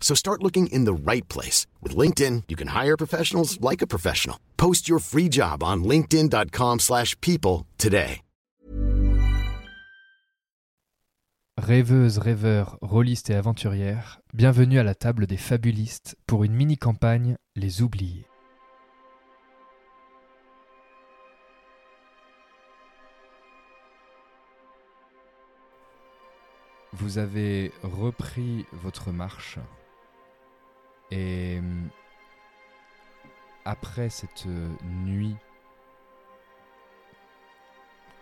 So 0.00 0.16
start 0.16 0.42
looking 0.42 0.66
in 0.72 0.86
the 0.86 0.92
right 0.92 1.28
place. 1.28 1.66
With 1.80 1.94
LinkedIn, 1.96 2.44
you 2.48 2.56
can 2.56 2.74
hire 2.74 2.96
professionals 2.96 3.60
like 3.60 3.82
a 3.82 3.86
professional. 3.86 4.40
Post 4.56 4.88
your 4.88 4.98
free 4.98 5.28
job 5.30 5.62
on 5.62 5.84
linkedin.com/people 5.84 7.66
today. 7.78 8.22
Rêveuses, 11.60 12.16
rêveurs, 12.16 12.78
rôlistes 12.80 13.28
et 13.28 13.34
aventurières, 13.34 14.22
bienvenue 14.32 14.78
à 14.78 14.82
la 14.82 14.94
table 14.94 15.26
des 15.26 15.36
fabulistes 15.36 16.16
pour 16.26 16.42
une 16.42 16.54
mini-campagne 16.54 17.36
Les 17.54 17.82
Oubliés. 17.82 18.24
Vous 26.94 27.18
avez 27.18 27.72
repris 27.82 28.64
votre 28.72 29.12
marche 29.12 29.58
et 31.10 31.58
hum, 31.58 31.88
après 33.64 34.08
cette 34.10 34.46
nuit 34.82 35.36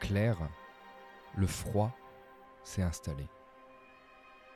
claire, 0.01 0.39
le 1.37 1.47
froid 1.47 1.93
s'est 2.65 2.83
installé. 2.83 3.27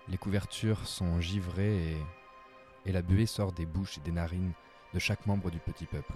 Les 0.09 0.19
couvertures 0.19 0.87
sont 0.87 1.21
givrées 1.21 1.97
et 2.85 2.93
la 2.93 3.03
buée 3.03 3.27
sort 3.27 3.53
des 3.53 3.67
bouches 3.67 3.99
et 3.99 4.01
des 4.01 4.13
narines 4.13 4.53
de 4.93 4.99
chaque 4.99 5.27
membre 5.27 5.51
du 5.51 5.59
petit 5.59 5.87
peuple. 5.87 6.15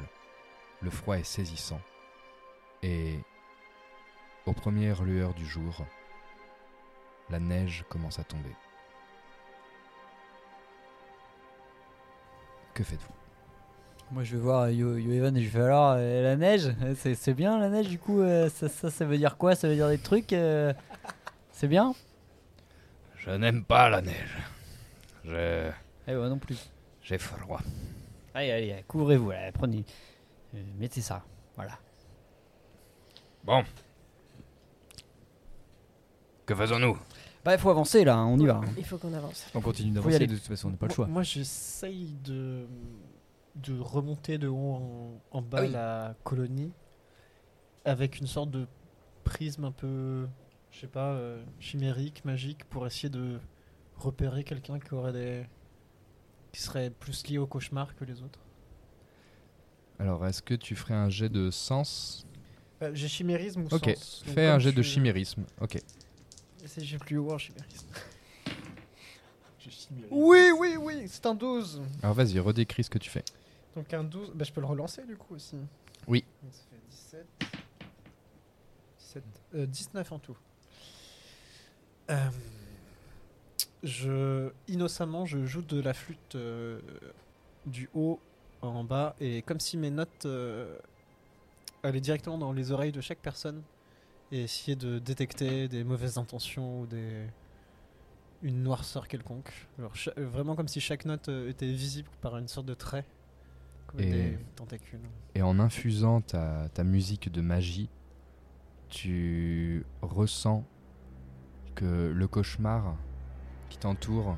Le 0.82 0.90
froid 0.90 1.16
est 1.18 1.24
saisissant 1.24 1.80
et, 2.82 3.18
aux 4.44 4.52
premières 4.52 5.02
lueurs 5.02 5.34
du 5.34 5.46
jour, 5.46 5.84
la 7.30 7.40
neige 7.40 7.84
commence 7.88 8.18
à 8.18 8.24
tomber. 8.24 8.54
Que 12.76 12.84
faites-vous? 12.84 13.14
Moi 14.12 14.22
je 14.22 14.36
vais 14.36 14.42
voir 14.42 14.68
Yo, 14.68 14.98
Yo 14.98 15.10
Evan 15.10 15.34
et 15.34 15.40
je 15.40 15.46
vais 15.46 15.50
faire 15.50 15.64
alors 15.64 15.94
euh, 15.96 16.22
la 16.22 16.36
neige, 16.36 16.70
euh, 16.82 16.94
c'est 16.94 17.14
c'est 17.14 17.32
bien 17.32 17.58
la 17.58 17.70
neige 17.70 17.88
du 17.88 17.98
coup, 17.98 18.20
euh, 18.20 18.50
ça, 18.50 18.68
ça, 18.68 18.90
ça 18.90 19.06
veut 19.06 19.16
dire 19.16 19.38
quoi? 19.38 19.54
Ça 19.54 19.66
veut 19.66 19.74
dire 19.76 19.88
des 19.88 19.96
trucs 19.96 20.34
euh, 20.34 20.74
C'est 21.52 21.68
bien? 21.68 21.94
Je 23.16 23.30
n'aime 23.30 23.64
pas 23.64 23.88
la 23.88 24.02
neige. 24.02 24.36
Je... 25.24 25.70
Eh 26.06 26.14
moi 26.14 26.28
non 26.28 26.36
plus. 26.36 26.70
J'ai 27.00 27.16
froid. 27.16 27.62
Allez, 28.34 28.50
allez, 28.50 28.84
couvrez-vous, 28.86 29.32
prenez, 29.54 29.82
euh, 30.54 30.62
mettez 30.78 31.00
ça, 31.00 31.24
voilà. 31.56 31.78
Bon. 33.42 33.64
Que 36.44 36.54
faisons-nous? 36.54 36.98
Bah 37.46 37.54
il 37.54 37.58
faut 37.60 37.70
avancer 37.70 38.04
là, 38.04 38.16
hein, 38.16 38.26
on 38.26 38.38
y 38.38 38.44
va. 38.46 38.60
Il 38.76 38.84
faut 38.84 38.98
qu'on 38.98 39.14
avance. 39.14 39.46
On 39.54 39.60
continue 39.60 39.88
Faut 39.90 39.92
y 39.92 39.94
d'avancer, 39.94 40.16
aller. 40.16 40.26
de 40.26 40.34
toute 40.34 40.46
façon, 40.46 40.66
on 40.68 40.70
n'a 40.72 40.76
pas 40.76 40.86
le 40.86 40.90
Moi- 40.90 40.94
choix. 40.96 41.06
Moi, 41.06 41.22
j'essaye 41.22 42.12
de, 42.24 42.66
de 43.54 43.78
remonter 43.78 44.36
de 44.36 44.48
haut 44.48 44.74
en, 44.74 45.20
en 45.30 45.42
bas 45.42 45.58
Ah 45.60 45.62
oui. 45.62 45.70
la 45.70 46.14
colonie 46.24 46.72
avec 47.84 48.18
une 48.18 48.26
sorte 48.26 48.50
de 48.50 48.66
prisme 49.22 49.64
un 49.64 49.70
peu, 49.70 50.26
je 50.72 50.80
sais 50.80 50.86
pas, 50.88 51.12
euh, 51.12 51.40
chimérique, 51.60 52.24
magique, 52.24 52.64
pour 52.64 52.84
essayer 52.84 53.08
de 53.10 53.38
repérer 53.96 54.42
quelqu'un 54.42 54.80
qui 54.80 54.92
aurait 54.92 55.12
des. 55.12 55.46
qui 56.52 56.60
serait 56.60 56.90
plus 56.90 57.26
lié 57.28 57.38
au 57.38 57.46
cauchemar 57.46 57.94
que 57.94 58.04
les 58.04 58.22
autres. 58.22 58.40
Alors, 60.00 60.26
est-ce 60.26 60.42
que 60.42 60.54
tu 60.54 60.74
ferais 60.74 60.94
un 60.94 61.08
jet 61.08 61.28
de 61.28 61.50
sens? 61.52 62.26
Euh, 62.82 62.90
j'ai 62.92 63.08
chimérisme 63.08 63.62
ou 63.62 63.66
Ok, 63.74 63.90
sens 63.96 64.22
donc 64.26 64.34
fais 64.34 64.46
un 64.48 64.54
comme 64.54 64.60
jet 64.60 64.72
de 64.72 64.82
chimérisme. 64.82 65.44
Ok. 65.60 65.80
Si 66.64 66.84
j'ai 66.84 66.98
plus 66.98 67.18
haut 67.18 67.32
en 67.32 67.38
chimérisme. 67.38 67.88
Oui, 70.10 70.50
oui, 70.56 70.76
oui, 70.78 71.04
c'est 71.08 71.26
un 71.26 71.34
12. 71.34 71.82
Alors 72.02 72.14
vas-y, 72.14 72.38
redécris 72.38 72.84
ce 72.84 72.90
que 72.90 72.98
tu 72.98 73.10
fais. 73.10 73.24
Donc 73.74 73.92
un 73.92 74.04
12, 74.04 74.32
bah, 74.34 74.44
je 74.44 74.52
peux 74.52 74.60
le 74.60 74.66
relancer 74.66 75.04
du 75.04 75.16
coup 75.16 75.34
aussi. 75.34 75.56
Oui. 76.06 76.24
Donc 76.42 76.52
ça 76.52 76.62
fait 76.70 76.80
17. 76.90 77.26
17 78.98 79.24
euh, 79.54 79.66
19 79.66 80.12
en 80.12 80.18
tout. 80.18 80.36
Euh, 82.10 82.30
je, 83.82 84.50
innocemment, 84.68 85.26
je 85.26 85.44
joue 85.44 85.62
de 85.62 85.80
la 85.80 85.94
flûte 85.94 86.36
euh, 86.36 86.80
du 87.66 87.88
haut 87.94 88.20
en 88.62 88.84
bas 88.84 89.14
et 89.20 89.42
comme 89.42 89.60
si 89.60 89.76
mes 89.76 89.90
notes 89.90 90.26
euh, 90.26 90.76
allaient 91.82 92.00
directement 92.00 92.38
dans 92.38 92.52
les 92.52 92.72
oreilles 92.72 92.92
de 92.92 93.00
chaque 93.00 93.18
personne 93.18 93.62
et 94.32 94.42
essayer 94.42 94.76
de 94.76 94.98
détecter 94.98 95.68
des 95.68 95.84
mauvaises 95.84 96.18
intentions 96.18 96.80
ou 96.82 96.86
des 96.86 97.26
une 98.42 98.62
noirceur 98.62 99.08
quelconque. 99.08 99.66
Euh, 99.80 99.88
vraiment 100.18 100.54
comme 100.56 100.68
si 100.68 100.80
chaque 100.80 101.04
note 101.06 101.28
euh, 101.28 101.48
était 101.48 101.70
visible 101.72 102.08
par 102.20 102.36
une 102.36 102.48
sorte 102.48 102.66
de 102.66 102.74
trait, 102.74 103.04
comme 103.86 104.00
Et- 104.00 104.10
des 104.10 104.38
tentacules. 104.56 105.00
Et 105.34 105.42
en 105.42 105.58
infusant 105.58 106.20
ta, 106.20 106.68
ta 106.74 106.84
musique 106.84 107.32
de 107.32 107.40
magie, 107.40 107.88
tu 108.88 109.84
ressens 110.02 110.64
que 111.74 112.12
le 112.14 112.28
cauchemar 112.28 112.96
qui 113.68 113.78
t'entoure 113.78 114.36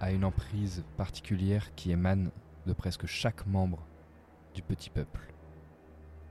a 0.00 0.12
une 0.12 0.24
emprise 0.24 0.84
particulière 0.96 1.74
qui 1.74 1.90
émane 1.92 2.30
de 2.66 2.72
presque 2.72 3.06
chaque 3.06 3.46
membre 3.46 3.86
du 4.54 4.62
petit 4.62 4.90
peuple. 4.90 5.32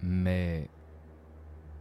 Mais 0.02 0.70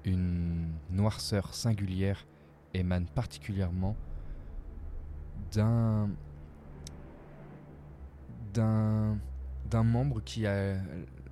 une 0.09 0.73
noirceur 0.91 1.55
singulière 1.55 2.27
émane 2.75 3.07
particulièrement 3.07 3.97
d'un 5.53 6.09
membre 9.73 10.21
qui 10.23 10.47
a 10.47 10.77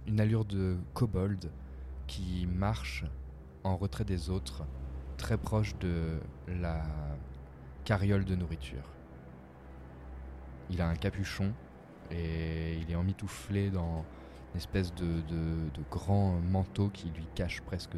une 0.06 0.20
allure 0.20 0.44
de 0.44 0.76
kobold 0.94 1.50
qui 2.06 2.46
marche 2.46 3.04
en 3.64 3.76
retrait 3.76 4.04
des 4.04 4.30
autres, 4.30 4.64
très 5.16 5.36
proche 5.36 5.76
de 5.78 6.20
la 6.46 6.84
carriole 7.84 8.24
de 8.24 8.36
nourriture. 8.36 8.92
Il 10.70 10.80
a 10.80 10.88
un 10.88 10.94
capuchon 10.94 11.52
et 12.10 12.76
il 12.76 12.90
est 12.90 12.94
emmitouflé 12.94 13.70
dans 13.70 14.04
une 14.52 14.58
espèce 14.58 14.94
de 14.94 15.82
grand 15.90 16.38
manteau 16.40 16.88
qui 16.90 17.10
lui 17.10 17.26
cache 17.34 17.60
presque 17.62 17.96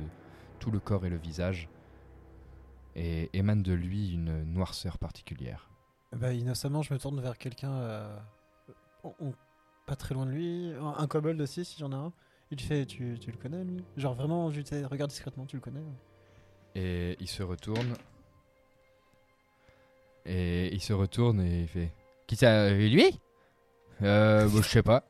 tout 0.58 0.70
le 0.70 0.81
corps 0.81 1.06
et 1.06 1.10
le 1.10 1.16
visage 1.16 1.69
et 2.96 3.31
émane 3.32 3.62
de 3.62 3.72
lui 3.72 4.12
une 4.12 4.44
noirceur 4.44 4.99
particulière. 4.99 5.70
Bah, 6.12 6.32
innocemment, 6.32 6.82
je 6.82 6.93
me 6.93 6.99
tourne 6.99 7.20
vers 7.20 7.38
quelqu'un 7.38 7.72
euh, 7.72 8.16
pas 9.87 9.96
très 9.96 10.14
loin 10.14 10.26
de 10.26 10.31
lui, 10.31 10.72
un, 10.81 11.06
kobold 11.06 11.40
aussi, 11.40 11.64
si 11.64 11.78
j'en 11.78 11.93
ai 11.93 11.94
un. 11.94 12.12
Il 12.50 12.60
fait, 12.60 12.87
tu, 12.87 13.19
tu 13.20 13.31
le 13.31 13.37
connais 13.37 13.62
lui? 13.62 13.84
Genre 13.96 14.14
vraiment, 14.14 14.50
je 14.50 14.60
regarde 14.87 15.10
discrètement, 15.10 15.44
tu 15.44 15.56
le 15.56 15.60
connais 15.62 15.82
Et 16.75 17.16
il 17.20 17.28
se 17.28 17.43
retourne. 17.43 17.94
Et 20.25 20.75
il 20.75 20.81
se 20.81 20.93
retourne 20.93 21.40
et 21.40 21.62
il 21.62 21.69
fait 21.69 21.93
Qui 22.26 22.37
ça 22.37 22.70
Lui? 22.70 23.19
Euh. 24.02 24.49
bah, 24.49 24.60
je 24.62 24.69
sais 24.69 24.82
pas. 24.82 25.05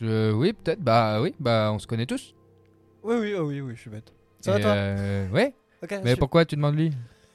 Je... 0.00 0.32
Oui, 0.32 0.52
peut-être. 0.52 0.80
Bah 0.80 1.20
oui, 1.20 1.34
bah 1.40 1.70
on 1.72 1.78
se 1.78 1.86
connaît 1.86 2.06
tous. 2.06 2.34
Oui, 3.02 3.16
oui, 3.16 3.34
oh 3.34 3.46
oui, 3.46 3.60
oui, 3.60 3.74
je 3.74 3.80
suis 3.80 3.90
bête. 3.90 4.15
Ça 4.46 4.52
va 4.52 4.58
Et, 4.58 4.62
toi 4.62 4.70
euh, 4.72 5.28
Ouais. 5.30 5.54
Mais 6.04 6.12
je- 6.12 6.16
pourquoi 6.16 6.44
tu 6.44 6.56
demandes 6.56 6.76
lui? 6.76 6.92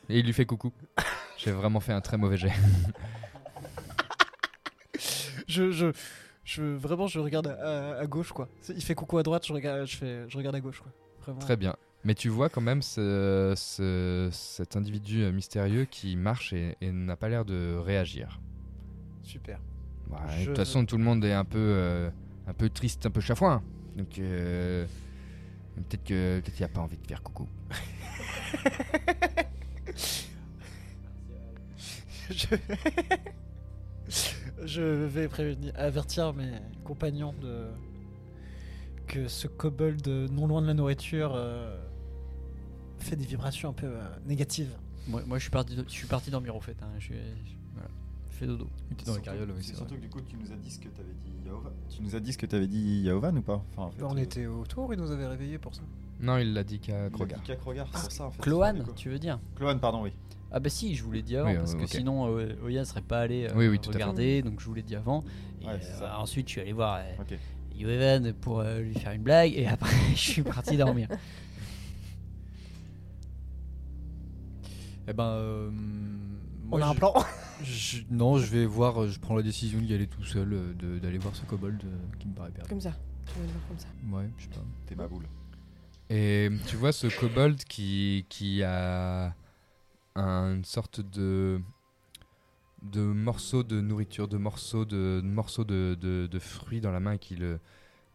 Et 0.10 0.19
il 0.19 0.25
lui 0.25 0.34
fait 0.34 0.46
coucou. 0.46 0.72
J'ai 1.38 1.52
vraiment 1.52 1.80
fait 1.80 1.94
un 1.94 2.02
très 2.02 2.18
mauvais 2.18 2.38
jet. 2.38 2.52
je, 5.48 5.72
je, 5.72 5.92
je, 6.44 6.63
vraiment, 6.63 7.08
je 7.08 7.19
regarde 7.19 7.48
à, 7.48 8.00
à 8.00 8.06
gauche, 8.08 8.31
quoi. 8.31 8.48
Il 8.69 8.81
fait 8.84 8.96
coucou 8.96 9.18
à 9.18 9.24
droite, 9.24 9.46
je 9.48 9.54
regarde, 9.54 9.86
je 9.86 9.98
fais, 9.98 10.25
je 10.28 10.38
regarde 10.38 10.56
à 10.56 10.60
gauche, 10.60 10.80
quoi. 10.81 10.92
Vraiment. 11.22 11.40
Très 11.40 11.58
bien. 11.58 11.75
Mais 12.04 12.16
tu 12.16 12.30
vois 12.30 12.50
quand 12.50 12.62
même 12.62 12.81
ce, 12.81 13.54
ce- 13.56 14.30
cet 14.31 14.75
individu 14.75 15.22
euh, 15.24 15.31
mystérieux 15.31 15.86
qui 15.86 16.16
marche 16.16 16.52
et, 16.54 16.75
et 16.81 16.92
n'a 16.92 17.16
pas 17.16 17.30
l'air 17.30 17.46
de 17.46 17.75
réagir. 17.78 18.40
Super. 19.24 19.60
Ouais, 20.10 20.42
De 20.42 20.46
toute 20.48 20.57
façon, 20.57 20.86
tout 20.86 20.98
le 20.98 21.04
monde 21.04 21.24
est 21.24 21.34
un 21.34 21.46
peu, 21.46 21.57
euh, 21.60 22.10
un 22.48 22.54
peu 22.54 22.69
triste, 22.69 23.06
un 23.06 23.12
peu 23.12 23.22
chafouin. 23.22 23.62
Donc, 23.96 24.18
euh, 24.19 24.86
peut-être 25.75 26.03
que 26.03 26.39
peut-être 26.39 26.56
qu'il 26.56 26.65
a 26.65 26.69
pas 26.69 26.81
envie 26.81 26.97
de 26.97 27.07
faire 27.07 27.23
coucou. 27.23 27.47
je... 32.29 32.45
je 34.65 34.81
vais 34.81 35.27
prévenir, 35.27 35.73
avertir 35.75 36.33
mes 36.33 36.51
compagnons 36.83 37.33
de 37.41 37.68
que 39.07 39.27
ce 39.27 39.47
kobold 39.47 40.07
non 40.07 40.47
loin 40.47 40.62
de 40.62 40.68
la 40.68 40.73
nourriture 40.73 41.33
euh, 41.35 41.77
fait 43.00 43.15
des 43.15 43.25
vibrations 43.25 43.69
un 43.69 43.73
peu 43.73 43.88
euh, 43.88 44.01
négatives. 44.25 44.73
Moi, 45.07 45.23
moi, 45.25 45.38
je 45.38 45.44
suis 45.44 45.51
parti, 45.51 45.75
je 45.75 45.91
suis 45.91 46.07
parti 46.07 46.31
dormir 46.31 46.56
au 46.56 46.62
fait. 46.62 46.77
Hein. 46.81 46.89
Je 47.00 47.06
suis, 47.06 47.15
voilà. 47.73 47.89
Dodo. 48.48 48.68
Il 48.90 48.94
était 48.94 49.06
dans 49.06 49.16
la 49.16 49.20
carriole, 49.22 49.50
oui, 49.56 49.64
c'est 49.64 49.76
surtout 49.76 49.96
que 49.96 50.02
du 50.02 50.10
coup, 50.10 50.22
tu 50.22 50.36
nous 50.38 50.52
as 50.52 50.56
dit 50.58 50.70
ce 50.72 50.80
que 50.80 50.90
t'avais 50.90 51.14
dit 51.24 51.32
Yaovan. 51.46 51.72
Tu 51.90 52.02
nous 52.02 52.16
as 52.16 52.20
dit 52.20 52.34
ce 52.34 52.38
que 52.38 52.46
t'avais 52.46 52.68
dit 52.68 53.02
Yaovan 53.04 53.38
ou 53.38 53.42
pas? 53.42 53.64
Enfin, 53.72 53.84
en 53.84 53.92
fait, 53.92 54.04
on 54.04 54.16
euh, 54.16 54.20
était 54.22 54.46
autour, 54.48 54.94
il 54.94 55.00
nous 55.00 55.12
avait 55.12 55.28
réveillés 55.28 55.58
pour 55.58 55.74
ça. 55.76 55.82
Non, 56.20 56.38
il 56.38 56.54
l'a 56.54 56.64
dit 56.64 56.80
qu'à 56.80 57.10
Krogar. 57.10 57.40
dit 57.40 57.46
qu'à 57.48 57.56
Krogar, 57.56 57.88
c'est 57.94 58.02
pour 58.04 58.12
ça 58.12 58.26
en 58.26 58.32
fait. 58.32 58.42
Cloan, 58.42 58.74
Du 58.74 58.84
coup. 58.84 58.92
tu 58.96 59.10
veux 59.10 59.20
dire? 59.20 59.40
Cloan, 59.56 59.80
pardon, 59.80 60.04
oui. 60.04 60.12
Ah 60.52 60.60
bah 60.60 60.70
si, 60.70 60.94
je 60.96 61.04
vous 61.04 61.12
l'ai 61.14 61.22
dit 61.22 61.38
avant 61.38 61.50
Oui, 61.50 61.56
parce 61.58 61.74
euh, 61.76 61.78
que 61.80 61.88
sinon 61.88 62.38
euh, 62.38 62.54
Oya 62.66 62.84
serait 62.86 63.02
pas 63.02 63.22
allé 63.22 63.48
euh, 63.50 63.54
Oui, 63.56 63.68
regarder, 63.88 64.42
donc 64.42 64.60
je 64.60 64.66
vous 64.66 64.74
l'ai 64.74 64.84
dit 64.84 64.96
avant. 64.96 65.24
Et 65.62 65.66
Ouais, 65.66 65.80
euh, 66.02 66.10
ensuite, 66.18 66.48
je 66.48 66.52
suis 66.52 66.62
allé 66.62 66.74
voir 66.74 66.98
euh, 67.00 67.22
Ok. 67.22 67.38
Yoevan 67.76 68.34
pour 68.34 68.60
euh, 68.60 68.82
lui 68.82 68.94
faire 68.94 69.14
une 69.14 69.24
blague 69.24 69.54
et 69.56 69.66
après, 69.66 69.96
je 70.14 70.20
suis 70.20 70.44
parti 70.44 70.76
dormir. 70.78 71.08
Eh 75.08 75.14
ben. 75.14 75.24
euh, 75.24 75.72
On 76.72 76.82
a 76.82 76.86
un 76.88 76.94
plan. 76.96 77.14
Je- 77.63 78.04
non, 78.10 78.38
je 78.38 78.46
vais 78.48 78.66
voir, 78.66 79.04
euh, 79.04 79.08
je 79.08 79.19
prends 79.19 79.36
la 79.36 79.44
décision 79.44 79.80
d'y 79.80 79.94
aller 79.94 80.08
tout 80.08 80.24
seul, 80.24 80.54
euh, 80.54 80.74
de- 80.74 81.00
d'aller 81.00 81.18
voir 81.18 81.36
ce 81.36 81.46
kobold 81.46 81.81
euh, 81.84 81.98
qui 82.19 82.28
me 82.28 82.34
paraît 82.34 82.52
perdu. 82.52 82.69
Comme 82.69 82.81
ça. 82.81 82.94
Tu 83.28 83.34
vas 83.40 83.46
le 83.46 83.52
voir 83.52 83.68
comme 83.68 83.80
ça. 83.80 83.88
Ouais, 84.12 84.30
je 84.38 84.44
sais 84.44 84.50
pas. 84.50 84.63
T'es 84.88 84.96
ma 84.96 85.08
boule. 85.08 85.25
Et 86.10 86.50
tu 86.68 86.75
vois 86.75 86.92
ce 86.92 87.08
kobold 87.08 87.63
qui, 87.63 88.25
qui 88.30 88.63
a 88.63 89.34
un- 90.16 90.56
une 90.56 90.66
sorte 90.66 91.00
de 91.02 91.62
de 92.81 93.02
morceaux 93.02 93.62
de 93.64 93.80
nourriture, 93.80 94.28
de 94.28 94.38
morceaux 94.38 94.86
de, 94.86 95.22
de 95.24 95.28
morceaux 95.28 95.64
de, 95.64 95.96
de, 96.02 96.28
de 96.30 96.40
fruits 96.40 96.81
dans 96.81 96.92
la 96.92 97.00
main 97.00 97.14
et 97.14 97.19
qui 97.19 97.36
le 97.36 97.60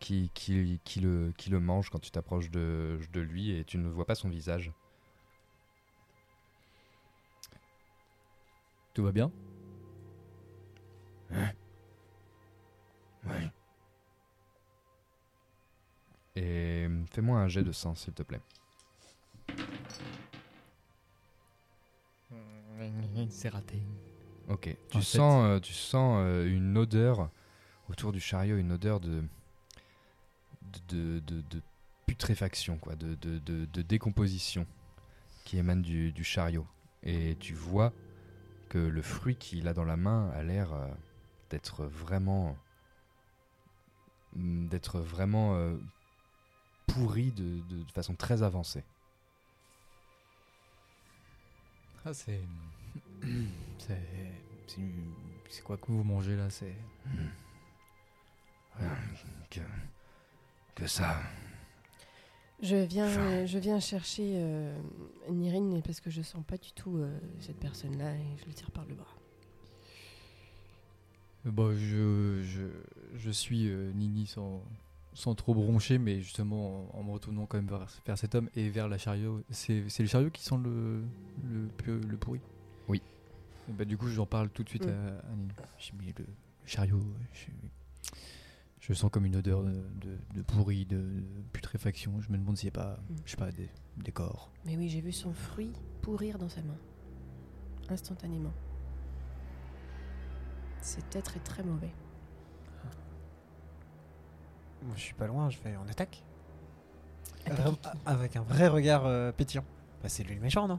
qui, 0.01 0.31
qui, 0.35 0.81
qui 0.85 1.01
le 1.01 1.33
qui 1.39 1.51
le 1.51 1.61
mange 1.61 1.89
quand 1.89 2.01
tu 2.01 2.11
t'approches 2.11 2.51
de, 2.51 2.99
de 3.13 3.21
lui 3.21 3.53
et 3.53 3.65
tu 3.65 3.79
ne 3.79 3.89
vois 3.89 4.05
pas 4.07 4.15
son 4.17 4.29
visage. 4.29 4.73
Tout 8.97 9.05
va 9.05 9.13
bien? 9.13 9.31
Ouais. 11.31 11.55
Et 16.35 16.89
fais-moi 17.11 17.39
un 17.39 17.47
jet 17.47 17.63
de 17.63 17.73
sang 17.73 17.95
s'il 17.95 18.15
te 18.15 18.23
plaît. 18.23 18.41
C'est 23.29 23.51
raté. 23.51 23.83
Ok. 24.49 24.75
Tu 24.89 25.03
sens, 25.03 25.45
euh, 25.45 25.61
tu 25.61 25.75
sens 25.75 26.23
euh, 26.23 26.47
une 26.47 26.79
odeur 26.79 27.29
autour 27.91 28.13
du 28.13 28.21
chariot, 28.21 28.57
une 28.57 28.73
odeur 28.73 28.99
de 29.01 29.23
de, 30.89 31.19
de, 31.19 31.43
de 31.43 31.61
putréfaction, 32.07 32.79
quoi, 32.79 32.97
de, 32.97 33.15
de, 33.17 33.41
de, 33.41 33.67
de 33.67 33.83
décomposition 33.83 34.67
qui 35.45 35.59
émane 35.59 35.83
du, 35.83 36.13
du 36.13 36.25
chariot. 36.25 36.67
Et 37.03 37.37
tu 37.39 37.53
vois 37.53 37.93
que 38.69 38.79
le 38.79 39.03
fruit 39.03 39.37
qu'il 39.37 39.69
a 39.69 39.75
dans 39.75 39.85
la 39.85 39.97
main 39.97 40.31
a 40.31 40.43
l'air 40.43 40.73
euh, 40.73 40.87
d'être 41.51 41.85
vraiment 41.87 42.57
mm, 44.35 44.67
d'être 44.69 45.01
vraiment 45.01 45.55
euh, 45.57 45.77
pourri 46.87 47.33
de, 47.33 47.61
de- 47.69 47.83
de 47.85 47.93
façon 47.93 48.15
très 48.15 48.43
avancée. 48.43 48.85
Ah, 52.05 52.15
c'est. 52.15 52.41
c'est. 53.79 54.01
C'est 54.69 54.81
c'est 55.49 55.63
quoi 55.63 55.77
que 55.77 55.87
vous 55.87 56.03
mangez 56.03 56.37
là 56.37 56.51
C'est. 56.51 56.75
Que, 59.51 59.61
que 60.75 60.87
ça. 60.87 61.17
Je 62.63 62.77
viens, 62.77 63.45
je 63.47 63.59
viens 63.59 63.79
chercher 63.81 64.33
euh, 64.37 64.75
Nirine 65.31 65.83
parce 65.83 66.01
que 66.01 66.09
je 66.11 66.23
sens 66.23 66.43
pas 66.47 66.57
du 66.57 66.73
tout 66.73 66.97
euh, 66.97 67.19
cette 67.39 67.59
personne-là 67.59 68.15
et 68.15 68.25
je 68.41 68.47
le 68.47 68.53
tire 68.55 68.71
par 68.71 68.87
le 68.87 68.95
bras. 68.95 69.15
Euh, 71.47 71.51
Bah, 71.51 71.71
je, 71.75 72.43
je, 72.43 72.63
je 73.17 73.31
suis 73.31 73.69
euh, 73.69 73.93
Nini 73.93 74.27
sans, 74.27 74.63
sans 75.13 75.35
trop 75.35 75.55
broncher, 75.55 75.99
mais 75.99 76.21
justement 76.23 76.89
en, 76.95 77.01
en 77.01 77.03
me 77.05 77.11
retournant 77.13 77.45
quand 77.47 77.59
même 77.59 77.69
vers, 77.69 77.87
vers 78.07 78.17
cet 78.19 78.35
homme 78.35 78.49
et 78.57 78.71
vers 78.71 78.89
la 78.89 78.97
chariot. 78.99 79.43
C'est 79.51 79.85
c'est 79.89 80.03
le 80.03 80.09
chariot 80.09 80.31
qui 80.31 80.43
sent 80.43 80.57
le, 80.65 81.03
le, 81.45 82.01
le 82.01 82.17
pourri 82.17 82.41
Oui. 82.89 83.03
Et 83.69 83.73
bah, 83.73 83.85
du 83.85 83.99
coup, 83.99 84.09
j'en 84.09 84.27
parle 84.27 84.49
tout 84.49 84.63
de 84.65 84.69
suite 84.71 84.87
Mm. 84.87 84.91
à, 84.91 85.31
à 85.31 85.37
Nini. 85.37 85.51
J'ai 85.79 85.93
mis 85.93 86.07
le, 86.07 86.25
le 86.25 86.27
chariot. 86.65 87.01
Je, 87.35 87.47
je 88.89 88.95
sens 88.95 89.11
comme 89.11 89.27
une 89.27 89.35
odeur 89.37 89.63
de, 89.65 89.73
de, 90.01 90.19
de 90.35 90.43
pourri, 90.43 90.85
de, 90.87 90.97
de 90.99 91.43
putréfaction. 91.53 92.21
Je 92.21 92.31
me 92.31 92.39
demande 92.39 92.57
s'il 92.57 92.69
n'y 92.71 92.77
a 92.77 92.81
pas, 92.83 92.99
Mm. 93.11 93.15
je 93.25 93.31
sais 93.33 93.37
pas, 93.37 93.51
des, 93.51 93.69
des 93.97 94.13
corps. 94.13 94.53
Mais 94.65 94.77
oui, 94.77 94.89
j'ai 94.89 95.01
vu 95.01 95.11
son 95.13 95.33
fruit 95.33 95.73
pourrir 96.03 96.39
dans 96.39 96.49
sa 96.49 96.63
main. 96.63 96.77
Instantanément. 97.89 98.53
Cet 100.81 101.17
être 101.17 101.37
est 101.37 101.41
très 101.45 101.63
mauvais. 101.65 101.91
Moi, 104.83 104.95
je 104.97 105.01
suis 105.01 105.15
pas 105.15 105.27
loin, 105.27 105.51
je 105.51 105.59
vais 105.61 105.77
en 105.77 105.89
attaque. 105.89 106.23
Vra- 107.47 107.77
Avec 108.05 108.37
un 108.37 108.43
vrai 108.43 108.69
regard 108.69 109.07
euh, 109.07 109.33
pétillant. 109.33 109.65
Bah, 110.03 110.09
c'est 110.09 110.23
lui 110.25 110.35
le 110.35 110.41
méchant, 110.41 110.69
non? 110.69 110.79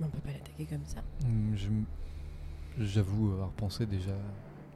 On 0.00 0.08
peut 0.08 0.18
pas 0.20 0.32
l'attaquer 0.32 0.66
comme 0.66 0.84
ça. 0.84 1.02
Mm, 1.24 1.54
je 1.56 1.66
m- 1.68 1.84
J'avoue 2.78 3.30
avoir 3.32 3.50
pensé 3.52 3.86
déjà, 3.86 4.16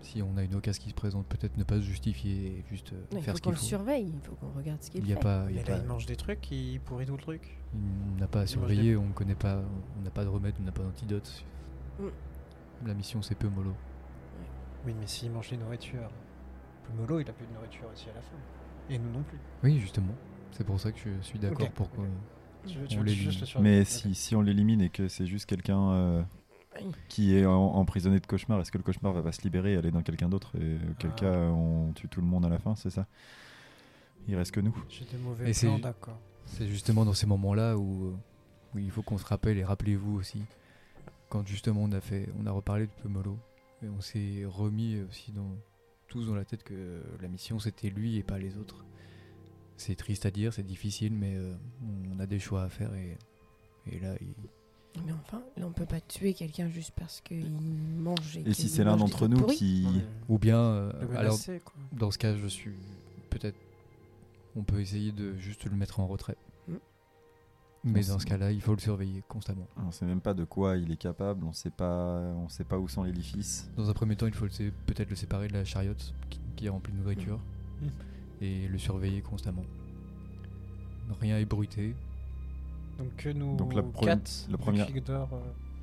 si 0.00 0.22
on 0.22 0.36
a 0.36 0.42
une 0.44 0.54
occasion 0.54 0.82
qui 0.82 0.90
se 0.90 0.94
présente, 0.94 1.26
peut-être 1.26 1.56
ne 1.56 1.64
pas 1.64 1.76
se 1.76 1.82
justifier 1.82 2.46
et 2.58 2.64
juste 2.70 2.92
euh, 2.92 2.96
Non, 3.12 3.18
il 3.18 3.22
faire 3.22 3.34
faut 3.34 3.38
ce 3.38 3.42
qu'on 3.42 3.50
qu'il 3.50 3.56
le 3.56 3.60
faut. 3.60 3.64
surveille, 3.66 4.12
il 4.14 4.20
faut 4.26 4.34
qu'on 4.36 4.50
regarde 4.56 4.82
ce 4.82 4.90
qu'il 4.90 5.02
Il 5.02 5.08
y 5.08 5.12
a 5.12 5.16
fait. 5.16 5.22
pas, 5.22 5.46
il 5.48 5.52
y 5.52 5.54
Mais 5.56 5.60
a 5.64 5.68
là, 5.70 5.76
pas- 5.76 5.82
il 5.82 5.88
mange 5.88 6.06
des 6.06 6.16
trucs, 6.16 6.50
il 6.50 6.80
pourrit 6.80 7.06
tout 7.06 7.12
le 7.16 7.22
truc. 7.22 7.58
il 7.74 8.20
n'a 8.20 8.26
pas 8.28 8.40
à 8.40 8.44
il 8.44 8.48
surveiller, 8.48 8.96
on 8.96 9.08
connaît 9.12 9.34
pas, 9.34 9.62
on 9.98 10.02
n'a 10.02 10.10
pas 10.10 10.24
de 10.24 10.28
remède, 10.28 10.54
on 10.60 10.64
n'a 10.64 10.72
pas 10.72 10.82
d'antidote. 10.82 11.44
Mm. 11.98 12.04
La 12.86 12.94
mission 12.94 13.22
c'est 13.22 13.34
peu 13.34 13.48
mollo. 13.48 13.74
Oui, 14.86 14.94
mais 14.98 15.06
s'il 15.06 15.30
mange 15.32 15.50
des 15.50 15.56
nourritures. 15.56 16.10
Molo, 16.96 17.20
il 17.20 17.28
a 17.28 17.32
plus 17.32 17.46
de 17.46 17.52
nourriture 17.52 17.84
aussi 17.92 18.08
à 18.08 18.14
la 18.14 18.22
fin. 18.22 18.36
Et 18.88 18.98
nous 18.98 19.10
non 19.10 19.22
plus. 19.22 19.38
Oui, 19.62 19.78
justement. 19.78 20.14
C'est 20.52 20.64
pour 20.64 20.80
ça 20.80 20.90
que 20.90 20.98
je 20.98 21.20
suis 21.20 21.38
d'accord 21.38 21.70
pour 21.72 21.90
qu'on 21.90 22.06
Je, 22.66 22.78
On 22.80 22.86
tu 22.86 22.96
veux 22.98 23.04
l'élimine. 23.04 23.24
juste 23.30 23.40
le 23.40 23.46
surveiller. 23.46 23.78
Mais 23.80 23.84
si, 23.84 24.14
si 24.14 24.34
on 24.34 24.40
l'élimine 24.40 24.80
et 24.80 24.88
que 24.88 25.06
c'est 25.08 25.26
juste 25.26 25.44
quelqu'un 25.46 25.90
euh. 25.92 26.22
Qui 27.08 27.36
est 27.36 27.44
en- 27.46 27.74
emprisonné 27.76 28.20
de 28.20 28.26
cauchemar, 28.26 28.60
est-ce 28.60 28.70
que 28.72 28.78
le 28.78 28.84
cauchemar 28.84 29.12
va 29.12 29.22
pas 29.22 29.32
se 29.32 29.42
libérer 29.42 29.74
et 29.74 29.76
aller 29.76 29.90
dans 29.90 30.02
quelqu'un 30.02 30.28
d'autre 30.28 30.52
Et 30.60 30.76
auquel 30.90 31.10
Ah. 31.14 31.18
cas 31.20 31.36
on 31.50 31.92
tue 31.94 32.08
tout 32.08 32.20
le 32.20 32.26
monde 32.26 32.44
à 32.44 32.48
la 32.48 32.58
fin, 32.58 32.74
c'est 32.76 32.90
ça? 32.90 33.06
Il 34.26 34.36
reste 34.36 34.50
que 34.52 34.60
nous. 34.60 34.76
J'ai 34.88 35.04
des 35.06 35.16
mauvais 35.18 35.52
c'est- 35.52 35.66
plans, 35.66 35.78
d'accord. 35.78 36.18
C'est 36.46 36.66
justement 36.68 37.04
dans 37.04 37.14
ces 37.14 37.26
moments-là 37.26 37.76
où, 37.76 38.06
euh, 38.08 38.16
où 38.74 38.78
il 38.78 38.90
faut 38.90 39.02
qu'on 39.02 39.18
se 39.18 39.24
rappelle 39.26 39.58
et 39.58 39.64
rappelez-vous 39.64 40.16
aussi 40.16 40.42
quand 41.28 41.46
justement 41.46 41.82
on 41.82 41.92
a 41.92 42.00
fait, 42.00 42.28
on 42.38 42.46
a 42.46 42.50
reparlé 42.50 42.86
de 42.86 42.92
Pemolo 43.02 43.38
et 43.82 43.88
on 43.88 44.00
s'est 44.00 44.44
remis 44.46 45.00
aussi 45.02 45.32
dans 45.32 45.50
tous 46.08 46.26
dans 46.26 46.34
la 46.34 46.44
tête 46.44 46.62
que 46.62 47.02
la 47.20 47.28
mission 47.28 47.58
c'était 47.58 47.90
lui 47.90 48.16
et 48.16 48.22
pas 48.22 48.38
les 48.38 48.56
autres. 48.56 48.84
C'est 49.76 49.94
triste 49.94 50.26
à 50.26 50.30
dire, 50.30 50.52
c'est 50.52 50.62
difficile, 50.66 51.12
mais 51.12 51.34
euh, 51.36 51.54
on 52.12 52.18
a 52.18 52.26
des 52.26 52.38
choix 52.38 52.62
à 52.62 52.68
faire 52.68 52.92
et, 52.94 53.16
et 53.90 53.98
là 54.00 54.14
il- 54.20 54.34
Mais 55.06 55.12
enfin, 55.12 55.42
là, 55.56 55.66
on 55.66 55.72
peut 55.72 55.86
pas 55.86 56.00
tuer 56.00 56.34
quelqu'un 56.34 56.68
juste 56.68 56.92
parce 56.96 57.20
qu'il 57.20 57.50
mange. 57.50 58.36
Et, 58.44 58.52
si 58.54 58.68
c'est 58.68 58.84
l'un 58.84 58.96
d'entre 58.96 59.28
nous 59.28 59.46
qui. 59.46 59.86
Ouais. 59.86 60.04
ou 60.28 60.38
bien 60.38 60.58
euh, 60.58 60.92
alors 61.16 61.38
dans 61.92 62.10
ce 62.10 62.18
cas 62.18 62.36
je 62.36 62.46
suis 62.46 62.72
peut-être 63.30 63.56
on 64.56 64.62
peut 64.64 64.80
essayer 64.80 65.12
de 65.12 65.36
juste 65.36 65.64
le 65.66 65.76
mettre 65.76 66.00
en 66.00 66.06
retrait. 66.06 66.36
Mm. 66.66 66.74
Mais 67.84 67.90
On 68.08 68.12
dans 68.14 68.18
sait- 68.18 68.24
ce 68.24 68.26
cas-là, 68.26 68.50
il 68.50 68.60
faut 68.60 68.72
le 68.74 68.80
surveiller 68.80 69.22
constamment. 69.28 69.68
On 69.76 69.92
sait 69.92 70.04
même 70.04 70.20
pas 70.20 70.34
de 70.34 70.42
quoi 70.44 70.76
il 70.76 70.90
est 70.90 70.96
capable, 70.96 71.44
on 71.44 71.52
sait 71.52 71.70
pas, 71.70 72.20
on 72.36 72.48
sait 72.48 72.64
pas 72.64 72.76
où 72.78 72.88
sont 72.88 73.04
les 73.04 73.12
lifices. 73.12 73.70
Dans 73.76 73.88
un 73.88 73.92
premier 73.92 74.16
temps, 74.16 74.26
il 74.26 74.34
faut 74.34 74.46
peut-être 74.86 75.10
le 75.10 75.16
séparer 75.16 75.46
de 75.48 75.52
la 75.52 75.64
chariote 75.64 76.12
qui, 76.28 76.40
qui 76.56 76.66
est 76.66 76.70
remplie 76.70 76.92
de 76.92 76.98
nourriture 76.98 77.38
Mhm. 77.82 77.90
et 78.40 78.66
le 78.66 78.78
surveiller 78.78 79.20
constamment. 79.22 79.64
Rien 81.20 81.38
ébruité. 81.38 81.94
Donc 82.98 83.14
que 83.16 83.28
nous 83.30 83.56
Donc 83.56 83.74
la 83.74 83.82
pre- 83.82 84.04
quatre, 84.04 84.30
la 84.50 84.58
première- 84.58 84.86
qu'Igor, 84.86 85.28
euh, 85.32 85.38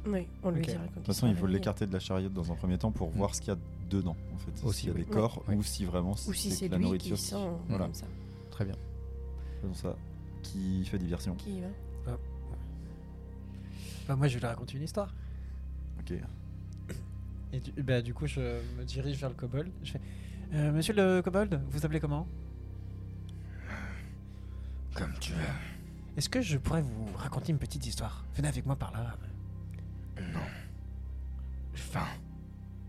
Oui, 0.07 0.27
on 0.43 0.51
lui 0.51 0.59
Ok. 0.61 0.67
dira 0.67 0.79
quand 0.79 0.89
De 0.89 0.95
toute 0.95 1.05
façon, 1.07 1.27
il 1.27 1.35
faut 1.35 1.47
l'écarter 1.47 1.87
de 1.87 1.93
la 1.93 1.99
chariote 1.99 2.33
dans 2.33 2.51
un 2.51 2.55
premier 2.55 2.77
temps 2.77 2.91
pour 2.91 3.09
voir 3.09 3.33
ce 3.33 3.41
qu'il 3.41 3.53
y 3.53 3.55
a 3.55 3.59
dedans, 3.89 4.15
en 4.33 4.37
fait. 4.37 4.51
Aussi, 4.65 4.79
S'il 4.81 4.89
y 4.89 4.91
a 4.91 4.95
oui. 4.95 5.03
des 5.05 5.09
corps 5.09 5.43
ou 5.47 5.63
si 5.63 5.85
vraiment 5.85 6.11
Ou 6.27 6.33
si 6.33 6.49
c'est 6.51 6.55
c'est 6.55 6.65
que 6.67 6.71
la 6.73 6.77
lui 6.77 6.85
nourriture. 6.85 7.15
qui 7.15 7.21
sent 7.23 7.35
Voilà, 7.69 7.85
comme 7.85 7.93
ça. 7.93 8.05
Très 8.51 8.65
bien. 8.65 8.75
faisons 9.61 9.73
ça. 9.73 9.95
Qui 10.43 10.85
fait 10.85 10.97
diversion. 10.99 11.33
Qui 11.35 11.57
y 11.57 11.61
va 11.61 11.67
bah, 14.07 14.15
moi 14.15 14.27
je 14.27 14.35
vais 14.35 14.39
lui 14.41 14.45
raconter 14.47 14.77
une 14.77 14.83
histoire. 14.83 15.11
Ok. 15.99 16.13
Et 17.53 17.59
du, 17.59 17.71
bah, 17.81 18.01
du 18.03 18.13
coup, 18.13 18.27
je 18.27 18.39
me 18.77 18.83
dirige 18.83 19.17
vers 19.19 19.29
le 19.29 19.35
kobold. 19.35 19.71
Je 19.83 19.93
fais 19.93 20.01
Euh, 20.53 20.71
Monsieur 20.71 20.93
le 20.93 21.21
kobold, 21.23 21.59
vous 21.71 21.83
appelez 21.85 21.99
comment? 21.99 22.27
Comme 24.93 25.13
tu 25.19 25.31
veux. 25.33 25.39
Est-ce 26.17 26.29
que 26.29 26.41
je 26.41 26.57
pourrais 26.57 26.81
vous 26.81 27.05
raconter 27.17 27.51
une 27.51 27.57
petite 27.59 27.85
histoire? 27.85 28.25
Venez 28.35 28.47
avec 28.47 28.65
moi 28.65 28.75
par 28.75 28.91
là. 28.91 29.17
Non. 30.33 30.39
Faim. 31.73 32.05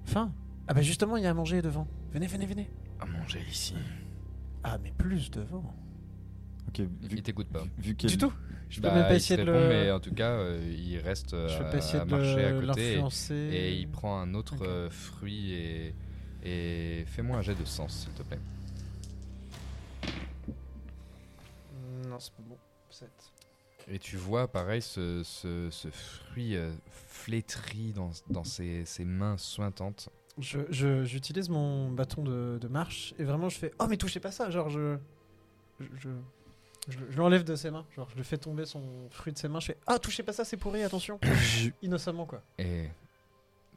Fin 0.04 0.33
Ah, 0.68 0.75
bah 0.75 0.83
justement, 0.83 1.16
il 1.16 1.25
y 1.25 1.26
a 1.26 1.30
à 1.30 1.35
manger 1.35 1.61
devant. 1.61 1.88
Venez, 2.12 2.26
venez, 2.28 2.47
venez. 2.47 2.71
À 3.00 3.06
manger 3.06 3.42
ici. 3.50 3.75
Ah, 4.62 4.78
mais 4.83 4.92
plus 4.97 5.30
devant. 5.30 5.75
Ok. 6.68 6.80
Vu, 6.80 6.88
Il 7.11 7.23
t'écoute 7.23 7.49
pas. 7.49 7.64
vu 7.78 7.95
Du 7.95 8.16
tout 8.16 8.33
Je 8.68 8.80
peux 8.80 8.88
Bah, 8.88 8.95
même 8.95 9.09
pas 9.09 9.14
essayer 9.16 9.42
de 9.45 9.50
répond, 9.50 9.61
le. 9.64 9.68
mais 9.68 9.90
en 9.90 10.00
tout 10.00 10.14
cas, 10.14 10.30
euh, 10.30 10.75
il 10.76 10.99
reste 10.99 11.35
euh, 11.35 11.49
je 11.49 11.59
peux 11.59 11.64
à, 11.64 11.71
pas 11.71 11.76
essayer 11.78 12.00
à 12.00 12.04
de 12.04 12.11
marcher 12.11 12.45
à 12.45 12.52
côté 12.52 12.62
et, 12.83 12.90
l'influencer. 12.95 13.35
et 13.35 13.76
il 13.76 13.88
prend 13.88 14.21
un 14.21 14.35
autre 14.35 14.56
euh, 14.64 14.88
fruit 14.90 15.52
et, 15.52 15.95
et 16.45 17.04
fais-moi 17.06 17.38
un 17.38 17.42
jet 17.42 17.54
de 17.59 17.64
sens, 17.64 17.92
s'il 18.04 18.12
te 18.12 18.23
plaît. 18.23 18.38
Non, 22.09 22.18
c'est 22.21 22.33
pas 22.33 22.42
bon. 22.49 22.56
7. 23.86 23.94
Et 23.94 23.98
tu 23.98 24.16
vois, 24.16 24.48
pareil, 24.48 24.82
ce, 24.82 25.22
ce- 25.22 25.68
ce 25.70 25.88
fruit 25.90 26.56
euh, 26.56 26.72
flétri 26.90 27.92
dans, 27.92 28.10
dans 28.30 28.44
ses, 28.44 28.84
ses 28.84 29.04
mains 29.04 29.36
sointantes. 29.38 30.08
Je, 30.38 30.60
je- 30.70 31.04
j'utilise 31.04 31.48
mon 31.48 31.90
bâton 31.90 32.22
de, 32.22 32.58
de 32.60 32.68
marche 32.68 33.14
et 33.18 33.24
vraiment 33.24 33.48
je 33.48 33.58
fais 33.58 33.72
Oh, 33.78 33.86
mais 33.88 33.96
touchez 33.96 34.20
pas 34.20 34.30
ça 34.32 34.50
Genre, 34.50 34.68
je. 34.70 34.96
Je, 35.80 35.86
je, 35.98 36.08
je, 36.88 36.98
je 37.10 37.16
l'enlève 37.18 37.44
de 37.44 37.54
ses 37.56 37.70
mains. 37.70 37.84
Genre, 37.94 38.08
je 38.10 38.16
le 38.16 38.22
fais 38.22 38.38
tomber 38.38 38.64
son 38.66 39.08
fruit 39.10 39.32
de 39.32 39.38
ses 39.38 39.48
mains. 39.48 39.60
Je 39.60 39.66
fais 39.66 39.78
Ah, 39.86 39.98
touchez 39.98 40.22
pas 40.22 40.32
ça, 40.32 40.44
c'est 40.44 40.56
pourri, 40.56 40.82
attention. 40.82 41.18
Innocemment, 41.82 42.26
quoi. 42.26 42.42
Et 42.58 42.88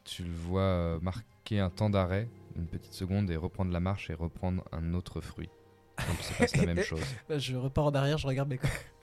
tu 0.06 0.24
le 0.24 0.32
vois 0.32 0.62
euh, 0.62 1.00
marquer 1.02 1.60
un 1.60 1.70
temps 1.70 1.90
d'arrêt, 1.90 2.28
une 2.56 2.68
petite 2.68 2.94
seconde, 2.94 3.30
et 3.32 3.36
reprendre 3.36 3.72
la 3.72 3.80
marche 3.80 4.10
et 4.10 4.14
reprendre 4.14 4.64
un 4.72 4.94
autre 4.94 5.22
fruit. 5.22 5.50
Donc 5.98 6.18
c'est 6.22 6.38
passe 6.38 6.56
la 6.56 6.66
même 6.74 6.84
chose. 6.84 7.02
Là, 7.28 7.38
je 7.38 7.56
repars 7.58 7.86
en 7.86 7.92
arrière, 7.96 8.18
je 8.18 8.28
regarde 8.28 8.48
mes, 8.50 8.60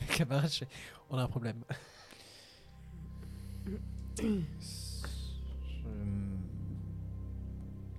je 0.48 0.48
fais 0.58 0.68
On 1.10 1.18
a 1.18 1.22
un 1.22 1.28
problème. 1.28 1.56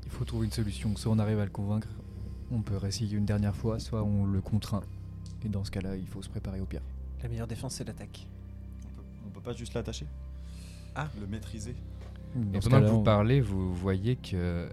Il 0.05 0.11
faut 0.11 0.25
trouver 0.25 0.45
une 0.45 0.51
solution. 0.51 0.95
Soit 0.95 1.11
on 1.11 1.19
arrive 1.19 1.39
à 1.39 1.45
le 1.45 1.51
convaincre, 1.51 1.87
on 2.51 2.61
peut 2.61 2.77
réessayer 2.77 3.17
une 3.17 3.25
dernière 3.25 3.55
fois, 3.55 3.79
soit 3.79 4.03
on 4.03 4.25
le 4.25 4.41
contraint. 4.41 4.83
Et 5.45 5.49
dans 5.49 5.63
ce 5.63 5.71
cas-là, 5.71 5.95
il 5.95 6.07
faut 6.07 6.21
se 6.21 6.29
préparer 6.29 6.59
au 6.59 6.65
pire. 6.65 6.81
La 7.21 7.29
meilleure 7.29 7.47
défense, 7.47 7.75
c'est 7.75 7.83
l'attaque. 7.83 8.27
On 8.85 8.95
peut, 9.01 9.03
on 9.27 9.29
peut 9.29 9.41
pas 9.41 9.53
juste 9.53 9.73
l'attacher 9.73 10.07
Ah. 10.95 11.09
Le 11.19 11.27
maîtriser 11.27 11.75
Et 12.53 12.61
ce 12.61 12.69
pendant 12.69 12.85
que 12.85 12.89
vous 12.91 12.97
on- 12.97 13.03
parlez, 13.03 13.41
vous 13.41 13.73
voyez 13.75 14.15
que 14.15 14.69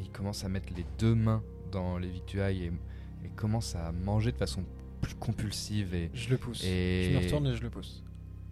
il 0.00 0.10
commence 0.10 0.44
à 0.44 0.48
mettre 0.48 0.72
les 0.76 0.84
deux 0.98 1.14
mains 1.14 1.42
dans 1.72 1.98
les 1.98 2.08
victuailles 2.08 2.64
et, 2.64 2.72
et 3.24 3.28
commence 3.34 3.74
à 3.74 3.90
manger 3.92 4.30
de 4.32 4.36
façon 4.36 4.62
plus 5.08 5.14
compulsive 5.18 5.94
et, 5.94 6.10
Je 6.14 6.28
le 6.30 6.36
pousse. 6.38 6.62
et, 6.64 7.10
Je 7.12 7.18
me 7.18 7.24
retourne 7.24 7.46
et 7.46 7.54
je 7.56 7.62
le 7.62 7.70
pousse. 7.70 8.02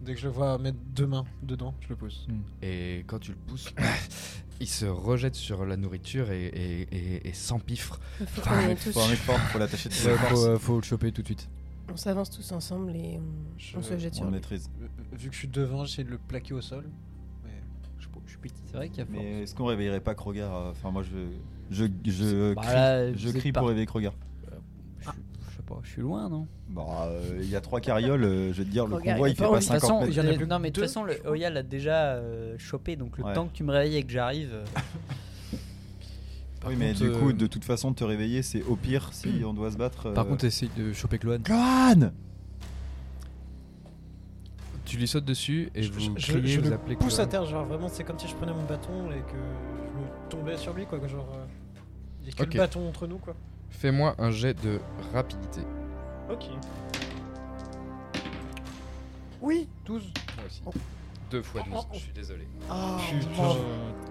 Dès 0.01 0.15
que 0.15 0.21
je 0.21 0.27
le 0.27 0.33
vois 0.33 0.59
mettre 0.59 0.79
deux 0.95 1.07
mains 1.07 1.25
dedans, 1.43 1.75
je 1.81 1.89
le 1.89 1.97
pousse. 1.97 2.27
et 2.63 3.05
quand 3.07 3.19
tu 3.19 3.31
le 3.33 3.37
pousses, 3.39 3.73
il 4.61 4.69
se 4.69 4.85
rejette 4.87 5.35
sur 5.35 5.65
la 5.67 5.77
nourriture 5.77 6.31
et, 6.31 6.47
et, 6.47 6.83
et- 6.93 7.29
et 7.29 7.33
s'empiffre. 7.33 7.99
Il 8.21 8.27
faut 8.27 8.41
Enfin. 8.43 8.77
Faut 8.77 9.01
un 9.01 9.11
effort, 9.13 9.39
faut 9.39 9.59
l'attacher 9.59 9.89
de 9.89 9.95
faut, 9.95 10.45
euh, 10.47 10.59
faut 10.59 10.77
le 10.77 10.83
choper 10.83 11.13
tout 11.13 11.23
de 11.23 11.27
suite. 11.27 11.49
On 11.93 11.97
s'avance 11.97 12.31
tous 12.31 12.53
ensemble 12.53 12.95
et 12.97 13.19
on, 13.19 13.59
Je- 13.59 13.77
on 13.79 13.83
se 13.83 13.97
jette 13.99 14.13
On 14.15 14.17
sur 14.17 14.25
le 14.27 14.33
maîtrise. 14.33 14.69
Vu 15.13 15.29
que 15.29 15.35
je 15.35 15.39
suis 15.39 15.49
devant, 15.49 15.85
j'essaie 15.85 16.05
de 16.05 16.11
le 16.11 16.19
plaquer 16.19 16.53
au 16.53 16.61
sol. 16.61 16.85
Mais 17.45 17.51
je, 17.99 18.07
je 18.27 18.31
suis 18.31 18.39
petit. 18.39 18.55
C'est 18.67 18.77
vrai 18.77 18.89
qu'il 18.89 18.99
y 18.99 19.03
a 19.03 19.07
fort. 19.07 19.15
Mais 19.17 19.43
est-ce 19.43 19.55
qu'on 19.55 19.67
réveillerait 19.67 20.01
pas 20.01 20.15
Krogar 20.15 20.55
euh, 20.55 20.71
Enfin, 20.73 20.91
moi, 20.91 21.03
je, 21.03 21.17
je, 21.71 21.85
je 22.05 22.55
Bah 22.55 22.63
crie, 22.63 22.73
là, 22.75 23.13
je 23.15 23.29
crie 23.31 23.53
pour 23.53 23.63
pas- 23.63 23.69
réveiller 23.69 23.87
Krogar. 23.87 24.15
Je, 25.57 25.63
sais 25.63 25.67
pas, 25.67 25.81
je 25.83 25.89
suis 25.91 26.03
loin, 26.03 26.29
non? 26.29 26.47
Bah, 26.69 27.07
euh, 27.09 27.39
il 27.43 27.49
y 27.49 27.57
a 27.57 27.63
trois 27.63 27.81
carrioles, 27.81 28.25
euh, 28.25 28.53
je 28.53 28.59
vais 28.59 28.65
te 28.65 28.71
dire, 28.71 28.87
le 28.87 28.99
convoi 28.99 29.31
il 29.31 29.35
fait 29.35 29.43
pas 29.45 29.49
pas 29.51 29.57
envie. 29.57 29.67
De 29.67 29.73
toute 29.73 29.81
50 29.81 29.81
façon, 29.81 30.01
mètres. 30.01 30.13
il 30.13 30.17
y 30.17 30.21
en 30.21 30.31
a 30.31 30.37
plus 30.37 30.47
non 30.47 30.59
mais 30.59 30.69
de 30.69 30.75
toute 30.75 30.83
deux, 30.83 30.89
façon, 30.89 31.05
le. 31.05 31.27
Oya 31.27 31.49
l'a 31.49 31.63
déjà 31.63 32.13
euh, 32.15 32.57
chopé, 32.59 32.97
donc 32.97 33.17
le 33.17 33.25
Ouais. 33.25 33.33
temps 33.33 33.47
que 33.47 33.53
tu 33.55 33.65
me 33.65 33.73
réveilles 33.73 33.97
et 33.97 34.03
que 34.03 34.13
j'arrive. 34.13 34.51
euh, 34.53 34.65
Par 36.61 36.71
Oui, 36.71 36.77
mais 36.79 36.89
contre, 36.93 37.01
du 37.01 37.11
coup, 37.13 37.31
euh, 37.31 37.33
de 37.33 37.47
toute 37.47 37.65
façon, 37.65 37.95
te 37.95 38.05
réveiller, 38.05 38.43
c'est 38.43 38.63
au 38.65 38.77
pire 38.77 39.11
si 39.15 39.43
on 39.47 39.55
doit 39.55 39.71
se 39.71 39.79
battre. 39.79 40.11
Par 40.13 40.27
euh, 40.27 40.29
contre, 40.29 40.45
essaye 40.45 40.69
de 40.77 40.93
choper 40.93 41.19
Cloane. 41.19 41.43
Cloane 41.43 42.13
Tu 44.85 44.99
lui 44.99 45.09
sautes 45.09 45.25
dessus 45.25 45.71
et 45.75 45.83
Je, 45.83 45.91
vous 45.93 46.15
criez, 46.15 46.47
je 46.47 46.61
vous 46.61 46.69
le 46.69 46.75
appelez 46.75 46.97
pousse 46.97 47.19
à 47.19 47.27
terre, 47.27 47.45
genre 47.47 47.65
vraiment, 47.65 47.89
c'est 47.89 48.05
comme 48.05 48.19
si 48.19 48.29
je 48.29 48.35
prenais 48.35 48.53
mon 48.53 48.65
bâton 48.65 49.11
et 49.11 49.21
que 49.21 49.37
je 49.39 50.01
me 50.01 50.29
tombais 50.31 50.57
sur 50.59 50.75
lui, 50.75 50.85
quoi. 50.87 50.99
que 50.99 51.09
Genre, 51.09 51.27
euh, 51.35 51.45
il 52.23 52.27
y 52.29 52.31
a 52.31 52.33
que 52.35 52.43
Ok. 52.43 52.53
le 52.55 52.59
bâton 52.61 52.89
entre 52.89 53.07
nous, 53.07 53.19
quoi. 53.19 53.35
Fais-moi 53.71 54.15
un 54.19 54.31
jet 54.31 54.55
de 54.63 54.81
rapidité. 55.13 55.61
Ok. 56.31 56.45
Oui, 59.41 59.69
12. 59.85 60.03
Moi 60.37 60.45
aussi. 60.47 60.63
Deux 61.31 61.43
fois 61.43 61.63
12, 61.69 61.87
je 61.95 61.99
suis 61.99 62.13
désolé. 62.13 62.47
Ah, 62.71 62.97
Putain. 63.11 63.57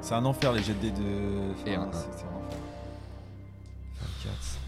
C'est 0.01 0.13
un 0.13 0.25
enfer 0.25 0.51
les 0.53 0.61
jets 0.61 0.73
de 0.73 0.79
dés 0.79 0.91
de. 0.91 1.69
Et 1.69 1.77
enfin, 1.77 1.87
un. 1.87 1.91
c'est- 1.93 2.07
c'est 2.17 2.23
un 2.25 2.35
enfer. 2.37 2.57
24, 4.01 4.59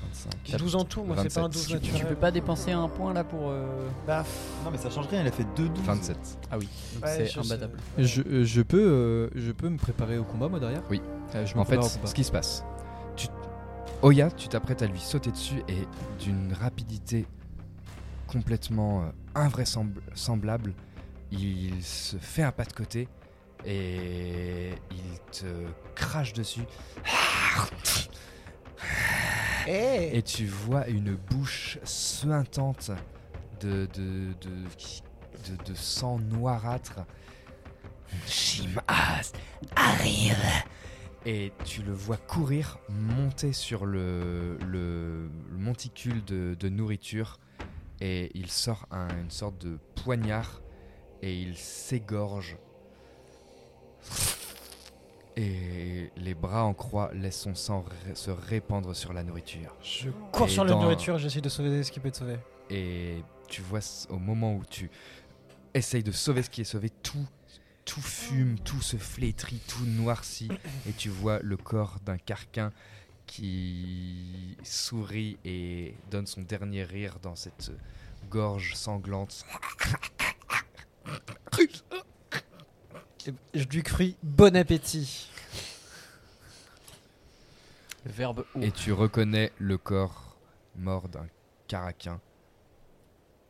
25. 0.46 0.58
12 0.60 0.76
en 0.76 0.84
tout, 0.86 1.04
moi, 1.04 1.16
c'est 1.22 1.34
pas 1.34 1.42
un 1.42 1.44
27. 1.44 1.52
12 1.54 1.68
tu, 1.68 1.74
naturel. 1.74 2.02
tu 2.02 2.06
peux 2.08 2.16
pas 2.20 2.32
dépenser 2.32 2.72
un 2.72 2.88
point 2.88 3.14
là 3.14 3.24
pour. 3.26 3.50
euh, 3.50 3.68
Bah, 4.08 4.24
Non, 4.64 4.72
mais 4.72 4.78
ça 4.78 4.90
change 4.90 5.08
rien, 5.08 5.22
il 5.22 5.28
a 5.28 5.32
fait 5.32 5.46
2 5.58 5.68
12. 5.70 5.84
27. 5.86 6.18
Ah 6.50 6.58
oui, 6.58 6.68
donc 6.96 7.04
ouais, 7.04 7.16
c'est 7.18 7.26
je 7.28 7.40
imbattable. 7.40 7.78
sais. 7.98 8.04
Je, 8.04 8.22
euh, 8.22 8.44
je 8.46 8.62
peux, 8.62 8.80
euh, 8.82 9.30
je 9.36 9.52
peux 9.52 9.68
me 9.70 9.78
préparer 9.78 10.18
au 10.18 10.24
combat, 10.24 10.48
moi, 10.48 10.60
derrière? 10.60 10.82
Oui. 10.90 11.02
Euh, 11.36 11.46
je 11.46 11.54
me 11.56 11.60
En 11.60 11.66
fait, 11.66 11.76
prépare 11.76 11.86
au 11.86 11.96
combat. 11.96 12.08
ce 12.08 12.16
qui 12.16 12.24
se 12.24 12.32
passe. 12.32 12.64
Oya, 14.04 14.30
tu 14.30 14.48
t'apprêtes 14.48 14.84
à 14.84 14.86
lui 14.88 15.00
sauter 15.00 15.32
dessus 15.32 15.64
et 15.68 15.88
d'une 16.24 16.54
rapidité 16.54 17.26
complètement 18.28 19.04
euh, 19.04 19.10
invraisemblable, 19.34 20.74
il 21.32 21.84
se 21.84 22.18
fait 22.18 22.44
un 22.44 22.52
pas 22.52 22.66
de 22.66 22.74
côté 22.74 23.08
et 23.66 24.72
il 24.92 25.20
te 25.32 25.66
crache 25.96 26.34
dessus. 26.34 26.62
Eh 29.68 30.16
Et 30.18 30.22
tu 30.22 30.46
vois 30.46 30.88
une 30.88 31.16
bouche 31.16 31.80
suintante 31.84 32.92
de, 33.60 33.88
de, 33.94 34.34
de, 34.42 35.58
de, 35.58 35.64
de 35.66 35.74
sang 35.76 36.20
noirâtre. 36.20 37.00
Shimas 38.28 39.34
arrive 39.76 40.38
Et 41.26 41.52
tu 41.66 41.82
le 41.82 41.92
vois 41.92 42.16
courir, 42.18 42.80
monter 42.90 43.52
sur 43.52 43.86
le, 43.86 44.58
le, 44.66 45.30
le 45.52 45.58
monticule 45.58 46.24
de, 46.24 46.56
de 46.58 46.70
nourriture 46.70 47.40
et 48.00 48.32
il 48.34 48.50
sort 48.50 48.86
un- 48.92 49.10
une 49.20 49.32
sorte 49.32 49.58
de 49.58 49.78
poignard 49.96 50.62
et 51.22 51.36
il 51.42 51.58
s'égorge. 51.58 52.58
Et 55.36 56.12
les 56.18 56.34
bras 56.34 56.64
en 56.64 56.74
croix 56.74 57.12
laissent 57.14 57.42
son 57.42 57.54
sang 57.56 57.86
se 58.16 58.32
répandre 58.32 58.96
sur 58.96 59.14
la 59.14 59.24
nourriture. 59.24 59.76
Je 59.84 60.10
cours 60.32 60.48
Et 60.48 60.50
sur 60.50 60.64
la 60.66 60.74
nourriture, 60.74 61.18
j'essaie 61.20 61.42
de 61.42 61.50
sauver 61.50 61.84
ce 61.84 61.92
qui 61.92 62.00
peut 62.00 62.08
être 62.08 62.16
sauvé. 62.16 62.38
Et 62.70 63.24
tu 63.48 63.62
vois 63.62 63.80
au 64.10 64.18
moment 64.18 64.56
où 64.56 64.64
tu 64.66 64.90
essayes 65.74 66.04
de 66.04 66.12
sauver 66.12 66.42
ce 66.42 66.50
qui 66.50 66.62
est 66.62 66.66
sauvé, 66.66 66.90
tout, 66.90 67.28
tout 67.88 68.02
fume, 68.02 68.60
tout 68.60 68.82
se 68.82 68.98
flétrit, 68.98 69.62
tout 69.68 69.86
noircit. 69.86 70.50
Et 70.88 70.94
tu 70.94 71.10
vois 71.10 71.40
le 71.40 71.58
corps 71.58 71.98
d'un 72.06 72.18
carquin 72.18 72.72
qui 73.26 74.58
sourit 74.64 75.38
et 75.46 75.96
donne 76.12 76.28
son 76.28 76.42
dernier 76.42 76.84
rire 76.84 77.18
dans 77.22 77.36
cette 77.36 77.72
gorge 78.30 78.76
sanglante. 78.76 79.46
Et 83.26 83.34
je 83.54 83.68
lui 83.68 83.84
crie 83.84 84.18
bon 84.22 84.56
appétit. 84.56 85.30
Verbe 88.06 88.46
ou. 88.56 88.62
Et 88.62 88.72
tu 88.72 88.92
reconnais 88.92 89.52
le 89.58 89.78
corps 89.78 90.38
mort 90.76 91.08
d'un 91.10 91.28
caraquin. 91.68 92.20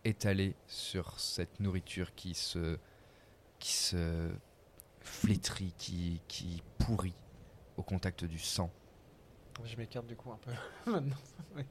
étalé 0.05 0.55
sur 0.67 1.19
cette 1.19 1.59
nourriture 1.59 2.15
qui 2.15 2.33
se, 2.33 2.77
qui 3.59 3.73
se 3.73 4.29
flétrit, 5.01 5.73
qui, 5.77 6.21
qui 6.27 6.61
pourrit 6.77 7.13
au 7.77 7.83
contact 7.83 8.25
du 8.25 8.39
sang. 8.39 8.71
Je 9.65 9.75
m'écarte 9.75 10.05
du 10.07 10.15
coup 10.15 10.31
un 10.31 10.37
peu 10.37 10.51
maintenant. 10.91 11.15
Oui. 11.55 11.63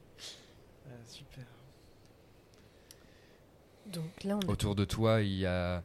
Euh, 0.89 0.91
super. 1.07 1.45
Donc 3.87 4.25
là, 4.25 4.37
on 4.37 4.41
a- 4.41 4.51
Autour 4.51 4.75
de 4.75 4.85
toi, 4.85 5.23
il 5.23 5.35
y 5.39 5.47
a 5.47 5.83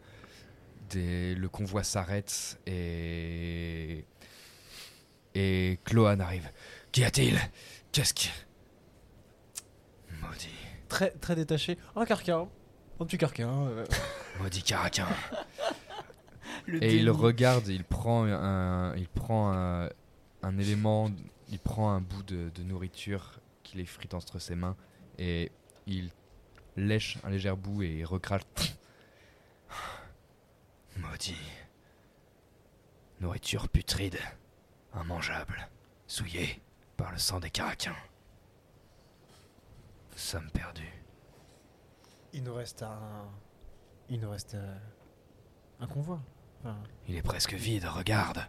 des... 0.89 1.36
le 1.36 1.48
convoi 1.50 1.84
s'arrête 1.84 2.60
et 2.65 4.05
et 5.34 5.79
Cloan 5.86 6.20
arrive. 6.20 6.50
Qu'y 6.91 7.03
a-t-il? 7.05 7.39
Qu'est-ce 7.93 8.13
qui 8.13 8.29
Maudit, 10.22 10.50
Très, 10.89 11.12
très 11.12 11.36
détaché. 11.36 11.77
Un 11.96 12.05
carquin. 12.05 12.50
Un 13.00 13.05
petit 13.05 13.17
carquin. 13.17 13.50
euh, 13.67 13.86
maudit 14.39 14.62
caraquin. 14.63 15.08
Le 16.68 16.84
Et 16.84 16.96
il 16.96 17.10
regarde, 17.10 17.68
il 17.68 17.84
prend 17.84 18.25
un, 18.25 18.96
il 18.96 19.08
prend 19.08 19.53
un, 19.53 19.89
un 20.44 20.58
élément, 20.58 21.10
il 21.50 21.60
prend 21.60 21.91
un 21.91 22.01
bout 22.01 22.24
de, 22.24 22.50
de 22.53 22.63
nourriture 22.63 23.39
qu'il 23.63 23.80
effrite 23.80 24.13
entre 24.13 24.39
ses 24.39 24.56
mains 24.56 24.75
et 25.18 25.51
il 25.88 26.12
lèche 26.75 27.18
un 27.24 27.30
léger 27.30 27.53
bout 27.56 27.84
et 27.84 28.00
il 28.00 28.06
recrache. 28.06 28.44
Maudit. 30.98 31.36
Nourriture 33.20 33.70
putride, 33.70 34.18
immangeable, 34.96 35.70
souillée 36.08 36.62
par 36.98 37.12
le 37.12 37.20
sang 37.20 37.39
des 37.39 37.51
caraquins. 37.51 37.96
Nous 40.12 40.18
sommes 40.18 40.50
perdus. 40.51 40.91
Il 42.34 42.44
nous 42.44 42.53
reste 42.53 42.82
un. 42.84 43.30
Il 44.10 44.20
nous 44.20 44.30
reste 44.30 44.56
euh, 44.56 44.77
un 45.80 45.88
convoi. 45.88 46.22
Enfin, 46.63 46.77
Il 47.08 47.15
est 47.15 47.24
presque 47.24 47.53
vide, 47.53 47.86
regarde. 47.86 48.48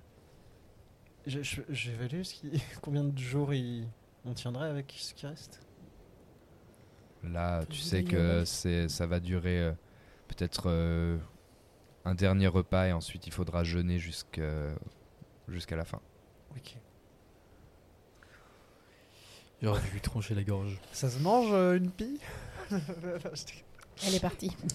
J'évalue 1.26 2.22
combien 2.82 3.04
de 3.04 3.18
jours 3.18 3.54
il... 3.54 3.88
on 4.24 4.34
tiendrait 4.34 4.68
avec 4.68 4.94
ce 4.98 5.14
qui 5.14 5.26
reste. 5.26 5.60
Là, 7.22 7.64
tu 7.66 7.80
sais 7.80 8.04
que 8.04 8.44
ça 8.44 9.06
va 9.06 9.20
durer 9.20 9.60
euh, 9.60 9.72
peut-être 10.28 10.64
euh, 10.66 11.16
un 12.04 12.14
dernier 12.14 12.48
repas 12.48 12.88
et 12.88 12.92
ensuite 12.92 13.26
il 13.26 13.32
faudra 13.32 13.62
jeûner 13.64 13.98
jusqu'à, 13.98 14.42
la 15.70 15.84
fin. 15.84 16.00
Ok. 16.56 16.76
J'aurais 19.62 19.80
dû 19.80 19.90
lui 19.90 20.00
trancher 20.00 20.34
la 20.34 20.42
gorge. 20.42 20.80
Ça 20.92 21.08
se 21.08 21.20
mange 21.20 21.52
euh, 21.52 21.76
une 21.76 21.90
pie? 21.90 22.18
Elle 22.70 24.14
est 24.14 24.20
partie. 24.20 24.54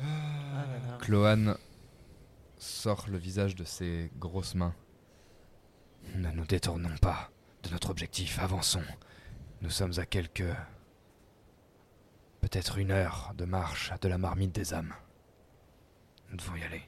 Ah 0.00 0.64
là 0.64 0.92
là. 0.92 0.98
Cloan 1.00 1.56
sort 2.58 3.06
le 3.08 3.18
visage 3.18 3.54
de 3.54 3.64
ses 3.64 4.10
grosses 4.18 4.54
mains. 4.54 4.74
Ne 6.14 6.30
nous 6.30 6.46
détournons 6.46 6.96
pas 7.00 7.30
de 7.62 7.70
notre 7.70 7.90
objectif, 7.90 8.38
avançons. 8.38 8.82
Nous 9.62 9.70
sommes 9.70 9.98
à 9.98 10.06
quelques... 10.06 10.54
peut-être 12.40 12.78
une 12.78 12.90
heure 12.90 13.32
de 13.36 13.44
marche 13.44 13.92
de 14.00 14.08
la 14.08 14.18
marmite 14.18 14.52
des 14.54 14.74
âmes. 14.74 14.94
Nous 16.30 16.36
devons 16.36 16.56
y 16.56 16.62
aller. 16.62 16.82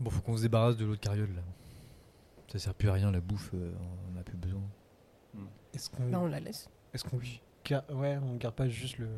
Bon, 0.00 0.10
faut 0.10 0.22
qu'on 0.22 0.36
se 0.36 0.42
débarrasse 0.42 0.76
de 0.76 0.84
l'autre 0.84 1.00
carriole 1.00 1.34
là. 1.34 1.42
Ça 2.48 2.58
sert 2.58 2.74
plus 2.74 2.88
à 2.88 2.94
rien 2.94 3.12
la 3.12 3.20
bouffe, 3.20 3.50
euh, 3.54 3.72
on 4.12 4.18
a 4.18 4.22
plus 4.22 4.36
besoin. 4.36 4.62
Est-ce 5.72 5.88
qu'on 5.90 6.08
Là, 6.08 6.18
on 6.20 6.26
la 6.26 6.40
laisse. 6.40 6.68
est-ce 6.92 7.04
qu'on 7.04 7.18
ouais 7.90 8.18
on 8.22 8.36
garde 8.36 8.54
pas 8.54 8.68
juste 8.68 8.98
le 8.98 9.08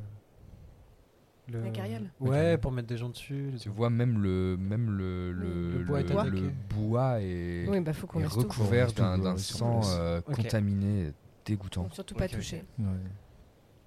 le 1.48 1.60
La 1.62 1.70
carriole 1.70 2.10
Ouais 2.20 2.56
pour 2.56 2.70
mettre 2.72 2.86
des 2.88 2.96
gens 2.96 3.08
dessus. 3.08 3.50
les 3.50 3.58
Tu 3.58 3.68
vois 3.68 3.90
même 3.90 4.22
le 4.22 4.56
même 4.56 4.96
le, 4.96 5.32
le, 5.32 5.78
Le 5.78 5.84
bois 5.84 6.00
est 6.00 6.04
le- 6.04 6.18
attaqué. 6.20 6.40
le 6.40 6.50
bois 6.70 7.20
est, 7.20 7.66
Oui, 7.68 7.80
bah 7.80 7.92
faut 7.92 8.06
est 8.20 8.26
recouvert 8.26 8.92
d'un 8.92 9.36
sang 9.36 9.80
euh, 9.84 10.20
Ok. 10.26 10.36
contaminé, 10.36 11.12
dégoûtant. 11.44 11.88
Faut 11.88 11.94
surtout 11.94 12.14
pas 12.14 12.24
Ok, 12.26 12.30
ok. 12.34 12.38
toucher. 12.38 12.64
Ouais. 12.78 12.86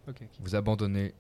Ok, 0.10 0.15
ok. 0.21 0.30
Vous 0.41 0.56
abandonnez 0.56 1.13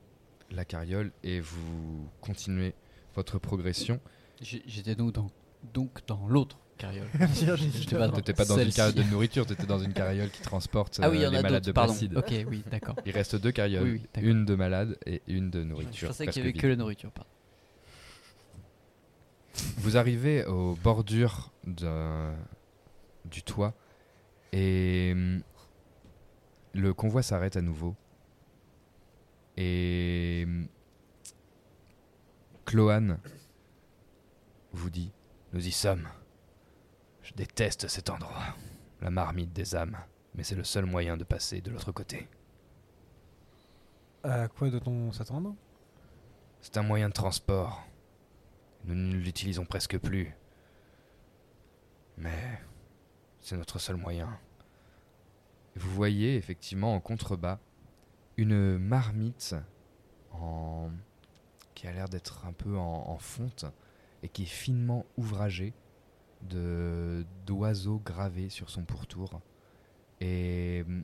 la 0.51 0.65
carriole 0.65 1.11
et 1.23 1.39
vous 1.39 2.09
continuez 2.21 2.75
votre 3.15 3.39
progression. 3.39 3.99
J'étais 4.41 4.95
donc 4.95 5.13
dans, 5.13 5.31
donc 5.73 6.05
dans 6.05 6.27
l'autre 6.27 6.59
carriole. 6.77 7.07
J'étais 7.33 7.95
pas 7.97 8.09
T'étais 8.09 8.33
pas 8.33 8.45
dans 8.45 8.57
une 8.57 8.71
carriole 8.71 8.95
de 8.95 9.03
nourriture, 9.03 9.45
t'étais 9.45 9.65
dans 9.65 9.79
une 9.79 9.93
carriole 9.93 10.29
qui 10.29 10.41
transporte 10.41 10.99
ah 11.01 11.09
oui, 11.09 11.17
il 11.17 11.21
y 11.21 11.25
euh, 11.25 11.29
en 11.29 11.31
les 11.31 11.37
a 11.37 11.41
malades 11.41 11.63
de 11.63 11.71
pardon. 11.71 11.93
Placide. 11.93 12.17
Ok, 12.17 12.33
oui, 12.49 12.63
d'accord. 12.69 12.95
Il 13.05 13.11
reste 13.13 13.35
deux 13.35 13.51
carrioles, 13.51 13.83
Oui, 13.83 13.91
oui, 13.93 14.01
d'accord. 14.13 14.29
une 14.29 14.45
de 14.45 14.55
malade 14.55 14.97
et 15.05 15.21
une 15.27 15.49
de 15.49 15.61
Je 15.61 15.65
nourriture. 15.65 16.07
pensais 16.09 16.25
presque 16.25 16.33
qu'il 16.33 16.41
y 16.41 16.45
avait 16.45 16.51
vide. 16.53 16.61
que 16.61 16.67
la 16.67 16.75
nourriture, 16.75 17.11
pardon. 17.11 17.29
Vous 19.77 19.95
arrivez 19.97 20.45
aux 20.45 20.75
bordures 20.75 21.51
de- 21.65 22.33
du 23.25 23.41
toit 23.41 23.73
et 24.51 25.15
le 26.73 26.93
convoi 26.93 27.21
s'arrête 27.23 27.55
à 27.55 27.61
nouveau. 27.61 27.95
Et 29.57 30.43
hum, 30.45 30.67
Cloan 32.65 33.17
vous 34.73 34.89
dit 34.89 35.11
Nous 35.53 35.65
y 35.65 35.71
sommes. 35.71 36.05
Je 37.25 37.33
déteste 37.33 37.87
cet 37.87 38.11
endroit, 38.11 38.55
la 39.01 39.09
marmite 39.09 39.51
des 39.51 39.75
âmes, 39.75 39.97
mais 40.35 40.43
c'est 40.43 40.53
le 40.53 40.63
seul 40.63 40.85
moyen 40.85 41.17
de 41.17 41.23
passer 41.23 41.59
de 41.59 41.71
l'autre 41.71 41.91
côté. 41.91 42.29
À 44.23 44.47
quoi 44.47 44.69
doit-on 44.69 45.11
s'attendre? 45.11 45.55
C'est 46.61 46.77
un 46.77 46.83
moyen 46.83 47.09
de 47.09 47.13
transport. 47.13 47.83
Nous 48.83 48.93
ne 48.93 49.15
l'utilisons 49.15 49.65
presque 49.65 49.97
plus. 49.97 50.35
Mais 52.19 52.61
c'est 53.41 53.57
notre 53.57 53.79
seul 53.79 53.95
moyen. 53.95 54.39
Vous 55.75 55.89
voyez 55.89 56.35
effectivement 56.35 56.93
en 56.93 56.99
contrebas 56.99 57.57
une 58.37 58.77
marmite 58.77 59.55
en... 60.31 60.91
qui 61.73 61.87
a 61.87 61.91
l'air 61.91 62.07
d'être 62.07 62.45
un 62.45 62.53
peu 62.53 62.77
en, 62.77 63.09
en 63.09 63.17
fonte 63.17 63.65
et 64.21 64.29
qui 64.29 64.43
est 64.43 64.45
finement 64.45 65.07
ouvragée 65.17 65.73
d'oiseaux 67.45 68.01
gravés 68.03 68.49
sur 68.49 68.69
son 68.69 68.83
pourtour. 68.83 69.41
Et 70.21 70.83
hum, 70.87 71.03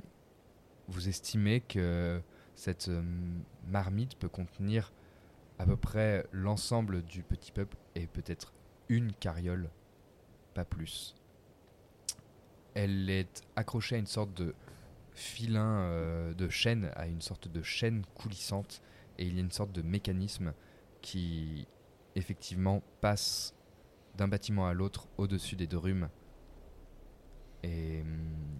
vous 0.88 1.10
estimez 1.10 1.62
que 1.62 2.22
cette 2.56 2.88
hum, 2.88 3.44
marmite 3.68 4.16
peut 4.16 4.30
contenir 4.30 4.92
à 5.60 5.66
peu 5.66 5.78
près 5.78 6.26
l'ensemble 6.32 7.04
du 7.04 7.24
petit 7.24 7.52
peuple 7.52 7.78
et 7.96 8.08
peut-être 8.08 8.54
une 8.90 9.14
carriole, 9.14 9.70
pas 10.54 10.66
plus. 10.66 11.16
Elle 12.74 13.10
est 13.10 13.44
accrochée 13.56 13.96
à 13.96 14.00
une 14.00 14.08
sorte 14.08 14.34
de 14.34 14.56
filin 15.14 15.82
euh, 15.82 16.34
de 16.34 16.50
chaîne, 16.50 16.92
à 16.96 17.08
une 17.08 17.22
sorte 17.22 17.48
de 17.48 17.62
chaîne 17.62 18.04
coulissante, 18.16 18.82
et 19.18 19.26
il 19.26 19.36
y 19.36 19.38
a 19.38 19.42
une 19.42 19.52
sorte 19.52 19.72
de 19.72 19.82
mécanisme 19.82 20.54
qui 21.02 21.68
effectivement 22.16 22.82
passe 23.02 23.54
d'un 24.16 24.28
bâtiment 24.28 24.68
à 24.68 24.74
l'autre 24.74 25.08
au-dessus 25.18 25.56
des 25.56 25.68
drumes. 25.68 26.10
Et 27.64 28.02
hum, 28.02 28.60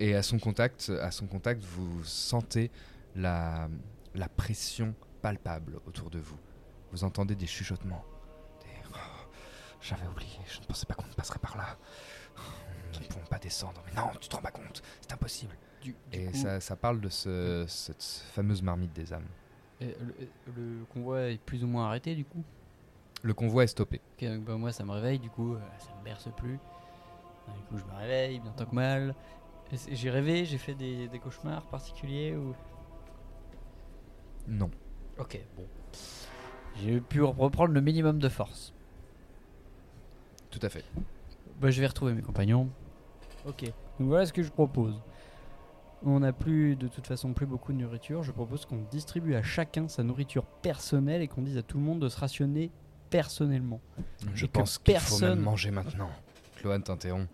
Et 0.00 0.14
à 0.16 0.22
son 0.24 0.38
contact, 0.40 0.90
à 1.00 1.10
son 1.12 1.26
contact, 1.26 1.62
vous 1.62 2.02
sentez 2.04 2.70
la, 3.14 3.68
la 4.14 4.28
pression 4.28 4.94
palpable 5.22 5.80
autour 5.86 6.10
de 6.10 6.18
vous. 6.18 6.36
Vous 6.90 7.04
entendez 7.04 7.36
des 7.36 7.46
chuchotements. 7.46 8.04
Des 8.60 8.66
Oh, 8.92 8.96
J'avais 9.80 10.06
oublié, 10.08 10.36
je 10.52 10.60
ne 10.60 10.64
pensais 10.66 10.84
pas 10.86 10.94
qu'on 10.94 11.04
passerait 11.16 11.38
par 11.38 11.56
là. 11.56 11.78
Nous 12.92 13.00
ne 13.00 13.06
pouvons 13.06 13.24
pas 13.26 13.38
descendre. 13.38 13.82
Mais 13.86 13.94
non, 13.94 14.10
tu 14.20 14.28
te 14.28 14.34
rends 14.34 14.42
pas 14.42 14.50
compte, 14.50 14.82
c'est 15.00 15.12
impossible. 15.12 15.56
Du, 15.80 15.92
du 15.92 15.96
Et 16.12 16.26
coup, 16.26 16.36
ça, 16.38 16.60
ça 16.60 16.74
parle 16.76 17.00
de 17.00 17.08
ce- 17.08 17.64
cette 17.68 18.02
fameuse 18.02 18.62
marmite 18.62 18.92
des 18.92 19.12
âmes. 19.12 19.28
Le, 19.84 20.28
le 20.56 20.84
convoi 20.92 21.30
est 21.30 21.40
plus 21.40 21.64
ou 21.64 21.66
moins 21.66 21.86
arrêté 21.86 22.14
du 22.14 22.24
coup? 22.24 22.42
Le 23.22 23.34
convoi 23.34 23.64
est 23.64 23.68
stoppé. 23.68 24.00
Ok, 24.16 24.28
donc 24.28 24.44
bah, 24.44 24.56
moi 24.56 24.72
ça 24.72 24.84
me 24.84 24.90
réveille, 24.92 25.18
du 25.18 25.30
coup 25.30 25.54
euh, 25.54 25.60
ça 25.78 25.94
me 25.98 26.04
berce 26.04 26.28
plus. 26.36 26.58
Du 27.48 27.62
coup 27.68 27.78
je 27.78 27.84
me 27.84 27.98
réveille, 27.98 28.40
bien 28.40 28.52
tant 28.52 28.66
que 28.66 28.74
mal. 28.74 29.14
J'ai 29.90 30.10
rêvé, 30.10 30.44
j'ai 30.44 30.58
fait 30.58 30.74
des, 30.74 31.08
des 31.08 31.18
cauchemars 31.18 31.66
particuliers 31.66 32.36
ou? 32.36 32.54
Non. 34.46 34.70
Ok, 35.18 35.40
bon. 35.56 35.66
J'ai 36.76 37.00
pu 37.00 37.22
reprendre 37.22 37.72
le 37.72 37.80
minimum 37.80 38.18
de 38.18 38.28
force. 38.28 38.74
Tout 40.50 40.60
à 40.62 40.68
fait. 40.68 40.84
Bah, 41.60 41.70
je 41.70 41.80
vais 41.80 41.86
retrouver 41.86 42.14
mes 42.14 42.22
compagnons. 42.22 42.68
Ok. 43.46 43.64
Donc 43.98 44.08
voilà 44.08 44.26
ce 44.26 44.32
que 44.32 44.42
je 44.42 44.50
propose. 44.50 45.00
On 46.06 46.20
n'a 46.20 46.32
plus, 46.34 46.76
de 46.76 46.86
toute 46.86 47.06
façon, 47.06 47.32
plus 47.32 47.46
beaucoup 47.46 47.72
de 47.72 47.78
nourriture. 47.78 48.22
Je 48.22 48.30
propose 48.30 48.66
qu'on 48.66 48.82
distribue 48.90 49.34
à 49.34 49.42
chacun 49.42 49.88
sa 49.88 50.02
nourriture 50.02 50.44
personnelle 50.44 51.22
et 51.22 51.28
qu'on 51.28 51.40
dise 51.42 51.56
à 51.56 51.62
tout 51.62 51.78
le 51.78 51.84
monde 51.84 52.00
de 52.00 52.08
se 52.10 52.18
rationner 52.18 52.70
personnellement. 53.08 53.80
Je 54.34 54.44
Et 54.44 54.48
pense 54.48 54.76
qu'il 54.78 54.98
faut 54.98 55.18
même 55.20 55.40
manger 55.40 55.70
maintenant. 55.70 56.10
Cloane 56.56 56.82
t'interrompt. 56.82 57.30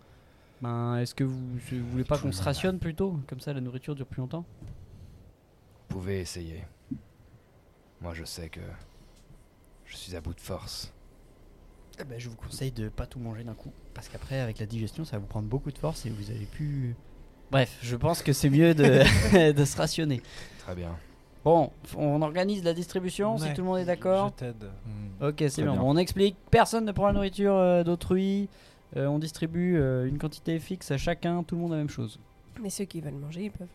Ben, 0.62 0.98
est-ce 0.98 1.14
que 1.14 1.24
vous, 1.24 1.40
vous 1.56 1.90
voulez 1.90 2.04
pas 2.04 2.18
qu'on 2.18 2.33
se 2.33 2.42
rationne 2.42 2.78
plutôt? 2.78 3.18
Comme 3.26 3.40
ça, 3.40 3.52
la 3.52 3.61
nourriture 3.61 3.94
dure 3.94 4.06
plus 4.06 4.20
longtemps? 4.20 4.44
Vous 4.61 5.96
pouvez 5.96 6.20
essayer. 6.20 6.64
Moi, 8.00 8.14
je 8.14 8.24
sais 8.24 8.50
que 8.50 8.61
je 9.85 9.96
suis 9.96 10.14
à 10.14 10.20
bout 10.20 10.35
de 10.35 10.40
force. 10.40 10.92
Eh 11.98 12.04
ben, 12.04 12.20
je 12.20 12.28
vous 12.28 12.37
conseille 12.37 12.70
de 12.72 12.88
pas 12.88 13.06
tout 13.06 13.18
manger 13.18 13.42
d'un 13.42 13.54
coup. 13.54 13.72
Parce 13.94 14.09
qu'après, 14.09 14.38
avec 14.38 14.59
la 14.59 14.66
digestion, 14.66 15.04
ça 15.04 15.16
va 15.16 15.20
vous 15.20 15.26
prendre 15.26 15.48
beaucoup 15.48 15.72
de 15.72 15.78
force 15.78 16.06
et 16.06 16.11
vous 16.11 16.30
allez 16.30 16.46
plus. 16.46 16.94
Bref, 17.51 17.79
je 17.83 17.97
pense 17.97 18.23
que 18.23 18.33
c'est 18.33 18.51
mieux 18.51 18.75
de, 18.75 19.53
de 19.53 19.65
se 19.65 19.77
rationner. 19.77 20.23
Très 20.61 20.75
bien. 20.75 20.97
Bon, 21.45 21.71
on 21.97 22.21
organise 22.23 22.63
la 22.63 22.75
distribution 22.75 23.39
si 23.39 23.53
tout 23.55 23.63
le 23.63 23.67
monde 23.67 23.79
est 23.79 23.85
d'accord. 23.87 24.33
Je 24.39 24.45
t'aide. 24.47 24.71
Ok, 25.23 25.37
c'est 25.49 25.63
bien. 25.63 25.73
bien. 25.73 25.81
Bon, 25.81 25.91
on 25.91 25.97
explique. 25.97 26.37
Personne 26.51 26.85
ne 26.85 26.93
prend 26.93 27.07
la 27.07 27.13
nourriture 27.15 27.55
euh, 27.55 27.83
d'autrui. 27.83 28.49
Euh, 28.97 29.07
on 29.07 29.19
distribue 29.19 29.77
euh, 29.79 30.07
une 30.07 30.19
quantité 30.19 30.59
fixe 30.59 30.91
à 30.91 30.99
chacun. 30.99 31.43
Tout 31.43 31.55
le 31.57 31.63
monde 31.63 31.71
la 31.73 31.79
même 31.79 31.89
chose. 31.89 32.19
Mais 32.61 32.69
ceux 32.71 32.85
qui 32.85 33.01
veulent 33.01 33.15
manger, 33.15 33.45
ils 33.45 33.51
peuvent. 33.51 33.69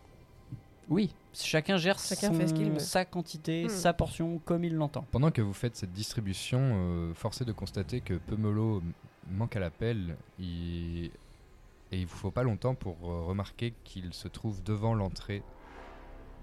Oui, 0.87 1.15
chacun 1.33 1.77
gère 1.77 1.97
Chacun 1.97 2.27
son- 2.27 2.35
fait 2.35 2.47
ce 2.47 2.53
qu'il 2.53 2.69
veut. 2.69 2.77
sa 2.77 3.03
quantité, 3.05 3.65
Hmm. 3.65 3.69
sa 3.69 3.91
portion 3.93 4.39
comme 4.45 4.63
il 4.63 4.75
l'entend. 4.75 5.03
Pendant 5.11 5.31
que 5.31 5.41
vous 5.41 5.53
faites 5.53 5.75
cette 5.75 5.91
distribution, 5.93 6.59
euh, 6.61 7.13
force 7.15 7.41
est 7.41 7.45
de 7.45 7.51
constater 7.53 8.01
que 8.01 8.13
Pemolo 8.13 8.77
m- 8.81 8.91
manque 9.31 9.55
à 9.55 9.59
l'appel 9.59 10.15
il- 10.39 11.09
et 11.95 11.99
il 12.01 12.07
vous 12.07 12.15
faut 12.17 12.31
pas 12.31 12.43
longtemps 12.43 12.75
pour 12.75 12.97
euh, 13.09 13.23
remarquer 13.23 13.73
qu'il 13.85 14.13
se 14.13 14.27
trouve 14.27 14.61
devant 14.63 14.93
l'entrée, 14.93 15.43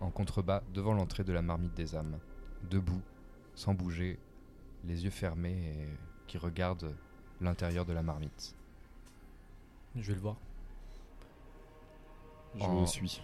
en 0.01 0.11
contrebas, 0.11 0.63
devant 0.73 0.95
l'entrée 0.95 1.25
de 1.25 1.33
la 1.33 1.43
marmite 1.43 1.75
des 1.75 1.95
âmes, 1.95 2.19
debout, 2.71 3.03
sans 3.55 3.75
bouger, 3.75 4.19
les 4.85 5.05
yeux 5.05 5.11
fermés 5.11 5.53
et 5.77 5.89
qui 6.27 6.39
regarde 6.39 6.97
l'intérieur 7.43 7.85
de 7.85 7.93
la 7.93 8.03
marmite. 8.03 8.57
Je 9.95 10.09
vais 10.09 10.15
le 10.15 10.21
voir. 10.21 10.37
Je 12.57 12.63
En- 12.65 12.87
suis. 12.87 13.23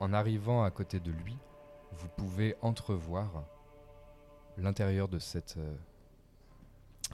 En 0.00 0.14
arrivant 0.14 0.62
à 0.64 0.70
côté 0.70 1.00
de 1.00 1.10
lui, 1.10 1.36
vous 1.92 2.08
pouvez 2.16 2.54
entrevoir 2.62 3.44
l'intérieur 4.56 5.08
de 5.08 5.18
cette, 5.18 5.56
euh, 5.58 5.76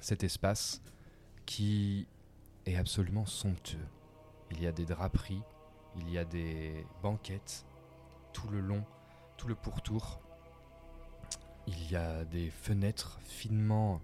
cet 0.00 0.22
espace 0.22 0.80
qui 1.44 2.06
est 2.66 2.76
absolument 2.76 3.26
somptueux. 3.26 3.86
Il 4.50 4.62
y 4.62 4.66
a 4.66 4.72
des 4.72 4.84
draperies, 4.84 5.42
il 5.96 6.10
y 6.10 6.18
a 6.18 6.24
des 6.24 6.86
banquettes 7.02 7.66
tout 8.32 8.48
le 8.48 8.60
long, 8.60 8.84
tout 9.36 9.48
le 9.48 9.54
pourtour. 9.54 10.20
Il 11.66 11.90
y 11.90 11.96
a 11.96 12.24
des 12.24 12.50
fenêtres 12.50 13.18
finement, 13.22 14.00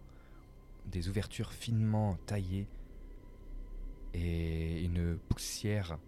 des 0.87 1.09
ouvertures 1.09 1.53
finement 1.53 2.17
taillées 2.27 2.67
et 4.15 4.83
une 4.83 5.19
poussière 5.19 5.99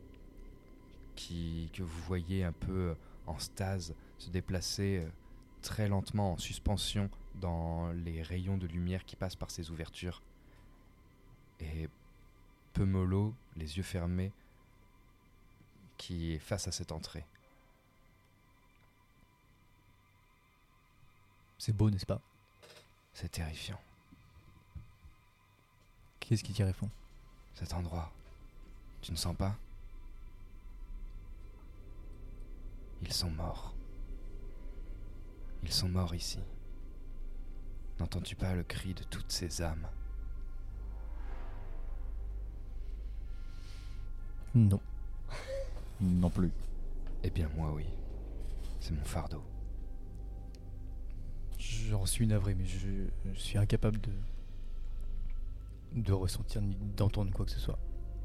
qui, 1.14 1.70
que 1.72 1.82
vous 1.82 2.02
voyez 2.02 2.42
un 2.42 2.52
peu 2.52 2.96
en 3.26 3.38
stase 3.38 3.94
se 4.18 4.30
déplacer 4.30 5.02
euh, 5.04 5.08
très 5.60 5.88
lentement 5.88 6.32
en 6.32 6.38
suspension 6.38 7.10
dans 7.34 7.92
les 7.92 8.22
rayons 8.22 8.56
de 8.58 8.66
lumière 8.66 9.04
qui 9.04 9.16
passent 9.16 9.36
par 9.36 9.50
ces 9.50 9.70
ouvertures. 9.70 10.22
Peu 12.72 12.84
mollo, 12.84 13.34
les 13.56 13.76
yeux 13.76 13.82
fermés, 13.82 14.32
qui 15.96 16.32
est 16.32 16.38
face 16.38 16.68
à 16.68 16.72
cette 16.72 16.92
entrée. 16.92 17.24
C'est 21.58 21.76
beau, 21.76 21.90
n'est-ce 21.90 22.06
pas? 22.06 22.20
C'est 23.12 23.30
terrifiant. 23.30 23.80
Qu'est-ce 26.18 26.42
qui 26.42 26.52
dirait 26.52 26.72
fond 26.72 26.90
Cet 27.54 27.72
endroit, 27.74 28.10
tu 29.00 29.12
ne 29.12 29.16
sens 29.16 29.36
pas? 29.36 29.56
Ils 33.02 33.12
sont 33.12 33.30
morts. 33.30 33.74
Ils 35.62 35.72
sont 35.72 35.88
morts 35.88 36.14
ici. 36.14 36.40
N'entends-tu 38.00 38.34
pas 38.34 38.54
le 38.54 38.64
cri 38.64 38.94
de 38.94 39.04
toutes 39.04 39.30
ces 39.30 39.62
âmes? 39.62 39.86
Non. 44.54 44.80
Non 46.00 46.30
plus. 46.30 46.50
Eh 47.22 47.30
bien 47.30 47.48
moi 47.56 47.72
oui. 47.72 47.84
C'est 48.80 48.92
mon 48.92 49.04
fardeau. 49.04 49.42
J'en 51.58 52.04
suis 52.06 52.26
navré, 52.26 52.54
mais 52.54 52.64
je, 52.66 53.06
je 53.32 53.38
suis 53.38 53.58
incapable 53.58 54.00
de 54.00 54.12
de 55.94 56.12
ressentir 56.12 56.62
ni 56.62 56.74
d'entendre 56.96 57.30
quoi 57.32 57.44
que 57.44 57.50
ce 57.50 57.60
soit. 57.60 57.78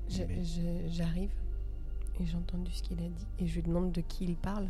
Je- 0.10 0.24
Mais- 0.24 0.44
je- 0.44 0.88
J'arrive 0.88 1.32
et 2.20 2.26
j'ai 2.26 2.36
entendu 2.38 2.72
ce 2.72 2.82
qu'il 2.82 2.98
a 3.04 3.10
dit 3.10 3.28
et 3.40 3.48
je 3.48 3.56
lui 3.56 3.64
demande 3.64 3.92
de 3.92 4.02
qui 4.02 4.24
il 4.24 4.36
parle. 4.38 4.70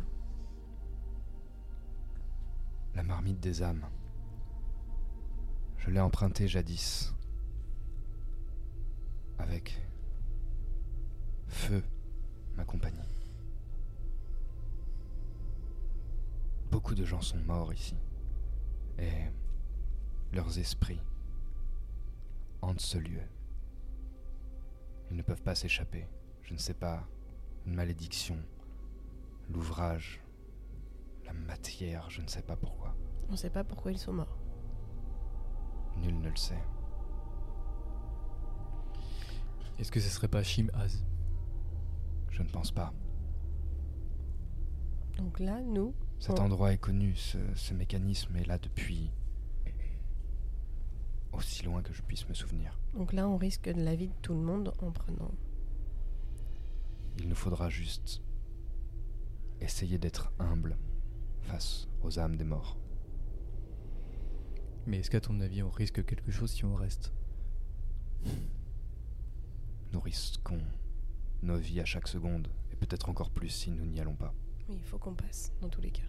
La 2.94 3.02
marmite 3.04 3.38
des 3.40 3.62
âmes. 3.62 3.86
Je 5.78 5.90
l'ai 5.90 6.00
empruntée 6.00 6.48
jadis. 6.48 7.14
Avec 9.38 9.80
feu, 11.48 11.82
ma 12.56 12.64
compagnie. 12.64 12.98
Beaucoup 16.70 16.94
de 16.94 17.04
gens 17.04 17.20
sont 17.20 17.38
morts 17.38 17.72
ici. 17.72 17.96
Et 18.98 19.30
leurs 20.32 20.58
esprits 20.58 21.00
hantent 22.60 22.80
ce 22.80 22.98
lieu. 22.98 23.22
Ils 25.10 25.16
ne 25.16 25.22
peuvent 25.22 25.42
pas 25.42 25.54
s'échapper. 25.54 26.06
Je 26.42 26.52
ne 26.52 26.58
sais 26.58 26.74
pas. 26.74 27.06
Une 27.66 27.74
malédiction. 27.74 28.36
L'ouvrage. 29.50 30.20
La 31.24 31.32
matière, 31.32 32.10
je 32.10 32.20
ne 32.20 32.28
sais 32.28 32.42
pas 32.42 32.56
pourquoi. 32.56 32.94
On 33.30 33.36
sait 33.36 33.50
pas 33.50 33.64
pourquoi 33.64 33.92
ils 33.92 33.98
sont 33.98 34.12
morts. 34.12 34.38
Nul 35.96 36.18
ne 36.20 36.30
le 36.30 36.36
sait. 36.36 36.62
Est-ce 39.78 39.92
que 39.92 40.00
ce 40.00 40.08
serait 40.08 40.28
pas 40.28 40.42
Shim 40.42 40.70
Az? 40.74 41.04
Je 42.30 42.42
ne 42.42 42.48
pense 42.48 42.70
pas. 42.70 42.92
Donc 45.16 45.40
là, 45.40 45.60
nous, 45.62 45.94
Cet 46.20 46.38
on- 46.38 46.44
endroit 46.44 46.72
est 46.72 46.78
connu, 46.78 47.14
ce, 47.16 47.38
ce 47.54 47.74
mécanisme 47.74 48.36
est 48.36 48.46
là 48.46 48.58
depuis 48.58 49.10
aussi 51.32 51.62
loin 51.64 51.82
que 51.82 51.92
je 51.92 52.02
puisse 52.02 52.28
me 52.28 52.34
souvenir. 52.34 52.78
donc 52.94 53.12
là, 53.12 53.28
on 53.28 53.36
risque 53.36 53.68
de 53.68 53.80
la 53.82 53.94
vie 53.94 54.08
de 54.08 54.14
tout 54.22 54.32
le 54.34 54.40
monde 54.40 54.72
en 54.80 54.90
prenant. 54.90 55.30
Il 57.18 57.28
nous 57.28 57.34
faudra 57.36 57.68
juste 57.68 58.22
essayer 59.60 59.98
d'être 59.98 60.32
humble 60.38 60.76
face 61.42 61.88
aux 62.02 62.18
âmes 62.18 62.36
des 62.36 62.44
morts. 62.44 62.76
Mais 64.86 64.98
est-ce 64.98 65.10
qu'à 65.10 65.20
ton 65.20 65.38
avis, 65.40 65.62
on 65.62 65.70
risque 65.70 66.04
quelque 66.04 66.30
chose 66.30 66.50
si 66.50 66.64
on 66.64 66.74
reste? 66.74 67.12
Nous 69.92 70.00
risquons 70.00 70.60
nos 71.42 71.56
vies 71.56 71.80
à 71.80 71.84
chaque 71.84 72.08
seconde, 72.08 72.48
et 72.72 72.76
peut-être 72.76 73.08
encore 73.08 73.30
plus 73.30 73.48
si 73.48 73.70
nous 73.70 73.86
n'y 73.86 74.00
allons 74.00 74.16
pas. 74.16 74.34
Oui, 74.68 74.76
il 74.78 74.84
faut 74.84 74.98
qu'on 74.98 75.14
passe, 75.14 75.52
dans 75.60 75.68
tous 75.68 75.80
les 75.80 75.90
cas. 75.90 76.02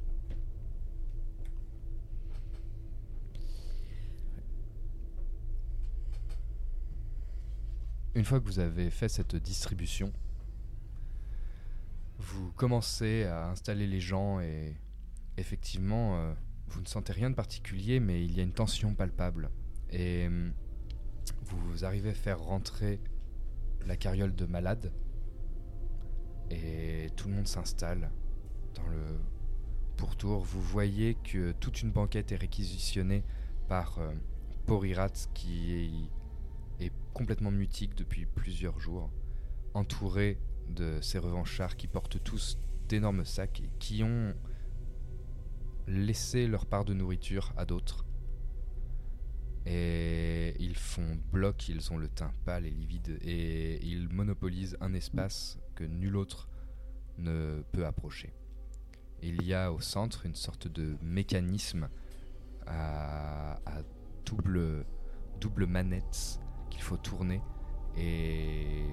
Une 8.16 8.26
fois 8.26 8.40
que 8.40 8.46
vous 8.46 8.60
avez 8.60 8.90
fait 8.90 9.08
cette 9.08 9.36
distribution, 9.36 10.12
vous 12.18 12.52
commencez 12.52 13.24
à 13.24 13.50
installer 13.50 13.88
les 13.88 14.02
gens 14.02 14.40
et 14.40 14.76
effectivement, 15.38 16.18
euh, 16.18 16.34
vous 16.68 16.82
ne 16.82 16.88
sentez 16.88 17.14
rien 17.14 17.30
de 17.30 17.36
particulier, 17.36 18.00
mais 18.00 18.26
il 18.26 18.36
y 18.36 18.40
a 18.40 18.44
une 18.44 18.52
tension 18.52 18.94
palpable. 18.94 19.52
Et 19.92 20.28
hum, 20.28 20.54
vous 21.44 21.86
arrivez 21.86 22.10
à 22.10 22.14
faire 22.14 22.40
rentrer 22.40 23.00
la 23.86 23.96
carriole 23.96 24.36
de 24.36 24.46
malade 24.46 24.92
et 26.50 27.10
tout 27.16 27.28
le 27.28 27.36
monde 27.36 27.48
s'installe 27.48 28.12
dans 28.76 28.88
le 28.88 29.20
pourtour. 29.98 30.42
Vous 30.42 30.62
voyez 30.62 31.16
que 31.16 31.52
toute 31.54 31.82
une 31.82 31.92
banquette 31.92 32.32
est 32.32 32.38
réquisitionnée 32.38 33.24
par 33.68 34.00
euh, 34.00 34.14
Porirat 34.66 35.12
qui 35.34 36.10
est, 36.80 36.86
est 36.86 36.92
complètement 37.14 37.52
mutique 37.52 37.96
depuis 37.96 38.26
plusieurs 38.26 38.80
jours, 38.80 39.10
entouré 39.74 40.40
de 40.70 41.00
ses 41.02 41.20
revanchards 41.20 41.76
qui 41.76 41.88
portent 41.88 42.24
tous 42.24 42.58
d'énormes 42.88 43.26
sacs 43.26 43.62
et 43.62 43.70
qui 43.80 44.04
ont 44.04 44.34
laissé 45.88 46.48
leur 46.48 46.66
part 46.66 46.86
de 46.86 46.94
nourriture 46.94 47.54
à 47.58 47.66
d'autres. 47.66 48.06
Et 49.66 50.56
ils 50.60 50.78
font 50.78 51.18
bloc, 51.32 51.68
ils 51.68 51.92
ont 51.92 51.98
le 51.98 52.08
teint 52.08 52.34
pâle 52.46 52.66
et 52.66 52.72
livide, 52.72 53.20
et 53.22 53.84
ils 53.86 54.10
monopolisent 54.10 54.78
un 54.82 54.94
espace 54.94 55.60
que 55.80 55.86
nul 55.86 56.18
autre 56.18 56.50
ne 57.18 57.64
peut 57.72 57.86
approcher. 57.86 58.34
Il 59.22 59.44
y 59.44 59.54
a 59.54 59.72
au 59.72 59.80
centre 59.80 60.26
une 60.26 60.36
sorte 60.36 60.68
de 60.68 60.98
mécanisme 61.02 61.90
à, 62.68 63.58
double, 64.26 64.86
double 65.40 65.66
manette 65.66 66.40
qu'il 66.70 66.82
faut 66.82 66.98
tourner 66.98 67.42
et, 67.98 68.84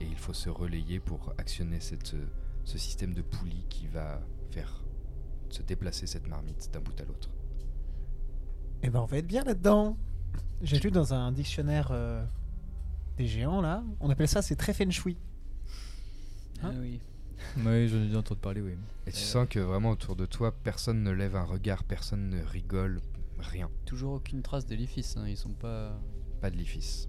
et 0.00 0.06
il 0.06 0.16
faut 0.16 0.32
se 0.32 0.48
relayer 0.48 0.98
pour 0.98 1.34
actionner 1.38 1.80
cette, 1.80 2.16
ce 2.64 2.78
système 2.78 3.12
de 3.12 3.22
poulie 3.22 3.66
qui 3.68 3.86
va 3.86 4.20
faire 4.50 4.82
se 5.50 5.62
déplacer 5.62 6.06
cette 6.06 6.26
marmite 6.26 6.70
d'un 6.72 6.80
bout 6.80 6.98
à 7.00 7.04
l'autre. 7.04 7.30
Eh 8.82 8.90
ben, 8.90 9.00
on 9.00 9.04
va 9.04 9.18
être 9.18 9.26
bien 9.26 9.44
là-dedans. 9.44 9.96
J'ai 10.62 10.78
lu 10.78 10.90
dans 10.90 11.12
un 11.12 11.30
dictionnaire 11.32 11.88
euh, 11.92 12.24
des 13.16 13.26
géants 13.26 13.60
là, 13.60 13.84
on 14.00 14.08
appelle 14.08 14.28
ça 14.28 14.40
c'est 14.40 14.56
très 14.56 14.72
feng 14.72 14.90
shui. 14.90 15.18
Ah 16.62 16.70
oui. 16.80 17.00
Oui, 17.56 17.88
j'en 17.88 17.96
ai 17.98 18.06
déjà 18.06 18.18
entendu 18.18 18.40
parler, 18.40 18.60
oui. 18.60 18.74
Et 19.06 19.10
tu 19.10 19.18
Euh. 19.18 19.20
sens 19.20 19.48
que 19.48 19.58
vraiment 19.58 19.90
autour 19.90 20.14
de 20.16 20.26
toi, 20.26 20.52
personne 20.52 21.02
ne 21.02 21.10
lève 21.10 21.34
un 21.34 21.42
regard, 21.44 21.82
personne 21.82 22.30
ne 22.30 22.40
rigole, 22.42 23.00
rien. 23.38 23.68
Toujours 23.84 24.12
aucune 24.14 24.42
trace 24.42 24.64
d'édifice, 24.66 25.16
hein, 25.16 25.24
ils 25.26 25.36
sont 25.36 25.54
pas. 25.54 26.00
Pas 26.40 26.50
de 26.50 26.56
lifice. 26.56 27.08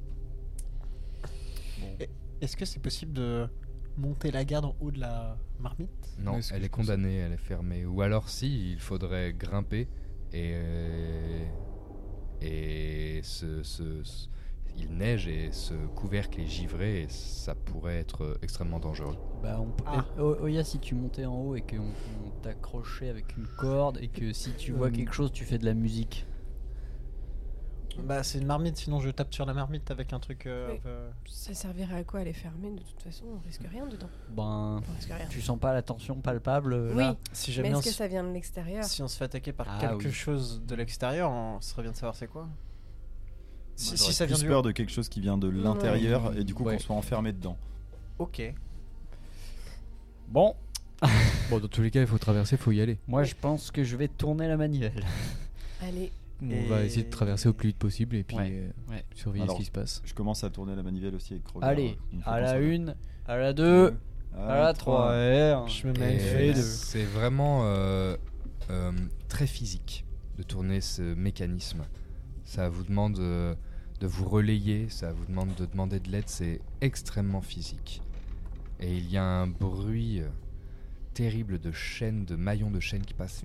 Et- 1.99 2.09
Est-ce 2.41 2.57
que 2.57 2.65
c'est 2.65 2.79
possible 2.81 3.13
de 3.13 3.47
monter 3.97 4.31
la 4.31 4.43
garde 4.43 4.65
en 4.65 4.75
haut 4.81 4.91
de 4.91 4.99
la 4.99 5.37
marmite? 5.59 6.15
Non, 6.19 6.39
elle 6.51 6.63
est 6.63 6.69
pense. 6.69 6.77
condamnée, 6.87 7.15
elle 7.17 7.31
est 7.33 7.37
fermée. 7.37 7.85
Ou 7.85 8.01
alors 8.01 8.27
si, 8.29 8.71
il 8.73 8.79
faudrait 8.79 9.33
grimper 9.33 9.87
et 10.33 10.51
euh, 10.55 11.45
et 12.41 13.21
ce, 13.23 13.63
ce- 13.63 14.03
ce- 14.03 14.27
il 14.77 14.89
neige 14.97 15.27
et 15.27 15.51
ce 15.51 15.73
couvercle 15.95 16.41
est 16.41 16.47
givré 16.47 17.03
et 17.03 17.07
ça 17.09 17.53
pourrait 17.55 17.97
être 17.99 18.23
euh, 18.23 18.37
extrêmement 18.41 18.79
dangereux. 18.79 19.15
Bah, 19.41 19.57
on 19.59 19.65
peut- 19.71 19.83
Ah. 19.87 20.05
eh, 20.17 20.21
O- 20.21 20.37
Oya, 20.43 20.63
si 20.63 20.79
tu 20.79 20.95
montais 20.95 21.25
en 21.25 21.35
haut 21.35 21.55
et 21.55 21.61
qu'on 21.61 21.77
on 22.25 22.29
t'accrochait 22.41 23.09
avec 23.09 23.37
une 23.37 23.47
corde 23.57 23.97
et 24.01 24.07
que 24.07 24.33
si 24.33 24.51
tu 24.53 24.71
vois 24.71 24.87
Euh, 24.87 24.91
quelque 24.91 25.13
chose, 25.13 25.31
tu 25.31 25.45
fais 25.45 25.57
de 25.57 25.65
la 25.65 25.73
musique. 25.73 26.25
Bah 28.05 28.23
c'est 28.23 28.39
une 28.39 28.47
marmite, 28.47 28.75
sinon 28.77 28.99
je 28.99 29.11
tape 29.11 29.31
sur 29.31 29.45
la 29.45 29.53
marmite 29.53 29.91
avec 29.91 30.13
un 30.13 30.19
truc 30.19 30.47
euh, 30.47 30.75
Ça 31.27 31.53
servirait 31.53 31.97
à 31.97 32.03
quoi 32.03 32.21
Elle 32.21 32.27
est 32.27 32.33
fermée 32.33 32.71
de 32.71 32.79
toute 32.81 32.99
façon, 33.03 33.25
on 33.35 33.45
risque 33.45 33.61
rien 33.69 33.85
dedans. 33.85 34.09
Ben, 34.31 34.81
rien. 35.11 35.27
tu 35.29 35.41
sens 35.41 35.59
pas 35.59 35.73
la 35.73 35.83
tension 35.83 36.19
palpable 36.19 36.73
euh, 36.73 36.89
Oui, 36.93 36.97
là 37.03 37.15
Si 37.33 37.51
mais 37.51 37.55
jamais 37.57 37.69
est-ce 37.69 37.83
que 37.83 37.93
ça 37.93 38.07
vient 38.07 38.23
de 38.23 38.31
l'extérieur 38.33 38.83
Si 38.83 39.03
on 39.03 39.07
se 39.07 39.15
fait 39.15 39.25
attaquer 39.25 39.53
par 39.53 39.67
Ah, 39.69 39.77
quelque 39.79 40.05
oui. 40.05 40.11
chose 40.11 40.63
de 40.65 40.73
l'extérieur, 40.73 41.29
on 41.29 41.61
serait 41.61 41.83
bien 41.83 41.91
de 41.91 41.95
savoir 41.95 42.15
c'est 42.15 42.25
quoi. 42.25 42.47
Si, 43.75 43.89
Moi, 43.91 43.97
si 43.97 44.13
ça 44.13 44.25
vient 44.25 44.35
plus 44.35 44.43
du 44.43 44.47
peur 44.49 44.61
de 44.61 44.71
quelque 44.71 44.91
chose 44.91 45.09
qui 45.09 45.19
vient 45.19 45.37
de 45.37 45.47
l'intérieur 45.49 46.37
et 46.37 46.43
du 46.43 46.53
coup 46.53 46.63
Ouais. 46.63 46.75
qu'on 46.75 46.79
soit 46.81 46.95
enfermé 46.95 47.31
dedans. 47.33 47.57
Ok. 48.19 48.41
Bon, 50.27 50.55
Bon, 51.49 51.59
dans 51.59 51.67
tous 51.67 51.81
les 51.81 51.91
cas, 51.91 52.01
il 52.01 52.07
faut 52.07 52.17
traverser, 52.17 52.55
il 52.55 52.61
faut 52.61 52.71
y 52.71 52.81
aller. 52.81 52.97
moi 53.07 53.23
je 53.23 53.33
pense 53.39 53.71
que 53.71 53.83
je 53.83 53.95
vais 53.97 54.07
tourner 54.07 54.47
la 54.47 54.57
manivelle. 54.57 55.03
Allez, 55.81 56.11
On 56.41 56.69
va 56.69 56.83
essayer 56.83 57.03
de 57.03 57.09
traverser 57.09 57.49
au 57.49 57.53
plus 57.53 57.67
vite 57.69 57.77
possible 57.77 58.15
et 58.15 58.23
puis 58.23 58.37
Ouais, 58.37 58.51
euh, 58.51 58.91
ouais. 58.91 59.03
surveiller 59.15 59.43
Alors, 59.43 59.55
ce 59.55 59.59
qui 59.61 59.65
se 59.65 59.71
passe. 59.71 60.01
Je 60.05 60.13
commence 60.13 60.43
à 60.43 60.49
tourner 60.49 60.75
la 60.75 60.83
manivelle 60.83 61.15
aussi 61.15 61.33
avec 61.33 61.43
Kroger. 61.43 61.65
Allez, 61.65 61.97
fois 62.23 62.33
à 62.33 62.39
la 62.39 62.47
sera 62.49 62.59
là. 62.59 62.65
une, 62.65 62.95
à 63.27 63.37
la 63.37 63.53
deux, 63.53 63.95
à 64.37 64.59
la 64.59 64.73
trois. 64.73 65.13
et 65.15 65.51
un. 65.51 65.67
Je 65.67 65.87
me 65.87 65.93
mets 65.93 66.53
c'est 66.55 67.03
vraiment 67.03 67.61
euh, 67.65 68.15
euh, 68.69 68.91
très 69.27 69.45
physique 69.47 70.05
de 70.37 70.43
tourner 70.43 70.79
ce 70.81 71.01
mécanisme. 71.01 71.83
Ça 72.53 72.69
vous 72.69 72.83
demande 72.83 73.17
euh, 73.17 73.55
de 73.99 74.05
vous 74.05 74.29
relayer, 74.29 74.87
ça 74.87 75.11
vous 75.11 75.25
demande 75.25 75.55
de 75.55 75.65
demander 75.65 75.99
de 75.99 76.11
l'aide, 76.11 76.29
c'est 76.29 76.61
extrêmement 76.81 77.41
physique. 77.41 78.03
Et 78.79 78.95
il 78.95 79.09
y 79.09 79.17
a 79.17 79.25
un 79.25 79.47
bruit 79.47 80.21
euh, 80.21 80.29
terrible 81.15 81.57
de 81.57 81.71
chaînes, 81.71 82.25
de 82.25 82.35
maillons 82.35 82.69
de 82.69 82.79
chaînes 82.79 83.01
qui 83.01 83.15
passent. 83.15 83.43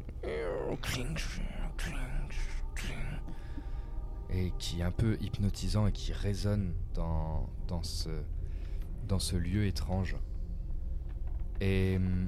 Et 4.28 4.52
qui 4.58 4.80
est 4.80 4.82
un 4.82 4.90
peu 4.90 5.16
hypnotisant 5.22 5.86
et 5.86 5.92
qui 5.92 6.12
résonne 6.12 6.74
dans, 6.92 7.48
dans, 7.66 7.82
ce, 7.82 8.10
dans 9.06 9.18
ce 9.18 9.36
lieu 9.36 9.64
étrange. 9.64 10.16
Et 11.62 11.96
hum, 11.96 12.26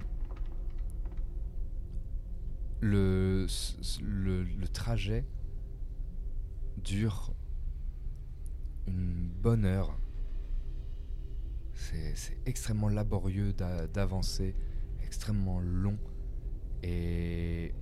le, 2.80 3.46
le, 4.00 4.44
le 4.44 4.68
trajet 4.68 5.26
dure 6.80 7.32
une 8.86 9.28
bonne 9.42 9.64
heure. 9.64 9.96
C'est 11.74 12.38
extrêmement 12.46 12.88
laborieux 12.88 13.52
d'a- 13.52 13.86
d'avancer, 13.86 14.54
extrêmement 15.02 15.60
long. 15.60 15.98
Et 16.82 17.72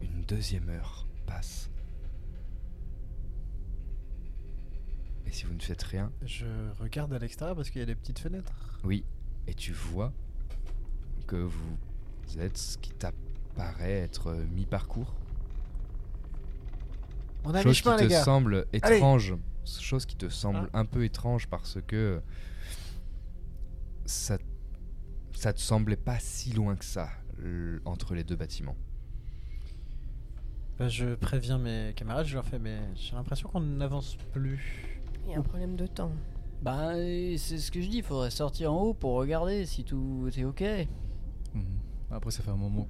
une 0.00 0.22
deuxième 0.26 0.68
heure 0.68 1.06
passe. 1.26 1.70
Et 5.26 5.32
si 5.32 5.44
vous 5.44 5.54
ne 5.54 5.60
faites 5.60 5.82
rien, 5.82 6.12
Je 6.24 6.46
regarde 6.78 7.12
à 7.12 7.18
l'extérieur 7.18 7.56
parce 7.56 7.70
qu'il 7.70 7.80
y 7.80 7.82
a 7.82 7.86
des 7.86 7.94
petites 7.96 8.18
fenêtres. 8.18 8.80
oui, 8.84 9.04
et 9.46 9.54
tu 9.54 9.72
vois 9.72 10.12
que 11.26 11.36
vous 11.36 11.76
êtes 12.38 12.56
ce 12.56 12.78
qui 12.78 12.90
t'apparaît 12.92 13.92
être 14.00 14.32
mi-parcours. 14.54 15.14
On 17.46 17.54
a 17.54 17.62
chose 17.62 17.80
qui 17.80 17.82
te 17.96 18.04
gars. 18.04 18.24
semble 18.24 18.66
Allez. 18.82 18.96
étrange, 18.96 19.34
chose 19.64 20.04
qui 20.06 20.16
te 20.16 20.28
semble 20.28 20.68
Ah. 20.72 20.80
un 20.80 20.84
peu 20.84 21.04
étrange 21.04 21.46
parce 21.48 21.78
que 21.86 22.20
ça, 24.04 24.38
ça 25.32 25.52
te 25.52 25.60
semblait 25.60 25.96
pas 25.96 26.18
si 26.18 26.52
loin 26.52 26.76
que 26.76 26.84
ça 26.84 27.08
entre 27.84 28.14
les 28.14 28.24
deux 28.24 28.36
bâtiments. 28.36 28.76
Bah, 30.78 30.88
je 30.88 31.14
préviens 31.14 31.58
mes 31.58 31.92
camarades, 31.96 32.26
je 32.26 32.34
leur 32.34 32.44
fais 32.44 32.58
mais 32.58 32.78
j'ai 32.94 33.14
l'impression 33.14 33.48
qu'on 33.48 33.60
n'avance 33.60 34.16
plus. 34.32 34.84
il 35.24 35.32
y 35.32 35.34
a 35.34 35.38
un 35.38 35.42
problème 35.42 35.76
de 35.76 35.86
temps. 35.86 36.12
Bah, 36.62 36.94
c'est 36.94 37.58
ce 37.58 37.70
que 37.70 37.80
je 37.80 37.88
dis, 37.88 38.02
faudrait 38.02 38.30
sortir 38.30 38.72
en 38.72 38.80
haut 38.82 38.94
pour 38.94 39.12
regarder 39.14 39.66
si 39.66 39.84
tout 39.84 40.28
est 40.36 40.44
ok. 40.44 40.62
Mhm. 41.54 41.64
Après, 42.10 42.30
ça 42.30 42.42
fait 42.42 42.50
un 42.50 42.56
moment 42.56 42.86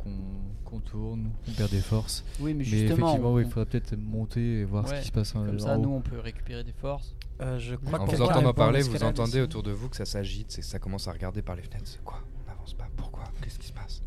qu'on 0.64 0.81
tourne, 0.81 1.31
on 1.48 1.52
perd 1.52 1.70
des 1.70 1.81
forces. 1.81 2.22
Oui, 2.38 2.52
mais 2.52 2.59
Mais 2.59 2.64
justement, 2.64 3.07
effectivement, 3.09 3.33
oui, 3.35 3.42
il 3.42 3.46
on- 3.46 3.50
faudrait 3.50 3.66
peut-être 3.66 3.96
monter 3.96 4.61
et 4.61 4.64
voir 4.64 4.85
Ouais, 4.85 4.96
ce 4.96 5.00
qui 5.00 5.07
se 5.07 5.12
passe 5.12 5.35
en, 5.35 5.46
Comme 5.46 5.55
en 5.57 5.59
ça, 5.59 5.79
haut. 5.79 5.81
nous, 5.81 5.88
on 5.88 6.02
peut 6.02 6.18
récupérer 6.20 6.62
des 6.64 6.72
forces. 6.72 7.14
Euh, 7.40 7.59
je 7.59 7.74
crois 7.76 8.00
En 8.00 8.05
vous 8.05 8.20
entendant 8.22 8.52
parler, 8.52 8.83
vous 8.83 9.02
entendez 9.02 9.40
autour 9.40 9.62
de 9.62 9.70
vous 9.72 9.88
que 9.88 9.96
ça 9.96 10.05
s'agite, 10.05 10.50
c'est 10.52 10.61
que 10.61 10.66
ça 10.66 10.79
commence 10.79 11.09
à 11.09 11.12
regarder 11.12 11.40
par 11.42 11.57
les 11.57 11.62
fenêtres. 11.62 11.87
C'est 11.87 12.05
Quoi? 12.05 12.20
On 12.44 12.50
n'avance 12.50 12.74
pas 12.74 12.88
Pourquoi? 12.96 13.24
Qu'est-ce 13.42 13.59
qui 13.59 13.68
se 13.68 13.72
passe? 13.72 14.02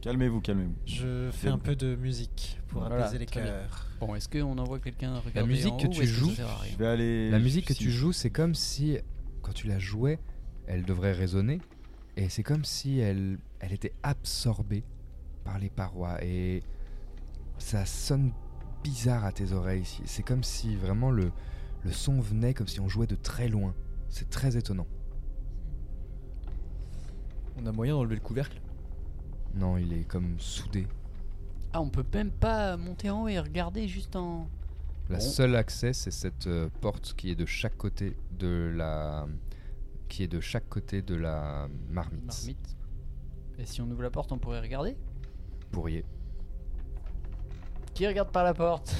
Calmez-vous, 0.00 0.40
calmez-vous. 0.40 0.74
Je 0.86 1.28
fais 1.32 1.48
un 1.48 1.58
peu 1.58 1.74
de 1.74 1.96
musique 1.96 2.60
pour 2.68 2.82
Voilà, 2.82 3.04
apaiser 3.04 3.18
les 3.18 3.26
cœurs. 3.26 3.86
Bon, 4.00 4.14
est-ce 4.14 4.28
qu'on 4.28 4.56
envoie 4.58 4.78
quelqu'un 4.78 5.14
regarder 5.18 5.40
La 5.40 5.46
musique 5.46 5.72
en 5.72 5.76
que 5.76 5.86
haut, 5.88 5.90
tu 5.90 6.06
joues, 6.06 6.30
Je 6.70 6.76
vais 6.76 6.86
aller. 6.86 7.30
La 7.30 7.38
musique 7.40 7.66
que 7.66 7.72
tu 7.72 7.90
joues, 7.90 8.12
c'est 8.12 8.30
comme 8.30 8.54
si, 8.54 8.98
quand 9.42 9.52
tu 9.52 9.66
la 9.66 9.78
jouais, 9.80 10.20
elle 10.66 10.84
devrait 10.84 11.12
résonner. 11.12 11.60
Et 12.16 12.28
c'est 12.28 12.44
comme 12.44 12.64
si 12.64 12.98
elle, 13.00 13.38
elle 13.60 13.72
était 13.72 13.92
absorbée 14.02 14.84
par 15.44 15.58
les 15.58 15.70
parois. 15.70 16.22
Et 16.24 16.62
ça 17.58 17.84
sonne 17.86 18.32
bizarre 18.82 19.24
à 19.24 19.32
tes 19.32 19.52
oreilles. 19.52 19.84
C'est 20.04 20.22
comme 20.22 20.44
si 20.44 20.76
vraiment 20.76 21.10
le, 21.10 21.32
le 21.84 21.92
son 21.92 22.20
venait 22.20 22.54
comme 22.54 22.68
si 22.68 22.80
on 22.80 22.88
jouait 22.88 23.06
de 23.06 23.16
très 23.16 23.48
loin. 23.48 23.74
C'est 24.08 24.30
très 24.30 24.56
étonnant. 24.56 24.86
On 27.60 27.66
a 27.66 27.72
moyen 27.72 27.94
d'enlever 27.94 28.14
le 28.14 28.20
couvercle? 28.20 28.60
Non, 29.54 29.76
il 29.78 29.92
est 29.92 30.04
comme 30.04 30.38
soudé. 30.38 30.86
Ah, 31.72 31.80
on 31.80 31.90
peut 31.90 32.04
même 32.14 32.30
pas 32.30 32.76
monter 32.76 33.10
en 33.10 33.22
haut 33.24 33.28
et 33.28 33.38
regarder 33.38 33.88
juste 33.88 34.16
en. 34.16 34.48
La 35.08 35.18
Bon. 35.18 35.24
seule 35.24 35.56
accès, 35.56 35.92
c'est 35.92 36.10
cette 36.10 36.46
euh, 36.46 36.68
porte 36.80 37.14
qui 37.16 37.30
est 37.30 37.34
de 37.34 37.46
chaque 37.46 37.76
côté 37.76 38.16
de 38.38 38.70
la, 38.74 39.26
qui 40.08 40.22
est 40.22 40.28
de 40.28 40.40
chaque 40.40 40.68
côté 40.68 41.02
de 41.02 41.14
la 41.14 41.68
marmite. 41.90 42.26
marmite. 42.26 42.76
Et 43.58 43.66
si 43.66 43.80
on 43.80 43.90
ouvre 43.90 44.02
la 44.02 44.10
porte, 44.10 44.30
on 44.32 44.38
pourrait 44.38 44.60
regarder 44.60 44.96
Pourriez. 45.70 46.04
Qui 47.94 48.06
regarde 48.06 48.30
par 48.30 48.44
la 48.44 48.54
porte? 48.54 48.94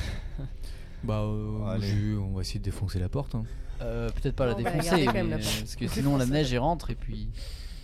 Bah, 1.04 1.20
euh, 1.22 1.64
Allez. 1.66 1.86
je- 1.86 2.16
on 2.18 2.32
va 2.34 2.40
essayer 2.40 2.58
de 2.58 2.64
défoncer 2.64 2.98
la 2.98 3.08
porte. 3.08 3.34
hein. 3.36 3.44
Euh, 3.80 4.08
Peut-être 4.10 4.34
pas 4.34 4.46
la 4.46 4.54
On 4.54 4.56
va 4.56 4.62
défoncer, 4.64 4.78
regarder 4.90 5.06
quand 5.06 5.12
même 5.14 5.26
mais- 5.28 5.36
la 5.36 5.42
porte. 5.44 5.58
parce 5.60 5.76
que 5.76 5.86
sinon 5.88 6.16
la 6.16 6.26
neige 6.26 6.52
elle 6.52 6.58
rentre 6.58 6.90
et 6.90 6.96
puis. 6.96 7.28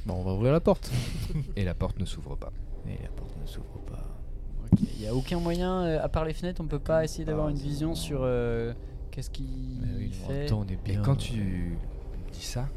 Bah, 0.07 0.15
on 0.17 0.25
va 0.25 0.35
ouvrir 0.35 0.53
la 0.53 0.61
porte. 0.61 0.91
Et 1.57 1.65
la 1.65 1.75
porte 1.75 1.99
ne 1.99 2.05
s'ouvre 2.05 2.37
pas. 2.37 2.53
Et 2.87 3.01
la 3.03 3.09
porte 3.11 3.35
ne 3.41 3.47
s'ouvre 3.47 3.79
pas. 3.87 4.05
Ok. 4.73 4.81
Il 4.97 5.01
y 5.01 5.07
a 5.07 5.15
aucun 5.15 5.39
moyen, 5.39 5.83
euh, 5.85 6.03
à 6.03 6.09
part 6.09 6.25
les 6.27 6.35
fenêtres, 6.35 6.61
on 6.61 6.67
peut 6.67 6.79
pas 6.81 7.05
essayer 7.05 7.25
d'avoir 7.25 7.47
Ah, 7.47 7.51
une 7.51 7.57
vision 7.57 7.91
bon. 7.91 7.95
sur 7.95 8.19
euh, 8.23 8.75
qu'est-ce 9.13 9.31
qui 9.31 9.79
Mais 9.81 9.95
oui, 9.97 10.11
en 10.25 10.27
fait. 10.27 10.33
même 10.41 10.47
temps, 10.49 10.61
on 10.61 10.67
est 10.69 10.73
Et 10.73 10.77
bien. 10.77 11.01
quand 11.03 11.17
tu 11.17 11.79
dis 12.33 12.43
ça 12.45 12.69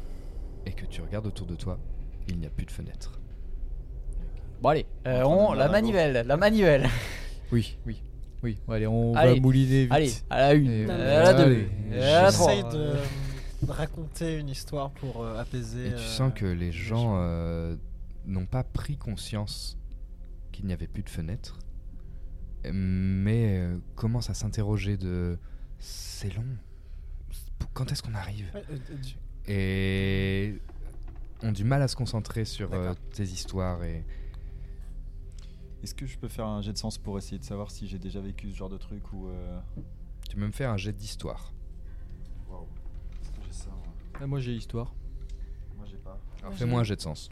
et 0.64 0.72
que 0.72 0.86
tu 0.86 1.02
regardes 1.02 1.26
autour 1.26 1.46
de 1.46 1.56
toi, 1.56 1.78
il 2.28 2.38
n'y 2.38 2.46
a 2.46 2.50
plus 2.50 2.64
de 2.64 2.70
fenêtre. 2.70 3.17
Bon 4.60 4.70
allez, 4.70 4.86
euh, 5.06 5.22
On 5.24 5.52
la 5.52 5.68
manivelle, 5.68 6.26
la 6.26 6.36
manivelle. 6.36 6.88
Oui, 7.50 7.78
oui, 7.86 8.02
oui. 8.42 8.58
Allez, 8.68 8.86
on 8.86 9.14
Allez, 9.14 9.36
va 9.36 9.40
mouliner 9.40 9.84
vite. 9.84 9.92
Allez, 9.92 10.12
à 10.28 10.38
la 10.40 10.52
une, 10.52 10.70
Et- 10.70 10.84
Non, 10.84 10.92
à 10.92 10.98
la 11.22 11.32
deux, 11.32 11.42
Allez. 11.44 11.68
et 11.92 12.02
à 12.04 12.22
la 12.24 12.32
trois. 12.32 12.52
J'essaye 12.52 12.70
de 12.74 12.96
raconter 13.72 14.36
une 14.38 14.50
histoire 14.50 14.90
pour 14.90 15.24
euh, 15.24 15.40
apaiser. 15.40 15.86
Et 15.86 15.90
tu 15.90 15.94
euh, 15.94 15.98
sens 15.98 16.32
que 16.34 16.44
les 16.44 16.70
gens 16.70 17.14
euh, 17.16 17.74
n'ont 18.26 18.44
pas 18.44 18.64
pris 18.64 18.98
conscience 18.98 19.78
qu'il 20.52 20.66
n'y 20.66 20.74
avait 20.74 20.88
plus 20.88 21.02
de 21.02 21.08
fenêtre. 21.08 21.58
mais 22.70 23.56
euh, 23.60 23.78
commence 23.96 24.28
à 24.28 24.34
s'interroger 24.34 24.98
de 24.98 25.38
c'est 25.78 26.34
long. 26.34 26.44
Quand 27.72 27.90
est-ce 27.92 28.02
qu'on 28.02 28.14
arrive? 28.14 28.50
Euh, 28.54 28.60
euh, 28.70 29.50
Et 29.50 30.54
ont 31.42 31.52
du 31.52 31.64
mal 31.64 31.80
à 31.80 31.88
se 31.88 31.96
concentrer 31.96 32.44
sur 32.44 32.74
euh, 32.74 32.92
tes 33.14 33.22
histoires 33.22 33.82
et 33.84 34.04
Est-ce 35.82 35.94
que 35.94 36.06
je 36.06 36.18
peux 36.18 36.28
faire 36.28 36.46
un 36.46 36.60
jet 36.60 36.72
de 36.72 36.78
sens 36.78 36.98
pour 36.98 37.18
essayer 37.18 37.38
de 37.38 37.44
savoir 37.44 37.70
si 37.70 37.86
j'ai 37.86 37.98
déjà 37.98 38.20
vécu 38.20 38.50
ce 38.50 38.56
genre 38.56 38.68
de 38.68 38.78
truc 38.78 39.12
ou. 39.12 39.28
euh, 39.28 39.60
tu 40.28 40.36
peux 40.36 40.46
me 40.46 40.50
faire 40.52 40.70
un 40.70 40.76
jet 40.76 40.92
d'histoire. 40.92 41.52
Waouh. 42.50 42.66
Est-ce 43.22 43.30
que 43.30 43.36
j'ai 43.46 43.52
ça 43.52 43.70
moi? 43.70 43.78
Ah, 44.20 44.26
moi 44.26 44.40
j'ai 44.40 44.54
histoire. 44.54 44.92
Moi 45.76 45.86
j'ai 45.88 45.96
pas. 45.98 46.18
Alors 46.42 46.54
fais-moi 46.54 46.80
un 46.80 46.82
j'ai- 46.82 46.88
jet 46.90 46.96
de 46.96 47.00
sens. 47.02 47.28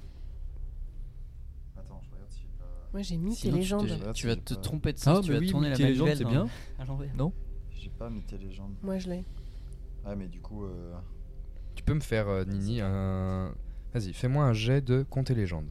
Attends, 1.77 2.01
je 2.05 2.11
regarde 2.13 2.31
si 2.31 2.41
j'ai 2.43 2.49
pas. 2.59 2.65
Moi 2.93 3.03
j'ai 3.03 3.17
mythes 3.17 3.33
et 3.33 3.37
Sinon, 3.37 3.53
tu 3.55 3.59
légendes. 3.59 4.13
Tu 4.15 4.27
vas 4.29 4.37
te 4.37 4.55
pas- 4.55 4.61
tromper 4.61 4.93
de 4.93 4.99
Ah, 5.01 5.05
sens, 5.05 5.17
mais 5.19 5.23
tu 5.25 5.33
vas 5.33 5.39
oui, 5.41 5.51
tourner 5.51 5.69
la 5.71 5.77
légendes, 5.77 6.07
manivelle 6.09 6.17
c'est 6.17 6.25
dans- 6.25 6.31
bien. 6.31 6.47
à 6.79 6.85
l'envers. 6.85 7.15
Non 7.17 7.33
J'ai 7.73 7.91
pas 7.91 8.09
mythe 8.11 8.33
et 8.33 8.39
légende. 8.39 8.75
Moi 8.83 8.99
je 8.99 9.11
l'ai. 9.11 9.25
Ah, 10.05 10.15
mais 10.15 10.29
du 10.29 10.41
coup. 10.41 10.65
euh, 10.65 10.95
Tu 11.75 11.83
peux 11.83 11.95
me 11.95 12.01
faire 12.01 12.29
euh, 12.29 12.45
Nini 12.45 12.81
un 12.81 13.53
Vas-y, 13.93 14.13
fais-moi 14.13 14.45
un 14.45 14.53
jet 14.53 14.81
de 14.83 15.05
et 15.31 15.35
légende. 15.35 15.67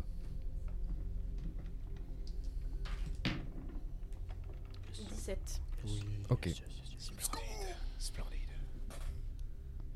17. 5.25 5.61
Ok. 6.29 6.49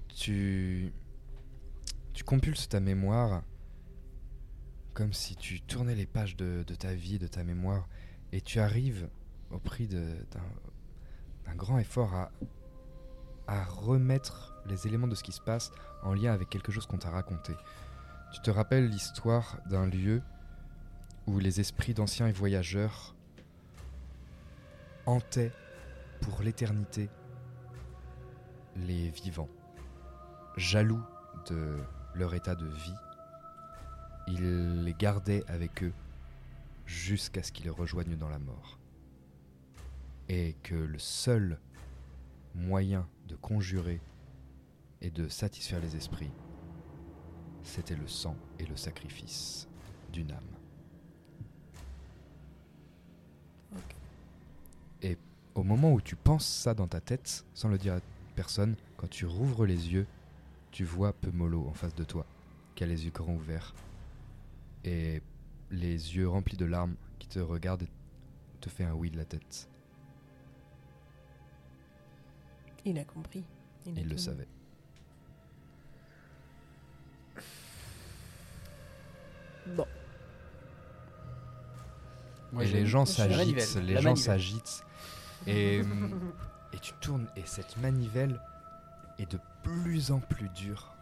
Tu 0.08 0.92
tu 2.14 2.24
compulses 2.24 2.68
ta 2.68 2.80
mémoire 2.80 3.44
comme 4.94 5.14
si 5.14 5.36
tu 5.38 5.62
tournais 5.62 5.96
les 5.96 6.06
pages 6.06 6.36
de, 6.36 6.64
de 6.68 6.76
ta 6.76 6.94
vie, 6.94 7.20
de 7.20 7.28
ta 7.28 7.44
mémoire, 7.46 7.88
et 8.34 8.42
tu 8.42 8.60
arrives 8.60 9.08
au 9.52 9.60
prix 9.60 9.88
de- 9.88 10.18
d'un 10.32 10.44
d'un 11.46 11.56
grand 11.56 11.80
effort 11.80 12.14
à, 12.14 12.32
à 13.48 13.64
remettre 13.64 14.54
les 14.68 14.86
éléments 14.88 15.08
de 15.08 15.16
ce 15.16 15.24
qui 15.24 15.32
se 15.32 15.42
passe 15.42 15.72
en 16.04 16.14
lien 16.14 16.34
avec 16.34 16.50
quelque 16.50 16.72
chose 16.72 16.86
qu'on 16.86 16.98
t'a 17.00 17.10
raconté. 17.10 17.54
Tu 18.34 18.42
te 18.42 18.52
rappelles 18.52 18.88
l'histoire 18.90 19.58
d'un 19.70 19.88
lieu 19.88 20.22
où 21.26 21.40
les 21.40 21.60
esprits 21.60 21.94
d'anciens 21.96 22.28
et 22.28 22.32
voyageurs 22.32 23.16
hantaient 25.10 25.52
pour 26.22 26.42
l'éternité 26.44 27.10
les 28.76 29.10
vivants. 29.10 29.50
Jaloux 30.56 31.02
de 31.50 31.78
leur 32.14 32.34
état 32.36 32.56
de 32.56 32.68
vie, 32.68 32.96
ils 34.28 34.84
les 34.84 34.94
gardaient 34.94 35.44
avec 35.48 35.84
eux 35.84 35.94
jusqu'à 36.86 37.42
ce 37.42 37.52
qu'ils 37.52 37.72
rejoignent 37.72 38.18
dans 38.18 38.30
la 38.30 38.40
mort. 38.40 38.80
Et 40.28 40.56
que 40.62 40.76
le 40.76 41.00
seul 41.00 41.60
moyen 42.54 43.08
de 43.28 43.36
conjurer 43.36 44.02
et 45.02 45.10
de 45.10 45.28
satisfaire 45.28 45.80
les 45.80 45.96
esprits, 45.96 46.32
c'était 47.64 47.96
le 47.96 48.08
sang 48.08 48.36
et 48.60 48.66
le 48.66 48.76
sacrifice 48.76 49.68
d'une 50.12 50.32
âme. 50.32 50.60
Et 55.02 55.18
au 55.60 55.64
moment 55.64 55.92
où 55.92 56.00
tu 56.00 56.16
penses 56.16 56.48
ça 56.48 56.74
dans 56.74 56.88
ta 56.88 57.02
tête, 57.02 57.46
sans 57.54 57.68
le 57.68 57.78
dire 57.78 57.96
à 57.96 58.00
personne, 58.36 58.76
quand 58.98 59.10
tu 59.10 59.26
rouvres 59.26 59.66
les 59.66 59.92
yeux, 59.92 60.08
tu 60.72 60.86
vois 60.86 61.12
Pemolo 61.12 61.68
en 61.68 61.74
face 61.74 61.94
de 61.96 62.06
toi, 62.06 62.26
qui 62.76 62.84
a 62.86 62.88
les 62.88 63.06
yeux 63.06 63.12
grands 63.12 63.34
ouverts, 63.34 63.74
et 64.86 65.22
les 65.70 66.16
yeux 66.16 66.30
remplis 66.30 66.56
de 66.56 66.66
larmes, 66.66 66.96
qui 67.20 67.28
te 67.28 67.40
regarde 67.40 67.84
et 67.84 67.88
te 68.62 68.70
fait 68.70 68.86
un 68.86 68.94
oui 68.94 69.10
de 69.10 69.18
la 69.18 69.26
tête. 69.26 69.68
Il 72.86 72.98
a 72.98 73.04
compris. 73.04 73.44
Il, 73.86 73.98
a 73.98 74.02
Il 74.02 74.08
le 74.08 74.18
savait. 74.18 74.48
Bon. 79.68 79.86
Moi, 82.54 82.64
et 82.64 82.68
les 82.68 82.86
gens 82.86 83.06
s'agitent, 83.06 83.76
les 83.84 84.02
gens 84.02 84.16
s'agitent. 84.16 84.84
Et, 85.48 85.82
hum, 85.82 86.32
et 86.74 86.80
tu 86.80 86.94
tournes, 87.02 87.28
et 87.36 87.44
cette 87.46 87.78
manivelle 87.78 88.40
est 89.18 89.32
de 89.32 89.40
plus 89.64 90.12
en 90.12 90.20
plus 90.20 90.50
dure. 90.50 90.94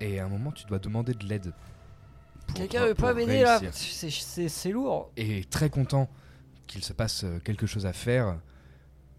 Et 0.00 0.18
à 0.18 0.24
un 0.24 0.28
moment, 0.28 0.52
tu 0.52 0.64
dois 0.66 0.78
demander 0.78 1.14
de 1.14 1.26
l'aide. 1.26 1.52
Quelqu'un 2.54 2.86
veut 2.86 2.94
pas 2.94 3.14
m'aider 3.14 3.42
là. 3.42 3.60
C'est- 3.72 4.70
lourd. 4.72 5.10
Et 5.16 5.44
très 5.44 5.70
content 5.70 6.08
qu'il 6.66 6.84
se 6.84 6.92
passe 6.92 7.24
euh, 7.24 7.38
quelque 7.40 7.66
chose 7.66 7.86
à 7.86 7.92
faire. 7.92 8.38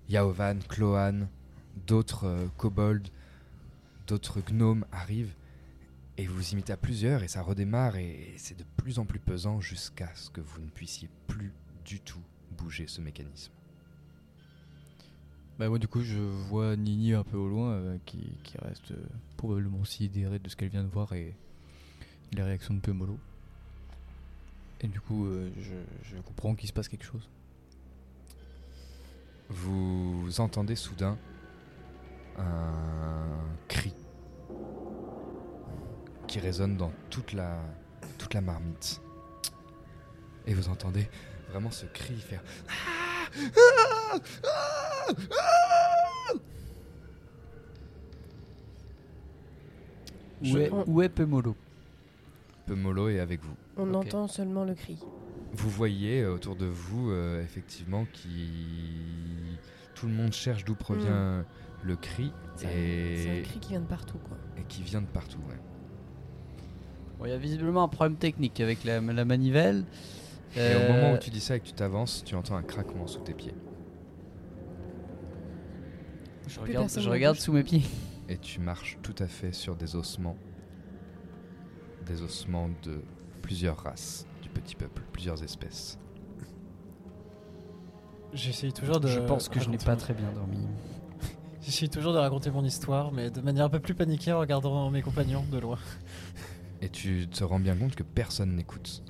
Yaovan, 0.10 0.60
Cloan, 0.68 1.28
d'autres 1.88 2.26
euh, 2.28 2.48
kobolds, 2.58 3.08
d'autres 4.08 4.42
gnomes 4.42 4.86
arrivent. 4.92 5.34
Et 6.18 6.26
vous 6.28 6.36
vous 6.36 6.52
imitez 6.52 6.74
à 6.74 6.78
plusieurs 6.78 7.24
et 7.24 7.28
ça 7.28 7.42
redémarre 7.42 7.96
et 7.96 8.34
c'est 8.38 8.58
de 8.58 8.66
plus 8.78 9.00
en 9.00 9.06
plus 9.06 9.20
pesant 9.20 9.62
jusqu'à 9.62 10.10
ce 10.14 10.30
que 10.30 10.42
vous 10.42 10.60
ne 10.62 10.68
puissiez 10.70 11.10
plus 11.28 11.54
du 11.86 12.00
tout 12.02 12.22
bouger 12.58 12.86
ce 12.88 13.00
mécanisme. 13.02 13.52
Bah 15.62 15.70
moi 15.70 15.78
du 15.78 15.88
coup 15.88 16.02
je 16.02 16.18
vois 16.18 16.76
Nini 16.76 17.14
un 17.14 17.24
peu 17.24 17.38
au 17.38 17.48
loin 17.48 17.74
euh, 17.74 17.98
qui, 18.08 18.34
qui 18.42 18.58
reste 18.58 18.94
euh, 18.94 19.06
probablement 19.38 19.86
sidérée 19.86 20.40
de 20.40 20.50
ce 20.50 20.56
qu'elle 20.56 20.70
vient 20.70 20.84
de 20.84 20.90
voir 20.90 21.14
et 21.14 21.36
les 22.34 22.42
réactions 22.42 22.74
de 22.74 22.80
Pemolo. 22.80 23.16
Et 24.80 24.88
du 24.88 25.00
coup 25.00 25.28
euh, 25.28 25.52
je, 25.60 25.76
je 26.10 26.20
comprends 26.24 26.56
qu'il 26.56 26.68
se 26.68 26.74
passe 26.74 26.88
quelque 26.88 27.06
chose. 27.06 27.30
Vous 29.50 30.32
entendez 30.40 30.76
soudain 30.76 31.16
un 32.40 33.38
cri 33.68 33.94
qui 36.28 36.40
résonne 36.40 36.76
dans 36.76 36.92
toute 37.12 37.34
la, 37.34 37.62
toute 38.18 38.34
la 38.34 38.42
marmite. 38.42 39.00
Et 40.48 40.56
vous 40.56 40.70
entendez 40.70 41.08
vraiment 41.52 41.70
ce 41.70 41.86
cri 41.86 42.16
faire 42.16 42.42
Où 50.44 50.58
est, 50.58 50.72
où 50.88 51.02
est 51.02 51.10
Pemolo 51.10 51.56
Pemolo 52.66 53.10
est 53.10 53.20
avec 53.20 53.44
vous. 53.44 53.56
On 53.78 53.94
entend 53.94 54.28
seulement 54.28 54.64
le 54.64 54.74
cri. 54.74 54.98
Vous 55.54 55.70
voyez 55.70 56.22
euh, 56.22 56.34
autour 56.34 56.56
de 56.56 56.66
vous, 56.66 57.12
euh, 57.12 57.44
effectivement, 57.44 58.06
qui 58.14 58.50
tout 59.94 60.08
le 60.08 60.14
monde 60.14 60.32
cherche 60.34 60.64
d'où 60.64 60.74
provient 60.76 61.44
le 61.84 61.96
cri 61.96 62.32
C'est 62.56 62.68
un- 62.68 62.70
et... 62.72 63.40
un 63.40 63.44
cri 63.44 63.60
qui 63.60 63.70
vient 63.70 63.82
de 63.82 63.86
partout, 63.86 64.18
quoi. 64.20 64.38
et 64.58 64.64
qui 64.68 64.82
vient 64.84 65.02
de 65.02 65.08
partout. 65.08 65.40
ouais. 65.50 65.58
Bon, 67.20 67.26
Il 67.26 67.32
y 67.32 67.34
a 67.34 67.38
visiblement 67.38 67.84
un 67.84 67.88
problème 67.88 68.16
technique 68.18 68.60
avec 68.62 68.84
la, 68.84 69.02
la 69.02 69.26
manivelle. 69.26 69.84
Et 70.56 70.60
au 70.60 70.62
Euh, 70.80 70.94
moment 70.94 71.14
où 71.14 71.18
tu 71.18 71.30
dis 71.30 71.40
ça 71.40 71.56
et 71.56 71.60
que 71.60 71.66
tu 71.66 71.74
t'avances, 71.74 72.24
tu 72.26 72.36
entends 72.36 72.56
un 72.56 72.64
craquement 72.64 73.08
sous 73.08 73.22
tes 73.22 73.34
pieds. 73.34 73.54
Je 76.48 76.56
Plus 76.56 76.62
regarde, 76.70 76.84
personne 76.86 77.04
je 77.04 77.08
ne 77.08 77.14
regarde 77.14 77.36
bouge. 77.38 77.44
sous 77.44 77.54
mes 77.54 77.64
pieds. 77.64 77.84
Et 78.28 78.38
tu 78.38 78.60
marches 78.60 78.98
tout 79.02 79.16
à 79.20 79.28
fait 79.28 79.54
sur 79.54 79.76
des 79.76 79.96
ossements. 79.96 80.36
Des 82.06 82.22
ossements 82.22 82.70
de 82.84 83.02
plusieurs 83.42 83.78
races 83.78 84.26
du 84.42 84.50
petit 84.50 84.76
peuple, 84.76 85.04
plusieurs 85.14 85.42
espèces. 85.44 85.98
J'essaye 88.34 88.74
toujours 88.74 89.00
de. 89.00 89.08
Je 89.08 89.20
pense 89.20 89.50
que 89.50 89.60
je 89.60 89.70
n'ai 89.70 89.78
pas 89.78 89.96
très 89.96 90.14
bien 90.14 90.32
dormi. 90.34 90.68
J'essaye 91.62 91.90
toujours 91.90 92.14
de 92.14 92.18
raconter 92.18 92.50
mon 92.50 92.64
histoire, 92.64 93.12
mais 93.12 93.30
de 93.30 93.42
manière 93.42 93.66
un 93.66 93.70
peu 93.70 93.80
plus 93.80 93.94
paniquée 93.94 94.32
en 94.32 94.40
regardant 94.40 94.90
mes 94.90 95.02
compagnons 95.02 95.44
de 95.52 95.60
loin. 95.60 95.78
Et 96.82 96.90
tu 96.90 97.28
te 97.28 97.44
rends 97.44 97.60
bien 97.60 97.76
compte 97.76 97.96
que 97.96 98.04
personne 98.04 98.56
n'écoute. 98.56 99.04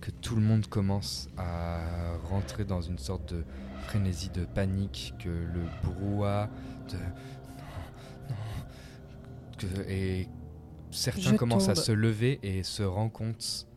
Que 0.00 0.10
tout 0.10 0.34
le 0.34 0.40
monde 0.42 0.66
commence 0.66 1.28
à 1.36 2.16
rentrer 2.30 2.64
dans 2.64 2.80
une 2.80 2.96
sorte 2.98 3.34
de 3.34 3.44
frénésie 3.82 4.30
de 4.30 4.44
panique, 4.46 5.14
que 5.18 5.28
le 5.28 5.60
brouhaha 5.84 6.48
de... 6.88 6.96
Non, 6.96 8.36
non, 8.36 9.56
que- 9.58 9.88
et 9.90 10.26
certains 10.90 11.20
Je 11.32 11.36
commencent 11.36 11.68
à 11.68 11.74
se 11.74 11.92
lever 11.92 12.38
et 12.42 12.62
se 12.62 12.82
rendent 12.82 13.12
compte, 13.12 13.68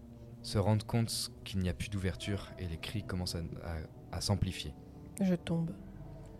se 0.44 0.58
rendent 0.58 0.84
compte 0.86 1.32
qu'il 1.44 1.60
n'y 1.60 1.68
a 1.68 1.74
plus 1.74 1.90
d'ouverture 1.90 2.52
et 2.58 2.68
les 2.68 2.78
cris 2.78 3.04
commencent 3.04 3.36
à, 3.36 3.40
à- 3.66 4.16
à 4.18 4.22
s'amplifier. 4.22 4.74
Je 5.22 5.36
tombe. 5.36 5.72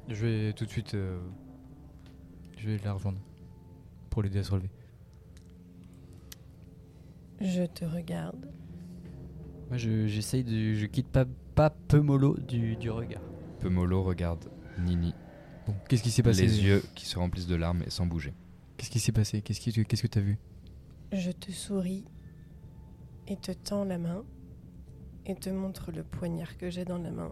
Je 0.08 0.26
vais 0.26 0.54
tout 0.54 0.66
de 0.66 0.70
suite 0.70 0.94
euh, 0.94 1.20
je 2.58 2.70
vais 2.70 2.78
la 2.86 2.94
rejoindre 2.94 3.20
pour 4.10 4.22
l'aider 4.24 4.40
à 4.40 4.44
se 4.44 4.52
relever. 4.52 4.70
Je 7.42 7.64
te 7.66 7.84
regarde. 7.84 8.50
Moi, 9.70 9.78
je- 9.78 10.08
j'essaye 10.08 10.44
de. 10.44 10.74
Je 10.74 10.86
quitte 10.86 11.08
pas, 11.08 11.26
pas 11.56 11.70
Pemolo 11.70 12.38
du, 12.38 12.76
du 12.76 12.90
regard. 12.92 13.22
Pemolo 13.60 14.04
regarde 14.04 14.50
Nini, 14.80 15.14
Bon, 15.66 15.74
qu'est-ce 15.88 16.04
qui 16.04 16.12
s'est 16.12 16.24
passé 16.24 16.42
les 16.46 16.62
yeux 16.64 16.84
qui 16.96 17.06
se 17.06 17.18
remplissent 17.18 17.48
de 17.48 17.56
larmes 17.56 17.84
et 17.86 17.90
sans 17.90 18.06
bouger. 18.06 18.34
Qu'est-ce 18.76 18.90
qui 18.90 19.00
s'est 19.00 19.12
passé? 19.14 19.42
Qu'est-ce 19.42 19.62
qui 19.62 19.72
qu'est-ce 19.86 20.02
que 20.02 20.08
t'as 20.08 20.20
vu? 20.20 20.38
Je 21.14 21.32
te 21.32 21.52
souris 21.52 22.04
et 23.28 23.38
te 23.38 23.52
tends 23.52 23.86
la 23.86 23.98
main 23.98 24.24
et 25.26 25.36
te 25.36 25.50
montre 25.50 25.92
le 25.92 26.04
poignard 26.04 26.58
que 26.58 26.70
j'ai 26.70 26.84
dans 26.86 26.98
la 26.98 27.12
main 27.12 27.32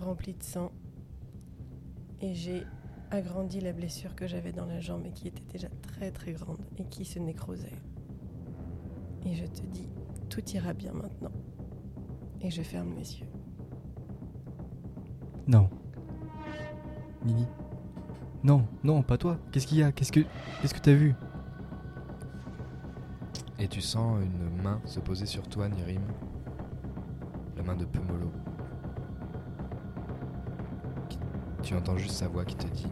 remplie 0.00 0.32
de 0.34 0.42
sang. 0.42 0.72
Et 2.22 2.34
j'ai 2.34 2.62
agrandi 3.10 3.60
la 3.60 3.72
blessure 3.72 4.14
que 4.14 4.26
j'avais 4.26 4.52
dans 4.52 4.64
la 4.66 4.80
jambe 4.80 5.04
et 5.04 5.10
qui 5.12 5.28
était 5.28 5.42
déjà 5.52 5.68
très 5.82 6.10
très 6.12 6.32
grande 6.32 6.64
et 6.78 6.84
qui 6.84 7.04
se 7.04 7.18
nécrosait. 7.18 7.74
Et 9.26 9.34
je 9.34 9.44
te 9.44 9.60
dis, 9.66 9.88
tout 10.32 10.48
ira 10.54 10.72
bien 10.72 10.92
maintenant. 10.92 11.30
Et 12.40 12.50
je 12.50 12.62
ferme 12.62 12.88
mes 12.94 13.00
yeux. 13.00 13.26
Non. 15.46 15.68
Nini. 17.24 17.46
Non, 18.42 18.66
non, 18.82 19.02
pas 19.02 19.18
toi. 19.18 19.36
Qu'est-ce 19.52 19.66
qu'il 19.66 19.78
y 19.78 19.82
a? 19.82 19.92
Qu'est-ce 19.92 20.10
que 20.10 20.20
qu'est-ce 20.60 20.72
que 20.74 20.80
t'as 20.80 20.94
vu? 20.94 21.14
Et 23.58 23.68
tu 23.68 23.80
sens 23.82 24.18
une 24.22 24.62
main 24.62 24.80
se 24.86 24.98
poser 25.00 25.26
sur 25.26 25.46
toi, 25.48 25.68
Nirim. 25.68 26.00
La 27.56 27.62
main 27.62 27.76
de 27.76 27.84
Pemolo. 27.84 28.32
Qui- 31.10 31.18
Tu 31.62 31.74
entends 31.76 31.96
juste 31.98 32.12
sa 32.16 32.26
voix 32.28 32.44
qui 32.44 32.56
te 32.56 32.66
dit 32.68 32.88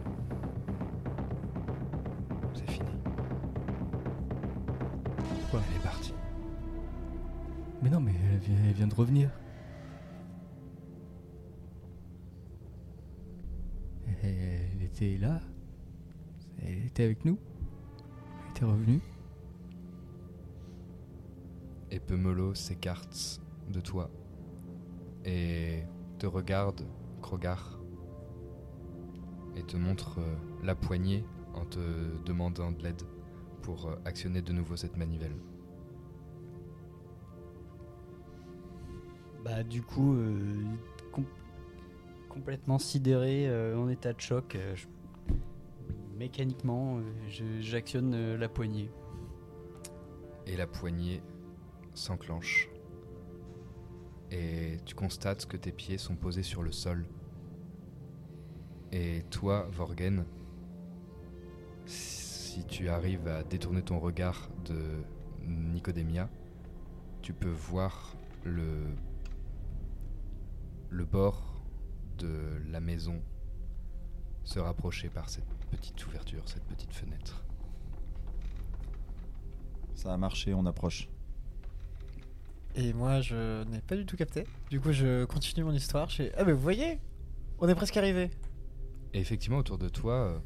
Mais 7.81 7.89
non, 7.89 7.99
mais 7.99 8.13
elle 8.31 8.73
vient, 8.73 8.87
de 8.87 8.95
revenir. 8.95 9.29
Elle, 14.23 14.83
était 14.83 15.17
là. 15.17 15.39
Elle 16.61 16.85
était 16.85 17.03
avec 17.03 17.25
nous. 17.25 17.39
Elle 18.43 18.51
était 18.51 18.65
revenue. 18.65 19.01
Et 21.89 21.99
Pemolo 21.99 22.53
s'écarte 22.53 23.41
de 23.69 23.81
toi 23.81 24.09
et 25.25 25.83
te 26.19 26.27
regarde, 26.27 26.85
Krogar, 27.21 27.79
et 29.55 29.63
te 29.63 29.77
montre 29.77 30.19
euh, 30.19 30.35
la 30.63 30.75
poignée 30.75 31.25
en 31.53 31.65
te 31.65 31.79
demandant 32.25 32.71
de 32.71 32.81
l'aide 32.83 33.01
pour 33.61 33.87
euh, 33.87 33.95
actionner 34.05 34.41
de 34.41 34.53
nouveau 34.53 34.75
cette 34.75 34.97
manivelle. 34.97 35.35
Bah 39.43 39.63
du 39.63 39.81
coup, 39.81 40.13
euh, 40.13 40.63
com- 41.11 41.25
complètement 42.29 42.77
sidéré, 42.79 43.47
euh, 43.47 43.77
en 43.77 43.89
état 43.89 44.13
de 44.13 44.21
choc, 44.21 44.55
euh, 44.55 44.75
mécaniquement, 46.17 46.99
j'actionne 47.59 48.35
la 48.35 48.49
poignée. 48.49 48.91
Et 50.45 50.55
la 50.55 50.67
poignée 50.67 51.21
s'enclenche. 51.93 52.69
Et 54.29 54.77
tu 54.85 54.95
constates 54.95 55.45
que 55.45 55.57
tes 55.57 55.71
pieds 55.71 55.97
sont 55.97 56.15
posés 56.15 56.43
sur 56.43 56.61
le 56.63 56.71
sol. 56.71 57.05
Et 58.91 59.23
toi, 59.29 59.67
Vorgen, 59.71 60.25
si 61.85 62.63
tu 62.65 62.89
arrives 62.89 63.27
à 63.27 63.43
détourner 63.43 63.81
ton 63.81 63.99
regard 63.99 64.49
de 64.65 65.03
Nicodemia, 65.45 66.29
tu 67.21 67.33
peux 67.33 67.49
voir 67.49 68.15
le, 68.43 68.85
le 70.91 71.05
bord 71.05 71.63
de 72.17 72.61
la 72.69 72.79
maison 72.79 73.21
se 74.43 74.59
rapprocher 74.59 75.09
par 75.09 75.29
cette 75.29 75.47
petite 75.71 76.05
ouverture, 76.05 76.43
cette 76.47 76.63
petite 76.65 76.93
fenêtre. 76.93 77.43
Ça 79.95 80.13
a 80.13 80.17
marché, 80.17 80.53
on 80.53 80.65
approche. 80.65 81.07
Et 82.75 82.93
moi, 82.93 83.21
je 83.21 83.63
n'ai 83.65 83.81
pas 83.81 83.95
du 83.95 84.05
tout 84.05 84.15
capté. 84.17 84.45
Du 84.69 84.79
coup, 84.79 84.91
je 84.91 85.25
continue 85.25 85.63
mon 85.63 85.73
histoire. 85.73 86.09
Je 86.09 86.15
fais, 86.17 86.31
Ah, 86.37 86.43
mais 86.43 86.53
vous 86.53 86.61
voyez 86.61 86.99
On 87.59 87.67
est 87.67 87.75
presque 87.75 87.97
arrivé. 87.97 88.29
Et 89.13 89.19
effectivement, 89.19 89.57
autour 89.57 89.77
de 89.77 89.89
toi, 89.89 90.13
euh, 90.13 90.39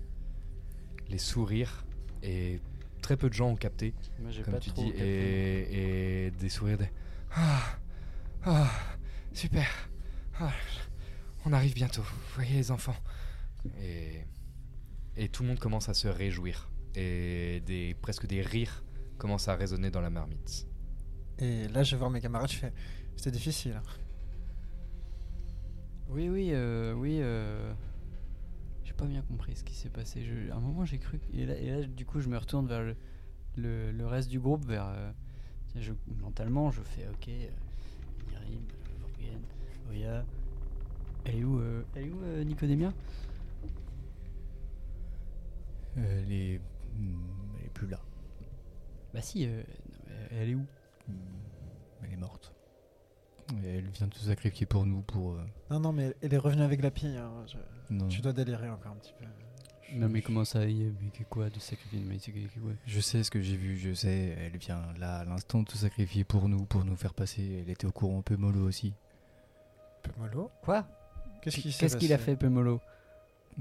les 1.07 1.19
sourires 1.19 1.85
et 2.23 2.59
très 3.01 3.15
peu 3.15 3.29
de 3.29 3.33
gens 3.33 3.49
ont 3.49 3.55
capté, 3.55 3.93
Moi, 4.19 4.31
j'ai 4.31 4.41
comme 4.41 4.55
pas 4.55 4.59
tu 4.59 4.71
trop 4.71 4.81
dis, 4.83 4.89
capté. 4.91 5.05
et, 5.05 6.25
et 6.27 6.31
des 6.31 6.49
sourires 6.49 6.79
de 6.79 6.85
ah, 7.35 7.61
ah, 8.45 8.69
super, 9.33 9.67
Ah, 10.39 10.51
on 11.45 11.53
arrive 11.53 11.73
bientôt. 11.73 12.01
Vous 12.01 12.35
voyez 12.35 12.53
les 12.55 12.71
enfants 12.71 12.95
et, 13.81 14.21
et 15.15 15.29
tout 15.29 15.43
le 15.43 15.49
monde 15.49 15.59
commence 15.59 15.89
à 15.89 15.93
se 15.93 16.07
réjouir 16.07 16.69
et 16.95 17.61
des 17.65 17.93
presque 18.01 18.27
des 18.27 18.41
rires 18.41 18.83
commencent 19.17 19.47
à 19.47 19.55
résonner 19.55 19.91
dans 19.91 20.01
la 20.01 20.09
marmite. 20.09 20.67
Et 21.39 21.67
là, 21.69 21.83
je 21.83 21.91
vais 21.91 21.97
voir 21.99 22.09
mes 22.09 22.21
camarades. 22.21 22.49
Je 22.51 22.57
fais 22.57 22.73
C'était 23.15 23.31
difficile. 23.31 23.81
Oui, 26.09 26.29
oui, 26.29 26.49
euh, 26.53 26.93
oui. 26.93 27.19
euh, 27.21 27.73
J'ai 28.83 28.93
pas 28.93 29.05
bien 29.05 29.21
compris 29.21 29.55
ce 29.55 29.63
qui 29.63 29.73
s'est 29.73 29.89
passé. 29.89 30.23
Je- 30.23 30.51
À 30.51 30.55
un 30.55 30.59
moment, 30.59 30.85
j'ai 30.85 30.99
cru. 30.99 31.19
Et 31.33 31.45
là, 31.45 31.55
et 31.57 31.69
là, 31.71 31.83
du 31.87 32.05
coup, 32.05 32.19
je 32.21 32.29
me 32.29 32.37
retourne 32.37 32.67
vers 32.67 32.81
le, 32.83 32.95
le, 33.57 33.91
le 33.91 34.05
reste 34.05 34.29
du 34.29 34.39
groupe, 34.39 34.65
vers. 34.65 34.87
euh, 34.87 35.11
je- 35.75 35.93
mentalement, 36.21 36.71
je 36.71 36.81
fais 36.81 37.07
OK. 37.07 37.29
Oya. 39.89 40.25
Elle 41.25 41.35
est 41.39 41.43
où, 41.43 41.59
euh, 41.59 41.83
elle 41.95 42.05
est 42.07 42.09
où 42.09 42.23
euh, 42.23 42.43
Nicodémia? 42.43 42.93
Elle 45.97 46.31
est. 46.31 46.59
hmm, 46.97 47.15
Elle 47.59 47.65
est 47.65 47.69
plus 47.69 47.87
là. 47.87 47.99
Bah, 49.13 49.21
si, 49.21 49.45
euh, 49.47 49.63
elle 50.31 50.49
est 50.49 50.55
où? 50.55 50.65
Hmm, 51.07 51.13
Elle 52.03 52.13
est 52.13 52.17
morte. 52.17 52.51
Et 53.63 53.77
elle 53.77 53.87
vient 53.89 54.07
de 54.07 54.13
se 54.13 54.25
sacrifier 54.25 54.65
pour 54.65 54.85
nous, 54.85 55.01
pour. 55.01 55.33
euh, 55.33 55.45
Non, 55.69 55.79
non, 55.79 55.93
mais 55.93 56.15
elle 56.21 56.33
est 56.33 56.37
revenue 56.37 56.63
avec 56.63 56.81
la 56.81 56.91
pille. 56.91 57.15
hein. 57.17 57.31
Je- 57.47 57.93
Non. 57.93 58.07
Tu 58.07 58.21
dois 58.21 58.33
délirer 58.33 58.69
encore 58.69 58.91
un 58.91 58.95
petit 58.95 59.13
peu. 59.17 59.25
Non, 59.93 60.09
mais 60.09 60.23
comment 60.23 60.43
ça 60.45 60.65
y 60.65 60.81
est 60.87 60.91
Mais 60.99 61.11
que 61.11 61.23
quoi 61.23 61.49
de 61.51 61.59
sacrifier 61.59 61.99
Mais 61.99 62.17
c'est 62.17 62.31
que- 62.31 62.39
que 62.39 62.59
quoi? 62.59 62.71
Je 62.87 62.99
sais 62.99 63.23
ce 63.23 63.29
que 63.29 63.39
j'ai 63.39 63.55
vu, 63.55 63.77
je 63.77 63.93
sais. 63.93 64.35
Elle 64.39 64.57
vient 64.57 64.81
là 64.97 65.19
à 65.19 65.25
l'instant 65.25 65.61
de 65.61 65.69
se 65.69 65.77
sacrifier 65.77 66.23
pour 66.23 66.49
nous, 66.49 66.65
pour 66.65 66.83
nous 66.83 66.95
faire 66.95 67.13
passer. 67.13 67.61
Elle 67.61 67.69
était 67.69 67.85
au 67.85 67.91
courant 67.91 68.17
un 68.19 68.21
peu 68.23 68.35
mollo 68.35 68.67
aussi. 68.67 68.93
Pemolo 70.13 70.51
Quoi? 70.63 70.85
Qu'est-ce 71.41 71.97
qu'il 71.97 72.13
a 72.13 72.17
fait, 72.17 72.35
Pemolo? 72.35 72.81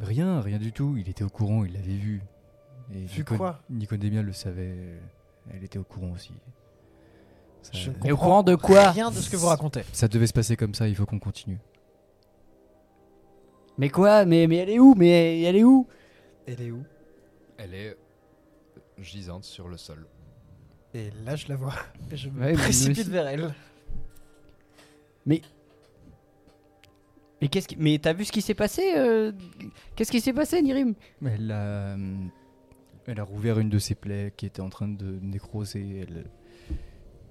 Rien, 0.01 0.41
rien 0.41 0.59
du 0.59 0.73
tout. 0.73 0.97
Il 0.97 1.09
était 1.09 1.25
au 1.25 1.29
courant, 1.29 1.65
il 1.65 1.73
l'avait 1.73 1.97
vu. 1.97 2.23
Et 2.95 3.05
Vu 3.07 3.25
quoi? 3.25 3.61
Nicodémia 3.71 4.23
le 4.23 4.33
savait. 4.33 4.77
Elle 5.53 5.63
était 5.65 5.79
au 5.79 5.85
courant 5.85 6.11
aussi. 6.13 6.33
Ça, 7.63 7.71
Je 7.73 7.91
Et 8.05 8.13
au 8.13 8.17
courant 8.17 8.43
de 8.43 8.55
quoi? 8.57 8.91
Rien 8.91 9.11
de 9.11 9.17
ce 9.17 9.31
que 9.31 9.37
vous 9.37 9.47
racontez. 9.47 9.83
ça 9.93 10.09
devait 10.09 10.27
se 10.27 10.33
passer 10.33 10.57
comme 10.57 10.75
ça, 10.75 10.89
il 10.89 10.95
faut 10.97 11.07
qu'on 11.07 11.19
continue. 11.19 11.59
Mais 13.79 13.89
quoi? 13.89 14.25
Mais, 14.25 14.47
mais 14.47 14.57
elle 14.57 14.71
est 14.71 14.79
où? 14.79 14.95
Mais 14.95 15.43
elle 15.43 15.57
est 15.57 15.65
où? 15.65 15.87
Elle 16.47 16.61
est 16.61 16.71
où? 16.71 16.85
Elle 17.59 17.75
est 17.75 17.97
gisante 18.99 19.45
sur 19.45 19.69
le 19.69 19.77
sol. 19.77 20.07
Et 20.93 21.11
là, 21.25 21.35
je 21.37 21.49
la 21.49 21.57
vois. 21.57 21.75
Et 22.11 22.17
je 22.17 22.29
me 22.29 22.41
Ouais, 22.41 22.53
précipite 22.53 23.09
vers 23.09 23.27
elle. 23.27 23.53
Mais 25.27 25.41
mais 27.45 27.49
qu'est-ce 27.49 27.69
qui... 27.69 27.77
mais 27.79 27.99
t'as 27.99 28.13
vu 28.13 28.25
ce 28.25 28.33
qui 28.33 28.43
s'est 28.43 28.55
passé 28.55 28.83
euh, 28.97 29.33
Qu'est-ce 29.95 30.11
qui 30.11 30.21
s'est 30.21 30.33
passé, 30.33 30.61
Nirim? 30.63 30.95
Elle 31.25 31.51
a, 31.53 31.95
hum, 31.95 32.31
elle 33.07 33.21
a 33.21 33.25
rouvert 33.25 33.59
une 33.59 33.69
de 33.71 33.79
ses 33.79 33.95
plaies 33.95 34.33
qui 34.37 34.47
était 34.47 34.63
en 34.63 34.71
train 34.71 34.89
de 34.89 35.19
nécroser. 35.23 36.07
Elle, 36.09 36.25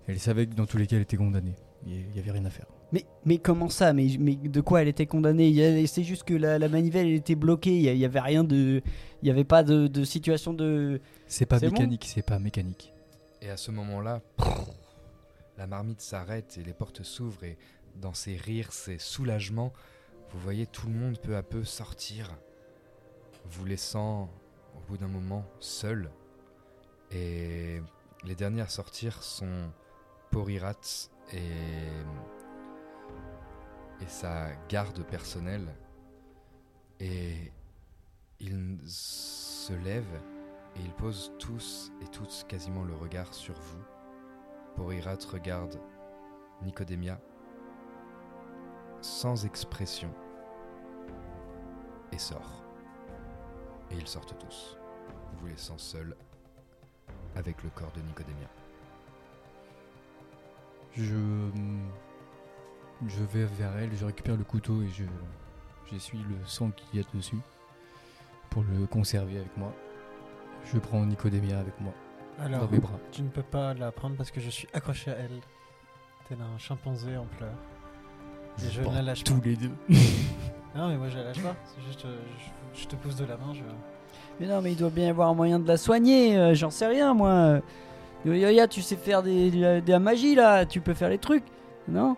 elle 0.08 0.20
savait 0.20 0.46
que 0.48 0.54
dans 0.54 0.66
tous 0.66 0.78
les 0.78 0.88
cas, 0.88 0.96
elle 0.98 1.02
était 1.04 1.18
condamnée. 1.18 1.56
Il 1.86 2.08
n'y 2.14 2.20
avait 2.20 2.32
rien 2.32 2.46
à 2.46 2.50
faire. 2.50 2.66
mais, 2.94 3.06
mais 3.26 3.38
comment 3.40 3.68
ça? 3.70 3.92
Mais, 3.92 4.08
mais 4.20 4.36
de 4.36 4.62
quoi 4.62 4.82
elle 4.82 4.88
était 4.88 5.06
condamnée? 5.06 5.86
C'est 5.88 6.04
juste 6.04 6.24
que 6.24 6.34
la, 6.34 6.58
la 6.60 6.70
manivelle 6.70 7.08
elle 7.08 7.14
était 7.16 7.36
bloquée. 7.36 7.76
Il 7.76 7.82
y 7.82 7.90
a- 7.90 7.94
il 7.94 8.00
y 8.00 8.06
avait 8.06 8.22
rien 8.22 8.44
de. 8.46 8.82
Il 9.22 9.28
y 9.28 9.32
avait 9.32 9.44
pas 9.44 9.64
de, 9.64 9.88
de 9.88 10.04
situation 10.06 10.54
de. 10.54 11.02
C'est 11.28 11.46
pas 11.46 11.60
bon? 11.60 11.66
mécanique, 11.72 12.06
c'est 12.08 12.26
pas 12.26 12.40
mécanique. 12.40 12.94
Et 13.42 13.50
à 13.50 13.58
ce 13.58 13.72
moment-là, 13.72 14.22
la 15.58 15.68
marmite 15.68 16.02
s'arrête 16.02 16.58
et 16.60 16.64
les 16.64 16.74
portes 16.74 17.04
s'ouvrent 17.04 17.44
et 17.44 17.58
dans 18.02 18.14
ces 18.14 18.36
rires, 18.38 18.72
ces 18.72 18.98
soulagements, 18.98 19.72
vous 20.34 20.40
voyez 20.40 20.66
tout 20.66 20.88
le 20.88 20.94
monde 20.94 21.20
peu 21.20 21.36
à 21.36 21.44
peu 21.44 21.64
sortir, 21.64 22.36
vous 23.46 23.66
laissant 23.66 24.30
au 24.76 24.80
bout 24.88 24.98
d'un 24.98 25.08
moment 25.08 25.46
seul. 25.60 26.10
Et 27.12 27.82
les 28.24 28.36
derniers 28.36 28.62
à 28.62 28.68
sortir 28.68 29.22
sont 29.22 29.72
Porirat 30.32 30.74
et, 31.32 31.38
et 34.02 34.08
sa 34.08 34.56
garde 34.68 35.04
personnelle. 35.04 35.68
Et 37.00 37.52
ils 38.40 38.80
se 38.88 39.74
lèvent 39.74 40.22
et 40.76 40.80
ils 40.80 40.94
posent 40.94 41.32
tous 41.38 41.92
et 42.02 42.08
toutes 42.08 42.46
quasiment 42.48 42.84
le 42.84 42.96
regard 42.96 43.32
sur 43.36 43.54
vous. 43.54 43.84
Porirat 44.76 45.20
regarde 45.32 45.80
Nicodémia 46.64 47.20
sans 49.02 49.46
expression 49.46 50.12
et 52.14 52.18
sort. 52.20 52.62
Et 53.92 53.96
ils 53.96 54.08
sortent 54.08 54.38
tous, 54.40 54.78
vous 55.40 55.48
laissant 55.48 55.78
seul 55.78 56.16
avec 57.36 57.62
le 57.64 57.70
corps 57.70 57.92
de 57.92 58.02
Nicodémia. 58.02 58.48
Je, 60.96 61.16
je 63.08 63.24
vais 63.24 63.46
vers 63.46 63.76
elle, 63.78 63.96
je 63.96 64.06
récupère 64.06 64.38
le 64.38 64.44
couteau 64.44 64.82
et 64.84 64.90
je, 64.90 65.04
j'essuie 65.92 66.20
le 66.20 66.36
sang 66.46 66.70
qu'il 66.72 67.00
y 67.00 67.04
a 67.04 67.08
dessus 67.14 67.40
pour 68.50 68.64
le 68.64 68.86
conserver 68.86 69.38
avec 69.40 69.56
moi. 69.58 69.74
Je 70.66 70.78
prends 70.78 71.04
Nicodémia 71.06 71.60
avec 71.60 71.80
moi 71.82 71.94
Alors, 72.40 72.62
dans 72.62 72.72
mes 72.72 72.80
bras. 72.80 73.00
tu 73.12 73.24
ne 73.24 73.30
peux 73.30 73.44
pas 73.44 73.74
la 73.74 73.92
prendre 73.92 74.16
parce 74.16 74.32
que 74.32 74.40
je 74.40 74.50
suis 74.50 74.68
accroché 74.74 75.12
à 75.12 75.16
elle. 75.16 75.42
Tel 76.30 76.38
un 76.42 76.58
chimpanzé 76.58 77.18
en 77.18 77.26
pleurs. 77.26 77.58
Et 78.64 78.70
je 78.70 78.82
ne 78.82 78.94
la 78.94 79.02
lâche 79.02 79.24
tous 79.24 79.34
pas. 79.40 79.46
les 79.46 79.56
deux. 79.58 79.72
non, 80.76 80.88
mais 80.90 80.98
moi 80.98 81.10
je 81.10 81.18
la 81.18 81.26
lâche 81.26 81.42
pas. 81.42 81.56
C'est 81.76 81.84
juste, 81.86 82.06
euh, 82.06 82.18
je, 82.74 82.82
je 82.82 82.88
te 82.88 82.96
pousse 82.96 83.16
de 83.16 83.26
la 83.26 83.38
main. 83.38 83.54
Je... 83.54 83.62
Mais 84.40 84.48
non, 84.48 84.62
mais 84.62 84.72
il 84.72 84.78
doit 84.78 84.90
bien 84.90 85.06
y 85.06 85.10
avoir 85.10 85.30
un 85.30 85.34
moyen 85.36 85.60
de 85.60 85.68
la 85.68 85.78
soigner. 85.78 86.38
euh, 86.38 86.54
J'en 86.56 86.70
sais 86.72 86.88
rien, 86.88 87.14
moi. 87.14 87.62
Yo 88.26 88.34
yo 88.34 88.50
yo, 88.50 88.68
tu 88.68 88.82
sais 88.82 88.96
faire 88.96 89.22
des, 89.22 89.52
de, 89.52 89.80
de 89.82 89.92
la 89.92 90.00
magie 90.00 90.34
là. 90.36 90.66
Tu 90.66 90.80
peux 90.82 90.94
faire 90.94 91.10
les 91.10 91.18
trucs, 91.20 91.44
non? 91.88 92.16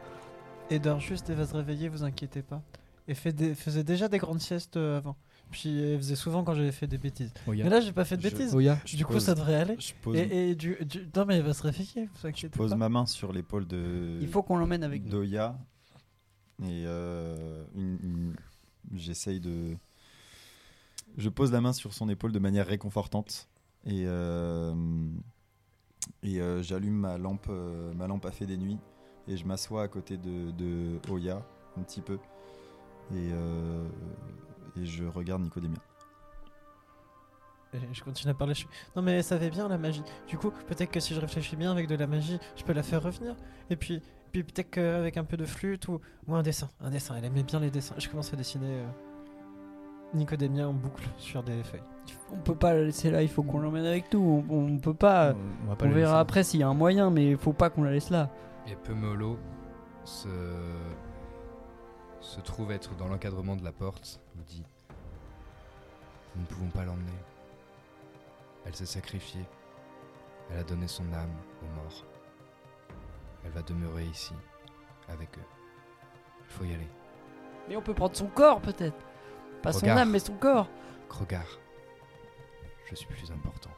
Et 0.69 0.79
dort 0.79 0.99
juste 0.99 1.29
et 1.29 1.33
va 1.33 1.45
se 1.45 1.55
réveiller, 1.55 1.89
vous 1.89 2.03
inquiétez 2.03 2.41
pas. 2.41 2.61
Et 3.07 3.13
fait 3.13 3.33
des- 3.33 3.53
faisait 3.55 3.83
déjà 3.83 4.07
des 4.07 4.17
grandes 4.17 4.39
siestes 4.41 4.77
euh, 4.77 4.97
avant. 4.97 5.15
Puis 5.51 5.79
elle 5.79 5.97
faisait 5.99 6.15
souvent 6.15 6.43
quand 6.43 6.53
j'avais 6.55 6.71
fait 6.71 6.87
des 6.87 6.97
bêtises. 6.97 7.31
Oya. 7.47 7.63
Mais 7.63 7.69
là, 7.69 7.79
j'ai 7.79 7.91
pas 7.91 8.03
fait 8.05 8.17
de 8.17 8.21
Je- 8.23 8.29
bêtises. 8.29 8.55
Oya, 8.55 8.77
je 8.85 8.97
du 8.97 9.05
coup, 9.05 9.13
pose- 9.13 9.23
ça 9.25 9.35
devrait 9.35 9.55
aller. 9.55 9.75
Je 9.79 9.93
pose, 10.01 10.17
Et, 10.17 10.49
et 10.51 10.55
du, 10.55 10.75
du- 10.85 11.07
Non, 11.15 11.25
mais 11.25 11.35
elle 11.37 11.43
va 11.43 11.53
se 11.53 11.61
réveiller, 11.63 12.05
vous 12.05 12.19
je 12.23 12.27
inquiétez 12.27 12.57
pose 12.57 12.71
pas. 12.71 12.77
ma 12.77 12.89
main 12.89 13.05
sur 13.05 13.31
l'épaule 13.31 13.67
de. 13.67 14.17
Il 14.21 14.27
faut 14.27 14.41
qu'on 14.41 14.57
l'emmène 14.57 14.83
avec 14.83 15.03
nous. 15.03 15.11
d'Oya. 15.11 15.55
Et 16.63 16.83
euh, 16.85 17.65
une- 17.75 18.35
j'essaye 18.93 19.39
de. 19.39 19.75
Je 21.17 21.29
pose 21.29 21.51
la 21.51 21.61
main 21.61 21.73
sur 21.73 21.93
son 21.93 22.09
épaule 22.09 22.31
de 22.31 22.39
manière 22.39 22.67
réconfortante. 22.67 23.47
Et, 23.85 24.03
euh, 24.07 24.73
et 26.23 26.41
euh, 26.41 26.61
j'allume 26.63 26.95
ma 26.95 27.17
lampe, 27.17 27.49
ma 27.95 28.07
lampe 28.07 28.25
à 28.25 28.31
fait 28.31 28.45
des 28.45 28.57
nuits. 28.57 28.79
Et 29.27 29.37
je 29.37 29.45
m'assois 29.45 29.83
à 29.83 29.87
côté 29.87 30.17
de, 30.17 30.99
Oya, 31.09 31.45
un 31.77 31.81
petit 31.83 32.01
peu. 32.01 32.19
Et, 33.13 33.29
et 34.75 34.85
je 34.85 35.03
regarde 35.05 35.41
Nicodémia. 35.41 35.79
Je 37.91 38.03
continue 38.03 38.31
à 38.31 38.33
parler. 38.33 38.53
Non, 38.95 39.01
mais 39.01 39.21
ça 39.21 39.37
fait 39.37 39.49
bien 39.49 39.67
la 39.67 39.77
magie. 39.77 40.03
Du 40.27 40.37
coup, 40.37 40.51
peut-être 40.67 40.91
que 40.91 40.99
si 40.99 41.13
je 41.13 41.19
réfléchis 41.19 41.55
bien 41.55 41.71
avec 41.71 41.87
de 41.87 41.95
la 41.95 42.07
magie, 42.07 42.39
je 42.55 42.63
peux 42.63 42.73
la 42.73 42.83
faire 42.83 43.03
revenir. 43.03 43.35
Et 43.69 43.75
puis, 43.75 44.01
puis 44.43 44.51
peut-être 44.53 44.71
qu'avec 44.71 45.17
un 45.17 45.23
peu 45.23 45.37
de 45.37 45.45
flûte 45.45 45.87
ou... 45.87 46.01
ou 46.27 46.35
un 46.35 46.43
dessin. 46.43 46.69
Un 46.81 46.89
dessin, 46.89 47.15
elle 47.17 47.25
aimait 47.25 47.43
bien 47.43 47.59
les 47.59 47.71
dessins. 47.71 47.95
Je 47.97 48.09
commence 48.09 48.33
à 48.33 48.35
dessiner 48.35 48.79
euh, 48.79 48.87
Nicodémia 50.13 50.67
en 50.67 50.73
boucle 50.73 51.07
sur 51.17 51.43
des 51.43 51.63
feuilles. 51.63 51.83
On 52.31 52.37
peut 52.37 52.55
pas 52.55 52.73
la 52.73 52.83
laisser 52.83 53.11
là. 53.11 53.21
Il 53.21 53.29
faut 53.29 53.43
qu'on 53.43 53.59
l'emmène 53.59 53.85
avec 53.85 54.13
nous. 54.13 54.45
On, 54.49 54.73
on 54.73 54.77
peut 54.77 54.93
pas. 54.93 55.33
on 55.63 55.69
va 55.69 55.75
pas 55.75 55.85
on 55.85 55.89
la 55.89 55.95
verra 55.95 56.11
laisser. 56.11 56.21
après 56.21 56.43
s'il 56.43 56.59
y 56.59 56.63
a 56.63 56.67
un 56.67 56.73
moyen, 56.73 57.09
mais 57.09 57.31
il 57.31 57.37
faut 57.37 57.53
pas 57.53 57.69
qu'on 57.69 57.83
la 57.83 57.91
laisse 57.91 58.09
là. 58.09 58.29
Et 58.67 58.75
Pemolo 58.75 59.37
se, 60.03 60.27
se 62.19 62.41
trouve 62.41 62.71
être 62.71 62.95
dans 62.95 63.07
l'encadrement 63.07 63.55
de 63.55 63.63
la 63.63 63.71
porte. 63.71 64.19
Vous 64.35 64.43
dit 64.43 64.63
Nous 66.35 66.41
ne 66.41 66.47
pouvons 66.47 66.69
pas 66.69 66.83
l'emmener. 66.83 67.11
Elle 68.65 68.75
s'est 68.75 68.85
sacrifiée. 68.85 69.45
Elle 70.51 70.59
a 70.59 70.63
donné 70.63 70.87
son 70.87 71.05
âme 71.13 71.31
aux 71.63 71.75
morts. 71.75 72.05
Elle 73.45 73.51
va 73.51 73.61
demeurer 73.61 74.03
ici, 74.05 74.33
avec 75.07 75.29
eux. 75.37 75.41
Il 76.49 76.53
faut 76.53 76.63
y 76.65 76.73
aller. 76.73 76.87
Mais 77.69 77.75
on 77.77 77.81
peut 77.81 77.93
prendre 77.93 78.15
son 78.15 78.27
corps 78.27 78.59
peut-être. 78.59 78.97
Pas 79.61 79.71
son 79.71 79.87
âme, 79.87 80.09
mais 80.11 80.19
son 80.19 80.33
corps. 80.33 80.67
Krogar, 81.09 81.45
je 82.89 82.95
suis 82.95 83.07
plus 83.07 83.31
important. 83.31 83.69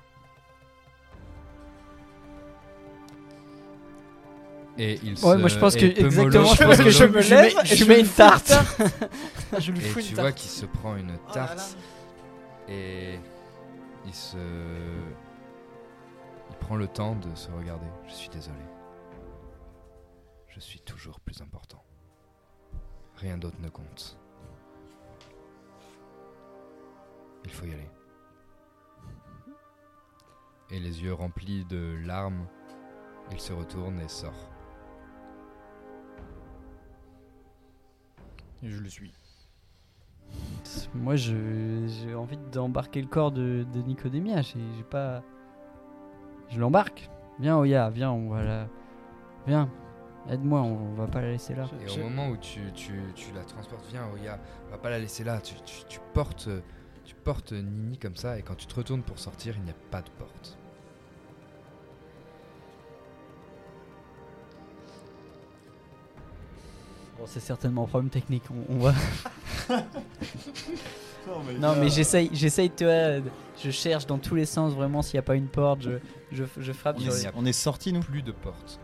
Et 4.79 4.99
il 5.03 5.09
Ouais, 5.11 5.15
se- 5.15 5.37
moi 5.37 5.47
je 5.49 5.57
pense 5.57 5.75
que 5.75 5.85
et 5.85 5.99
exactement. 6.05 6.45
Je 6.53 6.63
pense 6.63 6.77
que 6.77 6.89
je 6.91 7.03
me 7.05 7.19
lève 7.21 7.55
mets- 7.55 7.61
et 7.63 7.65
je 7.65 7.75
je 7.75 7.85
mets 7.85 7.93
lui 7.95 7.99
une 8.01 8.05
fous 8.05 8.21
une 8.21 8.29
tarte. 8.29 8.53
je 9.59 9.71
lui 9.71 9.79
Et 9.79 9.81
fous 9.89 10.01
tu 10.01 10.09
une 10.09 10.13
vois 10.15 10.23
tarte. 10.25 10.35
qu'il 10.37 10.49
se 10.51 10.65
prend 10.67 10.95
une 10.97 11.09
Oh 11.11 11.33
là 11.35 11.41
là. 11.41 11.47
tarte 11.47 11.77
et 12.69 13.19
il 14.05 14.13
se. 14.13 14.37
Il 16.49 16.55
prend 16.59 16.75
le 16.75 16.87
temps 16.87 17.15
de 17.15 17.33
se 17.35 17.49
regarder. 17.51 17.87
Je 18.07 18.13
suis 18.13 18.29
désolé. 18.29 18.55
Je 20.57 20.61
suis 20.61 20.79
toujours 20.79 21.19
plus 21.19 21.39
important. 21.43 21.83
Rien 23.17 23.37
d'autre 23.37 23.57
ne 23.61 23.69
compte. 23.69 24.17
Il 27.45 27.51
faut 27.51 27.65
y 27.67 27.73
aller. 27.73 27.89
Et 30.71 30.79
les 30.79 31.03
yeux 31.03 31.13
remplis 31.13 31.63
de 31.65 31.95
larmes, 32.05 32.47
il 33.31 33.39
se 33.39 33.53
retourne 33.53 33.99
et 33.99 34.07
sort. 34.07 34.49
Et 38.63 38.69
je 38.69 38.79
le 38.81 38.89
suis. 38.89 39.13
Moi, 40.95 41.15
je- 41.15 41.85
j'ai 41.87 42.15
envie 42.15 42.37
d'embarquer 42.51 43.01
le 43.01 43.07
corps 43.07 43.31
de, 43.31 43.63
de 43.71 43.81
Nicodémia. 43.83 44.41
J'ai 44.41 44.59
j'ai 44.75 44.83
pas. 44.83 45.21
Je 46.49 46.59
l'embarque. 46.59 47.09
Viens, 47.39 47.57
Oya, 47.59 47.89
viens, 47.91 48.11
on 48.11 48.29
va 48.29 48.43
la. 48.43 48.67
Viens, 49.45 49.69
aide-moi, 50.29 50.61
on 50.61 50.93
va 50.95 51.07
pas 51.07 51.21
la 51.21 51.31
laisser 51.31 51.55
là. 51.55 51.69
Et 51.85 51.99
au 51.99 52.03
moment 52.03 52.29
où 52.29 52.37
tu, 52.37 52.59
tu, 52.73 52.93
tu 53.15 53.31
la 53.33 53.43
transportes, 53.43 53.85
viens, 53.89 54.05
Oya, 54.13 54.39
on 54.67 54.71
va 54.71 54.77
pas 54.77 54.89
la 54.89 54.99
laisser 54.99 55.23
là. 55.23 55.39
Tu, 55.41 55.55
tu, 55.65 55.83
tu 55.87 55.99
portes, 56.13 56.49
tu 57.05 57.15
portes 57.15 57.53
Nini 57.53 57.97
comme 57.97 58.15
ça, 58.15 58.37
et 58.37 58.41
quand 58.41 58.55
tu 58.55 58.67
te 58.67 58.75
retournes 58.75 59.03
pour 59.03 59.19
sortir, 59.19 59.55
il 59.57 59.63
n'y 59.63 59.71
a 59.71 59.75
pas 59.91 60.01
de 60.01 60.09
porte. 60.17 60.57
Bon, 67.17 67.23
c'est 67.25 67.39
certainement 67.39 67.83
un 67.85 67.87
problème 67.87 68.09
technique. 68.11 68.43
On, 68.51 68.75
on 68.75 68.77
va. 68.79 68.93
non, 71.59 71.75
mais 71.75 71.89
j'essaye, 71.89 72.29
j'essaye, 72.31 72.69
tu 72.69 72.83
vois, 72.85 73.19
je 73.63 73.71
cherche 73.71 74.05
dans 74.05 74.19
tous 74.19 74.35
les 74.35 74.45
sens 74.45 74.73
vraiment 74.73 75.01
s'il 75.01 75.15
n'y 75.15 75.19
a 75.19 75.23
pas 75.23 75.35
une 75.35 75.47
porte. 75.47 75.81
Je, 75.81 75.97
je, 76.31 76.43
je 76.59 76.71
frappe 76.71 76.97
On 76.97 77.01
sur 77.01 77.15
est, 77.15 77.23
les- 77.23 77.29
on 77.35 77.45
est 77.45 77.53
sortis, 77.53 77.91
nous 77.91 78.01
Plus 78.01 78.21
de 78.21 78.31
porte. 78.31 78.79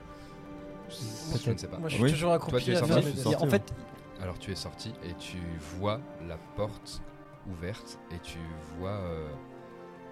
Je, 1.34 1.38
je 1.44 1.52
ne 1.52 1.58
sais 1.58 1.68
pas. 1.68 1.78
Moi, 1.80 1.90
je 1.90 1.96
suis 1.96 2.04
Oui. 2.04 2.12
toujours 2.12 2.32
accroupi 2.32 2.76
sorti 2.76 3.18
sorti, 3.18 3.44
En 3.44 3.48
fait, 3.50 3.74
Alors 4.22 4.38
tu 4.40 4.52
es 4.52 4.56
sorti 4.56 4.94
et 5.04 5.14
tu 5.20 5.38
vois 5.80 6.00
la 6.28 6.38
porte 6.56 7.02
ouverte 7.50 8.00
et 8.12 8.20
tu 8.20 8.38
vois 8.78 8.92
euh, 8.92 9.30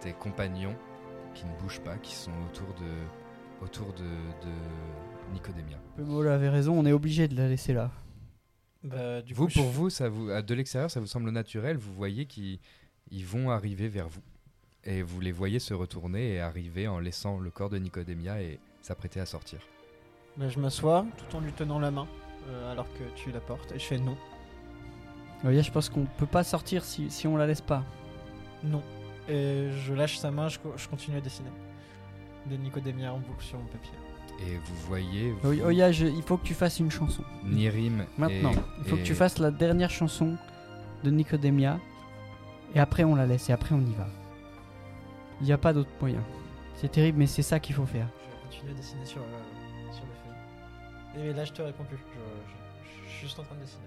tes 0.02 0.12
compagnons 0.14 0.76
qui 1.34 1.46
ne 1.46 1.52
bougent 1.62 1.80
pas, 1.82 1.98
qui 1.98 2.16
sont 2.16 2.32
autour 2.50 2.68
de 2.76 3.64
autour 3.64 3.94
de, 3.94 4.04
de 4.04 5.34
Nicodémia. 5.34 5.78
Pemolo 5.96 6.30
avait 6.30 6.50
raison, 6.50 6.78
on 6.78 6.86
est 6.86 6.92
obligé 6.92 7.28
de 7.28 7.36
la 7.38 7.48
laisser 7.48 7.74
là. 7.74 7.92
Bah, 8.84 9.22
du 9.22 9.34
vous, 9.36 9.46
coup, 9.48 9.54
pour 9.54 9.64
je- 9.66 9.70
vous, 9.70 9.90
ça 9.92 10.10
vous, 10.10 10.30
à- 10.32 10.42
de 10.42 10.54
l'extérieur, 10.56 10.90
ça 10.90 11.00
vous 11.00 11.06
semble 11.06 11.30
naturel. 11.30 11.78
Vous 11.78 11.94
voyez 11.94 12.26
qu'ils 12.26 12.60
ils 13.12 13.26
vont 13.26 13.52
arriver 13.52 13.88
vers 13.88 14.10
vous. 14.10 14.22
Et 14.84 15.04
vous 15.04 15.20
les 15.22 15.32
voyez 15.32 15.60
se 15.60 15.76
retourner 15.76 16.34
et 16.34 16.40
arriver 16.42 16.88
en 16.88 17.00
laissant 17.00 17.38
le 17.40 17.52
corps 17.52 17.70
de 17.70 17.78
Nicodémia 17.78 18.42
et 18.42 18.60
s'apprêter 18.82 19.20
à 19.20 19.28
sortir. 19.28 19.60
Bah, 20.38 20.50
je 20.50 20.60
m'assois 20.60 21.06
tout 21.18 21.36
en 21.36 21.40
lui 21.42 21.52
tenant 21.52 21.80
la 21.80 21.92
main 21.92 22.08
euh, 22.50 22.72
alors 22.72 22.88
que 22.94 23.04
tu 23.16 23.32
la 23.32 23.40
portes 23.40 23.72
et 23.74 23.80
je 23.80 23.86
fais 23.86 23.98
non. 24.00 24.18
Oya, 25.44 25.62
je 25.62 25.72
pense 25.72 25.90
qu'on 25.90 26.06
peut 26.18 26.26
pas 26.28 26.44
sortir 26.44 26.84
si, 26.84 27.10
si 27.10 27.28
on 27.28 27.36
la 27.38 27.48
laisse 27.48 27.62
pas. 27.62 27.84
Non. 28.64 28.82
Et 29.28 29.70
je 29.86 29.94
lâche 29.94 30.18
sa 30.18 30.30
main, 30.32 30.48
je, 30.50 30.60
co- 30.60 30.74
je 30.78 30.88
continue 30.88 31.18
à 31.18 31.22
dessiner. 31.22 31.50
Des 32.48 32.58
Nicodémia 32.58 33.14
en 33.14 33.18
boucle 33.20 33.44
sur 33.44 33.58
mon 33.58 33.66
papier. 33.66 33.92
Et 34.40 34.58
vous 34.58 34.76
voyez 34.88 35.32
vous, 35.42 35.50
Oya, 35.50 35.66
Oya, 35.66 35.92
je- 35.92 36.06
il 36.08 36.22
faut 36.24 36.38
que 36.38 36.46
tu 36.46 36.54
fasses 36.54 36.80
une 36.80 36.90
chanson. 36.92 37.24
Nirim 37.44 38.06
Maintenant, 38.18 38.52
et- 38.52 38.56
il 38.80 38.84
faut 38.90 38.98
que 38.98 39.04
tu 39.04 39.14
fasses 39.16 39.38
la 39.40 39.52
dernière 39.52 39.90
chanson 39.92 40.36
de 41.04 41.10
Nicodémia. 41.12 41.80
Et 42.74 42.80
après, 42.80 43.04
on 43.04 43.16
la 43.16 43.26
laisse 43.26 43.50
et 43.50 43.54
après, 43.54 43.74
on 43.76 43.82
y 43.82 43.94
va. 43.94 44.08
Il 45.42 45.46
n'y 45.48 45.54
a 45.54 45.58
pas 45.58 45.74
d'autre 45.74 45.90
moyen. 46.00 46.22
C'est 46.76 46.92
terrible, 46.92 47.18
mais 47.20 47.28
c'est 47.28 47.42
ça 47.42 47.60
qu'il 47.60 47.76
faut 47.76 47.86
faire. 47.86 48.08
Je 48.24 48.36
vais 48.38 48.44
continuer 48.44 48.72
à 48.72 48.76
dessiner 48.76 49.06
sur, 49.06 49.22
euh, 49.22 49.26
sur 49.26 49.51
Et 51.18 51.34
là, 51.34 51.44
je 51.46 51.52
te 51.52 51.62
réponds 51.62 51.84
plus. 51.84 51.98
Je, 51.98 52.20
je- 52.20 53.06
je 53.08 53.10
suis 53.12 53.22
juste 53.28 53.40
en 53.40 53.44
train 53.44 53.56
de 53.56 53.62
dessiner. 53.62 53.84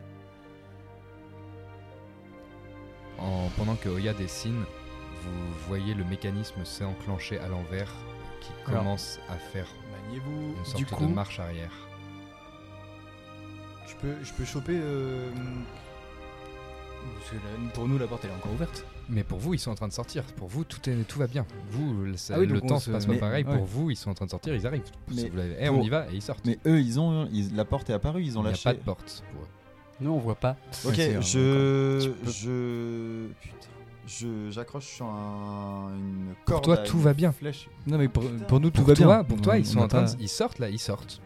En- 3.19 3.49
pendant 3.57 3.77
que 3.77 3.89
Oya 3.89 4.13
dessine, 4.13 4.65
vous 5.23 5.53
voyez 5.69 5.95
le 5.95 6.05
mécanisme 6.05 6.65
s'enclencher 6.65 7.39
à 7.39 7.49
l'envers 7.49 7.91
qui 8.41 8.51
Alors. 8.67 8.81
commence 8.83 9.19
à 9.31 9.37
faire 9.37 9.67
Maniez-vous. 10.07 10.55
une 10.59 10.65
sorte 10.65 10.77
Du 10.77 10.87
coup, 10.87 11.07
de 11.07 11.13
marche 11.13 11.39
arrière. 11.41 11.73
je 13.87 13.95
peux, 13.97 14.17
je 14.23 14.33
peux 14.35 14.45
choper. 14.45 14.79
euh, 14.83 15.31
Parce 17.19 17.31
que 17.31 17.37
la- 17.37 17.71
pour 17.71 17.87
nous, 17.87 17.99
la 17.99 18.07
porte 18.07 18.25
elle 18.25 18.31
est 18.31 18.35
encore 18.35 18.53
ouverte. 18.53 18.85
Mais 19.09 19.23
pour 19.23 19.39
vous, 19.39 19.55
ils 19.55 19.59
sont 19.59 19.71
en 19.71 19.75
train 19.75 19.89
de 19.89 19.93
sortir. 19.93 20.25
Pour 20.37 20.49
vous, 20.49 20.65
tout, 20.65 20.89
est, 20.89 20.95
tout 21.07 21.19
va 21.19 21.27
bien. 21.27 21.45
Vous, 21.71 22.05
le, 22.05 22.17
ça- 22.17 22.35
Ah 22.37 22.41
oui, 22.41 22.47
le 22.47 22.61
temps 22.61 22.79
se- 22.79 22.87
se 22.87 22.91
passe 22.91 23.07
mais- 23.07 23.15
pas 23.17 23.27
pareil. 23.27 23.45
ouais. 23.45 23.57
Pour 23.57 23.65
vous, 23.67 23.91
ils 23.91 23.97
sont 23.97 24.11
en 24.11 24.15
train 24.15 24.25
de 24.27 24.31
sortir, 24.31 24.55
ils 24.55 24.67
arrivent. 24.67 24.83
Si 25.11 25.15
Mais 25.25 25.29
vous 25.29 25.37
l'avez- 25.37 25.57
eh, 25.61 25.69
on 25.69 25.77
pour- 25.77 25.85
y 25.85 25.89
va 25.91 26.07
et 26.11 26.15
ils 26.15 26.23
sortent. 26.23 26.45
Mais 26.47 26.59
eux, 26.67 26.81
ils 26.81 26.99
ont. 26.99 27.29
ils- 27.33 27.55
la 27.55 27.65
porte 27.65 27.91
est 27.91 27.93
apparue, 27.93 28.23
ils 28.23 28.39
ont 28.39 28.41
Il 28.41 28.45
n'y 28.45 28.49
a 28.49 28.51
lâché. 28.53 28.65
pas 28.71 28.75
de 28.75 28.79
porte 28.81 29.23
pour 29.33 29.43
eux. 29.43 29.49
Nous, 30.01 30.11
on 30.11 30.19
voit 30.19 30.35
pas. 30.35 30.57
Ok, 30.87 30.95
je. 30.97 32.11
Je. 32.25 33.27
Putain. 33.41 33.57
Je, 34.07 34.51
j'accroche 34.51 34.85
sur 34.87 35.07
un, 35.07 35.89
une 35.97 36.35
Pour 36.35 36.45
corde. 36.45 36.65
toi, 36.65 36.75
à 36.75 36.79
tout 36.79 36.99
va 36.99 37.15
bien. 37.15 37.33
Flèche. 37.33 37.69
Non, 37.87 37.97
mais 37.97 38.09
pour, 38.09 38.25
pour 38.49 38.61
nous, 38.61 38.69
tout 38.71 38.83
Pour 38.83 38.89
va 38.89 38.95
toi, 38.95 39.07
bien. 39.17 39.25
pour 39.25 39.41
toi, 39.41 39.55
On- 39.55 39.57
ils 39.57 39.65
sont 39.67 39.79
en 39.81 39.89
train 39.89 40.03
de, 40.03 40.11
ils 40.21 40.29
sortent 40.29 40.59
là, 40.59 40.69
ils 40.69 40.79
sortent. 40.79 41.23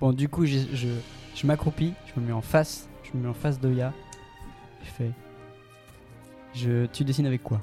Bon, 0.00 0.12
du 0.12 0.28
coup, 0.28 0.44
j'ai- 0.46 0.68
je, 0.72 0.88
je 1.34 1.46
m'accroupis, 1.48 1.94
je 2.14 2.20
me 2.20 2.26
mets 2.26 2.32
en 2.32 2.40
face, 2.40 2.88
je 3.02 3.16
me 3.18 3.24
mets 3.24 3.28
en 3.28 3.34
face 3.34 3.58
d'Oya. 3.58 3.92
Je 4.84 4.90
fais. 4.90 5.10
Je, 6.54 6.86
tu 6.86 7.04
dessines 7.04 7.26
avec 7.26 7.42
quoi 7.42 7.60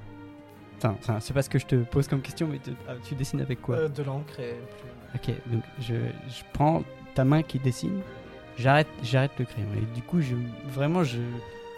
Enfin, 0.78 0.96
enfin, 1.00 1.20
c'est 1.20 1.34
pas 1.34 1.42
ce 1.42 1.50
que 1.50 1.60
je 1.60 1.66
te 1.66 1.76
pose 1.76 2.08
comme 2.08 2.22
question, 2.22 2.48
mais 2.48 2.58
te- 2.60 2.72
ah, 2.88 2.94
tu 3.04 3.14
dessines 3.16 3.42
avec 3.42 3.62
quoi 3.62 3.76
Euh, 3.76 3.90
de 3.90 4.02
l'encre 4.02 4.40
et 4.40 4.54
plus- 4.54 5.32
Ok, 5.32 5.36
donc 5.52 5.64
je, 5.82 5.94
je 5.96 6.44
prends 6.54 6.84
ta 7.16 7.26
main 7.26 7.42
qui 7.44 7.60
dessine, 7.60 8.00
j'arrête, 8.58 8.88
j'arrête 9.04 9.32
le 9.40 9.46
crayon. 9.46 9.68
Et 9.76 9.86
du 9.96 10.02
coup, 10.02 10.22
je, 10.22 10.36
vraiment, 10.70 11.04
je, 11.04 11.18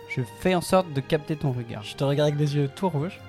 je 0.09 0.22
fais 0.41 0.53
en 0.53 0.62
sorte 0.62 0.91
de 0.93 1.01
capter 1.01 1.36
ton 1.36 1.51
regard. 1.51 1.82
Je 1.84 1.95
te 1.95 2.03
regarde 2.03 2.28
avec 2.30 2.38
des 2.38 2.55
yeux 2.55 2.68
tout 2.76 2.89
rouges. 2.89 3.20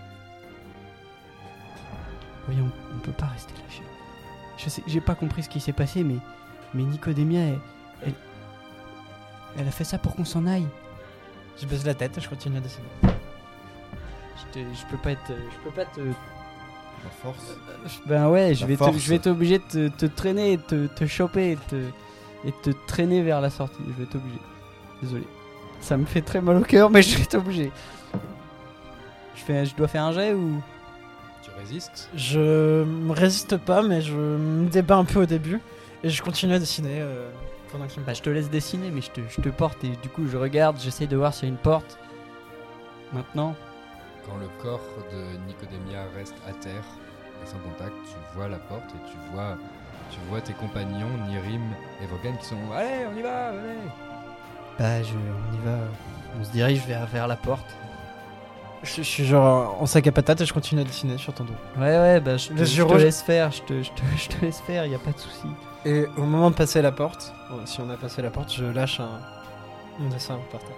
Voyons, 2.46 2.70
on 2.94 2.98
peut 2.98 3.12
pas 3.12 3.26
rester 3.26 3.54
là. 3.54 3.60
Je, 4.58 4.68
sais, 4.68 4.82
j'ai 4.86 5.00
pas 5.00 5.14
compris 5.14 5.42
ce 5.42 5.48
qui 5.48 5.58
s'est 5.60 5.72
passé, 5.72 6.04
mais, 6.04 6.16
mais 6.74 6.82
Nicodémia, 6.84 7.40
elle, 7.40 7.58
elle, 8.06 8.14
elle 9.58 9.68
a 9.68 9.70
fait 9.72 9.84
ça 9.84 9.98
pour 9.98 10.14
qu'on 10.14 10.24
s'en 10.24 10.46
aille. 10.46 10.66
Je 11.60 11.66
baisse 11.66 11.84
la 11.84 11.94
tête 11.94 12.16
et 12.18 12.20
je 12.20 12.28
continue 12.28 12.58
à 12.58 12.60
dessiner. 12.60 12.86
Je, 14.54 14.60
te- 14.60 14.64
je 14.74 14.86
peux 14.90 14.96
pas 14.98 15.12
être, 15.12 15.28
je 15.28 15.64
peux 15.64 15.74
pas 15.74 15.84
te. 15.84 16.00
La 16.00 17.10
force. 17.22 17.56
Ben 18.06 18.28
ouais, 18.28 18.54
je 18.54 18.60
La 18.62 18.66
vais, 18.68 18.76
te- 18.76 18.98
je 18.98 19.08
vais 19.08 19.16
être 19.16 19.26
obligé 19.28 19.58
de 19.58 19.88
te, 19.88 19.88
te 19.88 20.06
traîner, 20.06 20.58
te, 20.58 20.86
te 20.86 21.06
choper 21.06 21.52
et 21.52 21.56
te, 21.68 21.76
et 22.44 22.52
te 22.62 22.70
traîner 22.86 23.22
vers 23.22 23.40
la 23.40 23.50
sortie. 23.50 23.82
Je 23.88 23.92
vais 23.94 24.04
être 24.04 24.14
obligé. 24.16 24.38
Désolé. 25.02 25.26
Ça 25.80 25.96
me 25.96 26.04
fait 26.04 26.22
très 26.22 26.40
mal 26.40 26.56
au 26.58 26.60
cœur, 26.62 26.90
mais 26.90 27.02
je 27.02 27.16
vais 27.16 27.22
être 27.24 27.34
obligé. 27.36 27.72
Je, 29.34 29.40
fais, 29.42 29.66
je 29.66 29.74
dois 29.74 29.88
faire 29.88 30.04
un 30.04 30.12
jet 30.12 30.32
ou? 30.34 30.62
Tu 31.42 31.50
résistes? 31.58 32.08
Je 32.14 32.84
me 32.84 33.12
résiste 33.12 33.56
pas, 33.56 33.82
mais 33.82 34.00
je 34.00 34.14
me 34.14 34.68
débat 34.68 34.96
un 34.96 35.04
peu 35.04 35.22
au 35.22 35.26
début 35.26 35.60
et 36.04 36.08
je 36.08 36.22
continue 36.22 36.54
à 36.54 36.60
dessiner 36.60 37.00
euh, 37.00 37.28
pendant 37.72 37.86
qu'il 37.88 38.00
me 38.02 38.06
Bah, 38.06 38.12
je 38.12 38.22
te 38.22 38.30
laisse 38.30 38.48
dessiner, 38.48 38.90
mais 38.92 39.00
je 39.00 39.10
te, 39.10 39.20
je 39.28 39.40
te 39.40 39.48
porte 39.48 39.82
et 39.82 39.88
du 40.02 40.08
coup, 40.08 40.28
je 40.30 40.36
regarde, 40.36 40.78
j'essaye 40.80 41.08
de 41.08 41.16
voir 41.16 41.34
s'il 41.34 41.48
y 41.48 41.50
a 41.50 41.54
une 41.54 41.58
porte. 41.58 41.98
Maintenant. 43.12 43.56
Quand 44.26 44.36
le 44.36 44.48
corps 44.62 44.80
de 45.12 45.36
Nicodémia 45.46 46.04
reste 46.16 46.36
à 46.48 46.52
terre 46.52 46.84
et 47.42 47.46
sans 47.46 47.58
contact, 47.58 47.94
tu 48.06 48.16
vois 48.36 48.48
la 48.48 48.58
porte 48.58 48.90
et 48.90 49.10
tu 49.10 49.16
vois, 49.34 49.56
tu 50.10 50.18
vois 50.28 50.40
tes 50.40 50.52
compagnons 50.52 51.08
Nirim 51.28 51.62
et 52.00 52.06
Vogan 52.06 52.36
qui 52.38 52.46
sont 52.46 52.56
Allez, 52.74 53.06
on 53.12 53.16
y 53.18 53.22
va, 53.22 53.48
allez 53.48 53.58
Bah, 54.78 55.02
je, 55.02 55.14
on 55.14 55.54
y 55.54 55.64
va. 55.64 55.78
On 56.40 56.44
se 56.44 56.50
dirige 56.50 56.86
vers, 56.86 57.06
vers 57.06 57.26
la 57.26 57.36
porte. 57.36 57.66
Je, 58.84 58.96
je 58.96 59.02
suis 59.02 59.24
genre 59.24 59.80
en 59.80 59.86
sac 59.86 60.06
à 60.06 60.12
patates 60.12 60.40
et 60.40 60.46
je 60.46 60.52
continue 60.52 60.80
à 60.80 60.84
dessiner 60.84 61.18
sur 61.18 61.32
ton 61.34 61.44
dos. 61.44 61.52
Ouais, 61.76 61.98
ouais, 61.98 62.20
bah, 62.20 62.36
je 62.36 62.48
te, 62.48 62.64
je 62.64 62.82
te 62.82 62.94
laisse 62.94 63.22
faire, 63.22 63.50
je 63.52 63.62
te, 63.62 63.82
je, 63.82 63.90
te, 63.90 64.02
je 64.16 64.28
te 64.28 64.44
laisse 64.44 64.60
faire, 64.60 64.86
y 64.86 64.94
a 64.94 64.98
pas 64.98 65.12
de 65.12 65.18
souci. 65.18 65.46
Et 65.84 66.06
au 66.16 66.22
moment 66.22 66.50
de 66.50 66.56
passer 66.56 66.80
la 66.80 66.92
porte, 66.92 67.32
si 67.64 67.80
on 67.80 67.90
a 67.90 67.96
passé 67.96 68.22
la 68.22 68.30
porte, 68.30 68.52
je 68.52 68.64
lâche 68.64 69.00
un, 69.00 69.20
mon 69.98 70.08
dessin 70.08 70.38
par 70.50 70.60
terre. 70.60 70.76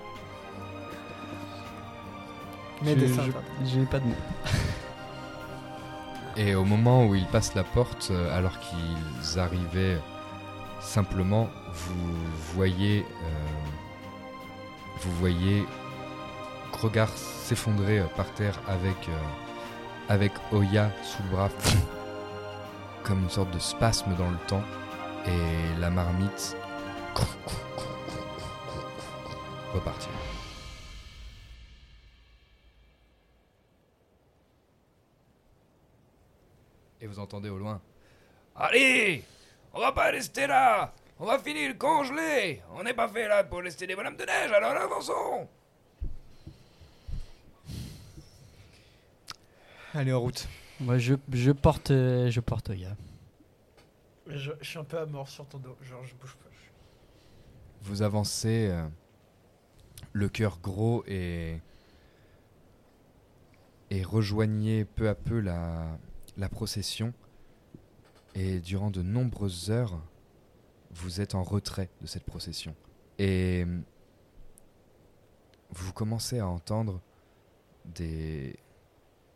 Par 2.78 2.94
terre. 2.94 3.42
J'ai 3.64 3.84
pas 3.84 4.00
de 4.00 4.06
mots. 4.06 4.14
Et 6.36 6.54
au 6.54 6.64
moment 6.64 7.06
où 7.06 7.14
ils 7.14 7.26
passent 7.26 7.54
la 7.54 7.62
porte, 7.62 8.08
euh, 8.10 8.36
alors 8.36 8.58
qu'ils 8.58 9.38
arrivaient 9.38 9.98
simplement, 10.80 11.48
vous 11.72 12.54
voyez, 12.54 13.04
euh, 13.22 13.28
vous 15.00 15.12
voyez 15.16 15.64
Krogar 16.72 17.08
s'effondrer 17.08 18.00
euh, 18.00 18.06
par 18.16 18.30
terre 18.34 18.60
avec, 18.68 19.08
euh, 19.08 19.18
avec 20.08 20.32
Oya 20.52 20.90
sous 21.02 21.22
le 21.24 21.30
bras, 21.30 21.48
comme 23.04 23.22
une 23.22 23.30
sorte 23.30 23.50
de 23.52 23.58
spasme 23.58 24.14
dans 24.16 24.30
le 24.30 24.38
temps, 24.46 24.64
et 25.26 25.80
la 25.80 25.90
marmite 25.90 26.56
repartir. 29.74 30.10
Et 37.04 37.06
vous 37.06 37.18
entendez 37.18 37.50
au 37.50 37.58
loin. 37.58 37.82
Allez 38.56 39.22
On 39.74 39.78
va 39.78 39.92
pas 39.92 40.10
rester 40.10 40.46
là 40.46 40.94
On 41.18 41.26
va 41.26 41.38
finir 41.38 41.76
congelé 41.76 42.62
On 42.74 42.82
n'est 42.82 42.94
pas 42.94 43.08
fait 43.08 43.28
là 43.28 43.44
pour 43.44 43.58
rester 43.58 43.86
des 43.86 43.94
bonhommes 43.94 44.16
de 44.16 44.24
neige, 44.24 44.50
alors 44.50 44.70
avançons 44.70 45.46
Allez, 49.92 50.14
en 50.14 50.20
route. 50.20 50.48
Moi, 50.80 50.96
je, 50.96 51.14
je 51.30 51.52
porte, 51.52 51.90
euh, 51.90 52.30
je 52.30 52.40
porte 52.40 52.70
Oya. 52.70 52.96
Je, 54.26 54.52
je 54.62 54.66
suis 54.66 54.78
un 54.78 54.84
peu 54.84 54.98
à 54.98 55.04
mort 55.04 55.28
sur 55.28 55.46
ton 55.46 55.58
dos, 55.58 55.76
genre 55.82 56.02
je 56.04 56.14
bouge 56.14 56.34
pas. 56.36 56.48
Vous 57.82 58.00
avancez, 58.00 58.68
euh, 58.70 58.82
le 60.14 60.30
cœur 60.30 60.58
gros 60.58 61.04
et, 61.06 61.58
et 63.90 64.02
rejoignez 64.02 64.86
peu 64.86 65.10
à 65.10 65.14
peu 65.14 65.38
la, 65.38 65.98
la 66.36 66.48
procession. 66.48 67.12
Et 68.34 68.60
durant 68.60 68.90
de 68.90 69.02
nombreuses 69.02 69.70
heures, 69.70 70.00
vous 70.90 71.20
êtes 71.20 71.34
en 71.34 71.42
retrait 71.42 71.88
de 72.00 72.06
cette 72.06 72.24
procession. 72.24 72.74
Et 73.18 73.64
euh, 73.66 73.80
vous 75.70 75.92
commencez 75.92 76.38
à 76.38 76.48
entendre 76.48 77.00
des, 77.84 78.56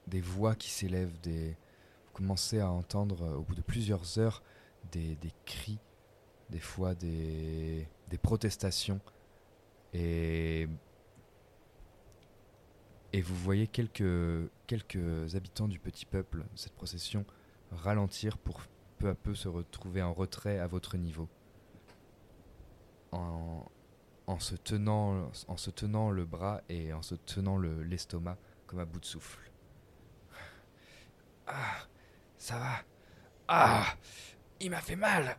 des 0.06 0.20
voix 0.20 0.54
qui 0.54 0.70
s'élèvent, 0.70 1.12
vous 1.24 2.12
commencez 2.12 2.60
à 2.60 2.70
entendre 2.70 3.22
euh, 3.22 3.36
au 3.36 3.42
bout 3.42 3.54
de 3.54 3.62
plusieurs 3.62 4.18
heures 4.18 4.42
des, 4.90 5.16
des 5.16 5.32
cris, 5.44 5.78
des 6.50 6.60
fois 6.60 6.94
des, 6.94 7.86
des 8.08 8.18
protestations. 8.18 9.00
Et, 9.94 10.68
et 13.12 13.20
vous 13.22 13.36
voyez 13.36 13.66
quelques, 13.66 14.50
quelques 14.66 15.34
habitants 15.34 15.68
du 15.68 15.78
petit 15.78 16.06
peuple 16.06 16.44
cette 16.54 16.74
procession 16.74 17.24
ralentir 17.70 18.38
pour 18.38 18.60
peu 18.98 19.08
à 19.08 19.14
peu 19.14 19.34
se 19.34 19.48
retrouver 19.48 20.02
en 20.02 20.12
retrait 20.12 20.58
à 20.58 20.66
votre 20.66 20.96
niveau. 20.96 21.28
En, 23.12 23.64
en, 24.26 24.38
se, 24.40 24.56
tenant, 24.56 25.30
en 25.48 25.56
se 25.56 25.70
tenant 25.70 26.10
le 26.10 26.24
bras 26.26 26.62
et 26.68 26.92
en 26.92 27.02
se 27.02 27.14
tenant 27.14 27.56
le- 27.58 27.82
l'estomac 27.82 28.38
comme 28.66 28.80
à 28.80 28.84
bout 28.84 29.00
de 29.00 29.04
souffle. 29.06 29.40
Ah, 31.46 31.86
ça 32.38 32.58
va 32.58 32.76
Ah, 33.48 33.96
il 34.60 34.70
m'a 34.70 34.80
fait 34.80 34.96
mal 34.96 35.38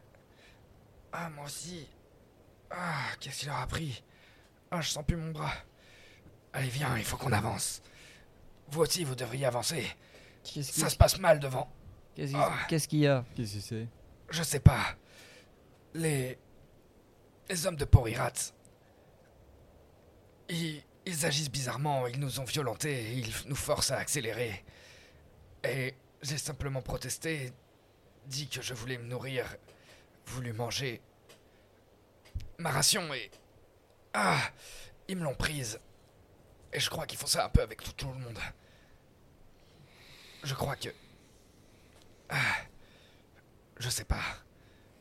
Ah, 1.11 1.29
moi 1.29 1.45
aussi 1.45 1.87
Ah, 2.71 3.05
qu'est-ce 3.19 3.39
qu'il 3.41 3.49
leur 3.49 3.57
a 3.59 3.67
pris 3.67 4.03
Ah, 4.71 4.81
je 4.81 4.89
sens 4.91 5.05
plus 5.05 5.17
mon 5.17 5.31
bras. 5.31 5.53
Allez, 6.53 6.69
viens, 6.69 6.97
il 6.97 7.03
faut 7.03 7.17
qu'on 7.17 7.31
avance. 7.31 7.81
Vous 8.69 8.81
aussi, 8.81 9.03
vous 9.03 9.15
devriez 9.15 9.45
avancer. 9.45 9.85
Qu'est-ce 10.43 10.73
Ça 10.79 10.89
se 10.89 10.95
passe 10.95 11.19
mal 11.19 11.39
devant. 11.39 11.71
Qu'est-ce 12.15 12.33
Ah. 12.35 12.53
qu'est-ce 12.67 12.87
qu'il 12.87 12.99
y 12.99 13.07
a 13.07 13.23
Qu'est-ce 13.35 13.55
que 13.55 13.59
c'est? 13.61 13.87
Je 14.29 14.43
sais 14.43 14.59
pas. 14.59 14.95
Les. 15.93 16.37
Les 17.49 17.65
hommes 17.65 17.75
de 17.75 17.85
Porirat. 17.85 18.33
Ils, 20.49 20.81
ils 21.05 21.25
agissent 21.25 21.51
bizarrement, 21.51 22.07
ils 22.07 22.19
nous 22.19 22.39
ont 22.39 22.43
violentés, 22.43 23.13
ils 23.13 23.31
nous 23.47 23.55
forcent 23.55 23.91
à 23.91 23.97
accélérer. 23.97 24.63
Et 25.63 25.93
j'ai 26.21 26.37
simplement 26.37 26.81
protesté, 26.81 27.51
dit 28.25 28.47
que 28.47 28.61
je 28.61 28.73
voulais 28.73 28.97
me 28.97 29.05
nourrir, 29.05 29.45
voulu 30.25 30.53
manger 30.53 31.01
ma 32.57 32.71
ration 32.71 33.13
et. 33.13 33.29
Ah 34.13 34.39
Ils 35.07 35.17
me 35.17 35.23
l'ont 35.23 35.35
prise. 35.35 35.79
Et 36.73 36.79
je 36.79 36.89
crois 36.89 37.05
qu'ils 37.05 37.17
font 37.17 37.25
ça 37.27 37.45
un 37.45 37.49
peu 37.49 37.61
avec 37.61 37.81
tout, 37.81 37.91
tout 37.93 38.07
le 38.07 38.19
monde. 38.19 38.37
Je 40.43 40.53
crois 40.53 40.75
que. 40.75 40.89
Ah 42.29 42.55
Je 43.77 43.89
sais 43.89 44.03
pas. 44.05 44.21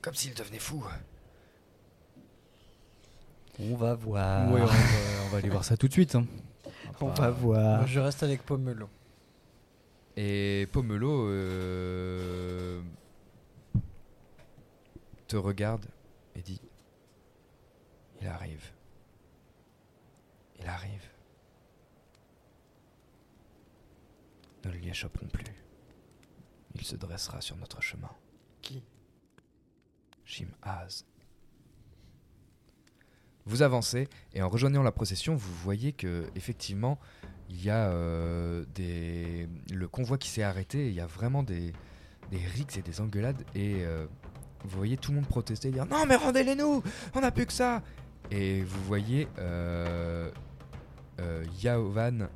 Comme 0.01 0.15
s'ils 0.15 0.35
devenaient 0.35 0.59
fous. 0.59 0.85
On 3.61 3.75
va 3.77 3.95
voir. 3.95 4.51
Ouais, 4.51 4.61
on 4.63 4.67
va, 4.67 4.75
on 5.25 5.29
va 5.29 5.39
aller 5.39 5.49
voir 5.51 5.65
ça 5.65 5.77
tout 5.77 5.89
de 5.89 5.93
suite. 5.93 6.15
hein. 6.15 6.25
On 7.01 7.09
va 7.09 7.31
voir. 7.31 7.79
Moi, 7.79 7.87
je 7.87 8.01
reste 8.01 8.23
avec 8.23 8.43
Pomelo. 8.45 8.89
Et 10.17 10.67
Pomelo 10.73 11.29
euh, 11.29 12.81
te 15.29 15.37
regarde 15.37 15.87
et 16.35 16.41
dit 16.43 16.61
Il 18.21 18.27
arrive. 18.27 18.65
Il 20.61 20.67
arrive. 20.67 21.03
Ne 24.65 24.71
lui 24.71 24.89
échapperons 24.89 25.29
plus. 25.29 25.45
Il 26.75 26.83
se 26.85 26.97
dressera 26.97 27.41
sur 27.41 27.57
notre 27.57 27.81
chemin. 27.81 28.11
Qui? 28.63 28.83
Shim-Az. 30.25 31.07
Vous 33.47 33.63
avancez 33.63 34.09
et 34.35 34.43
en 34.43 34.49
rejoignant 34.49 34.83
la 34.83 34.93
procession, 34.93 35.35
vous 35.35 35.55
voyez 35.55 35.93
que 35.93 36.29
effectivement 36.35 36.99
il 37.49 37.65
y 37.65 37.71
a 37.71 37.89
euh, 37.89 38.67
des 38.75 39.49
le 39.73 39.89
convoi 39.89 40.19
qui 40.19 40.29
s'est 40.29 40.43
arrêté. 40.43 40.87
et 40.87 40.89
Il 40.89 40.95
y 40.95 41.01
a 41.01 41.07
vraiment 41.07 41.43
des 41.43 41.73
des 42.31 42.39
rixes 42.39 42.77
et 42.77 42.83
des 42.83 43.01
engueulades 43.01 43.43
et 43.55 43.85
euh, 43.85 44.07
vous 44.65 44.77
voyez 44.77 44.97
tout 44.99 45.13
le 45.13 45.17
monde 45.17 45.27
protester, 45.27 45.71
dire 45.71 45.87
non 45.87 46.05
mais 46.07 46.17
rendez-les 46.17 46.55
nous, 46.57 46.83
on 47.15 47.21
n'a 47.21 47.31
plus 47.31 47.47
que 47.47 47.53
ça. 47.53 47.83
Et 48.31 48.63
vous 48.63 48.83
voyez 48.85 49.29
euh, 49.39 50.31
euh, 51.21 51.45
Yaovan 51.63 52.29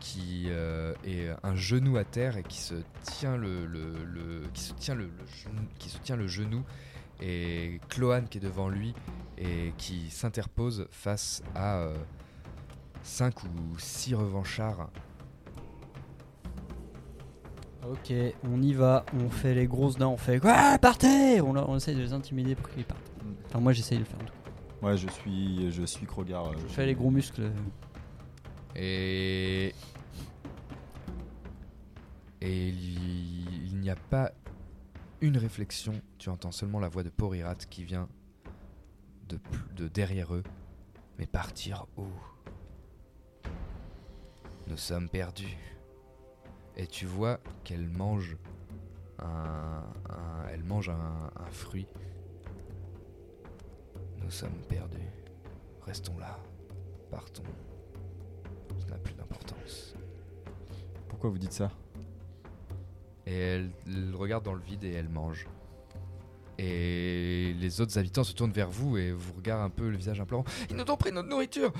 qui 0.00 0.46
euh, 0.48 0.94
est 1.04 1.28
un 1.42 1.54
genou 1.54 1.96
à 1.98 2.04
terre 2.04 2.36
et 2.36 2.42
qui 2.42 2.58
se 2.58 2.74
tient 3.02 3.36
le, 3.36 3.66
le- 3.66 4.04
le- 4.04 4.42
qui 4.54 4.62
se 4.62 4.72
tient 4.74 4.94
le, 4.94 5.04
le 5.04 5.26
genou, 5.44 5.60
qui 5.78 5.88
se 5.90 5.98
tient 5.98 6.16
le 6.16 6.26
genou 6.26 6.62
et 7.20 7.80
Cloane 7.90 8.26
qui 8.28 8.38
est 8.38 8.40
devant 8.40 8.68
lui 8.70 8.94
et 9.38 9.72
qui 9.78 10.10
s'interpose 10.10 10.86
face 10.90 11.42
à 11.54 11.88
5 13.02 13.44
ou 13.44 13.48
6 13.78 14.14
revanchards. 14.14 14.90
Ok, 17.88 18.12
on 18.44 18.60
y 18.62 18.72
va, 18.74 19.04
on 19.14 19.30
fait 19.30 19.54
les 19.54 19.66
grosses 19.66 19.96
dents, 19.96 20.12
on 20.12 20.16
fait 20.18 20.38
quoi? 20.38 20.76
Partez 20.78 21.40
on, 21.40 21.50
on 21.56 21.76
essaye 21.76 21.94
de 21.96 22.00
les 22.02 22.12
intimider 22.12 22.54
pour 22.54 22.68
qu'ils 22.70 22.84
partent. 22.84 23.00
Enfin, 23.46 23.58
moi 23.60 23.72
j'essaye 23.72 23.98
de 23.98 24.02
le 24.04 24.08
faire 24.08 24.18
en 24.20 24.24
tout 24.26 24.32
cas. 24.32 24.86
Ouais, 24.86 24.96
je 24.96 25.08
suis, 25.08 25.70
je 25.72 25.82
suis 25.84 26.06
Krogar. 26.06 26.46
euh, 26.48 26.52
Je 26.68 26.72
fais 26.72 26.86
les 26.86 26.94
gros 26.94 27.10
muscles. 27.10 27.50
Et. 28.76 29.74
Et 32.42 32.68
il, 32.68 33.76
n'y 33.80 33.90
a 33.90 33.96
pas 33.96 34.32
une 35.20 35.36
réflexion, 35.36 35.92
tu 36.18 36.30
entends 36.30 36.52
seulement 36.52 36.80
la 36.80 36.88
voix 36.88 37.02
de 37.02 37.10
Porirat 37.10 37.54
qui 37.54 37.84
vient 37.84 38.08
de, 39.28 39.38
de 39.76 39.88
derrière 39.88 40.34
eux. 40.34 40.42
Mais 41.18 41.26
partir 41.26 41.86
où? 41.98 42.06
Nous 44.68 44.78
sommes 44.78 45.10
perdus. 45.10 45.58
Et 46.76 46.86
tu 46.86 47.04
vois 47.04 47.40
qu'elle 47.62 47.88
mange 47.88 48.38
un, 49.18 49.84
elle 50.50 50.64
mange 50.64 50.88
un 50.88 51.50
fruit. 51.50 51.88
Nous 54.22 54.30
sommes 54.30 54.62
perdus. 54.68 54.98
Restons 55.82 56.18
là. 56.18 56.38
Partons. 57.10 57.42
N'a 58.90 58.96
plus 58.96 59.14
d'importance. 59.14 59.94
Pourquoi 61.08 61.30
vous 61.30 61.38
dites 61.38 61.52
ça? 61.52 61.70
Et 63.26 63.36
elle, 63.36 63.70
elle 63.86 64.14
regarde 64.16 64.44
dans 64.44 64.54
le 64.54 64.60
vide 64.60 64.82
et 64.82 64.92
elle 64.92 65.08
mange. 65.08 65.46
Et 66.58 67.54
les 67.58 67.80
autres 67.80 67.96
habitants 67.98 68.24
se 68.24 68.34
tournent 68.34 68.52
vers 68.52 68.68
vous 68.68 68.98
et 68.98 69.12
vous 69.12 69.32
regardent 69.32 69.62
un 69.62 69.70
peu 69.70 69.88
le 69.88 69.96
visage 69.96 70.20
implorant. 70.20 70.44
Ils 70.68 70.76
nous 70.76 70.84
ont 70.90 70.96
pris 70.96 71.10
notre 71.12 71.28
nourriture. 71.28 71.72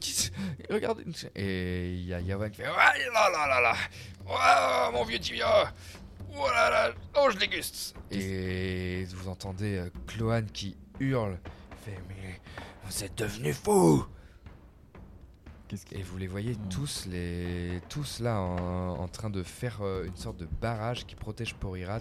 Qui 0.00 0.30
Regardez. 0.68 1.04
Et 1.36 1.94
il 1.94 2.06
y 2.06 2.14
a 2.14 2.20
Yawan 2.20 2.50
qui 2.50 2.62
fait 2.62 2.66
Ah 2.66 2.92
là 3.12 3.30
là 3.30 3.46
là 3.46 3.60
là 3.60 3.74
Oh 4.26 4.92
mon 4.92 5.04
vieux 5.04 5.18
tibia. 5.20 5.72
Oh 6.34 6.46
là 6.48 6.70
là 6.70 6.94
Oh 7.18 7.28
je 7.30 7.36
déguste. 7.36 7.94
Et 8.10 9.04
vous 9.14 9.28
entendez 9.28 9.76
euh, 9.76 9.90
Cloane 10.06 10.50
qui 10.50 10.76
hurle. 10.98 11.38
Fait 11.84 11.98
Mais 12.08 12.40
vous 12.84 13.04
êtes 13.04 13.16
devenus 13.16 13.56
fous 13.56 14.06
Et 15.92 16.02
vous 16.02 16.18
les 16.18 16.26
voyez 16.26 16.54
Hmm. 16.54 16.68
tous, 16.68 17.06
les, 17.06 17.80
tous 17.88 18.20
là 18.20 18.40
en, 18.40 18.98
en 18.98 19.08
train 19.08 19.30
de 19.30 19.42
faire 19.42 19.78
euh, 19.82 20.04
une 20.06 20.16
sorte 20.16 20.36
de 20.36 20.46
barrage 20.60 21.06
qui 21.06 21.14
protège 21.14 21.54
Porirat 21.54 22.00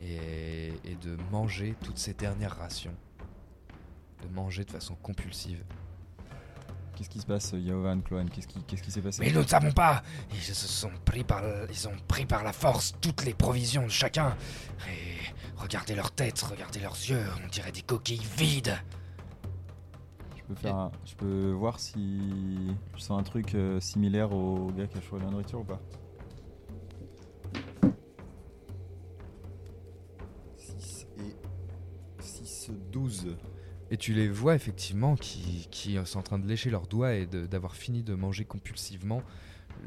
et, 0.00 0.68
et 0.84 0.94
de 1.02 1.16
manger 1.32 1.74
toutes 1.82 1.98
ces 1.98 2.14
dernières 2.14 2.56
rations. 2.56 2.94
De 4.22 4.28
manger 4.34 4.64
de 4.64 4.70
façon 4.70 4.94
compulsive. 4.96 5.62
Qu'est-ce 6.96 7.10
qui 7.10 7.18
se 7.20 7.26
passe, 7.26 7.52
Yaovan, 7.56 8.00
Cloane 8.02 8.30
Qu'est-ce 8.30 8.46
qui, 8.46 8.62
qu'est-ce 8.62 8.82
qui 8.82 8.92
s'est 8.92 9.00
passé? 9.00 9.20
Mais 9.20 9.32
nous 9.32 9.42
ne 9.42 9.46
savons 9.48 9.72
pas. 9.72 10.02
Ils 10.32 10.40
se 10.40 10.54
sont 10.54 10.92
pris 11.04 11.24
par, 11.24 11.42
ils 11.68 11.88
ont 11.88 11.96
pris 12.06 12.24
par 12.24 12.44
la 12.44 12.52
force 12.52 12.94
toutes 13.00 13.24
les 13.24 13.34
provisions 13.34 13.82
de 13.82 13.90
chacun. 13.90 14.36
Et 14.88 15.18
regardez 15.56 15.96
leurs 15.96 16.12
têtes, 16.12 16.40
regardez 16.42 16.78
leurs 16.78 16.94
yeux, 16.94 17.24
on 17.44 17.48
dirait 17.48 17.72
des 17.72 17.82
coquilles 17.82 18.24
vides. 18.38 18.78
Je 20.44 20.48
peux, 20.48 20.54
faire 20.60 20.76
un- 20.76 20.92
je 21.06 21.14
peux 21.14 21.50
voir 21.52 21.80
si 21.80 22.20
je 22.94 23.00
sens 23.00 23.18
un 23.18 23.22
truc 23.22 23.54
euh, 23.54 23.80
similaire 23.80 24.32
au 24.32 24.70
gars 24.76 24.86
qui 24.86 24.98
a 24.98 25.00
choisi 25.00 25.24
la 25.24 25.30
nourriture 25.30 25.60
ou 25.60 25.64
pas 25.64 25.80
6 30.56 31.06
et 31.18 31.34
6, 32.20 32.70
12. 32.92 33.36
Et 33.90 33.96
tu 33.96 34.12
les 34.14 34.28
vois 34.28 34.54
effectivement 34.54 35.14
qui, 35.16 35.68
qui 35.70 35.96
sont 36.04 36.18
en 36.18 36.22
train 36.22 36.38
de 36.38 36.46
lécher 36.46 36.70
leurs 36.70 36.86
doigts 36.86 37.14
et 37.14 37.26
de- 37.26 37.46
d'avoir 37.46 37.74
fini 37.76 38.02
de 38.02 38.14
manger 38.14 38.44
compulsivement 38.44 39.22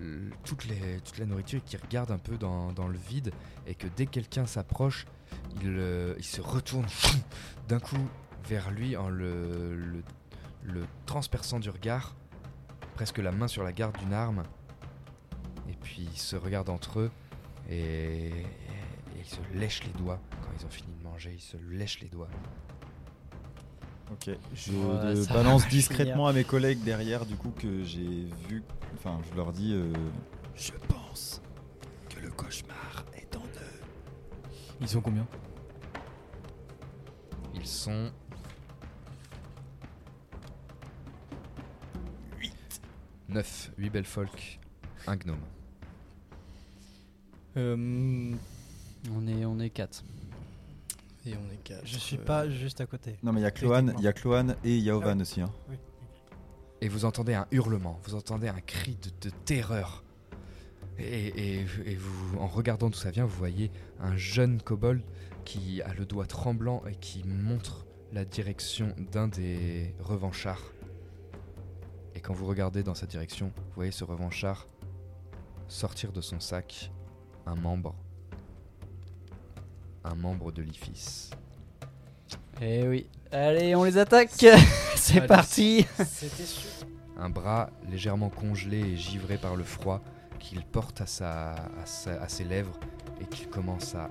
euh, 0.01 0.29
toute, 0.43 0.65
les, 0.65 0.99
toute 1.03 1.17
la 1.17 1.25
nourriture 1.25 1.59
et 1.59 1.61
qui 1.67 1.77
regardent 1.77 2.11
un 2.11 2.19
peu 2.19 2.37
dans, 2.37 2.71
dans 2.73 2.87
le 2.87 2.97
vide 2.97 3.31
et 3.65 3.73
que 3.73 3.87
dès 3.95 4.05
que 4.05 4.11
quelqu'un 4.11 4.45
s'approche, 4.45 5.05
il, 5.61 5.69
euh, 5.77 6.13
il 6.17 6.23
se 6.25 6.41
retourne 6.41 6.85
d'un 7.67 7.79
coup 7.79 7.97
vers 8.47 8.69
lui 8.71 8.95
en 8.95 9.09
le, 9.09 9.75
le, 9.75 10.03
le 10.67 10.85
transperçant 11.05 11.59
du 11.59 11.69
regard, 11.69 12.15
presque 12.95 13.17
la 13.17 13.31
main 13.31 13.47
sur 13.47 13.63
la 13.63 13.71
garde 13.73 13.97
d'une 13.97 14.13
arme. 14.13 14.43
Et 15.69 15.73
puis 15.81 16.07
ils 16.11 16.19
se 16.19 16.35
regardent 16.35 16.69
entre 16.69 16.99
eux 16.99 17.11
et, 17.69 17.75
et- 17.75 18.29
et 18.29 19.19
ils 19.19 19.25
se 19.25 19.39
lèchent 19.53 19.83
les 19.83 19.93
doigts. 19.93 20.19
Quand 20.41 20.49
ils 20.59 20.65
ont 20.65 20.69
fini 20.69 20.93
de 20.97 21.03
manger, 21.03 21.33
ils 21.35 21.41
se 21.41 21.57
lèchent 21.69 22.01
les 22.01 22.09
doigts. 22.09 22.29
Ok, 24.11 24.29
je 24.53 24.71
Ouais, 24.71 25.27
balance 25.33 25.67
discrètement 25.67 26.27
à 26.27 26.33
mes 26.33 26.45
collègues 26.45 26.81
derrière, 26.83 27.25
du 27.25 27.35
coup, 27.35 27.51
que 27.51 27.83
j'ai 27.83 28.27
vu. 28.47 28.63
Enfin, 28.95 29.19
je 29.29 29.35
leur 29.35 29.51
dis. 29.51 29.73
euh, 29.73 29.91
Je 30.55 30.71
pense 30.87 31.41
que 32.09 32.19
le 32.21 32.29
cauchemar 32.31 33.03
est 33.15 33.35
en 33.35 33.41
eux. 33.41 33.81
Ils 34.81 34.87
sont 34.87 35.01
combien? 35.01 35.27
Ils 37.53 37.65
sont 37.67 38.11
9, 43.29 43.71
8 43.77 43.89
belles 43.89 44.05
folk, 44.05 44.59
un 45.07 45.15
gnome. 45.17 45.37
Euh, 47.57 48.33
On 49.15 49.27
est, 49.27 49.45
on 49.45 49.59
est 49.59 49.69
4. 49.69 50.03
Et 51.25 51.33
on 51.35 51.51
est 51.53 51.57
quatre. 51.63 51.85
Je 51.85 51.97
suis 51.97 52.17
pas 52.17 52.49
juste 52.49 52.79
à 52.79 52.85
côté. 52.85 53.15
Non, 53.23 53.33
mais 53.33 53.41
il 53.41 53.43
y 53.43 53.47
a 53.47 53.51
Cloane, 53.51 53.93
il 53.97 54.03
y 54.03 54.07
a 54.07 54.13
Cloane 54.13 54.55
et 54.63 54.77
Yaovan 54.77 55.09
Ah 55.09 55.15
oui. 55.15 55.21
aussi. 55.21 55.41
Hein. 55.41 55.51
Oui. 55.69 55.75
Et 56.79 56.87
vous 56.87 57.03
entendez 57.05 57.33
un 57.33 57.47
hurlement, 57.51 57.99
vous 58.05 58.15
entendez 58.15 58.47
un 58.47 58.61
cri 58.61 58.97
de, 59.01 59.29
de 59.29 59.35
terreur. 59.43 60.03
Et, 60.99 61.27
et- 61.59 61.65
et 61.85 61.95
vous, 61.95 62.37
en 62.39 62.47
regardant 62.47 62.89
d'où 62.89 62.97
ça 62.97 63.11
vient, 63.11 63.25
vous 63.25 63.37
voyez 63.37 63.71
un 63.99 64.15
jeune 64.15 64.61
kobold 64.61 65.01
qui 65.43 65.81
a 65.81 65.93
le 65.93 66.05
doigt 66.05 66.25
tremblant 66.27 66.81
et 66.89 66.95
qui 66.95 67.23
montre 67.25 67.85
la 68.13 68.23
direction 68.23 68.95
d'un 69.11 69.27
des 69.27 69.93
revanchards. 69.99 70.71
Et 72.17 72.19
quand 72.19 72.33
vous 72.33 72.47
regardez 72.47 72.81
dans 72.81 72.95
sa 72.95 73.05
direction, 73.05 73.51
vous 73.55 73.73
voyez 73.75 73.91
ce 73.91 74.03
revanchard 74.03 74.65
sortir 75.67 76.11
de 76.11 76.19
son 76.19 76.39
sac 76.39 76.89
un 77.45 77.53
membre. 77.53 77.93
Un 80.03 80.15
membre 80.15 80.51
de 80.51 80.63
l'IFIS. 80.63 81.29
Eh 82.59 82.87
oui. 82.87 83.07
Allez, 83.31 83.75
on 83.75 83.83
les 83.83 83.99
attaque 83.99 84.31
C'est 84.95 85.27
parti 85.27 85.85
C'était 86.07 86.43
sûr. 86.43 86.71
un 87.19 87.29
bras 87.29 87.69
légèrement 87.87 88.29
congelé 88.29 88.79
et 88.79 88.97
givré 88.97 89.37
par 89.37 89.55
le 89.55 89.63
froid 89.63 90.01
qu'il 90.39 90.65
porte 90.65 91.01
à, 91.01 91.05
sa, 91.05 91.51
à, 91.51 91.85
sa- 91.85 92.19
à 92.19 92.27
ses 92.29 92.45
lèvres 92.45 92.79
et 93.21 93.25
qu'il 93.25 93.47
commence 93.47 93.93
à 93.93 94.09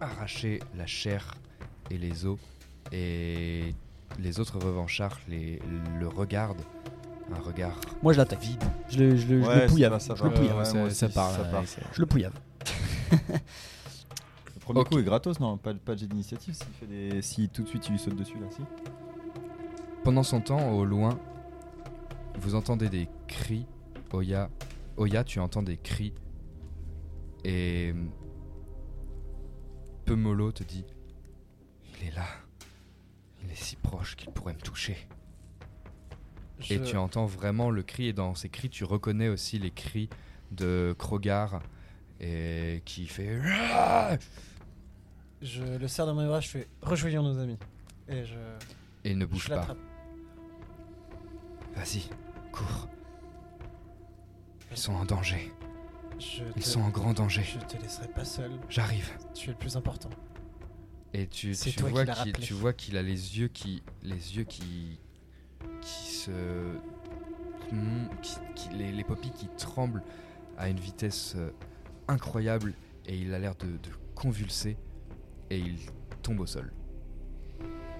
arracher 0.00 0.58
la 0.74 0.86
chair 0.86 1.36
et 1.88 1.98
les 1.98 2.26
os. 2.26 2.40
Et 2.90 3.76
les 4.18 4.40
autres 4.40 4.58
revanchards 4.58 5.18
les, 5.28 5.60
le 5.98 6.08
regardent, 6.08 6.62
un 7.34 7.40
regard 7.40 7.78
Moi 8.02 8.12
je 8.12 8.18
l'attaque. 8.18 8.40
vide. 8.40 8.62
Je 8.88 8.98
le, 8.98 9.16
je 9.16 9.26
le, 9.26 9.42
je 9.42 9.46
Ouais, 9.48 9.54
le 9.54 9.60
ça 9.62 9.66
pouillave. 9.68 9.98
ça 10.00 10.14
je 10.14 10.22
va. 10.22 10.28
le 10.28 10.34
pouillave. 10.34 10.58
Ouais, 10.58 10.64
ça, 10.64 10.82
ouais, 10.84 10.90
c'est- 11.66 11.82
Je 11.92 12.00
le 12.00 12.06
pouillave. 12.06 12.32
Le 14.54 14.60
premier 14.60 14.84
coup 14.84 14.98
est 14.98 15.04
gratos, 15.04 15.38
non 15.40 15.56
Pas, 15.58 15.74
pas 15.74 15.94
de 15.94 15.98
jet 16.00 16.06
d'initiative 16.06 16.54
s'il 16.54 16.66
fait 16.74 16.86
des... 16.86 17.22
si 17.22 17.48
tout 17.48 17.62
de 17.62 17.68
suite 17.68 17.86
il 17.88 17.92
lui 17.92 17.98
saute 17.98 18.16
dessus 18.16 18.38
là, 18.38 18.46
si 18.50 18.62
Pendant 20.02 20.22
son 20.24 20.40
temps, 20.40 20.70
au 20.72 20.84
loin, 20.84 21.18
vous 22.40 22.54
entendez 22.56 22.88
des 22.88 23.08
cris. 23.28 23.66
Oya, 24.12 24.50
Oya, 24.96 25.22
tu 25.24 25.38
entends 25.40 25.62
des 25.62 25.76
cris. 25.76 26.12
Et 27.44 27.94
Pemolo 30.04 30.50
te 30.52 30.62
dit 30.64 30.84
Il 32.00 32.08
est 32.08 32.14
là. 32.16 32.24
Il 33.46 33.52
est 33.52 33.56
si 33.56 33.76
proche 33.76 34.16
qu'il 34.16 34.30
pourrait 34.30 34.54
me 34.54 34.60
toucher. 34.60 34.96
Et 36.70 36.80
tu 36.80 36.96
entends 36.96 37.26
vraiment 37.26 37.70
le 37.70 37.82
cri, 37.82 38.06
et 38.08 38.12
dans 38.12 38.34
ces 38.34 38.48
cris, 38.48 38.68
tu 38.70 38.84
reconnais 38.84 39.28
aussi 39.28 39.58
les 39.58 39.70
cris 39.70 40.08
de 40.50 40.94
Krogar, 40.98 41.60
et 42.20 42.82
qui 42.84 43.06
fait 43.06 43.38
Je 45.42 45.62
le 45.62 45.86
serre 45.88 46.06
dans 46.06 46.14
mes 46.14 46.26
bras, 46.26 46.40
je 46.40 46.48
fais 46.48 46.68
rejoignons 46.82 47.22
nos 47.22 47.38
amis. 47.38 47.58
Et 48.08 48.24
je. 48.24 48.34
Et 49.04 49.10
il 49.10 49.18
ne 49.18 49.26
bouge 49.26 49.44
je 49.44 49.48
pas. 49.50 49.76
Vas-y, 51.74 52.08
cours. 52.52 52.88
Ils 54.70 54.76
sont 54.78 54.94
en 54.94 55.04
danger. 55.04 55.52
Je 56.18 56.42
Ils 56.56 56.62
te- 56.62 56.68
sont 56.68 56.80
en 56.80 56.88
grand 56.88 57.12
danger. 57.12 57.42
Je 57.44 57.58
te 57.58 57.80
laisserai 57.80 58.08
pas 58.08 58.24
seul. 58.24 58.50
J'arrive. 58.70 59.10
Tu 59.34 59.50
es 59.50 59.52
le 59.52 59.58
plus 59.58 59.76
important. 59.76 60.08
Et 61.18 61.26
tu, 61.26 61.52
tu 61.56 61.82
vois 61.82 62.04
qu'il 62.04 62.32
tu 62.34 62.52
vois 62.52 62.72
qu'il 62.74 62.96
a 62.98 63.02
les 63.02 63.38
yeux 63.38 63.48
qui 63.48 63.82
les 64.02 64.36
yeux 64.36 64.44
qui 64.44 64.98
qui 65.80 66.10
se. 66.12 66.30
mon- 67.72 68.08
qui- 68.22 68.36
qui- 68.54 68.68
les, 68.76 68.92
les 68.92 69.04
paupières 69.04 69.32
qui 69.32 69.48
tremblent 69.56 70.02
à 70.58 70.68
une 70.68 70.78
vitesse 70.78 71.34
euh, 71.36 71.50
incroyable 72.08 72.74
et 73.06 73.16
il 73.16 73.32
a 73.34 73.38
l'air 73.38 73.54
de, 73.56 73.66
de 73.66 73.90
convulser 74.14 74.76
et 75.50 75.58
il 75.58 75.76
tombe 76.22 76.40
au 76.40 76.46
sol. 76.46 76.70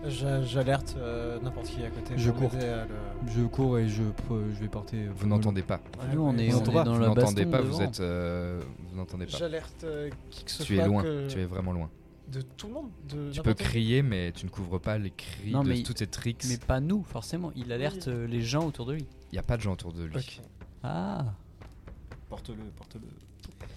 J'a- 0.05 0.43
J'alerte 0.43 0.95
euh, 0.99 1.41
n'importe 1.41 1.67
qui 1.69 1.83
à 1.85 1.91
côté. 1.91 2.15
Je 2.17 2.31
cours. 2.31 2.51
le- 2.53 3.31
Je 3.35 3.43
cours 3.47 3.79
et 3.79 3.89
je, 3.89 4.03
je 4.31 4.61
vais 4.61 4.69
porter. 4.69 5.07
euh, 5.07 5.11
Vous 5.17 5.27
n'entendez 5.27 5.63
pas. 5.63 5.81
Nous, 6.13 6.21
on 6.21 6.37
est, 6.37 6.49
Vous 6.49 6.59
on 6.59 6.65
est 6.65 6.73
pas 6.75 6.85
dans 6.85 6.95
Vous 6.95 7.01
la 7.01 7.09
n'entendez 7.09 7.45
baston 7.47 7.51
pas, 7.51 7.61
vous 7.63 7.83
êtes. 7.83 8.01
euh, 8.01 8.61
vous 8.91 8.97
n'entendez 8.97 9.25
pas. 9.27 9.39
J'alerte 9.39 9.85
euh, 9.85 10.11
qui 10.31 10.45
que 10.45 10.51
ce 10.51 10.63
Tu 10.65 10.75
soit. 10.77 10.85
es 10.85 10.87
loin, 10.87 11.03
que- 11.03 11.29
tu 11.29 11.41
es 11.41 11.45
vraiment 11.47 11.73
loin. 11.73 11.91
De 12.29 12.41
tout 12.43 12.67
le 12.67 12.73
monde 12.75 12.91
de 13.09 13.31
Tu 13.31 13.41
peux 13.41 13.55
crier, 13.55 14.03
mais 14.03 14.33
tu 14.33 14.47
ne 14.47 14.51
couvres 14.51 14.79
pas 14.81 14.99
les 14.99 15.11
cris 15.13 15.51
Non, 15.53 15.63
de 15.63 15.69
mais- 15.69 15.83
toutes 15.83 15.99
ces 15.99 16.07
tricks. 16.09 16.45
Mais 16.49 16.59
pas 16.59 16.81
nous, 16.81 17.05
forcément. 17.05 17.53
Il 17.55 17.71
alerte 17.73 18.09
euh, 18.09 18.27
les 18.27 18.43
gens 18.43 18.67
autour 18.67 18.85
de 18.87 18.95
lui. 18.95 19.07
Il 19.31 19.35
n'y 19.35 19.39
a 19.39 19.43
pas 19.45 19.57
de 19.57 19.63
gens 19.63 19.73
autour 19.75 19.93
de 19.93 20.05
lui. 20.05 20.17
Ok. 20.17 20.41
Ah. 20.83 21.25
Porte-le, 22.29 22.65
porte-le. 22.77 23.07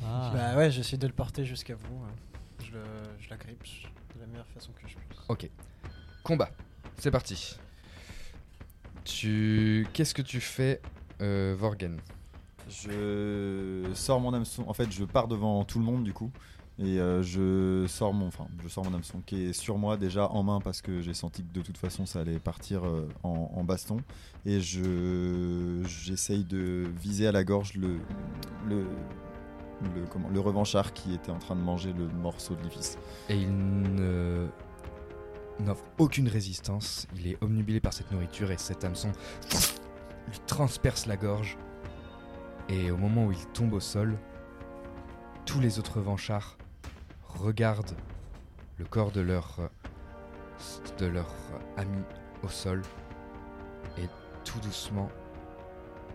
ah. 0.03 0.31
Bah 0.33 0.57
ouais, 0.57 0.71
j'essaie 0.71 0.97
de 0.97 1.05
le 1.05 1.13
porter 1.13 1.45
jusqu'à 1.45 1.75
vous. 1.75 1.95
hein. 2.03 2.11
Je, 2.63 2.71
le, 2.71 2.83
je 3.19 3.29
l'agrippe 3.29 3.63
de 4.15 4.21
la 4.21 4.25
meilleure 4.27 4.47
façon 4.47 4.71
que 4.71 4.87
je 4.87 4.95
puisse. 4.95 5.19
Ok. 5.29 5.47
Combat. 6.23 6.49
C'est 6.97 7.11
parti. 7.11 7.55
Tu. 9.05 9.87
Qu'est-ce 9.93 10.13
que 10.13 10.21
tu 10.21 10.39
fais, 10.39 10.81
euh, 11.21 11.55
Vorgen? 11.57 11.99
Je 12.69 13.89
sors 13.95 14.19
mon 14.19 14.33
hameçon. 14.33 14.63
En 14.67 14.73
fait, 14.73 14.91
je 14.91 15.03
pars 15.05 15.27
devant 15.27 15.63
tout 15.65 15.79
le 15.79 15.85
monde 15.85 16.03
du 16.03 16.13
coup. 16.13 16.31
Et 16.81 16.97
euh, 16.99 17.21
je 17.21 17.85
sors 17.87 18.13
mon, 18.13 18.27
enfin, 18.27 18.47
je 18.63 18.69
sors 18.69 18.85
mon 18.85 18.93
hameçon 18.93 19.21
qui 19.25 19.47
est 19.47 19.53
sur 19.53 19.77
moi 19.77 19.97
déjà 19.97 20.29
en 20.29 20.43
main 20.43 20.61
parce 20.61 20.81
que 20.81 21.01
j'ai 21.01 21.13
senti 21.13 21.43
que 21.43 21.53
de 21.53 21.61
toute 21.61 21.77
façon 21.77 22.05
ça 22.05 22.21
allait 22.21 22.39
partir 22.39 22.85
euh, 22.85 23.07
en, 23.23 23.63
baston. 23.65 23.97
Et 24.45 24.61
je, 24.61 25.83
j'essaye 25.85 26.45
de 26.45 26.89
viser 27.01 27.27
à 27.27 27.33
la 27.33 27.43
gorge 27.43 27.73
le, 27.73 27.97
le, 28.65 28.85
le, 29.93 30.05
comment, 30.09 30.29
le 30.29 30.39
revanchard 30.39 30.93
qui 30.93 31.13
était 31.13 31.31
en 31.31 31.39
train 31.39 31.57
de 31.57 31.61
manger 31.61 31.91
le 31.91 32.07
morceau 32.07 32.55
de 32.55 32.63
l'épice. 32.63 32.97
Et 33.27 33.35
il 33.35 33.51
ne 33.51 34.47
n'offre 35.59 35.83
aucune 35.97 36.29
résistance. 36.29 37.07
Il 37.17 37.27
est 37.27 37.43
omnubilé 37.43 37.81
par 37.81 37.91
cette 37.91 38.09
nourriture 38.13 38.51
et 38.51 38.57
cet 38.57 38.85
hameçon 38.85 39.11
lui 40.29 40.39
transperce 40.47 41.07
la 41.07 41.17
gorge. 41.17 41.57
Et 42.69 42.89
au 42.89 42.97
moment 42.97 43.25
où 43.25 43.33
il 43.33 43.45
tombe 43.47 43.73
au 43.73 43.81
sol, 43.81 44.17
tous 45.45 45.59
les 45.59 45.77
autres 45.77 45.97
revanchards 45.97 46.57
regardent 47.29 47.95
le 48.77 48.85
corps 48.85 49.11
de 49.11 49.21
leur 49.21 49.69
de 50.97 51.05
leur 51.05 51.33
ami 51.77 52.03
au 52.43 52.49
sol 52.49 52.81
et 53.97 54.07
tout 54.43 54.59
doucement 54.59 55.09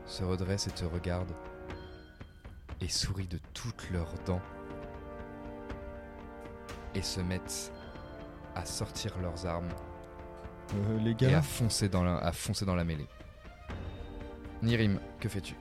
se 0.06 0.22
redressent 0.22 0.66
et 0.66 0.72
te 0.72 0.84
regardent 0.84 1.34
et 2.80 2.88
sourient 2.88 3.28
de 3.28 3.38
toutes 3.54 3.90
leurs 3.90 4.14
dents 4.26 4.42
et 6.94 7.02
se 7.02 7.20
mettent 7.20 7.72
à 8.54 8.64
sortir 8.66 9.18
leurs 9.18 9.46
armes 9.46 9.72
Euh, 10.74 10.98
les 10.98 11.10
et 11.10 11.26
à 11.26 11.30
gars, 11.30 11.42
foncer 11.42 11.88
dans 11.88 12.02
la, 12.02 12.16
à 12.18 12.32
foncer 12.32 12.64
dans 12.64 12.74
la 12.74 12.84
mêlée. 12.84 13.06
Nirim, 14.62 14.98
que 15.20 15.28
fais-tu? 15.28 15.54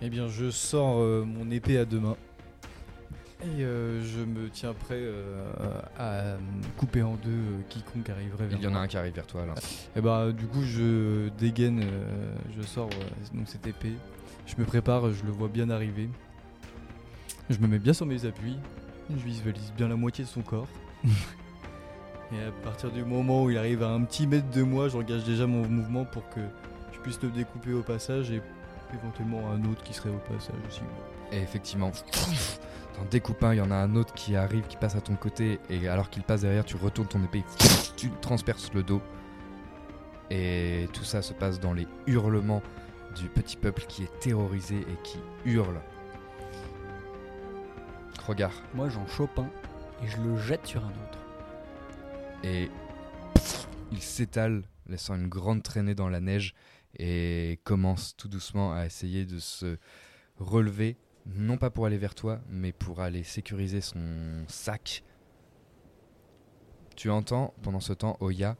Eh 0.00 0.10
bien, 0.10 0.28
je 0.28 0.50
sors 0.50 0.98
euh, 0.98 1.24
mon 1.24 1.50
épée 1.50 1.78
à 1.78 1.84
deux 1.84 2.00
mains. 2.00 2.16
Et 3.40 3.62
euh, 3.62 4.02
je 4.02 4.18
me 4.24 4.48
tiens 4.50 4.74
prêt 4.74 4.96
euh, 4.98 5.44
à 5.96 6.36
me 6.38 6.62
couper 6.76 7.02
en 7.02 7.14
deux 7.14 7.30
euh, 7.30 7.60
quiconque 7.68 8.10
arriverait 8.10 8.46
vers 8.46 8.58
Il 8.58 8.64
y 8.64 8.66
en 8.66 8.70
a 8.70 8.72
moi. 8.72 8.82
un 8.82 8.86
qui 8.88 8.96
arrive 8.96 9.14
vers 9.14 9.26
toi 9.28 9.46
là. 9.46 9.54
Et 9.94 10.00
bah, 10.00 10.32
du 10.32 10.46
coup, 10.46 10.62
je 10.64 11.28
dégaine, 11.38 11.80
euh, 11.84 12.34
je 12.56 12.62
sors 12.66 12.88
euh, 12.90 13.36
donc 13.36 13.46
cette 13.48 13.66
épée. 13.66 13.92
Je 14.46 14.56
me 14.58 14.64
prépare, 14.64 15.12
je 15.12 15.24
le 15.24 15.30
vois 15.30 15.46
bien 15.48 15.70
arriver. 15.70 16.08
Je 17.48 17.58
me 17.58 17.68
mets 17.68 17.78
bien 17.78 17.92
sur 17.92 18.06
mes 18.06 18.24
appuis. 18.24 18.56
Je 19.08 19.24
visualise 19.24 19.72
bien 19.76 19.86
la 19.88 19.96
moitié 19.96 20.24
de 20.24 20.28
son 20.28 20.42
corps. 20.42 20.66
Et 21.04 22.42
à 22.42 22.50
partir 22.64 22.90
du 22.90 23.04
moment 23.04 23.44
où 23.44 23.50
il 23.50 23.56
arrive 23.56 23.82
à 23.82 23.88
un 23.90 24.02
petit 24.02 24.26
mètre 24.26 24.50
de 24.50 24.62
moi, 24.62 24.88
j'engage 24.88 25.24
déjà 25.24 25.46
mon 25.46 25.66
mouvement 25.66 26.04
pour 26.04 26.28
que 26.28 26.40
je 26.92 26.98
puisse 26.98 27.22
le 27.22 27.30
découper 27.30 27.72
au 27.72 27.82
passage 27.82 28.30
et 28.30 28.42
éventuellement 28.92 29.50
un 29.50 29.64
autre 29.70 29.82
qui 29.82 29.94
serait 29.94 30.10
au 30.10 30.18
passage 30.34 30.56
aussi. 30.68 30.82
Et 31.32 31.38
effectivement, 31.40 31.90
dans 32.98 33.04
découpant, 33.04 33.52
il 33.52 33.58
y 33.58 33.60
en 33.60 33.70
a 33.70 33.76
un 33.76 33.94
autre 33.94 34.12
qui 34.14 34.34
arrive, 34.34 34.66
qui 34.66 34.76
passe 34.76 34.96
à 34.96 35.00
ton 35.00 35.14
côté, 35.14 35.60
et 35.70 35.88
alors 35.88 36.10
qu'il 36.10 36.22
passe 36.22 36.40
derrière, 36.40 36.64
tu 36.64 36.76
retournes 36.76 37.08
ton 37.08 37.22
épée, 37.22 37.44
tu 37.96 38.10
transperces 38.20 38.72
le 38.72 38.82
dos. 38.82 39.00
Et 40.30 40.88
tout 40.92 41.04
ça 41.04 41.22
se 41.22 41.32
passe 41.32 41.60
dans 41.60 41.72
les 41.72 41.86
hurlements 42.06 42.62
du 43.16 43.28
petit 43.28 43.56
peuple 43.56 43.84
qui 43.88 44.02
est 44.02 44.20
terrorisé 44.20 44.76
et 44.76 45.02
qui 45.02 45.18
hurle. 45.44 45.80
Regarde. 48.26 48.52
Moi, 48.74 48.88
j'en 48.88 49.06
chope 49.06 49.38
un 49.38 49.48
et 50.02 50.08
je 50.08 50.20
le 50.20 50.36
jette 50.36 50.66
sur 50.66 50.84
un 50.84 50.90
autre. 50.90 51.18
et 52.44 52.70
il 53.90 54.02
s'étale, 54.02 54.62
laissant 54.86 55.14
une 55.14 55.28
grande 55.28 55.62
traînée 55.62 55.94
dans 55.94 56.10
la 56.10 56.20
neige 56.20 56.54
et 56.98 57.58
commence 57.64 58.14
tout 58.16 58.28
doucement 58.28 58.74
à 58.74 58.84
essayer 58.84 59.24
de 59.24 59.38
se 59.38 59.78
relever, 60.38 60.96
non 61.34 61.56
pas 61.58 61.70
pour 61.70 61.86
aller 61.86 61.98
vers 61.98 62.14
toi, 62.14 62.40
mais 62.50 62.72
pour 62.72 63.00
aller 63.00 63.22
sécuriser 63.22 63.80
son 63.80 64.44
sac. 64.48 65.02
Tu 66.96 67.10
entends 67.10 67.54
pendant 67.62 67.80
ce 67.80 67.92
temps, 67.92 68.16
Oya, 68.20 68.56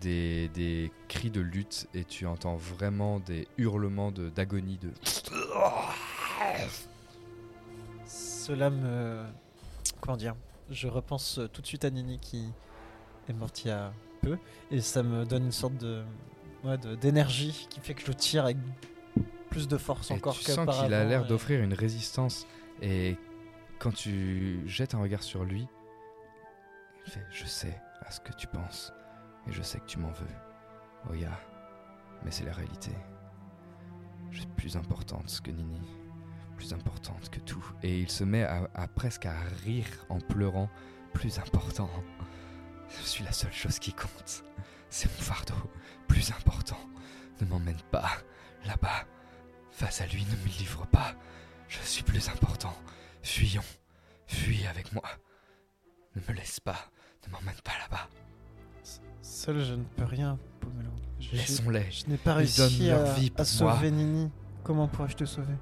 des, 0.00 0.48
des 0.48 0.90
cris 1.08 1.30
de 1.30 1.40
lutte 1.40 1.88
et 1.94 2.04
tu 2.04 2.26
entends 2.26 2.56
vraiment 2.56 3.20
des 3.20 3.46
hurlements 3.56 4.10
d'agonie 4.12 4.78
de... 4.78 4.90
Cela 8.06 8.70
me. 8.70 9.24
Comment 10.00 10.16
dire 10.16 10.34
Je 10.70 10.88
repense 10.88 11.40
tout 11.52 11.60
de 11.62 11.66
suite 11.66 11.84
à 11.84 11.90
Nini 11.90 12.18
qui 12.18 12.48
est 13.28 13.32
morte 13.32 13.64
il 13.64 13.68
y 13.68 13.70
a 13.70 13.92
peu. 14.22 14.38
Et 14.70 14.80
ça 14.80 15.02
me 15.02 15.24
donne 15.24 15.44
une 15.46 15.52
sorte 15.52 15.76
de- 15.76 16.02
d'énergie 17.00 17.66
qui 17.70 17.80
fait 17.80 17.94
que 17.94 18.04
je 18.06 18.12
tire 18.12 18.44
avec 18.44 18.56
plus 19.48 19.68
de 19.68 19.76
force 19.76 20.10
Et 20.10 20.14
encore 20.14 20.34
tu 20.34 20.44
sens 20.44 20.78
qu'il 20.78 20.94
a 20.94 21.04
l'air 21.04 21.26
d'offrir 21.26 21.62
une 21.62 21.74
résistance. 21.74 22.46
Et 22.82 23.16
quand 23.78 23.92
tu 23.92 24.62
jettes 24.66 24.94
un 24.94 25.00
regard 25.00 25.22
sur 25.22 25.44
lui, 25.44 25.66
il 27.06 27.12
fait 27.12 27.26
Je 27.30 27.44
sais 27.46 27.80
à 28.02 28.10
ce 28.10 28.20
que 28.20 28.32
tu 28.32 28.46
penses. 28.46 28.92
Et 29.48 29.52
je 29.52 29.62
sais 29.62 29.78
que 29.80 29.86
tu 29.86 29.98
m'en 29.98 30.10
veux. 30.10 31.10
Oya. 31.10 31.38
Mais 32.24 32.30
c'est 32.30 32.44
la 32.44 32.52
réalité. 32.52 32.90
Je 34.30 34.40
suis 34.40 34.48
plus 34.56 34.76
importante 34.76 35.40
que 35.42 35.50
Nini. 35.50 35.80
Plus 36.56 36.72
importante 36.72 37.30
que 37.30 37.40
tout. 37.40 37.64
Et 37.82 38.00
il 38.00 38.10
se 38.10 38.24
met 38.24 38.42
à, 38.42 38.68
à 38.74 38.88
presque 38.88 39.26
à 39.26 39.34
rire 39.64 39.86
en 40.08 40.18
pleurant. 40.18 40.68
Plus 41.14 41.38
important. 41.38 41.88
Je 42.88 43.06
suis 43.06 43.24
la 43.24 43.32
seule 43.32 43.52
chose 43.52 43.78
qui 43.78 43.92
compte. 43.92 44.44
C'est 44.90 45.10
mon 45.12 45.22
fardeau. 45.22 45.54
Plus 46.08 46.30
important. 46.32 46.78
Ne 47.40 47.46
m'emmène 47.46 47.80
pas 47.90 48.10
là-bas. 48.66 49.06
Face 49.78 50.00
à 50.00 50.06
lui, 50.06 50.24
ne 50.24 50.34
me 50.34 50.58
livre 50.58 50.86
pas. 50.86 51.14
Je 51.68 51.78
suis 51.84 52.02
plus 52.02 52.28
important. 52.28 52.74
Fuyons. 53.22 53.62
Fuis 54.26 54.66
avec 54.66 54.92
moi. 54.92 55.04
Ne 56.16 56.20
me 56.28 56.36
laisse 56.36 56.58
pas. 56.58 56.90
Ne 57.24 57.30
m'emmène 57.30 57.54
pas 57.62 57.78
là-bas. 57.78 58.08
Seul, 59.22 59.62
je 59.64 59.74
ne 59.74 59.84
peux 59.84 60.02
rien, 60.02 60.36
Pomelo. 60.58 60.90
Laissons-les. 61.32 61.92
Je 61.92 62.08
n'ai 62.08 62.16
pas 62.16 62.34
réussi 62.34 62.90
à, 62.90 63.04
vie 63.12 63.32
à 63.36 63.44
sauver 63.44 63.92
Nini. 63.92 64.32
Comment 64.64 64.88
pourrais-je 64.88 65.14
te 65.14 65.24
sauver? 65.24 65.54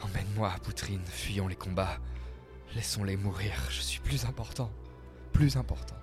Emmène-moi, 0.00 0.54
Poutrine. 0.62 1.04
Fuyons 1.04 1.46
les 1.46 1.54
combats. 1.54 1.98
Laissons-les 2.74 3.18
mourir. 3.18 3.52
Je 3.68 3.82
suis 3.82 4.00
plus 4.00 4.24
important. 4.24 4.70
Plus 5.34 5.58
important. 5.58 5.96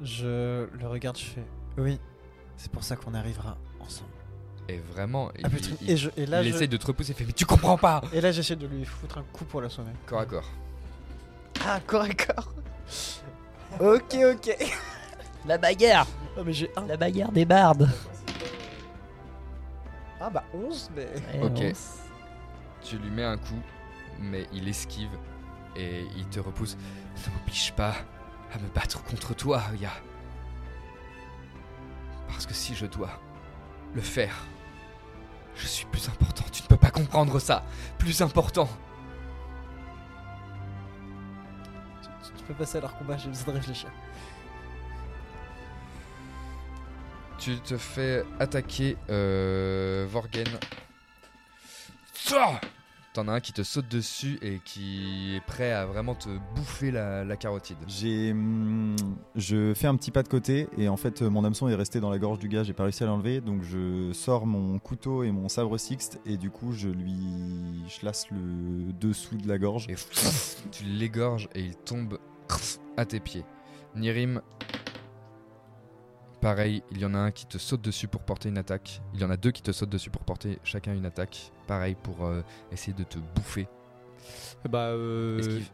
Je 0.00 0.68
le 0.68 0.86
regarde, 0.88 1.16
je 1.16 1.26
fais. 1.26 1.46
Oui, 1.78 2.00
c'est 2.56 2.72
pour 2.72 2.82
ça 2.82 2.96
qu'on 2.96 3.14
arrivera 3.14 3.56
ensemble. 3.78 4.10
Et 4.68 4.78
vraiment, 4.78 5.30
il, 5.38 5.44
Ah, 5.46 5.50
putain, 5.50 5.70
il- 5.80 5.90
et, 5.90 5.96
je, 5.96 6.10
et 6.16 6.24
là, 6.26 6.42
il 6.42 6.50
je- 6.50 6.54
essaye 6.54 6.68
de 6.68 6.76
te 6.76 6.86
repousser. 6.86 7.12
Il 7.12 7.14
fait 7.16 7.24
Mais 7.24 7.32
tu 7.32 7.44
comprends 7.46 7.76
pas 7.76 8.00
et 8.12 8.20
là, 8.20 8.30
j'essaie 8.32 8.56
de 8.56 8.66
lui 8.66 8.84
foutre 8.84 9.18
un 9.18 9.24
coup 9.32 9.44
pour 9.44 9.60
la 9.60 9.68
sauver. 9.68 9.90
Corps 10.06 10.20
à 10.20 10.26
corps. 10.26 10.50
Ah, 11.66 11.80
corps 11.86 12.02
à 12.02 12.08
corps 12.08 12.54
Ok, 13.80 14.16
ok 14.32 14.56
La 15.46 15.58
bagarre 15.58 16.06
Oh, 16.36 16.42
mais 16.44 16.52
j'ai 16.52 16.70
un. 16.76 16.86
La 16.86 16.96
bagarre 16.96 17.32
des 17.32 17.44
bardes 17.44 17.90
Ah, 20.20 20.30
bah 20.30 20.44
11, 20.54 20.90
mais. 20.94 21.08
Ok. 21.42 21.74
Tu 22.82 22.96
lui 22.98 23.10
mets 23.10 23.24
un 23.24 23.36
coup, 23.36 23.60
mais 24.20 24.46
il 24.52 24.68
esquive 24.68 25.10
et 25.76 26.06
il 26.16 26.26
te 26.26 26.38
repousse. 26.40 26.76
Ne 27.26 27.32
m'oblige 27.34 27.72
pas 27.72 27.94
à 28.54 28.58
me 28.58 28.68
battre 28.74 29.02
contre 29.04 29.34
toi, 29.34 29.62
Oya. 29.72 29.90
Parce 32.28 32.46
que 32.46 32.54
si 32.54 32.74
je 32.74 32.86
dois 32.86 33.10
le 33.94 34.00
faire, 34.00 34.34
je 35.54 35.66
suis 35.66 35.86
plus 35.86 36.08
important. 36.08 36.44
Tu 36.50 36.62
ne 36.62 36.68
peux 36.68 36.76
pas 36.76 36.90
comprendre 36.90 37.38
ça. 37.38 37.64
Plus 37.98 38.20
important. 38.22 38.68
Tu, 42.02 42.32
tu 42.38 42.44
peux 42.44 42.54
passer 42.54 42.78
à 42.78 42.80
leur 42.82 42.96
combat, 42.96 43.16
j'ai 43.16 43.28
besoin 43.28 43.54
de 43.54 43.58
réfléchir. 43.58 43.90
Tu 47.38 47.58
te 47.58 47.76
fais 47.76 48.24
attaquer, 48.38 48.96
euh, 49.10 50.06
Vorgen. 50.08 50.46
Sors 52.14 52.60
T'en 53.12 53.28
as 53.28 53.32
un 53.32 53.40
qui 53.40 53.52
te 53.52 53.62
saute 53.62 53.88
dessus 53.88 54.38
et 54.40 54.58
qui 54.64 55.34
est 55.36 55.44
prêt 55.44 55.70
à 55.70 55.84
vraiment 55.84 56.14
te 56.14 56.30
bouffer 56.54 56.90
la, 56.90 57.24
la 57.24 57.36
carotide. 57.36 57.76
J'ai, 57.86 58.32
hum, 58.32 58.96
je 59.34 59.74
fais 59.74 59.86
un 59.86 59.96
petit 59.96 60.10
pas 60.10 60.22
de 60.22 60.28
côté 60.28 60.68
et 60.78 60.88
en 60.88 60.96
fait 60.96 61.20
mon 61.20 61.44
hameçon 61.44 61.68
est 61.68 61.74
resté 61.74 62.00
dans 62.00 62.08
la 62.08 62.18
gorge 62.18 62.38
du 62.38 62.48
gars, 62.48 62.62
j'ai 62.62 62.72
pas 62.72 62.84
réussi 62.84 63.02
à 63.04 63.06
l'enlever, 63.06 63.42
donc 63.42 63.62
je 63.62 64.12
sors 64.14 64.46
mon 64.46 64.78
couteau 64.78 65.24
et 65.24 65.30
mon 65.30 65.48
sabre 65.48 65.76
sixte 65.76 66.20
et 66.24 66.38
du 66.38 66.50
coup 66.50 66.72
je 66.72 66.88
lui, 66.88 67.84
je 67.86 68.06
lasse 68.06 68.30
le 68.30 68.92
dessous 68.94 69.36
de 69.36 69.46
la 69.46 69.58
gorge. 69.58 69.88
Et 69.90 69.94
tu 70.70 70.84
l'égorges 70.84 71.50
et 71.54 71.60
il 71.60 71.76
tombe 71.76 72.18
à 72.96 73.04
tes 73.04 73.20
pieds. 73.20 73.44
Nirim, 73.94 74.40
pareil, 76.42 76.82
il 76.90 76.98
y 76.98 77.04
en 77.06 77.14
a 77.14 77.18
un 77.18 77.30
qui 77.30 77.46
te 77.46 77.56
saute 77.56 77.80
dessus 77.80 78.08
pour 78.08 78.20
porter 78.22 78.50
une 78.50 78.58
attaque. 78.58 79.00
Il 79.14 79.20
y 79.20 79.24
en 79.24 79.30
a 79.30 79.38
deux 79.38 79.50
qui 79.52 79.62
te 79.62 79.72
sautent 79.72 79.88
dessus 79.88 80.10
pour 80.10 80.22
porter 80.24 80.58
chacun 80.64 80.92
une 80.92 81.06
attaque. 81.06 81.52
Pareil 81.66 81.94
pour 82.02 82.26
euh, 82.26 82.42
essayer 82.70 82.92
de 82.92 83.04
te 83.04 83.18
bouffer. 83.34 83.66
Bah, 84.68 84.88
euh, 84.88 85.38
Esquive. 85.38 85.70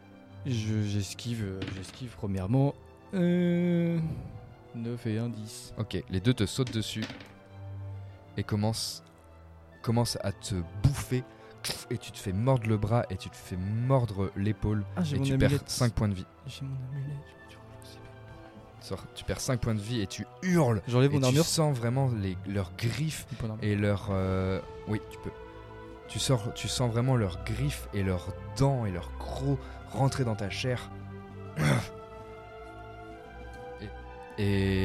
je- 0.46 0.82
j'esquive, 0.82 1.42
euh, 1.44 1.60
j'esquive 1.74 2.14
premièrement. 2.16 2.74
Euh, 3.14 3.98
9 4.74 5.06
et 5.06 5.18
1, 5.18 5.28
10. 5.30 5.74
Ok, 5.78 6.02
les 6.10 6.20
deux 6.20 6.34
te 6.34 6.46
sautent 6.46 6.72
dessus 6.72 7.04
et 8.36 8.44
commencent, 8.44 9.02
commencent 9.82 10.18
à 10.22 10.30
te 10.32 10.54
bouffer. 10.84 11.24
Et 11.90 11.98
tu 11.98 12.12
te 12.12 12.18
fais 12.18 12.32
mordre 12.32 12.68
le 12.68 12.76
bras 12.78 13.04
et 13.10 13.16
tu 13.16 13.28
te 13.30 13.36
fais 13.36 13.56
mordre 13.56 14.30
l'épaule. 14.36 14.84
Ah, 14.96 15.00
et 15.02 15.20
tu 15.20 15.36
perds 15.36 15.48
amulette. 15.50 15.68
5 15.68 15.92
points 15.92 16.08
de 16.08 16.14
vie. 16.14 16.26
J'ai 16.46 16.62
mon 16.62 16.76
amulette. 16.94 17.16
Tu 19.14 19.24
perds 19.24 19.40
5 19.40 19.60
points 19.60 19.74
de 19.74 19.80
vie 19.80 20.00
et 20.00 20.06
tu 20.06 20.26
hurles. 20.42 20.82
J'enlève 20.88 21.10
tu 21.28 21.34
sens 21.44 21.76
vraiment 21.76 22.10
les, 22.20 22.36
leurs 22.46 22.72
griffes 22.78 23.26
et 23.62 23.74
leurs. 23.76 24.08
euh, 24.10 24.60
Oui, 24.86 25.00
tu 25.10 25.18
peux. 25.18 25.30
Tu, 26.08 26.18
sors, 26.18 26.54
tu 26.54 26.68
sens 26.68 26.90
vraiment 26.90 27.16
leurs 27.16 27.42
griffes 27.44 27.88
et 27.92 28.02
leurs 28.02 28.32
dents 28.56 28.86
et 28.86 28.90
leurs 28.90 29.16
crocs 29.18 29.58
rentrer 29.92 30.24
dans 30.24 30.36
ta 30.36 30.48
chair. 30.48 30.90
Et, 34.38 34.42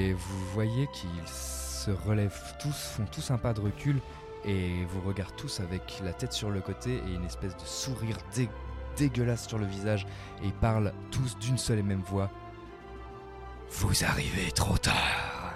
et 0.09 0.13
vous 0.13 0.45
voyez 0.53 0.87
qu'ils 0.93 1.27
se 1.27 1.91
relèvent 1.91 2.55
tous, 2.59 2.75
font 2.75 3.05
tous 3.11 3.31
un 3.31 3.37
pas 3.37 3.53
de 3.53 3.61
recul 3.61 3.99
et 4.45 4.83
vous 4.85 5.01
regardent 5.07 5.35
tous 5.35 5.59
avec 5.61 5.99
la 6.03 6.13
tête 6.13 6.33
sur 6.33 6.49
le 6.49 6.59
côté 6.61 6.95
et 7.07 7.13
une 7.13 7.23
espèce 7.25 7.55
de 7.55 7.63
sourire 7.65 8.17
dé- 8.35 8.49
dégueulasse 8.97 9.47
sur 9.47 9.57
le 9.57 9.65
visage 9.65 10.05
et 10.43 10.47
ils 10.47 10.53
parlent 10.53 10.93
tous 11.11 11.37
d'une 11.39 11.57
seule 11.57 11.79
et 11.79 11.83
même 11.83 12.01
voix. 12.01 12.29
Vous 13.73 14.03
arrivez 14.05 14.51
trop 14.51 14.77
tard. 14.77 15.53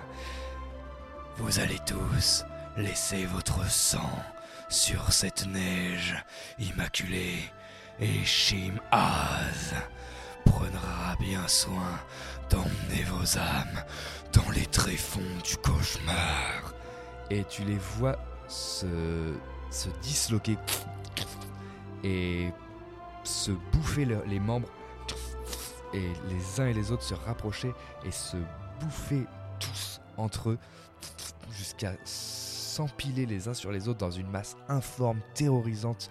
Vous 1.38 1.59
allez 1.59 1.80
tous 1.86 2.43
laisser 2.78 3.26
votre 3.26 3.70
sang 3.70 4.09
sur 4.70 5.11
cette 5.13 5.45
neige 5.47 6.15
immaculée 6.59 7.39
et 7.99 8.24
Shim-Az 8.26 9.74
prendra 10.45 11.15
bien 11.20 11.47
soin 11.47 11.99
d'emmener 12.49 13.03
vos 13.07 13.38
âmes 13.38 13.84
dans 14.34 14.49
les 14.51 14.65
tréfonds 14.65 15.22
du 15.43 15.55
cauchemar. 15.57 16.74
et 17.30 17.43
tu 17.43 17.63
les 17.65 17.78
vois 17.78 18.18
se, 18.47 19.34
se 19.70 19.89
disloquer 20.01 20.57
et 22.03 22.51
se 23.26 23.51
bouffer 23.51 24.05
le- 24.05 24.24
les 24.26 24.39
membres 24.39 24.70
et 25.97 26.13
les 26.29 26.61
uns 26.61 26.67
et 26.67 26.73
les 26.73 26.91
autres 26.91 27.03
se 27.03 27.15
rapprocher 27.15 27.73
et 28.05 28.11
se 28.11 28.37
bouffer 28.79 29.25
tous 29.59 29.99
entre 30.17 30.51
eux 30.51 30.57
jusqu'à 31.51 31.93
s'empiler 32.03 33.25
les 33.25 33.47
uns 33.47 33.53
sur 33.53 33.71
les 33.71 33.87
autres 33.87 33.99
dans 33.99 34.11
une 34.11 34.29
masse 34.29 34.55
informe, 34.69 35.19
terrorisante. 35.33 36.09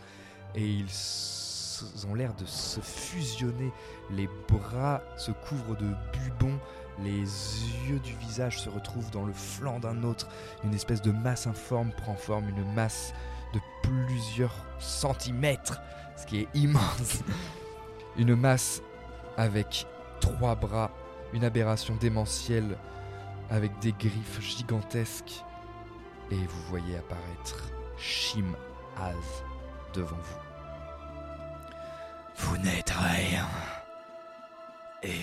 Et 0.55 0.66
ils 0.66 2.07
ont 2.09 2.14
l'air 2.14 2.34
de 2.34 2.47
se 2.47 2.80
fusionner, 2.80 3.72
les 4.11 4.28
bras 4.49 5.03
se 5.16 5.30
couvrent 5.30 5.76
de 5.76 5.89
bubons, 6.12 6.59
les 7.05 7.20
yeux 7.89 8.01
du 8.01 8.14
visage 8.16 8.61
se 8.61 8.68
retrouvent 8.68 9.11
dans 9.11 9.24
le 9.24 9.32
flanc 9.32 9.78
d'un 9.78 10.03
autre, 10.03 10.28
une 10.64 10.74
espèce 10.74 11.03
de 11.03 11.12
masse 11.12 11.47
informe 11.47 11.93
prend 11.93 12.16
forme, 12.16 12.49
une 12.49 12.72
masse 12.72 13.12
de 13.53 13.61
plusieurs 13.82 14.55
centimètres, 14.78 15.80
ce 16.16 16.26
qui 16.26 16.41
est 16.41 16.49
immense. 16.55 17.22
Une 18.18 18.34
masse 18.34 18.80
avec 19.37 19.87
trois 20.20 20.55
bras, 20.55 20.91
une 21.32 21.45
aberration 21.45 21.97
démentielle 21.97 22.76
avec 23.51 23.78
des 23.80 23.93
griffes 23.93 24.41
gigantesques. 24.41 25.45
Et 26.30 26.37
vous 26.37 26.62
voyez 26.68 26.97
apparaître 26.97 27.70
Shim-Az 27.99 29.45
devant 29.95 30.16
vous. 30.16 30.47
Vous 32.37 32.59
n'êtes 32.59 32.91
rien. 32.91 33.47
Et 35.03 35.20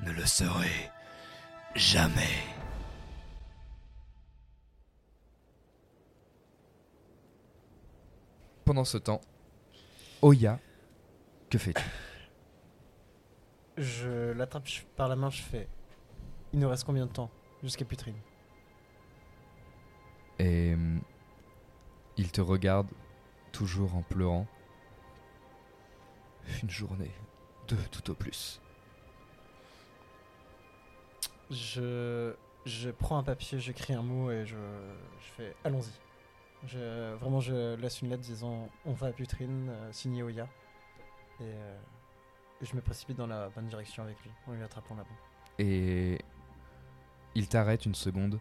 ne 0.00 0.12
le 0.12 0.26
serez 0.26 0.90
jamais. 1.74 2.44
Pendant 8.64 8.84
ce 8.84 8.98
temps, 8.98 9.22
Oya, 10.20 10.58
que 11.48 11.56
fais-tu? 11.56 11.82
Je 13.78 14.32
l'attrape 14.32 14.68
par 14.96 15.08
la 15.08 15.14
main, 15.14 15.30
je 15.30 15.40
fais. 15.40 15.68
Il 16.52 16.58
nous 16.58 16.68
reste 16.68 16.84
combien 16.84 17.06
de 17.06 17.12
temps 17.12 17.30
jusqu'à 17.62 17.84
Putrine? 17.84 18.16
Et 20.40 20.74
hum, 20.74 21.00
il 22.16 22.32
te 22.32 22.40
regarde, 22.40 22.88
toujours 23.52 23.94
en 23.94 24.02
pleurant. 24.02 24.46
Une 26.62 26.70
journée, 26.70 27.12
deux 27.68 27.76
tout 27.92 28.10
au 28.10 28.14
plus. 28.14 28.60
Je, 31.50 32.34
je 32.66 32.90
prends 32.90 33.18
un 33.18 33.22
papier, 33.22 33.60
j'écris 33.60 33.94
un 33.94 34.02
mot 34.02 34.30
et 34.30 34.44
je, 34.44 34.56
je 34.56 35.28
fais 35.36 35.54
allons-y. 35.62 35.92
Je, 36.66 37.14
vraiment, 37.14 37.40
je 37.40 37.76
laisse 37.76 38.02
une 38.02 38.10
lettre 38.10 38.22
disant 38.22 38.68
on 38.84 38.92
va 38.92 39.08
à 39.08 39.12
Putrine, 39.12 39.68
euh, 39.70 39.92
signé 39.92 40.24
Oya. 40.24 40.48
Et, 41.40 41.44
euh, 41.44 41.78
et 41.78 41.97
je 42.60 42.74
me 42.74 42.80
précipite 42.80 43.16
dans 43.16 43.26
la 43.26 43.48
bonne 43.48 43.66
direction 43.66 44.02
avec 44.02 44.20
lui, 44.22 44.30
en 44.46 44.52
lui 44.52 44.62
attrapant 44.62 44.94
la 44.94 45.02
main. 45.02 45.08
Et 45.58 46.18
il 47.34 47.48
t'arrête 47.48 47.86
une 47.86 47.94
seconde 47.94 48.40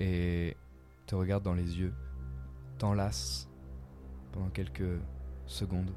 et 0.00 0.56
te 1.06 1.14
regarde 1.14 1.42
dans 1.42 1.54
les 1.54 1.78
yeux, 1.78 1.94
t'enlace 2.78 3.48
pendant 4.32 4.50
quelques 4.50 5.00
secondes 5.46 5.92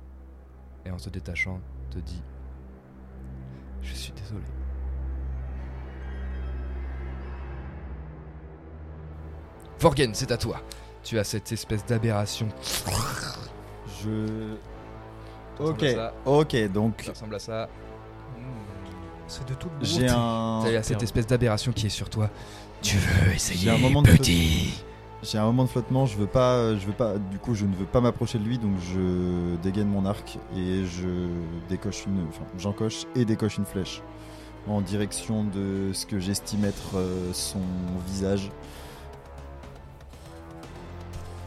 et 0.85 0.91
en 0.91 0.97
se 0.97 1.09
détachant 1.09 1.59
te 1.89 1.99
dit 1.99 2.23
Je 3.81 3.93
suis 3.93 4.13
désolé. 4.13 4.45
Vorgen, 9.79 10.13
c'est 10.13 10.31
à 10.31 10.37
toi. 10.37 10.61
Tu 11.03 11.17
as 11.17 11.23
cette 11.23 11.51
espèce 11.51 11.85
d'aberration. 11.85 12.47
Je. 14.03 14.55
Ok, 15.61 15.85
ok, 16.25 16.71
donc 16.71 17.01
Ça 17.05 17.11
ressemble 17.11 17.35
à 17.35 17.39
ça. 17.39 17.69
C'est 19.27 19.47
de 19.47 19.53
toute 19.53 19.71
j'ai 19.81 20.09
un. 20.09 20.61
Tu 20.65 20.75
as 20.75 20.83
cette 20.83 21.03
espèce 21.03 21.25
d'aberration 21.25 21.71
qui 21.71 21.85
est 21.85 21.89
sur 21.89 22.09
toi. 22.09 22.29
Tu 22.81 22.97
veux 22.97 23.33
essayer, 23.33 23.59
J'ai 23.59 23.69
un 23.69 23.77
moment 23.77 24.01
de 24.01 24.09
petit 24.09 24.83
J'ai 25.23 25.37
un 25.37 25.45
moment 25.45 25.63
de 25.63 25.69
flottement, 25.69 26.05
je 26.05 26.17
veux 26.17 26.27
pas, 26.27 26.75
je 26.75 26.85
veux 26.85 26.93
pas, 26.93 27.17
du 27.17 27.37
coup 27.37 27.53
je 27.53 27.65
ne 27.65 27.75
veux 27.75 27.85
pas 27.85 28.01
m'approcher 28.01 28.39
de 28.39 28.43
lui, 28.43 28.57
donc 28.57 28.71
je 28.79 29.55
dégaine 29.57 29.87
mon 29.87 30.05
arc 30.05 30.39
et 30.57 30.83
je 30.83 31.29
décoche 31.69 32.05
une, 32.07 32.25
enfin 32.27 32.43
j'encoche 32.57 33.05
et 33.15 33.23
décoche 33.23 33.57
une 33.57 33.65
flèche 33.65 34.01
en 34.67 34.81
direction 34.81 35.43
de 35.43 35.91
ce 35.93 36.05
que 36.05 36.19
j'estime 36.19 36.65
être 36.65 36.95
euh, 36.97 37.31
son 37.33 37.61
visage. 38.07 38.51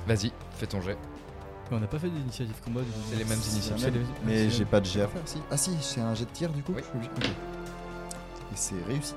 Vas-y, 0.07 0.33
fais 0.57 0.67
ton 0.67 0.81
jet. 0.81 0.99
Mais 1.75 1.79
on 1.79 1.81
n'a 1.81 1.87
pas 1.89 1.99
fait 1.99 2.09
d'initiative 2.09 2.55
combat. 2.65 2.83
C'est 3.11 3.17
les 3.17 3.25
mêmes 3.25 3.39
initiatives. 3.51 4.07
Mais 4.25 4.49
j'ai 4.49 4.65
pas 4.65 4.81
de 4.81 4.87
jet 4.87 5.03
à 5.03 5.09
faire, 5.09 5.23
si. 5.25 5.39
Ah 5.51 5.57
si, 5.57 5.73
c'est 5.81 6.01
un 6.01 6.15
jet 6.15 6.25
de 6.25 6.31
tir 6.31 6.51
du 6.53 6.63
coup 6.63 6.73
Oui. 6.77 6.83
je 6.83 6.87
suis 6.87 6.97
obligé- 6.97 7.11
ok. 7.17 7.25
Et 8.53 8.57
c'est 8.57 8.85
réussi. 8.87 9.15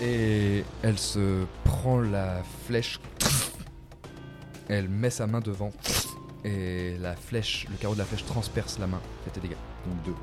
Et 0.00 0.64
elle 0.82 0.98
se 0.98 1.44
prend 1.64 2.00
la 2.00 2.42
flèche. 2.66 3.00
Elle 4.68 4.88
met 4.88 5.10
sa 5.10 5.26
main 5.26 5.40
devant. 5.40 5.72
Et 6.44 6.96
la 6.98 7.14
flèche, 7.16 7.66
le 7.70 7.76
carreau 7.76 7.94
de 7.94 7.98
la 8.00 8.04
flèche 8.04 8.24
transperce 8.24 8.78
la 8.78 8.86
main. 8.86 9.00
Fait 9.24 9.30
tes 9.30 9.40
dégâts. 9.40 9.56
Donc 9.86 10.02
deux. 10.04 10.14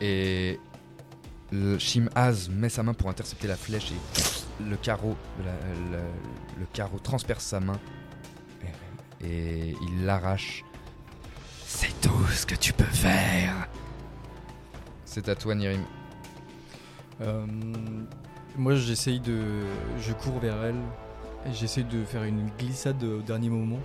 Et 0.00 0.58
le 1.50 1.78
Shim-Az 1.78 2.48
met 2.48 2.70
sa 2.70 2.82
main 2.82 2.94
pour 2.94 3.10
intercepter 3.10 3.46
la 3.46 3.56
flèche 3.56 3.92
et 3.92 4.62
le 4.64 4.76
carreau, 4.76 5.16
la- 5.44 5.98
le 6.58 6.66
carreau 6.72 6.98
transperce 6.98 7.44
sa 7.44 7.60
main. 7.60 7.78
Et, 9.22 9.74
il 9.82 10.04
l'arrache. 10.04 10.64
C'est 11.66 12.00
tout 12.00 12.26
ce 12.28 12.46
que 12.46 12.54
tu 12.54 12.72
peux 12.72 12.84
faire. 12.84 13.68
C'est 15.04 15.28
à 15.28 15.34
toi, 15.34 15.54
Nirim. 15.54 15.84
Euh, 17.20 17.46
moi, 18.56 18.74
j'essaye 18.74 19.20
de. 19.20 19.40
Je 20.00 20.12
cours 20.12 20.38
vers 20.38 20.62
elle 20.64 20.80
et 21.46 21.52
j'essaye 21.52 21.84
de 21.84 22.04
faire 22.04 22.24
une 22.24 22.48
glissade 22.58 23.02
au 23.02 23.20
dernier 23.20 23.48
moment 23.48 23.80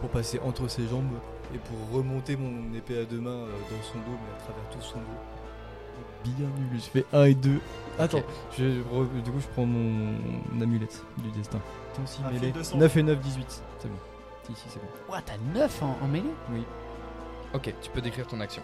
pour 0.00 0.10
passer 0.10 0.40
entre 0.44 0.68
ses 0.68 0.86
jambes 0.88 1.18
et 1.54 1.58
pour 1.58 1.96
remonter 1.96 2.36
mon 2.36 2.74
épée 2.74 2.98
à 2.98 3.04
deux 3.04 3.20
mains 3.20 3.30
euh, 3.30 3.50
dans 3.70 3.82
son 3.82 3.98
dos, 3.98 4.16
mais 4.24 4.36
à 4.36 4.40
travers 4.40 4.68
tout 4.70 4.80
son 4.80 4.98
dos. 4.98 6.24
Bien 6.24 6.46
nul, 6.46 6.80
je 6.80 6.90
fais 6.90 7.04
1 7.12 7.24
et 7.24 7.34
2. 7.34 7.60
Attends, 7.98 8.22
je, 8.56 8.64
du 8.64 9.30
coup, 9.30 9.40
je 9.40 9.46
prends 9.48 9.66
mon, 9.66 10.14
amulette 10.60 11.04
du 11.18 11.30
destin. 11.30 11.58
Attends, 11.92 12.06
si, 12.06 12.22
Un 12.22 12.30
fil 12.30 12.40
mêlée. 12.40 12.52
de 12.52 12.62
sang. 12.62 12.78
9 12.78 12.96
et 12.96 13.02
9, 13.02 13.20
18. 13.20 13.62
C'est 13.80 13.88
bon. 13.88 13.94
Si, 14.46 14.54
si, 14.54 14.64
c'est 14.68 14.80
bon. 14.80 14.88
Ouah, 15.08 15.22
t'as 15.22 15.38
9 15.54 15.82
en, 15.82 15.98
en 16.02 16.08
mêlée? 16.08 16.30
Oui. 16.52 16.62
Ok, 17.54 17.72
tu 17.82 17.90
peux 17.90 18.00
décrire 18.00 18.26
ton 18.26 18.40
action. 18.40 18.62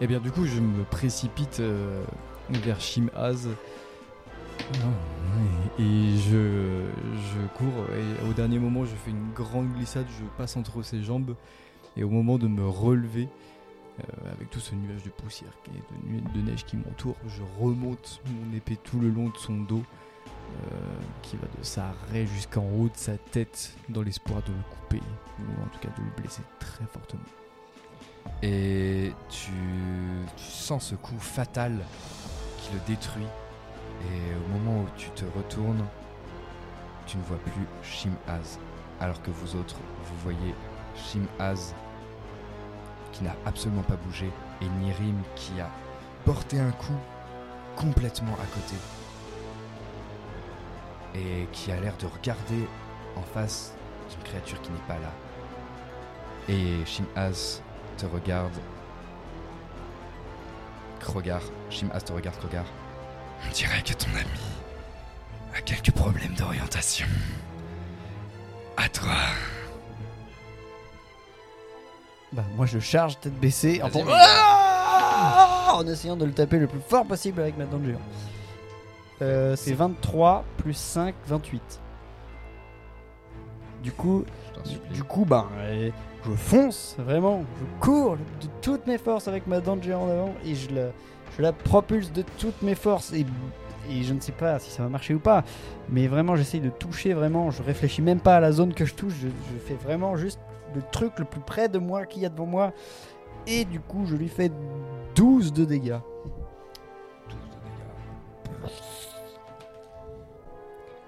Et 0.00 0.06
bien 0.08 0.18
du 0.18 0.32
coup 0.32 0.44
je 0.44 0.58
me 0.60 0.82
précipite 0.84 1.60
euh, 1.60 2.02
vers 2.50 2.80
Shimaz 2.80 3.48
et 5.78 6.16
je, 6.16 6.86
je 7.14 7.46
cours 7.56 7.84
et 7.92 8.28
au 8.28 8.32
dernier 8.32 8.58
moment 8.58 8.84
je 8.84 8.94
fais 8.94 9.10
une 9.10 9.32
grande 9.32 9.72
glissade, 9.74 10.06
je 10.18 10.24
passe 10.36 10.56
entre 10.56 10.82
ses 10.82 11.02
jambes 11.02 11.36
et 11.96 12.02
au 12.02 12.08
moment 12.08 12.38
de 12.38 12.48
me 12.48 12.66
relever 12.66 13.28
euh, 14.00 14.32
avec 14.32 14.50
tout 14.50 14.60
ce 14.60 14.74
nuage 14.74 15.04
de 15.04 15.10
poussière 15.10 15.52
et 15.68 16.18
de, 16.18 16.40
de 16.40 16.50
neige 16.50 16.64
qui 16.64 16.76
m'entoure, 16.76 17.16
je 17.28 17.42
remonte 17.60 18.20
mon 18.26 18.56
épée 18.56 18.76
tout 18.82 18.98
le 18.98 19.10
long 19.10 19.28
de 19.28 19.36
son 19.36 19.54
dos 19.58 19.82
qui 21.22 21.36
va 21.36 21.46
de 21.58 21.64
sa 21.64 21.94
raie 22.10 22.26
jusqu'en 22.26 22.64
haut 22.64 22.88
de 22.88 22.96
sa 22.96 23.16
tête 23.16 23.72
dans 23.88 24.02
l'espoir 24.02 24.42
de 24.42 24.52
le 24.52 24.62
couper 24.70 25.02
ou 25.40 25.62
en 25.62 25.66
tout 25.66 25.78
cas 25.80 25.88
de 25.96 26.02
le 26.02 26.22
blesser 26.22 26.42
très 26.58 26.84
fortement. 26.86 27.22
Et 28.42 29.12
tu, 29.28 29.52
tu 30.36 30.44
sens 30.44 30.84
ce 30.88 30.94
coup 30.94 31.18
fatal 31.18 31.84
qui 32.58 32.72
le 32.72 32.80
détruit. 32.86 33.26
Et 34.02 34.34
au 34.34 34.58
moment 34.58 34.82
où 34.82 34.86
tu 34.96 35.10
te 35.10 35.24
retournes, 35.36 35.84
tu 37.06 37.16
ne 37.16 37.22
vois 37.22 37.38
plus 37.38 37.66
Shimaz. 37.82 38.58
Alors 39.00 39.20
que 39.22 39.30
vous 39.30 39.56
autres, 39.56 39.76
vous 40.04 40.16
voyez 40.22 40.54
Shimaz 40.96 41.74
qui 43.12 43.24
n'a 43.24 43.36
absolument 43.46 43.82
pas 43.82 43.96
bougé 43.96 44.30
et 44.60 44.68
Nirim 44.80 45.20
qui 45.36 45.60
a 45.60 45.70
porté 46.24 46.58
un 46.58 46.72
coup 46.72 46.98
complètement 47.76 48.34
à 48.34 48.46
côté. 48.46 48.76
Et 51.14 51.46
qui 51.52 51.70
a 51.70 51.80
l'air 51.80 51.96
de 51.98 52.06
regarder 52.06 52.68
en 53.16 53.22
face 53.22 53.72
d'une 54.10 54.22
créature 54.22 54.60
qui 54.62 54.70
n'est 54.70 54.86
pas 54.88 54.98
là. 54.98 55.12
Et 56.48 56.84
Shimaz 56.84 57.62
te 57.96 58.06
regarde. 58.06 58.52
Krogar, 61.00 61.40
Shimaz 61.70 62.04
te 62.04 62.12
regarde, 62.12 62.36
Krogar. 62.38 62.64
On 63.46 63.52
dirait 63.52 63.82
que 63.82 63.92
ton 63.92 64.10
ami 64.10 64.40
a 65.56 65.60
quelques 65.60 65.92
problèmes 65.92 66.34
d'orientation. 66.34 67.06
À 68.76 68.88
toi. 68.88 69.12
Bah, 72.32 72.42
moi 72.56 72.66
je 72.66 72.80
charge 72.80 73.20
tête 73.20 73.38
baissée 73.38 73.80
en, 73.80 73.88
Vas-y. 73.88 74.04
Ah 74.08 75.74
en 75.74 75.86
essayant 75.86 76.16
de 76.16 76.24
le 76.24 76.32
taper 76.32 76.58
le 76.58 76.66
plus 76.66 76.80
fort 76.80 77.04
possible 77.04 77.40
avec 77.40 77.56
ma 77.56 77.64
dent 77.64 77.78
de 77.78 77.86
géant. 77.86 78.00
Euh, 79.22 79.54
c'est 79.56 79.74
23 79.74 80.44
plus 80.58 80.76
5, 80.76 81.14
28. 81.26 81.80
Du 83.82 83.92
coup, 83.92 84.24
du, 84.92 85.02
coup, 85.04 85.26
euh, 85.30 85.90
je 86.24 86.30
fonce 86.32 86.96
vraiment, 86.98 87.44
je 87.60 87.84
cours 87.84 88.16
de 88.16 88.48
toutes 88.62 88.86
mes 88.86 88.98
forces 88.98 89.28
avec 89.28 89.46
ma 89.46 89.60
dent 89.60 89.76
de 89.76 89.82
géant 89.82 90.04
en 90.04 90.10
avant 90.10 90.34
et 90.44 90.54
je 90.54 90.74
la, 90.74 90.86
je 91.36 91.42
la 91.42 91.52
propulse 91.52 92.10
de 92.10 92.24
toutes 92.38 92.62
mes 92.62 92.74
forces. 92.74 93.12
Et, 93.12 93.26
et 93.90 94.02
je 94.02 94.14
ne 94.14 94.20
sais 94.20 94.32
pas 94.32 94.58
si 94.58 94.70
ça 94.70 94.82
va 94.82 94.88
marcher 94.88 95.14
ou 95.14 95.18
pas, 95.18 95.44
mais 95.90 96.06
vraiment 96.06 96.34
j'essaye 96.34 96.60
de 96.60 96.70
toucher 96.70 97.12
vraiment, 97.12 97.50
je 97.50 97.62
réfléchis 97.62 98.00
même 98.00 98.20
pas 98.20 98.36
à 98.36 98.40
la 98.40 98.52
zone 98.52 98.72
que 98.72 98.86
je 98.86 98.94
touche, 98.94 99.12
je, 99.20 99.28
je 99.28 99.58
fais 99.58 99.74
vraiment 99.74 100.16
juste 100.16 100.40
le 100.74 100.80
truc 100.90 101.12
le 101.18 101.26
plus 101.26 101.40
près 101.40 101.68
de 101.68 101.78
moi 101.78 102.06
qu'il 102.06 102.22
y 102.22 102.26
a 102.26 102.30
devant 102.30 102.46
moi. 102.46 102.72
Et 103.46 103.66
du 103.66 103.80
coup 103.80 104.06
je 104.06 104.16
lui 104.16 104.28
fais 104.28 104.50
12 105.14 105.52
de 105.52 105.66
dégâts. 105.66 105.98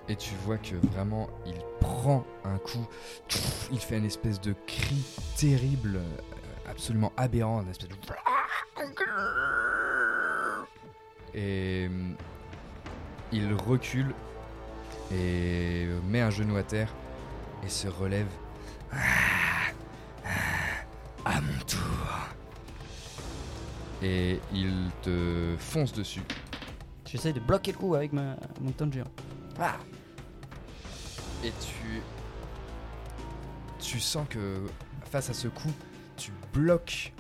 Et 0.09 0.15
tu 0.17 0.35
vois 0.45 0.59
que 0.59 0.77
vraiment, 0.93 1.29
il 1.47 1.57
prend 1.81 2.25
un 2.45 2.59
coup. 2.59 2.87
Il 3.73 3.81
fait 3.81 3.99
une 3.99 4.05
espèce 4.05 4.41
de 4.41 4.55
cri 4.67 5.05
terrible, 5.37 5.97
euh, 5.97 6.71
absolument 6.71 7.13
aberrant, 7.17 7.63
une 7.63 7.71
espèce 7.71 7.89
de. 7.89 7.97
Et 11.35 11.89
euh, 11.91 12.13
il 13.33 13.53
recule 13.55 14.15
et 15.13 15.87
met 16.09 16.21
un 16.21 16.31
genou 16.31 16.57
à 16.57 16.63
terre 16.63 16.95
et 17.65 17.69
se 17.69 17.89
relève. 17.89 18.29
À 21.25 21.41
mon 21.41 21.59
tour. 21.67 22.29
Et 24.01 24.39
il 24.53 24.73
te 25.03 25.57
fonce 25.59 25.93
dessus. 25.93 26.23
J'essaye 27.05 27.33
de 27.33 27.41
bloquer 27.41 27.73
le 27.73 27.79
coup 27.79 27.95
avec 27.97 28.13
ma, 28.13 28.37
mon 28.61 28.71
temps 28.71 28.87
de 28.87 28.93
géant. 28.93 29.11
Ah 29.59 29.77
Et 31.45 31.53
tu. 31.61 32.03
Tu 33.79 34.01
sens 34.01 34.27
que 34.29 34.63
face 35.11 35.31
à 35.31 35.35
ce 35.35 35.49
coup, 35.49 35.73
tu 36.17 36.33
bloques 36.53 37.13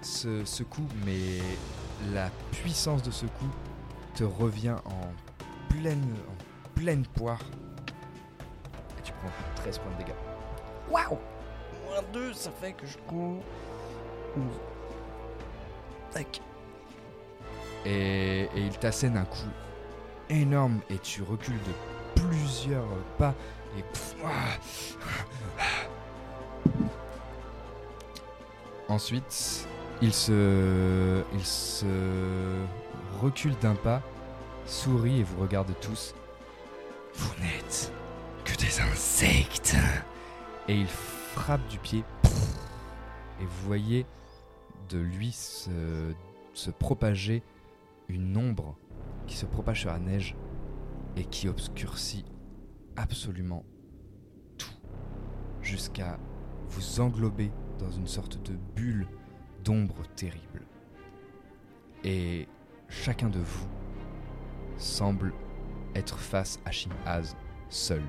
ce, 0.00 0.44
ce 0.44 0.62
coup, 0.62 0.86
mais 1.04 1.38
la 2.12 2.30
puissance 2.52 3.02
de 3.02 3.10
ce 3.10 3.26
coup 3.26 3.50
te 4.14 4.24
revient 4.24 4.76
en 4.84 5.12
pleine, 5.68 6.14
en 6.28 6.78
pleine 6.78 7.04
poire. 7.06 7.40
Et 8.98 9.02
tu 9.02 9.12
prends 9.12 9.30
13 9.56 9.78
points 9.78 9.92
de 9.92 9.98
dégâts. 9.98 10.16
Waouh 10.90 11.18
Moins 11.86 12.02
2, 12.12 12.32
ça 12.32 12.50
fait 12.52 12.72
que 12.72 12.86
je 12.86 12.96
prends 13.06 13.38
11. 14.36 14.42
Tac. 16.12 16.40
Et, 17.84 18.42
et 18.54 18.60
il 18.66 18.78
t'assène 18.78 19.16
un 19.16 19.24
coup 19.24 19.50
énorme 20.30 20.80
et 20.90 20.98
tu 20.98 21.22
recules 21.22 21.54
de 21.54 21.72
plusieurs 22.14 22.86
pas. 23.18 23.34
Et 23.76 23.84
ensuite 28.88 29.68
il 30.00 30.12
se 30.12 31.22
il 31.34 31.44
se 31.44 32.64
recule 33.20 33.54
d'un 33.60 33.74
pas 33.74 34.02
sourit 34.66 35.20
et 35.20 35.22
vous 35.22 35.40
regarde 35.40 35.72
tous. 35.80 36.14
Vous 37.14 37.32
n'êtes 37.40 37.92
que 38.44 38.56
des 38.56 38.80
insectes. 38.80 39.76
et 40.68 40.74
il 40.74 40.86
frappe 40.86 41.66
du 41.68 41.78
pied. 41.78 42.04
Et 43.40 43.44
vous 43.44 43.66
voyez 43.66 44.06
de 44.88 44.98
lui 44.98 45.32
se 45.32 46.70
propager 46.78 47.42
une 48.08 48.36
ombre 48.36 48.74
qui 49.26 49.36
se 49.36 49.46
propage 49.46 49.80
sur 49.80 49.90
la 49.90 49.98
neige 49.98 50.34
et 51.18 51.24
qui 51.24 51.48
obscurcit 51.48 52.24
absolument 52.96 53.64
tout 54.56 54.70
jusqu'à 55.60 56.18
vous 56.68 57.00
englober 57.00 57.50
dans 57.80 57.90
une 57.90 58.06
sorte 58.06 58.40
de 58.48 58.56
bulle 58.76 59.08
d'ombre 59.64 60.02
terrible. 60.14 60.62
Et 62.04 62.46
chacun 62.88 63.28
de 63.28 63.40
vous 63.40 63.68
semble 64.76 65.34
être 65.96 66.18
face 66.18 66.60
à 66.64 66.70
Shimaz 66.70 67.36
seul. 67.68 68.02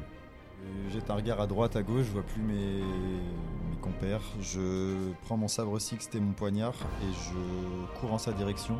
Je 0.88 0.94
jette 0.94 1.10
un 1.10 1.16
regard 1.16 1.42
à 1.42 1.48
droite, 1.48 1.76
à 1.76 1.82
gauche, 1.82 2.06
je 2.06 2.12
vois 2.12 2.24
plus 2.24 2.44
mes, 2.44 2.84
mes 2.84 3.78
compères. 3.82 4.22
Je 4.40 5.12
prends 5.24 5.38
mon 5.38 5.48
sabre 5.48 5.80
sixte 5.80 6.14
et 6.14 6.20
mon 6.20 6.34
poignard 6.34 6.76
et 7.02 7.12
je 7.14 8.00
cours 8.00 8.14
en 8.14 8.20
sa 8.20 8.34
direction. 8.34 8.78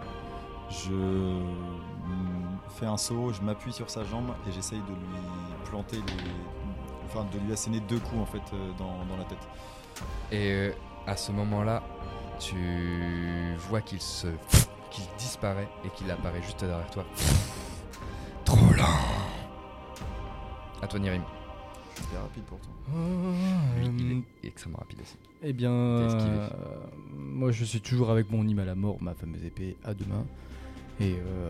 Je 0.70 0.94
fais 2.70 2.86
un 2.86 2.98
saut, 2.98 3.32
je 3.34 3.42
m'appuie 3.42 3.74
sur 3.74 3.90
sa 3.90 4.04
jambe 4.04 4.32
et 4.48 4.52
j'essaye 4.52 4.80
de 4.80 4.92
lui 4.94 5.20
planter 5.66 5.98
les. 5.98 6.04
Enfin, 7.06 7.26
de 7.34 7.40
lui 7.40 7.52
asséner 7.54 7.80
deux 7.82 8.00
coups 8.00 8.22
en 8.22 8.26
fait 8.26 8.42
euh, 8.54 8.72
dans, 8.78 9.04
dans 9.06 9.18
la 9.18 9.24
tête. 9.24 9.40
Et 10.32 10.52
euh, 10.52 10.72
à 11.08 11.16
ce 11.18 11.32
moment-là, 11.32 11.82
tu 12.40 12.56
vois 13.70 13.82
qu'il 13.82 14.00
se 14.02 14.28
qu'il 14.92 15.04
disparaît 15.18 15.68
et 15.86 15.90
qu'il 15.90 16.10
apparaît 16.12 16.42
juste 16.44 16.60
derrière 16.64 16.90
toi. 16.92 17.04
Trop 18.46 18.74
lent. 18.76 18.84
À 20.82 20.88
toi 20.88 21.00
Nirim. 21.00 21.24
Je 21.96 22.02
suis 22.02 22.12
bien 22.12 22.22
rapide 22.22 22.44
pour 22.44 22.60
toi. 22.60 22.72
Lui, 23.78 23.88
Euh, 23.88 23.92
il 23.98 24.12
est 24.46 24.48
extrêmement 24.48 24.78
rapide 24.80 25.00
aussi. 25.02 25.18
Eh 25.44 25.54
bien, 25.54 25.72
euh, 25.72 26.50
moi 27.18 27.52
je 27.52 27.66
suis 27.66 27.82
toujours 27.82 28.10
avec 28.12 28.32
mon 28.32 28.48
hymne 28.48 28.60
à 28.60 28.66
la 28.66 28.76
mort, 28.76 28.98
ma 29.02 29.14
fameuse 29.14 29.44
épée 29.46 29.76
à 29.84 29.94
deux 29.94 30.06
mains. 30.06 30.26
Et, 31.00 31.16
euh, 31.20 31.50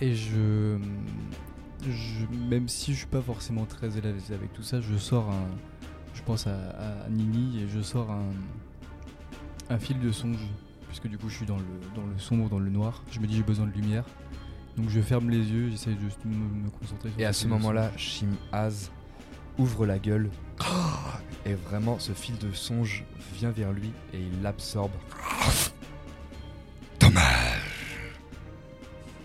et 0.00 0.14
je, 0.14 0.78
je- 1.82 2.26
Même 2.48 2.68
si 2.68 2.92
je 2.92 2.98
suis 2.98 3.06
pas 3.06 3.22
forcément 3.22 3.64
très 3.66 3.88
l'aise 3.88 4.32
avec 4.32 4.52
tout 4.52 4.62
ça, 4.62 4.80
je 4.80 4.96
sors 4.96 5.30
un. 5.30 5.48
Je 6.14 6.22
pense 6.22 6.46
à, 6.46 6.54
à 7.06 7.08
Nini 7.08 7.62
et 7.62 7.68
je 7.68 7.80
sors 7.80 8.10
un, 8.10 8.30
un 9.70 9.78
fil 9.78 9.98
de 10.00 10.10
songe 10.12 10.38
puisque 10.88 11.06
du 11.06 11.16
coup 11.18 11.28
je 11.28 11.36
suis 11.36 11.46
dans 11.46 11.56
le, 11.56 11.64
dans 11.94 12.04
le 12.06 12.18
sombre, 12.18 12.48
dans 12.48 12.58
le 12.58 12.68
noir. 12.70 13.02
Je 13.12 13.20
me 13.20 13.26
dis 13.26 13.36
j'ai 13.36 13.42
besoin 13.42 13.66
de 13.66 13.72
lumière. 13.72 14.04
Donc 14.76 14.88
je 14.88 15.00
ferme 15.00 15.30
les 15.30 15.38
yeux, 15.50 15.70
j'essaie 15.70 15.96
juste 16.00 16.20
de 16.24 16.28
me, 16.30 16.64
me 16.64 16.70
concentrer 16.70 17.10
sur 17.10 17.20
Et 17.20 17.24
à 17.24 17.32
ce 17.32 17.46
moment-là. 17.48 17.90
Shim 17.96 18.30
Az 18.52 18.90
ouvre 19.58 19.86
la 19.86 19.98
gueule. 19.98 20.30
Et 21.46 21.54
vraiment, 21.54 21.98
ce 21.98 22.12
fil 22.12 22.36
de 22.38 22.52
songe 22.52 23.04
vient 23.34 23.50
vers 23.50 23.72
lui 23.72 23.90
et 24.12 24.18
il 24.20 24.42
l'absorbe. 24.42 24.90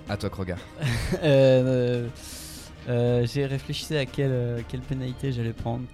À 0.07 0.17
toi, 0.17 0.29
Krogar. 0.29 0.57
Euh, 1.23 2.07
euh, 2.87 3.25
J'ai 3.25 3.45
réfléchi 3.45 3.95
à 3.95 4.05
quelle, 4.05 4.31
euh, 4.31 4.61
quelle 4.67 4.81
pénalité 4.81 5.31
j'allais 5.31 5.53
prendre. 5.53 5.85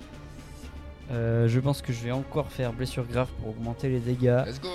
Euh, 1.11 1.47
je 1.47 1.59
pense 1.59 1.81
que 1.81 1.91
je 1.91 2.03
vais 2.03 2.11
encore 2.11 2.51
faire 2.51 2.73
blessure 2.73 3.05
grave 3.05 3.27
pour 3.39 3.49
augmenter 3.49 3.89
les 3.89 3.99
dégâts. 3.99 4.43
Let's 4.45 4.61
go 4.61 4.69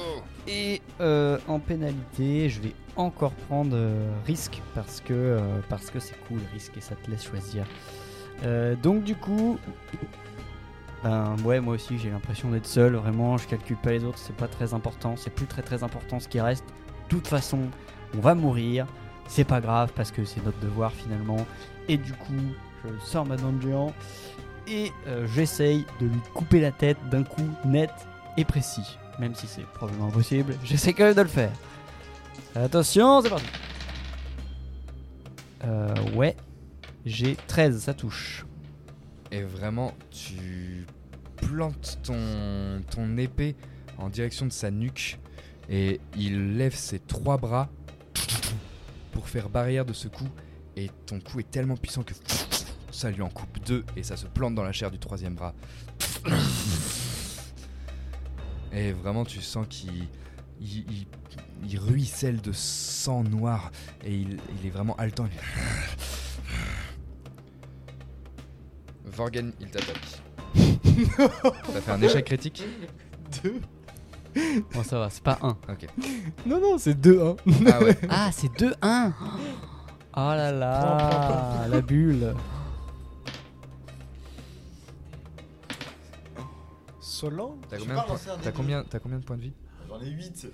Et 0.47 0.83
euh, 1.01 1.39
en 1.49 1.59
pénalité, 1.59 2.49
je 2.49 2.61
vais 2.61 2.73
encore 2.97 3.33
prendre 3.33 3.75
euh, 3.75 4.11
risque 4.27 4.61
parce 4.75 5.01
que 5.01 5.39
parce 5.69 5.91
que 5.91 5.99
c'est 5.99 6.19
cool 6.29 6.41
risque 6.53 6.77
et 6.77 6.81
ça 6.81 6.95
te 6.95 7.11
laisse 7.11 7.25
choisir. 7.25 7.65
Donc 8.83 9.05
du 9.05 9.15
coup, 9.15 9.59
ben 11.03 11.37
ouais, 11.45 11.59
moi 11.61 11.75
aussi 11.75 11.99
j'ai 11.99 12.11
l'impression 12.11 12.51
d'être 12.51 12.67
seul. 12.67 12.95
Vraiment, 12.97 13.39
je 13.39 13.47
calcule 13.49 13.79
pas 13.79 13.93
les 13.93 14.05
autres, 14.05 14.19
c'est 14.19 14.37
pas 14.37 14.49
très 14.49 14.75
important. 14.75 15.15
C'est 15.17 15.31
plus 15.31 15.47
très 15.47 15.63
très 15.63 15.83
important 15.83 16.21
ce 16.21 16.29
qui 16.29 16.41
reste. 16.41 16.65
De 16.67 17.17
toute 17.17 17.29
façon, 17.29 17.61
on 18.15 18.21
va 18.21 18.35
mourir. 18.35 18.87
C'est 19.29 19.45
pas 19.45 19.61
grave 19.61 19.93
parce 19.95 20.11
que 20.11 20.25
c'est 20.25 20.45
notre 20.45 20.59
devoir 20.61 20.93
finalement. 20.93 21.47
Et 21.89 21.97
du 21.97 22.13
coup, 22.13 22.33
je 22.85 23.05
sors 23.05 23.27
ma 23.27 23.37
dent 23.37 23.53
de 23.53 23.61
géant 23.63 23.93
et 24.67 24.93
euh, 25.07 25.27
j'essaye 25.35 25.85
de 26.01 26.07
lui 26.07 26.21
couper 26.35 26.61
la 26.61 26.73
tête 26.73 26.99
d'un 27.11 27.23
coup 27.23 27.49
net 27.65 27.91
et 28.37 28.45
précis. 28.45 28.99
Même 29.19 29.35
si 29.35 29.47
c'est 29.47 29.67
probablement 29.67 30.09
impossible, 30.09 30.57
j'essaie 30.65 30.93
quand 30.93 31.05
même 31.05 31.15
de 31.15 31.23
le 31.23 31.29
faire. 31.29 31.53
Attention, 32.55 33.23
c'est 33.23 33.31
parti. 33.31 33.47
Euh, 35.65 35.95
ouais, 36.15 36.37
j'ai 37.05 37.37
13, 37.47 37.81
ça 37.81 37.95
touche. 37.95 38.47
Et 39.31 39.43
vraiment, 39.43 39.93
tu 40.11 40.87
plantes 41.37 41.99
ton, 42.03 42.83
ton 42.91 43.17
épée 43.17 43.57
en 43.99 44.09
direction 44.09 44.47
de 44.47 44.53
sa 44.53 44.71
nuque 44.71 45.19
et 45.69 46.01
il 46.17 46.57
lève 46.57 46.75
ses 46.75 46.99
trois 46.99 47.37
bras 47.39 47.69
pour 49.17 49.31
faire 49.31 49.49
barrière 49.49 49.87
de 49.87 49.95
ce 49.95 50.09
coup. 50.09 50.29
Et 50.77 50.91
ton 51.07 51.21
coup 51.21 51.41
est 51.41 51.51
tellement 51.51 51.77
puissant 51.79 52.03
que 52.03 52.13
ça 52.91 53.11
lui 53.11 53.23
en 53.23 53.31
coupe 53.31 53.59
deux 53.65 53.83
et 53.97 54.03
ça 54.03 54.15
se 54.19 54.27
plante 54.27 54.55
dans 54.55 54.63
la 54.63 54.73
chair 54.73 54.91
du 54.91 54.99
troisième 54.99 55.35
bras. 55.35 55.55
Et 58.73 58.93
vraiment, 58.93 59.25
tu 59.25 59.41
sens 59.41 59.67
qu'il 59.71 60.07
il, 60.61 60.79
il- 60.91 61.07
il 61.67 61.79
ruisselle 61.79 62.43
de 62.43 62.53
sang 62.53 63.23
noir 63.25 63.73
et 64.05 64.15
il, 64.15 64.39
il 64.61 64.67
est 64.67 64.71
vraiment 64.71 64.95
haletant. 64.97 65.27
Vorgen, 69.07 69.53
il 69.61 69.71
t'attaque. 69.71 70.21
T'as 71.17 71.81
fait 71.81 71.91
un 71.91 72.03
échec 72.03 72.27
critique? 72.27 72.63
Deux. 73.43 73.61
Bon, 74.75 74.83
ça 74.83 74.99
va, 74.99 75.09
c'est 75.11 75.23
pas 75.23 75.39
1. 75.43 75.49
Ok. 75.73 75.87
Non, 76.47 76.61
non, 76.61 76.79
c'est 76.79 76.95
2-1. 77.01 77.37
Ah 77.73 77.83
ouais. 77.83 77.97
Ah, 78.11 78.31
c'est 78.33 78.53
2-1 78.53 79.13
Oh 80.19 80.21
là 80.21 80.51
là, 80.53 81.67
la 81.69 81.81
bulle. 81.83 82.35
Solan 87.01 87.57
T'as 87.69 87.77
Je 87.79 87.83
combien, 87.83 87.95
de 87.97 88.01
pas 88.01 88.07
lancer 88.09 88.29
un 88.29 88.35
points- 88.35 88.43
t'as 88.43 88.53
combien, 88.53 88.85
t'as 88.85 88.99
combien 88.99 89.19
de 89.19 89.25
points 89.25 89.37
de 89.37 89.43
vie 89.43 89.53
J'en 89.89 90.01
ai 90.01 90.09
8. 90.11 90.49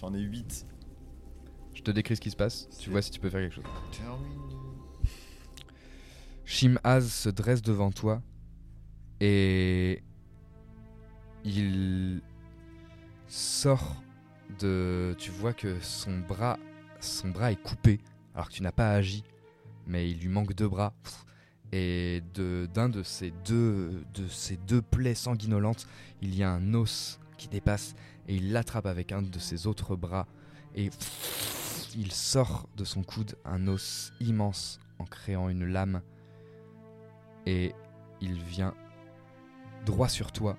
J'en 0.00 0.14
ai 0.14 0.20
8. 0.20 0.66
Je 1.74 1.82
te 1.82 1.90
décris 1.90 2.16
ce 2.16 2.20
qui 2.20 2.30
se 2.30 2.36
passe. 2.36 2.68
Tu 2.78 2.90
vois 2.90 3.02
si 3.02 3.10
tu 3.10 3.20
peux 3.20 3.28
faire 3.30 3.40
quelque 3.40 3.54
chose. 3.54 3.64
Terminé. 3.92 4.36
Shimaz 6.44 7.08
se 7.08 7.28
dresse 7.28 7.62
devant 7.62 7.90
toi 7.92 8.20
et 9.20 10.02
il 11.44 12.22
sort 13.28 14.02
de. 14.58 15.14
Tu 15.18 15.30
vois 15.30 15.52
que 15.52 15.78
son 15.80 16.18
bras, 16.18 16.58
son 17.00 17.28
bras 17.28 17.52
est 17.52 17.62
coupé 17.62 18.00
alors 18.34 18.48
que 18.48 18.54
tu 18.54 18.62
n'as 18.62 18.72
pas 18.72 18.92
agi, 18.92 19.24
mais 19.86 20.10
il 20.10 20.20
lui 20.20 20.28
manque 20.28 20.54
deux 20.54 20.68
bras. 20.68 20.94
Et 21.74 22.22
de 22.34 22.68
d'un 22.74 22.90
de 22.90 23.02
ces 23.02 23.32
deux 23.44 24.04
de 24.14 24.28
ces 24.28 24.56
deux 24.56 24.82
plaies 24.82 25.14
sanguinolentes, 25.14 25.86
il 26.20 26.34
y 26.34 26.42
a 26.42 26.50
un 26.50 26.74
os 26.74 27.18
qui 27.38 27.48
dépasse 27.48 27.94
et 28.28 28.36
il 28.36 28.52
l'attrape 28.52 28.86
avec 28.86 29.10
un 29.10 29.22
de 29.22 29.38
ses 29.38 29.66
autres 29.66 29.96
bras 29.96 30.26
et 30.74 30.90
il 31.96 32.12
sort 32.12 32.68
de 32.76 32.84
son 32.84 33.02
coude 33.02 33.36
un 33.44 33.68
os 33.68 34.12
immense 34.20 34.80
en 34.98 35.04
créant 35.04 35.48
une 35.48 35.64
lame 35.64 36.02
et 37.46 37.74
il 38.20 38.40
vient 38.42 38.74
droit 39.84 40.08
sur 40.08 40.30
toi. 40.30 40.56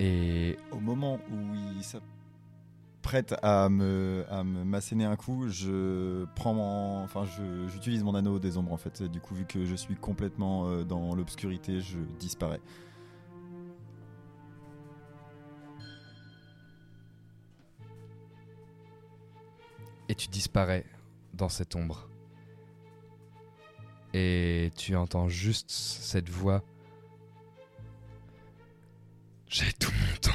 Et 0.00 0.56
Au 0.72 0.78
moment 0.78 1.18
où 1.30 1.54
il 1.76 1.82
s'apprête 1.82 3.34
à 3.42 3.68
me, 3.68 4.24
à 4.28 4.44
me 4.44 4.64
m'asséner 4.64 5.04
un 5.04 5.16
coup, 5.16 5.48
je 5.48 6.24
prends 6.34 6.54
mon, 6.54 7.02
enfin, 7.02 7.24
j'utilise 7.68 8.02
mon 8.04 8.14
anneau 8.14 8.38
des 8.38 8.58
ombres 8.58 8.72
en 8.72 8.76
fait. 8.76 9.02
Du 9.02 9.20
coup, 9.20 9.34
vu 9.34 9.46
que 9.46 9.64
je 9.64 9.74
suis 9.74 9.96
complètement 9.96 10.68
euh, 10.68 10.84
dans 10.84 11.14
l'obscurité, 11.14 11.80
je 11.80 11.98
disparais. 12.18 12.60
et 20.08 20.14
tu 20.14 20.28
disparais 20.28 20.84
dans 21.34 21.48
cette 21.48 21.74
ombre. 21.74 22.08
Et 24.14 24.70
tu 24.76 24.96
entends 24.96 25.28
juste 25.28 25.70
cette 25.70 26.28
voix. 26.28 26.62
J'ai 29.48 29.72
tout 29.74 29.92
mon 29.92 30.16
temps. 30.20 30.30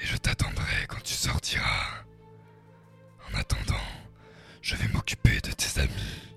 Et 0.00 0.06
je 0.06 0.16
t'attendrai 0.16 0.86
quand 0.88 1.02
tu 1.02 1.14
sortiras. 1.14 2.04
En 3.30 3.38
attendant, 3.38 3.80
je 4.60 4.76
vais 4.76 4.88
m'occuper 4.92 5.40
de 5.40 5.50
tes 5.50 5.80
amis. 5.80 6.34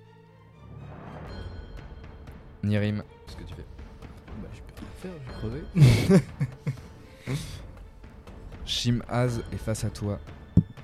Nirim, 2.63 3.03
ce 3.27 3.35
que 3.35 3.43
tu 3.43 3.53
fais? 3.53 3.65
Bah, 4.41 4.49
je 4.53 4.61
peux 4.61 4.73
rien 4.79 4.93
faire, 5.01 5.13
je 5.21 5.29
vais 5.29 6.13
crever. 6.13 6.23
Shimaz 8.65 9.43
est 9.51 9.57
face 9.57 9.83
à 9.83 9.89
toi 9.89 10.19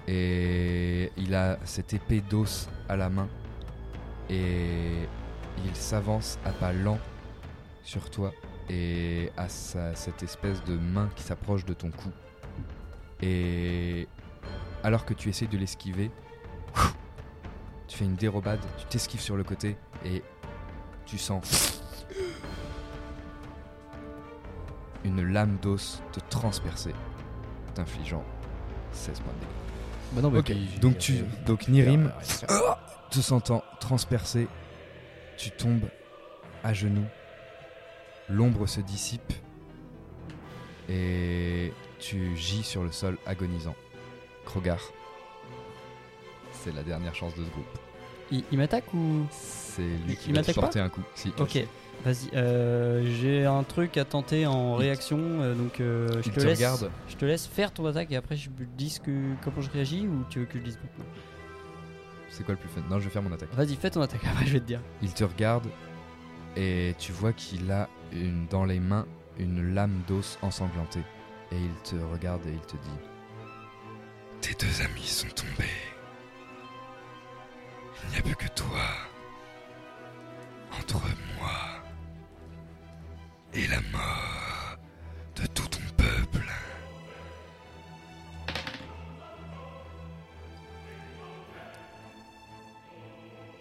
et 0.07 1.11
il 1.17 1.33
a 1.33 1.57
cette 1.63 1.93
épée 1.93 2.21
d'os 2.21 2.69
à 2.89 2.95
la 2.95 3.09
main 3.09 3.29
et 4.29 5.07
il 5.65 5.75
s'avance 5.75 6.37
à 6.45 6.51
pas 6.51 6.73
lents 6.73 6.99
sur 7.83 8.09
toi 8.09 8.31
et 8.73 9.31
à 9.35 9.49
sa- 9.49 9.93
cette 9.95 10.23
espèce 10.23 10.63
de 10.63 10.77
main 10.77 11.09
qui 11.15 11.23
s'approche 11.23 11.65
de 11.65 11.73
ton 11.73 11.91
cou. 11.91 12.09
Et 13.21 14.07
alors 14.83 15.03
que 15.03 15.13
tu 15.13 15.27
essaies 15.29 15.47
de 15.47 15.57
l'esquiver, 15.57 16.09
tu 17.87 17.97
fais 17.97 18.05
une 18.05 18.15
dérobade, 18.15 18.59
tu 18.77 18.85
t'esquives 18.85 19.19
sur 19.19 19.35
le 19.35 19.43
côté 19.43 19.75
et 20.05 20.23
tu 21.05 21.17
sens 21.17 21.81
une 25.03 25.21
lame 25.33 25.57
d'os 25.61 26.01
te 26.11 26.19
transpercer, 26.29 26.93
t'infligeant 27.73 28.23
16 28.93 29.19
points 29.19 29.33
de 29.33 29.39
dégâts. 29.39 29.49
Bah 30.13 30.21
non, 30.21 30.31
mais 30.31 30.43
puis 30.43 30.79
donc 30.79 30.97
tu, 30.97 31.13
j'ai- 31.13 31.25
donc 31.45 31.67
Nirim, 31.67 32.11
te 33.09 33.19
sentant 33.19 33.63
transpercé, 33.79 34.47
tu 35.37 35.51
tombes 35.51 35.87
à 36.63 36.73
genoux, 36.73 37.05
l'ombre 38.31 38.65
se 38.67 38.81
dissipe 38.81 39.33
et 40.89 41.71
tu 41.99 42.35
gis 42.35 42.63
sur 42.63 42.83
le 42.83 42.91
sol 42.91 43.17
agonisant. 43.25 43.75
Krogar, 44.45 44.79
c'est 46.51 46.73
la 46.73 46.83
dernière 46.83 47.15
chance 47.15 47.35
de 47.35 47.43
ce 47.43 47.49
groupe. 47.49 47.65
Il, 48.31 48.43
il 48.51 48.57
m'attaque 48.57 48.91
ou? 48.93 49.25
C'est 49.29 49.81
lui 50.07 50.15
qui 50.15 50.29
il 50.29 50.35
va 50.35 50.41
te 50.41 50.51
porter 50.51 50.79
un 50.79 50.89
coup. 50.89 51.01
Si. 51.15 51.31
Ok, 51.37 51.63
vas-y. 52.03 52.29
euh, 52.33 53.03
J'ai 53.19 53.45
un 53.45 53.63
truc 53.63 53.97
à 53.97 54.05
tenter 54.05 54.47
en 54.47 54.75
Il- 54.77 54.81
réaction, 54.83 55.19
euh, 55.19 55.53
donc 55.53 55.79
euh, 55.79 56.07
je 56.23 56.29
te, 56.29 56.39
te 56.39 56.45
laisse. 56.45 56.57
regarde. 56.57 56.89
Je 57.09 57.15
te 57.15 57.25
laisse 57.25 57.45
faire 57.45 57.71
ton 57.71 57.85
attaque 57.85 58.11
et 58.11 58.15
après 58.15 58.35
je 58.35 58.49
te 58.49 58.63
dis 58.77 58.97
que, 59.03 59.11
comment 59.43 59.61
je 59.61 59.69
réagis 59.69 60.07
ou 60.07 60.23
tu 60.29 60.39
veux 60.39 60.45
que 60.45 60.57
je 60.57 60.63
dise 60.63 60.77
maintenant? 60.81 61.05
C'est 62.29 62.43
quoi 62.45 62.53
le 62.55 62.59
plus 62.59 62.69
fun? 62.69 62.81
Non, 62.89 62.97
je 62.99 63.03
vais 63.05 63.09
faire 63.11 63.21
mon 63.21 63.31
attaque. 63.33 63.53
Vas-y, 63.53 63.75
fais 63.75 63.89
ton 63.89 64.01
attaque. 64.01 64.23
Après 64.25 64.45
je 64.45 64.53
vais 64.53 64.59
te 64.61 64.65
dire. 64.65 64.79
Il 65.01 65.13
te 65.13 65.23
regarde 65.25 65.67
et 66.55 66.95
tu 66.97 67.11
vois 67.11 67.33
qu'il 67.33 67.69
a 67.71 67.89
une, 68.11 68.47
dans 68.47 68.65
les 68.65 68.79
mains 68.79 69.05
une 69.37 69.73
lame 69.73 70.03
d'os 70.07 70.37
ensanglantée. 70.41 71.03
Et 71.51 71.57
il 71.57 71.73
te 71.83 71.95
regarde 71.95 72.45
et 72.45 72.53
il 72.53 72.61
te 72.61 72.77
dit 72.77 72.99
Tes 74.41 74.53
deux 74.65 74.81
amis 74.81 75.07
sont 75.07 75.27
tombés. 75.29 75.65
Il 78.03 78.09
n'y 78.11 78.17
a 78.17 78.21
plus 78.21 78.35
que 78.35 78.47
toi. 78.53 78.79
Entre 80.77 81.01
moi 81.37 81.51
et 83.53 83.67
la 83.67 83.81
mort 83.91 84.77
de 85.35 85.45
tout 85.47 85.67
ton 85.67 85.81
peuple. 85.97 86.47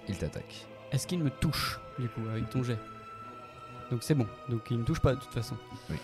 Il 0.08 0.16
t'attaque. 0.16 0.66
Est-ce 0.92 1.06
qu'il 1.06 1.20
me 1.20 1.30
touche, 1.30 1.80
du 1.98 2.08
coup, 2.08 2.26
avec 2.28 2.48
ton 2.50 2.62
jet? 2.62 2.78
Donc 3.90 4.02
c'est 4.02 4.14
bon. 4.14 4.26
Donc 4.48 4.62
il 4.70 4.78
me 4.78 4.84
touche 4.84 5.00
pas, 5.00 5.14
de 5.14 5.20
toute 5.20 5.32
façon. 5.32 5.56
Oui. 5.90 5.96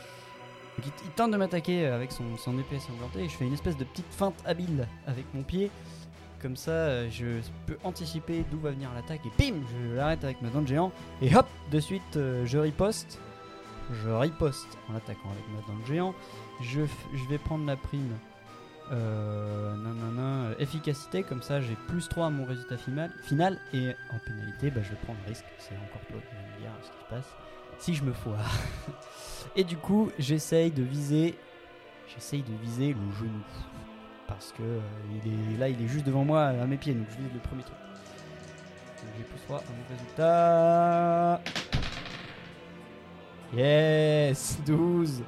Donc 0.76 0.86
il, 0.86 1.06
il 1.06 1.10
tente 1.12 1.30
de 1.30 1.36
m'attaquer 1.36 1.86
avec 1.86 2.12
son, 2.12 2.36
son 2.36 2.58
épée 2.58 2.78
sanglantée 2.78 3.24
et 3.24 3.28
je 3.28 3.36
fais 3.36 3.46
une 3.46 3.54
espèce 3.54 3.76
de 3.76 3.84
petite 3.84 4.12
feinte 4.12 4.42
habile 4.44 4.86
avec 5.06 5.24
mon 5.34 5.42
pied. 5.42 5.70
Comme 6.42 6.56
ça, 6.56 6.70
euh, 6.70 7.08
je 7.10 7.40
peux 7.66 7.78
anticiper 7.82 8.44
d'où 8.50 8.58
va 8.58 8.70
venir 8.70 8.90
l'attaque 8.94 9.22
et 9.24 9.30
bim 9.38 9.58
Je 9.72 9.94
l'arrête 9.94 10.22
avec 10.22 10.42
ma 10.42 10.50
dent 10.50 10.62
de 10.62 10.68
géant. 10.68 10.92
Et 11.22 11.34
hop 11.34 11.46
De 11.70 11.80
suite, 11.80 12.16
euh, 12.16 12.44
je 12.44 12.58
riposte. 12.58 13.18
Je 13.92 14.10
riposte 14.10 14.78
en 14.90 14.96
attaquant 14.96 15.30
avec 15.30 15.44
ma 15.54 15.66
dent 15.66 15.80
de 15.80 15.86
géant. 15.86 16.14
Je, 16.60 16.80
vais 17.28 17.38
prendre 17.38 17.66
la 17.66 17.76
prime 17.76 18.12
euh, 18.92 19.76
nanana, 19.76 20.50
euh, 20.50 20.54
efficacité, 20.58 21.22
comme 21.22 21.42
ça 21.42 21.60
j'ai 21.60 21.76
plus 21.88 22.08
3 22.08 22.26
à 22.26 22.30
mon 22.30 22.44
résultat 22.44 22.76
final, 22.76 23.10
final 23.22 23.58
et 23.72 23.90
en 24.12 24.18
pénalité, 24.24 24.70
bah, 24.70 24.80
je 24.82 24.90
vais 24.90 24.96
prendre 25.02 25.18
le 25.24 25.30
risque. 25.30 25.44
C'est 25.58 25.74
encore 25.74 26.06
toi 26.08 26.20
qui 26.20 26.34
vas 26.34 26.54
me 26.54 26.60
dire 26.60 26.70
ce 26.82 26.90
qui 26.90 26.98
se 26.98 27.10
passe. 27.10 27.45
Si 27.78 27.94
je 27.94 28.02
me 28.02 28.12
foire. 28.12 28.50
et 29.56 29.64
du 29.64 29.76
coup, 29.76 30.10
j'essaye 30.18 30.70
de 30.70 30.82
viser. 30.82 31.34
J'essaye 32.08 32.42
de 32.42 32.52
viser 32.62 32.88
le 32.88 33.12
genou. 33.18 33.42
Parce 34.26 34.52
que 34.52 34.62
euh, 34.62 34.80
il 35.24 35.54
est, 35.54 35.58
là, 35.58 35.68
il 35.68 35.80
est 35.82 35.86
juste 35.88 36.04
devant 36.06 36.24
moi 36.24 36.44
à 36.46 36.66
mes 36.66 36.76
pieds, 36.76 36.94
donc 36.94 37.06
je 37.10 37.16
vise 37.16 37.32
le 37.32 37.38
premier 37.40 37.62
truc. 37.62 37.76
Donc, 37.76 39.12
J'ai 39.16 39.24
plus 39.24 39.40
3 39.46 39.58
à 39.58 39.62
mon 39.62 39.96
résultat. 39.96 41.42
Yes 43.54 44.58
12 44.66 45.22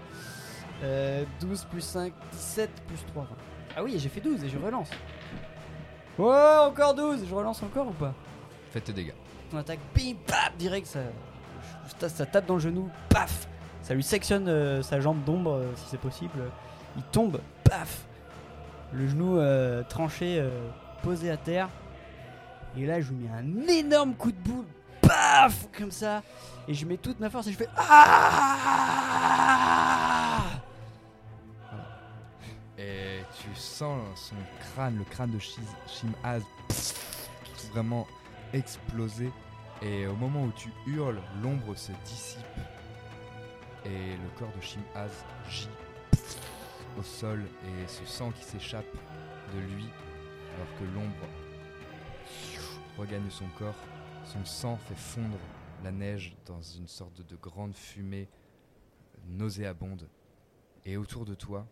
Euh, 0.83 1.25
12 1.41 1.65
plus 1.65 1.81
5, 1.81 2.13
17 2.33 2.71
plus 2.87 2.99
3, 3.13 3.23
20. 3.25 3.29
Ah 3.77 3.83
oui, 3.85 3.95
j'ai 3.99 4.09
fait 4.09 4.21
12 4.21 4.43
et 4.45 4.49
je 4.49 4.59
relance. 4.59 4.91
Oh, 6.19 6.33
encore 6.69 6.95
12 6.95 7.25
Je 7.29 7.35
relance 7.35 7.63
encore 7.63 7.89
ou 7.89 7.93
pas? 7.93 8.15
Faites 8.73 8.85
tes 8.85 8.93
dégâts. 8.93 9.13
On 9.53 9.57
attaque, 9.59 9.79
bim, 9.95 10.15
paf 10.27 10.57
Direct, 10.57 10.87
ça, 10.87 11.01
ça, 11.99 12.27
tape 12.27 12.47
dans 12.47 12.55
le 12.55 12.61
genou, 12.61 12.89
paf 13.09 13.49
Ça 13.83 13.95
lui 13.95 14.03
sectionne 14.03 14.49
euh, 14.49 14.83
sa 14.83 15.01
jambe 15.01 15.23
d'ombre, 15.25 15.53
euh, 15.53 15.73
si 15.77 15.85
c'est 15.91 16.01
possible. 16.01 16.39
Il 16.97 17.03
tombe, 17.05 17.41
paf 17.65 18.05
Le 18.93 19.09
genou 19.09 19.39
euh, 19.39 19.83
tranché, 19.85 20.43
posé 21.03 21.31
à 21.31 21.37
terre. 21.37 21.69
Et 22.77 22.87
là, 22.87 23.01
je 23.01 23.11
lui 23.13 23.17
mets 23.17 23.31
un 23.31 23.67
énorme 23.69 24.15
coup 24.15 24.33
de 24.33 24.37
boule, 24.37 24.67
paf 25.01 25.69
Comme 25.77 25.91
ça. 25.91 26.23
Et 26.67 26.75
je 26.75 26.85
mets 26.87 26.99
toute 26.99 27.19
ma 27.21 27.31
force 27.31 27.47
et 27.47 27.53
je 27.53 27.57
fais 27.57 27.69
Ah 27.77 28.05
Et 32.77 33.23
tu 33.41 33.49
sens 33.55 34.01
son 34.15 34.37
crâne, 34.61 34.99
le 34.99 35.05
crâne 35.05 35.31
de 35.33 35.39
Shimaz, 35.39 36.43
vraiment 37.73 38.07
exploser. 38.53 39.33
Et 39.81 40.07
au 40.07 40.17
moment 40.17 40.45
où 40.45 40.53
tu 40.53 40.73
hurles, 40.87 41.21
l'ombre 41.43 41.75
se 41.77 41.93
dissipe. 42.05 42.41
Et 43.85 44.17
le 44.17 44.29
corps 44.37 44.53
de 44.53 44.61
Shimaz 44.61 45.25
gît 45.49 45.69
au 46.99 47.03
sol 47.03 47.45
et 47.65 47.87
ce 47.87 48.05
sang 48.05 48.33
qui 48.33 48.43
s'échappe 48.43 48.93
de 49.55 49.61
lui 49.61 49.87
alors 50.57 50.79
que 50.79 50.85
l'ombre 50.85 51.29
regagne 52.99 53.31
son 53.31 53.47
corps. 53.57 53.79
Son 54.25 54.45
sang 54.45 54.77
fait 54.77 54.97
fondre 54.97 55.39
la 55.85 55.93
neige 55.93 56.37
dans 56.45 56.61
une 56.61 56.89
sorte 56.89 57.17
de, 57.19 57.23
de 57.23 57.37
grande 57.37 57.75
fumée 57.75 58.29
nauséabonde. 59.29 60.09
Et 60.85 60.97
autour 60.97 61.25
de 61.25 61.35
toi, 61.35 61.67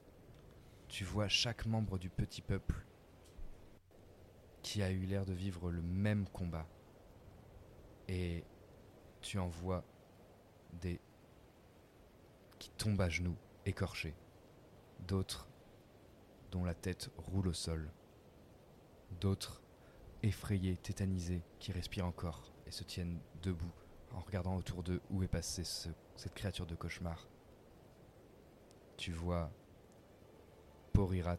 tu 0.89 1.03
vois 1.03 1.29
chaque 1.29 1.67
membre 1.67 1.99
du 1.99 2.09
petit 2.09 2.41
peuple 2.41 2.77
qui 4.63 4.83
a 4.83 4.91
eu 4.91 5.07
l'air 5.07 5.27
de 5.27 5.33
vivre 5.33 5.71
le 5.71 5.83
même 5.83 6.27
combat. 6.29 6.67
Et 8.09 8.45
tu 9.21 9.39
en 9.39 9.49
vois 9.49 9.85
des 10.81 11.01
qui 12.59 12.71
tombent 12.71 13.01
à 13.01 13.09
genoux, 13.09 13.37
écorchés. 13.67 14.15
D'autres 15.07 15.49
dont 16.51 16.65
la 16.65 16.75
tête 16.75 17.11
roule 17.17 17.49
au 17.49 17.53
sol. 17.53 17.91
D'autres 19.21 19.61
effrayés, 20.23 20.77
tétanisés, 20.77 21.43
qui 21.59 21.73
respirent 21.73 22.07
encore 22.07 22.53
et 22.67 22.71
se 22.71 22.85
tiennent 22.85 23.21
debout 23.43 23.73
en 24.13 24.21
regardant 24.21 24.57
autour 24.57 24.83
d'eux 24.83 25.01
où 25.11 25.23
est 25.23 25.29
passée 25.29 25.65
ce- 25.65 25.89
cette 26.17 26.35
créature 26.35 26.67
de 26.67 26.75
cauchemar. 26.75 27.27
Tu 28.97 29.13
vois 29.13 29.51
Porirat 30.93 31.37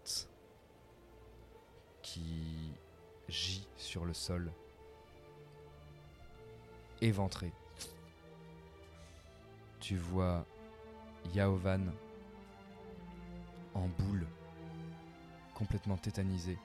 qui 2.03 2.71
gît 3.27 3.67
sur 3.75 4.05
le 4.05 4.13
sol, 4.13 4.51
éventré. 7.01 7.51
Tu 9.79 9.97
vois 9.97 10.45
Yaovan 11.33 11.91
en 13.73 13.87
boule, 13.87 14.27
complètement 15.53 15.97
tétanisé, 15.97 16.57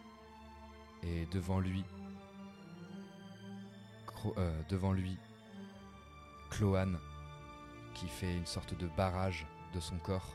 et 1.02 1.26
devant 1.26 1.60
lui, 1.60 1.84
euh, 4.36 4.62
devant 4.68 4.92
lui, 4.92 5.16
Cloane 6.50 6.98
qui 7.94 8.09
fait 8.09 8.34
une 8.34 8.46
sorte 8.46 8.76
de 8.76 8.86
barrage 8.96 9.46
de 9.74 9.80
son 9.80 9.98
corps, 9.98 10.34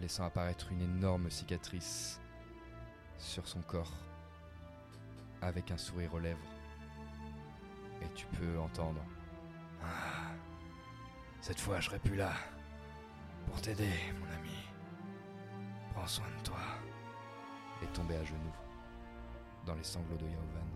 laissant 0.00 0.24
apparaître 0.24 0.70
une 0.72 0.82
énorme 0.82 1.30
cicatrice 1.30 2.20
sur 3.18 3.46
son 3.46 3.62
corps, 3.62 3.92
avec 5.40 5.70
un 5.70 5.78
sourire 5.78 6.14
aux 6.14 6.18
lèvres. 6.18 6.51
Tu 8.14 8.26
peux 8.26 8.58
entendre 8.58 9.00
Ah, 9.82 10.32
Cette 11.40 11.60
fois, 11.60 11.80
je 11.80 11.86
serai 11.86 11.98
plus 11.98 12.16
là 12.16 12.32
pour 13.46 13.60
t'aider, 13.60 13.90
mon 14.20 14.26
ami. 14.38 14.56
Prends 15.94 16.06
soin 16.06 16.26
de 16.38 16.44
toi. 16.44 16.58
Et 17.82 17.86
tomber 17.88 18.16
à 18.16 18.24
genoux 18.24 18.38
dans 19.66 19.74
les 19.74 19.82
sanglots 19.84 20.16
de 20.16 20.24
Yaovan. 20.26 20.68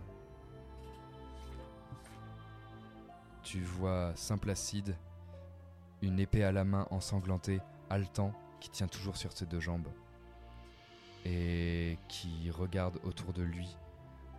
Tu 3.43 3.61
vois 3.61 4.13
Saint 4.17 4.39
Placide, 4.39 4.97
une 6.03 6.19
épée 6.19 6.43
à 6.43 6.51
la 6.51 6.65
main 6.65 6.87
ensanglantée, 6.91 7.61
haletant, 7.91 8.33
qui 8.59 8.71
tient 8.71 8.89
toujours 8.89 9.17
sur 9.17 9.33
ses 9.33 9.47
deux 9.47 9.61
jambes. 9.61 9.89
Et 11.25 11.97
qui 12.09 12.51
regarde 12.51 12.99
autour 13.05 13.33
de 13.33 13.43
lui 13.43 13.77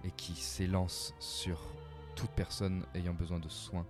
et 0.04 0.12
qui 0.12 0.36
s'élance 0.36 1.14
sur 1.20 1.60
toute 2.18 2.32
personne 2.32 2.84
ayant 2.96 3.14
besoin 3.14 3.40
de 3.40 3.48
soins. 3.48 3.86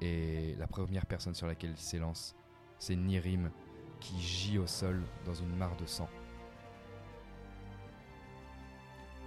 Et 0.00 0.54
la 0.56 0.66
première 0.66 1.04
personne 1.04 1.34
sur 1.34 1.46
laquelle 1.46 1.70
il 1.70 1.78
s'élance, 1.78 2.36
c'est 2.78 2.96
Nirim 2.96 3.50
qui 4.00 4.20
gît 4.20 4.58
au 4.58 4.66
sol 4.66 5.02
dans 5.24 5.34
une 5.34 5.54
mare 5.56 5.76
de 5.76 5.84
sang. 5.84 6.08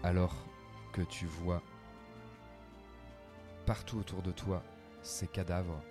Alors 0.03 0.35
que 0.93 1.01
tu 1.01 1.25
vois 1.25 1.61
partout 3.65 3.97
autour 3.97 4.21
de 4.21 4.31
toi 4.31 4.63
ces 5.01 5.27
cadavres 5.27 5.81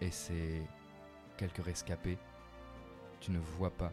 et 0.00 0.10
ces 0.10 0.62
quelques 1.36 1.64
rescapés, 1.64 2.18
tu 3.20 3.32
ne 3.32 3.38
vois 3.38 3.70
pas 3.70 3.92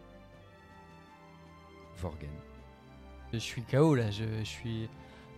Vorgen. 1.98 2.30
Je 3.34 3.38
suis 3.38 3.64
KO 3.64 3.96
là, 3.96 4.12
je, 4.12 4.44
suis 4.44 4.90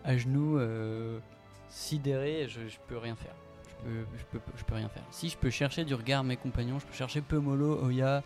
à 0.04 0.18
genoux, 0.18 0.58
euh, 0.58 1.20
sidéré, 1.70 2.48
je, 2.48 2.68
je 2.68 2.78
peux 2.88 2.98
rien 2.98 3.16
faire. 3.16 3.36
Je 3.68 3.76
peux, 3.84 4.06
je, 4.18 4.26
peux, 4.26 4.42
je 4.56 4.64
peux 4.64 4.76
rien 4.76 4.90
faire. 4.90 5.04
Si 5.12 5.30
je 5.30 5.38
peux 5.38 5.50
chercher 5.50 5.86
du 5.86 5.94
regard 5.94 6.24
mes 6.24 6.38
compagnons, 6.38 6.80
je 6.80 6.86
peux 6.86 6.94
chercher 6.94 7.22
Pemolo, 7.22 7.84
Oya, 7.84 8.24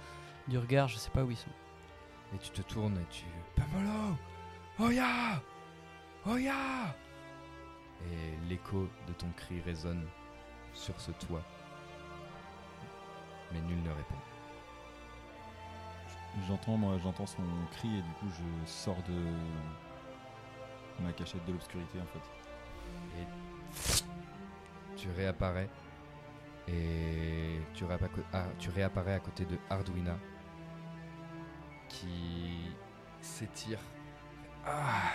du 0.48 0.58
regard, 0.58 0.88
je 0.88 0.98
sais 0.98 1.10
pas 1.10 1.24
où 1.24 1.32
ils 1.32 1.38
sont. 1.38 1.50
Et 2.36 2.38
tu 2.40 2.50
te 2.50 2.62
tournes 2.62 2.98
et 2.98 3.06
tu... 3.10 3.24
Pamolo 3.56 4.18
Oya 4.80 5.42
Oya 6.26 6.96
Et 8.06 8.50
l'écho 8.50 8.88
de 9.08 9.14
ton 9.14 9.28
cri 9.36 9.62
résonne 9.62 10.06
sur 10.74 11.00
ce 11.00 11.12
toit. 11.12 11.44
Mais 13.52 13.62
nul 13.62 13.82
ne 13.82 13.90
répond. 13.90 14.16
J'entends 16.48 16.78
moi, 16.78 16.98
j'entends 17.02 17.26
son 17.26 17.42
cri 17.72 17.88
et 17.88 18.02
du 18.02 18.12
coup 18.20 18.28
je 18.30 18.70
sors 18.70 19.02
de 19.08 19.34
ma 21.04 21.12
cachette 21.14 21.44
de 21.46 21.54
l'obscurité 21.54 22.00
en 22.00 22.06
fait. 22.06 22.37
Et 23.20 23.26
tu 24.96 25.10
réapparais 25.12 25.70
et 26.68 27.60
tu, 27.74 27.86
réappa- 27.86 28.10
ah, 28.34 28.46
tu 28.60 28.70
réapparais 28.70 29.14
à 29.14 29.20
côté 29.20 29.46
de 29.46 29.58
Arduina 29.70 30.18
qui 31.88 32.60
s'étire 33.22 33.80
Ah 34.66 35.14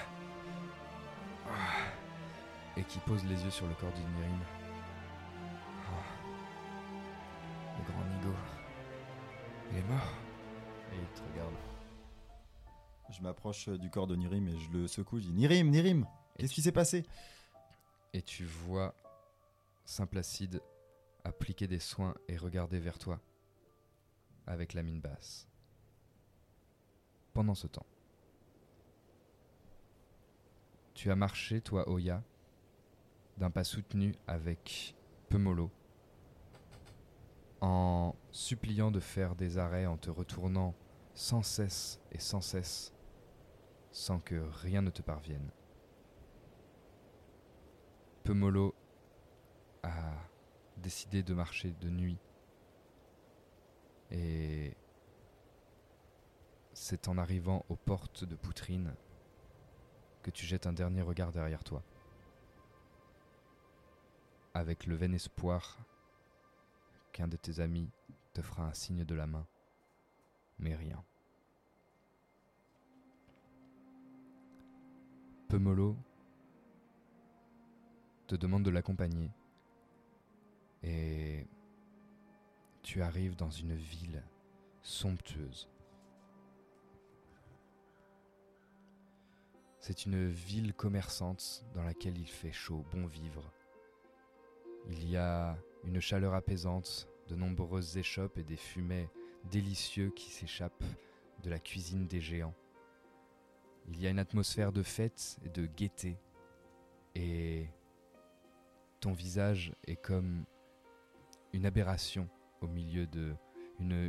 Ah 1.46 1.52
et 2.76 2.82
qui 2.84 2.98
pose 3.00 3.22
les 3.26 3.44
yeux 3.44 3.50
sur 3.50 3.66
le 3.66 3.74
corps 3.74 3.92
d'Unirim. 3.92 4.38
Ah. 5.84 5.90
Le 7.78 7.84
grand 7.92 8.04
Nigo. 8.04 8.34
Il 9.70 9.78
est 9.78 9.82
mort. 9.82 10.12
Et 10.92 10.96
il 10.96 11.06
te 11.08 11.20
regarde. 11.32 11.52
Je 13.10 13.20
m'approche 13.20 13.68
euh, 13.68 13.76
du 13.76 13.90
corps 13.90 14.06
de 14.06 14.16
Nirim 14.16 14.48
et 14.48 14.58
je 14.58 14.70
le 14.70 14.86
secoue, 14.88 15.18
je 15.18 15.24
dis 15.26 15.32
Nirim, 15.34 15.68
Nirim, 15.68 16.06
qu'est-ce 16.38 16.54
qui 16.54 16.62
s'est 16.62 16.72
passé? 16.72 17.04
Et 18.12 18.22
tu 18.22 18.44
vois 18.44 18.94
Saint-Placide 19.84 20.62
appliquer 21.24 21.66
des 21.66 21.78
soins 21.78 22.14
et 22.28 22.36
regarder 22.36 22.78
vers 22.78 22.98
toi 22.98 23.20
avec 24.46 24.74
la 24.74 24.82
mine 24.82 25.00
basse. 25.00 25.48
Pendant 27.32 27.54
ce 27.54 27.66
temps, 27.66 27.86
tu 30.94 31.10
as 31.10 31.16
marché, 31.16 31.60
toi, 31.60 31.88
Oya, 31.88 32.22
d'un 33.38 33.50
pas 33.50 33.64
soutenu 33.64 34.14
avec 34.26 34.94
Pemolo, 35.28 35.70
en 37.60 38.14
suppliant 38.32 38.90
de 38.90 39.00
faire 39.00 39.34
des 39.34 39.56
arrêts, 39.56 39.86
en 39.86 39.96
te 39.96 40.10
retournant 40.10 40.74
sans 41.14 41.42
cesse 41.42 42.00
et 42.10 42.18
sans 42.18 42.40
cesse, 42.40 42.92
sans 43.92 44.18
que 44.18 44.34
rien 44.34 44.82
ne 44.82 44.90
te 44.90 45.02
parvienne. 45.02 45.50
Pemolo 48.24 48.74
a 49.82 50.14
décidé 50.76 51.22
de 51.22 51.34
marcher 51.34 51.72
de 51.80 51.90
nuit. 51.90 52.18
Et 54.10 54.76
c'est 56.72 57.08
en 57.08 57.18
arrivant 57.18 57.64
aux 57.68 57.76
portes 57.76 58.24
de 58.24 58.36
Poutrine 58.36 58.94
que 60.22 60.30
tu 60.30 60.46
jettes 60.46 60.66
un 60.66 60.72
dernier 60.72 61.02
regard 61.02 61.32
derrière 61.32 61.64
toi. 61.64 61.82
Avec 64.54 64.86
le 64.86 64.94
vain 64.94 65.12
espoir 65.12 65.78
qu'un 67.12 67.28
de 67.28 67.36
tes 67.36 67.60
amis 67.60 67.90
te 68.34 68.42
fera 68.42 68.64
un 68.64 68.72
signe 68.72 69.04
de 69.04 69.14
la 69.14 69.26
main, 69.26 69.46
mais 70.58 70.74
rien. 70.74 71.02
Pemolo 75.48 75.96
te 78.26 78.34
demande 78.36 78.62
de 78.62 78.70
l'accompagner 78.70 79.30
et 80.82 81.46
tu 82.82 83.02
arrives 83.02 83.36
dans 83.36 83.50
une 83.50 83.74
ville 83.74 84.22
somptueuse. 84.82 85.68
C'est 89.78 90.06
une 90.06 90.28
ville 90.28 90.74
commerçante 90.74 91.64
dans 91.74 91.82
laquelle 91.82 92.18
il 92.18 92.28
fait 92.28 92.52
chaud, 92.52 92.84
bon 92.92 93.06
vivre. 93.06 93.52
Il 94.88 95.08
y 95.08 95.16
a 95.16 95.56
une 95.84 96.00
chaleur 96.00 96.34
apaisante, 96.34 97.08
de 97.28 97.34
nombreuses 97.34 97.96
échoppes 97.96 98.38
et 98.38 98.44
des 98.44 98.56
fumets 98.56 99.08
délicieux 99.50 100.10
qui 100.10 100.30
s'échappent 100.30 100.84
de 101.42 101.50
la 101.50 101.58
cuisine 101.58 102.06
des 102.06 102.20
géants. 102.20 102.54
Il 103.88 104.00
y 104.00 104.06
a 104.06 104.10
une 104.10 104.20
atmosphère 104.20 104.72
de 104.72 104.82
fête 104.82 105.38
et 105.44 105.48
de 105.48 105.66
gaieté. 105.66 106.16
Et 107.14 107.68
ton 109.02 109.12
visage 109.12 109.74
est 109.84 109.96
comme 109.96 110.44
une 111.52 111.66
aberration 111.66 112.28
au 112.60 112.68
milieu 112.68 113.06
de 113.06 113.34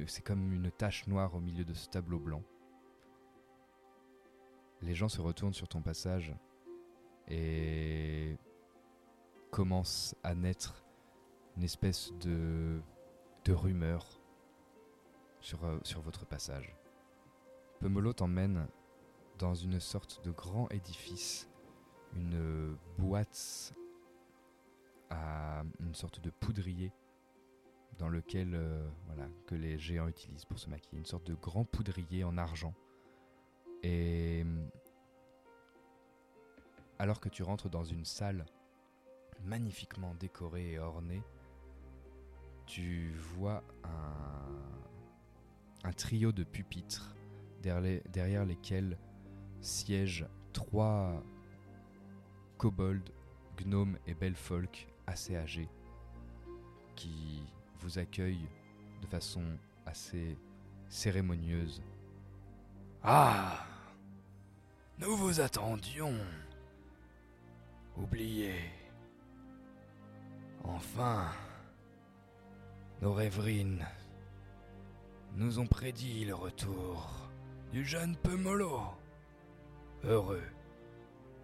c'est 0.06 0.24
comme 0.24 0.54
une 0.54 0.70
tache 0.70 1.08
noire 1.08 1.34
au 1.34 1.40
milieu 1.40 1.66
de 1.66 1.74
ce 1.74 1.90
tableau 1.90 2.20
blanc. 2.20 2.44
Les 4.84 4.94
gens 4.94 5.10
se 5.10 5.20
retournent 5.20 5.56
sur 5.56 5.68
ton 5.68 5.82
passage 5.82 6.36
et 7.28 8.38
commence 9.50 10.16
à 10.22 10.36
naître 10.36 10.86
une 11.58 11.64
espèce 11.64 12.14
de, 12.22 12.80
de 13.46 13.54
rumeur 13.54 14.22
sur, 15.40 15.64
euh, 15.66 15.80
sur 15.82 16.02
votre 16.02 16.28
passage. 16.28 16.76
Pemolo 17.80 18.14
t'emmène 18.14 18.68
dans 19.40 19.56
une 19.56 19.80
sorte 19.80 20.24
de 20.24 20.30
grand 20.30 20.70
édifice, 20.72 21.50
une 22.14 22.78
boîte 23.00 23.74
à 25.14 25.64
une 25.80 25.94
sorte 25.94 26.20
de 26.20 26.30
poudrier 26.30 26.92
dans 27.98 28.10
lequel 28.10 28.56
euh, 28.56 28.90
voilà 29.06 29.28
que 29.46 29.56
les 29.56 29.78
géants 29.78 30.08
utilisent 30.08 30.46
pour 30.46 30.60
se 30.60 30.70
maquiller, 30.70 30.98
une 30.98 31.06
sorte 31.06 31.28
de 31.28 31.36
grand 31.36 31.66
poudrier 31.66 32.24
en 32.24 32.38
argent. 32.38 32.74
Et 33.84 34.46
alors 36.98 37.20
que 37.20 37.30
tu 37.30 37.44
rentres 37.44 37.70
dans 37.70 37.84
une 37.84 38.06
salle 38.06 38.46
magnifiquement 39.44 40.16
décorée 40.16 40.72
et 40.72 40.80
ornée, 40.80 41.22
tu 42.66 43.12
vois 43.36 43.64
un, 43.84 45.92
trio 45.92 46.32
de 46.32 46.44
pupitres 46.44 47.16
derrière 47.62 48.46
lesquels 48.46 48.98
siègent 49.62 50.28
trois 50.54 51.22
kobolds, 52.58 53.12
gnomes 53.58 54.00
et 54.08 54.16
belles 54.16 54.36
folk 54.36 54.88
assez 55.08 55.36
âgés 55.36 55.70
qui 56.96 57.44
vous 57.80 58.00
accueillent 58.00 58.50
de 59.02 59.08
façon 59.08 59.44
assez 59.86 60.38
cérémonieuse. 60.88 61.82
Ah 63.04 63.66
Nous 65.00 65.16
vous 65.18 65.42
attendions. 65.42 66.16
Oubliez. 67.98 68.72
Enfin, 70.64 71.30
nos 73.02 73.14
rêverines 73.14 73.86
nous 75.36 75.60
ont 75.60 75.68
prédit 75.68 76.26
le 76.26 76.36
retour 76.36 77.30
du 77.72 77.84
jeune 77.84 78.16
Pemolo. 78.16 78.82
Heureux 80.04 80.44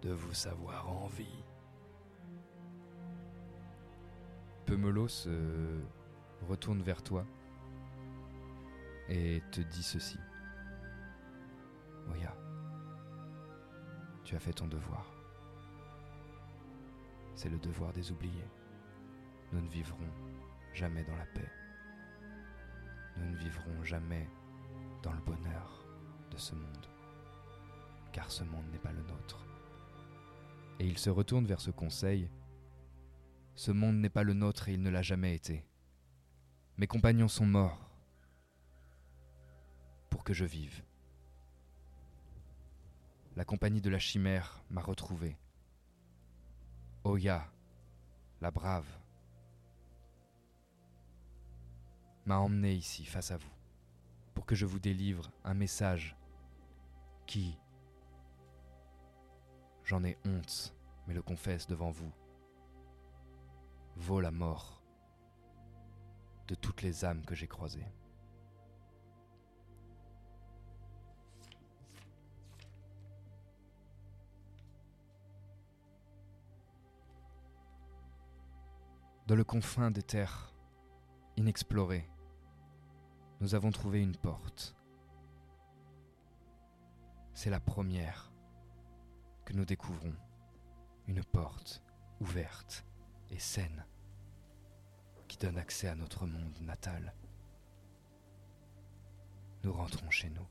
de 0.01 0.11
vous 0.11 0.33
savoir 0.33 0.89
en 0.89 1.07
vie. 1.07 1.43
Pemelo 4.69 5.07
se 5.07 5.31
retourne 6.47 6.83
vers 6.83 7.01
toi 7.01 7.25
et 9.07 9.41
te 9.51 9.61
dit 9.61 9.81
ceci. 9.81 10.19
Oya, 12.11 12.35
tu 14.23 14.35
as 14.35 14.39
fait 14.39 14.53
ton 14.53 14.67
devoir. 14.67 15.11
C'est 17.33 17.49
le 17.49 17.57
devoir 17.57 17.93
des 17.93 18.11
oubliés. 18.11 18.47
Nous 19.53 19.61
ne 19.61 19.69
vivrons 19.69 19.97
jamais 20.75 21.03
dans 21.03 21.17
la 21.17 21.25
paix. 21.25 21.51
Nous 23.17 23.25
ne 23.25 23.37
vivrons 23.37 23.83
jamais 23.83 24.29
dans 25.01 25.13
le 25.13 25.21
bonheur 25.21 25.83
de 26.29 26.37
ce 26.37 26.53
monde. 26.53 26.85
Car 28.11 28.29
ce 28.29 28.43
monde 28.43 28.69
n'est 28.71 28.77
pas 28.77 28.91
le 28.91 29.01
nôtre. 29.01 29.43
Et 30.77 30.85
il 30.85 30.99
se 30.99 31.09
retourne 31.09 31.47
vers 31.47 31.59
ce 31.59 31.71
conseil 31.71 32.29
ce 33.59 33.71
monde 33.71 33.97
n'est 33.97 34.09
pas 34.09 34.23
le 34.23 34.33
nôtre 34.33 34.69
et 34.69 34.73
il 34.75 34.81
ne 34.81 34.89
l'a 34.89 35.01
jamais 35.01 35.35
été. 35.35 35.65
Mes 36.77 36.87
compagnons 36.87 37.27
sont 37.27 37.45
morts 37.45 37.91
pour 40.09 40.23
que 40.23 40.33
je 40.33 40.45
vive. 40.45 40.81
La 43.35 43.43
compagnie 43.43 43.81
de 43.81 43.89
la 43.89 43.99
chimère 43.99 44.63
m'a 44.69 44.79
retrouvé. 44.79 45.37
Oya, 47.03 47.51
la 48.39 48.49
brave, 48.49 48.87
m'a 52.25 52.39
emmené 52.39 52.73
ici 52.73 53.03
face 53.03 53.31
à 53.31 53.35
vous 53.35 53.51
pour 54.35 54.45
que 54.45 54.55
je 54.55 54.65
vous 54.65 54.79
délivre 54.79 55.29
un 55.43 55.53
message 55.53 56.15
qui, 57.27 57.57
j'en 59.83 60.05
ai 60.05 60.17
honte, 60.23 60.73
mais 61.07 61.13
le 61.13 61.21
confesse 61.21 61.67
devant 61.67 61.91
vous, 61.91 62.13
vaut 63.99 64.21
la 64.21 64.31
mort 64.31 64.81
de 66.47 66.55
toutes 66.55 66.81
les 66.81 67.05
âmes 67.05 67.23
que 67.25 67.35
j'ai 67.35 67.47
croisées. 67.47 67.85
Dans 79.27 79.35
le 79.35 79.43
confin 79.43 79.91
des 79.91 80.01
terres 80.01 80.51
inexplorées, 81.37 82.09
nous 83.41 83.53
avons 83.53 83.69
trouvé 83.69 84.01
une 84.01 84.17
porte. 84.17 84.75
C'est 87.35 87.51
la 87.51 87.59
première 87.59 88.31
que 89.45 89.53
nous 89.53 89.65
découvrons. 89.65 90.15
Une 91.05 91.23
porte 91.23 91.83
ouverte 92.19 92.85
et 93.29 93.39
saine 93.39 93.85
qui 95.29 95.37
donne 95.37 95.57
accès 95.57 95.87
à 95.87 95.95
notre 95.95 96.25
monde 96.25 96.59
natal. 96.61 97.13
Nous 99.63 99.71
rentrons 99.71 100.09
chez 100.09 100.29
nous. 100.31 100.47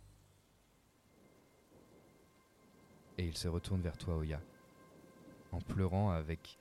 Et 3.19 3.27
il 3.27 3.37
se 3.37 3.49
retourne 3.49 3.83
vers 3.83 3.99
toi, 3.99 4.17
Oya, 4.17 4.41
en 5.51 5.61
pleurant 5.61 6.13
avec 6.13 6.59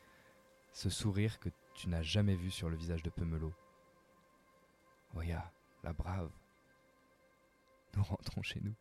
ce 0.73 0.89
sourire 0.89 1.39
que 1.39 1.49
tu 1.76 1.88
n'as 1.88 2.02
jamais 2.02 2.35
vu 2.35 2.49
sur 2.49 2.69
le 2.69 2.76
visage 2.76 3.03
de 3.03 3.11
Pemelo. 3.11 3.53
Oya, 5.14 5.52
la 5.84 5.94
brave, 5.94 6.31
nous 7.95 8.03
rentrons 8.03 8.41
chez 8.41 8.60
nous. 8.61 8.76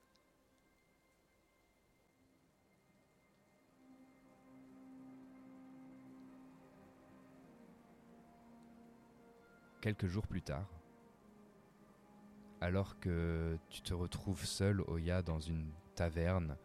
Quelques 9.86 10.08
jours 10.08 10.26
plus 10.26 10.42
tard, 10.42 10.66
alors 12.60 12.98
que 12.98 13.56
tu 13.68 13.82
te 13.82 13.94
retrouves 13.94 14.44
seul, 14.44 14.80
Oya, 14.80 15.22
dans 15.22 15.38
une 15.38 15.70
taverne, 15.94 16.56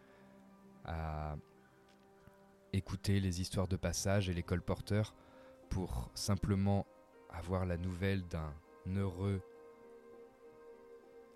à 0.86 1.36
écouter 2.74 3.20
les 3.20 3.40
histoires 3.40 3.68
de 3.68 3.76
passage 3.76 4.28
et 4.28 4.34
les 4.34 4.42
colporteurs 4.42 5.14
pour 5.70 6.10
simplement 6.16 6.88
avoir 7.30 7.68
la 7.68 7.78
nouvelle 7.78 8.28
d'un 8.28 8.56
heureux 8.88 9.40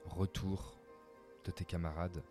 retour 0.06 0.80
de 1.44 1.52
tes 1.52 1.66
camarades, 1.66 2.24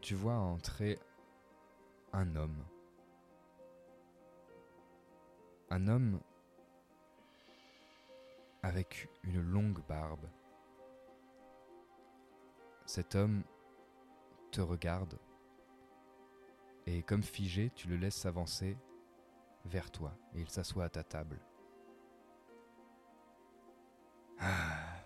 tu 0.00 0.16
vois 0.16 0.34
entrer 0.34 0.98
un 2.12 2.34
homme. 2.34 2.64
Un 5.70 5.86
homme 5.86 6.20
avec 8.66 9.08
une 9.22 9.40
longue 9.40 9.80
barbe. 9.86 10.28
Cet 12.84 13.14
homme 13.14 13.44
te 14.50 14.60
regarde 14.60 15.20
et 16.84 17.04
comme 17.04 17.22
figé, 17.22 17.70
tu 17.76 17.86
le 17.86 17.96
laisses 17.96 18.16
s'avancer 18.16 18.76
vers 19.66 19.92
toi 19.92 20.18
et 20.34 20.40
il 20.40 20.50
s'assoit 20.50 20.86
à 20.86 20.88
ta 20.88 21.04
table. 21.04 21.38
Ah. 24.40 24.96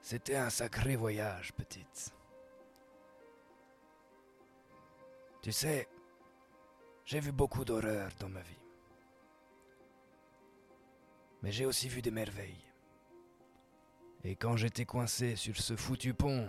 C'était 0.00 0.36
un 0.36 0.48
sacré 0.48 0.96
voyage, 0.96 1.52
petite. 1.52 2.14
Tu 5.42 5.52
sais, 5.52 5.86
j'ai 7.04 7.20
vu 7.20 7.32
beaucoup 7.32 7.66
d'horreurs 7.66 8.12
dans 8.18 8.30
ma 8.30 8.40
vie. 8.40 8.67
Mais 11.42 11.52
j'ai 11.52 11.66
aussi 11.66 11.88
vu 11.88 12.02
des 12.02 12.10
merveilles. 12.10 12.64
Et 14.24 14.34
quand 14.34 14.56
j'étais 14.56 14.84
coincé 14.84 15.36
sur 15.36 15.56
ce 15.56 15.76
foutu 15.76 16.12
pont, 16.12 16.48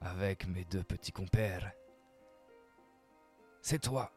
avec 0.00 0.46
mes 0.46 0.64
deux 0.64 0.82
petits 0.82 1.12
compères, 1.12 1.72
c'est 3.62 3.80
toi 3.80 4.12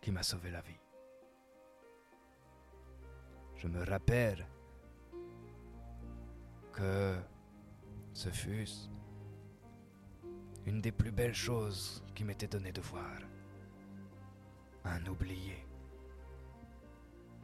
qui 0.00 0.10
m'as 0.10 0.22
sauvé 0.22 0.50
la 0.50 0.62
vie. 0.62 0.80
Je 3.56 3.68
me 3.68 3.84
rappelle 3.84 4.46
que 6.72 7.16
ce 8.14 8.30
fut 8.30 8.66
une 10.66 10.80
des 10.80 10.92
plus 10.92 11.10
belles 11.10 11.34
choses 11.34 12.02
qui 12.14 12.24
m'était 12.24 12.46
donné 12.46 12.72
de 12.72 12.80
voir. 12.80 13.20
Un 14.84 15.04
oublié. 15.06 15.69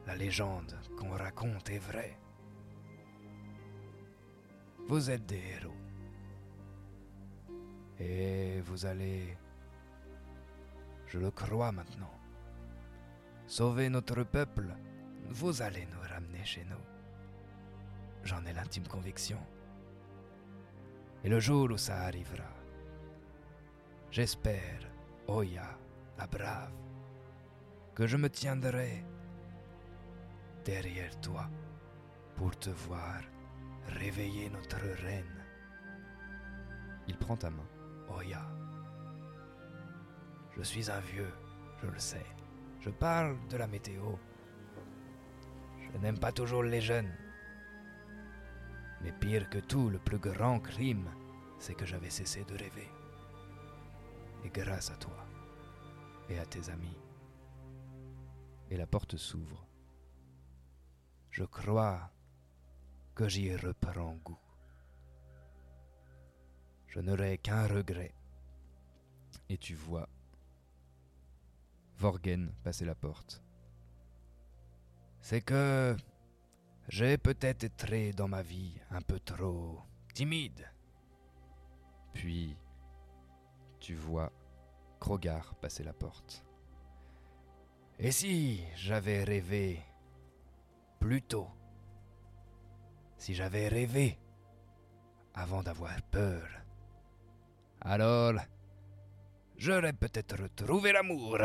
La 0.07 0.15
légende 0.15 0.79
qu'on 0.97 1.11
raconte 1.11 1.69
est 1.71 1.79
vraie. 1.79 2.17
Vous 4.89 5.11
êtes 5.11 5.27
des 5.27 5.43
héros. 5.57 5.75
Et 7.99 8.61
vous 8.61 8.87
allez, 8.87 9.37
je 11.09 11.19
le 11.19 11.31
crois 11.33 11.73
maintenant, 11.73 12.13
sauver 13.49 13.89
notre 13.89 14.23
peuple. 14.23 14.77
Vous 15.31 15.61
allez 15.61 15.87
nous 15.87 16.09
ramener 16.09 16.45
chez 16.45 16.65
nous. 16.65 16.85
J'en 18.23 18.45
ai 18.45 18.53
l'intime 18.53 18.87
conviction. 18.87 19.39
Et 21.25 21.29
le 21.29 21.41
jour 21.41 21.69
où 21.73 21.77
ça 21.77 22.03
arrivera, 22.03 22.53
j'espère, 24.13 24.89
Oya, 25.27 25.77
la 26.17 26.29
brave, 26.29 26.71
que 27.97 28.07
je 28.07 28.17
me 28.17 28.31
tiendrai 28.31 29.05
derrière 30.67 31.21
toi 31.21 31.49
pour 32.35 32.59
te 32.59 32.71
voir 32.71 33.21
réveiller 33.87 34.51
notre 34.51 34.81
reine. 35.05 35.45
Il 37.07 37.17
prend 37.17 37.37
ta 37.37 37.51
main. 37.51 37.69
Oya, 38.09 38.45
je 40.57 40.63
suis 40.63 40.91
un 40.91 41.01
vieux, 41.01 41.33
je 41.83 41.87
le 41.87 41.99
sais. 41.99 42.27
Je 42.81 42.91
parle 42.91 43.37
de 43.49 43.57
la 43.57 43.69
météo. 43.69 44.17
Je 45.93 45.99
n'aime 45.99 46.19
pas 46.19 46.33
toujours 46.33 46.65
les 46.65 46.81
jeunes. 46.81 47.15
Mais 49.03 49.13
pire 49.13 49.49
que 49.49 49.59
tout, 49.59 49.89
le 49.89 49.99
plus 49.99 50.19
grand 50.19 50.59
crime, 50.59 51.09
c'est 51.59 51.75
que 51.75 51.87
j'avais 51.87 52.11
cessé 52.11 52.45
de 52.45 52.55
rêver. 52.55 52.91
Et 54.45 54.49
grâce 54.49 54.91
à 54.91 54.97
toi 54.97 55.27
et 56.29 56.39
à 56.39 56.47
tes 56.47 56.71
amis. 56.71 56.99
Et 58.71 58.77
la 58.77 58.87
porte 58.87 59.17
s'ouvre. 59.17 59.66
Je 61.37 61.45
crois 61.45 62.11
que 63.15 63.29
j'y 63.29 63.55
reprends 63.55 64.17
goût. 64.25 64.39
Je 66.89 67.01
n'aurai 67.01 67.37
qu'un 67.37 67.67
regret. 67.67 68.15
Et 69.51 69.59
tu 69.59 69.75
vois 69.75 70.09
Vorgen 71.99 72.55
passer 72.65 72.87
la 72.87 72.95
porte. 72.95 73.43
C'est 75.21 75.43
que 75.43 75.95
j'ai 76.89 77.19
peut-être 77.19 77.65
été 77.65 78.15
dans 78.15 78.29
ma 78.29 78.41
vie 78.41 78.81
un 78.91 79.03
peu 79.03 79.21
trop 79.21 79.83
timide. 80.15 80.67
Puis 82.15 82.57
tu 83.79 83.95
vois 83.95 84.33
Krogar 85.01 85.55
passer 85.57 85.85
la 85.85 85.93
porte. 85.93 86.47
Et 87.99 88.11
si 88.11 88.65
j'avais 88.75 89.23
rêvé 89.23 89.83
plus 91.01 91.23
tôt 91.23 91.49
Si 93.19 93.35
j'avais 93.35 93.69
rêvé 93.69 94.19
avant 95.35 95.63
d'avoir 95.63 96.01
peur 96.11 96.49
alors 97.87 98.35
j'aurais 99.57 99.93
peut-être 99.93 100.43
retrouvé 100.43 100.91
l'amour. 100.91 101.39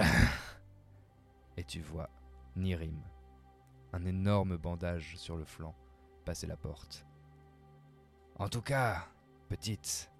Et 1.58 1.64
tu 1.64 1.82
vois 1.82 2.10
Nirim, 2.56 3.00
un 3.94 4.06
énorme 4.06 4.58
bandage 4.58 5.18
sur 5.18 5.38
le 5.38 5.46
flanc, 5.46 5.76
passer 6.26 6.48
la 6.48 6.58
porte. 6.58 7.06
En 8.40 8.50
tout 8.50 8.64
cas, 8.64 9.06
petite, 9.50 10.12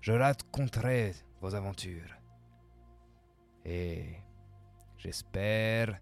je 0.00 0.12
raconterai 0.12 1.14
vos 1.40 1.54
aventures. 1.54 2.16
Et 3.64 4.16
j'espère 4.96 6.00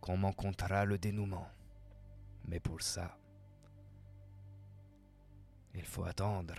qu'on 0.00 0.16
m'en 0.16 0.32
le 0.84 0.98
dénouement. 0.98 1.48
Mais 2.44 2.60
pour 2.60 2.82
ça, 2.82 3.18
il 5.74 5.84
faut 5.84 6.04
attendre. 6.04 6.54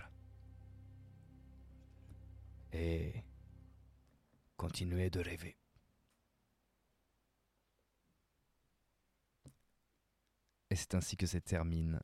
Et 2.72 3.22
continuer 4.56 5.10
de 5.10 5.20
rêver. 5.20 5.58
Et 10.70 10.76
c'est 10.76 10.94
ainsi 10.94 11.18
que 11.18 11.26
se 11.26 11.36
termine 11.36 12.00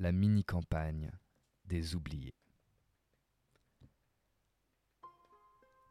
la 0.00 0.10
mini-campagne 0.10 1.12
des 1.64 1.94
oubliés. 1.94 2.39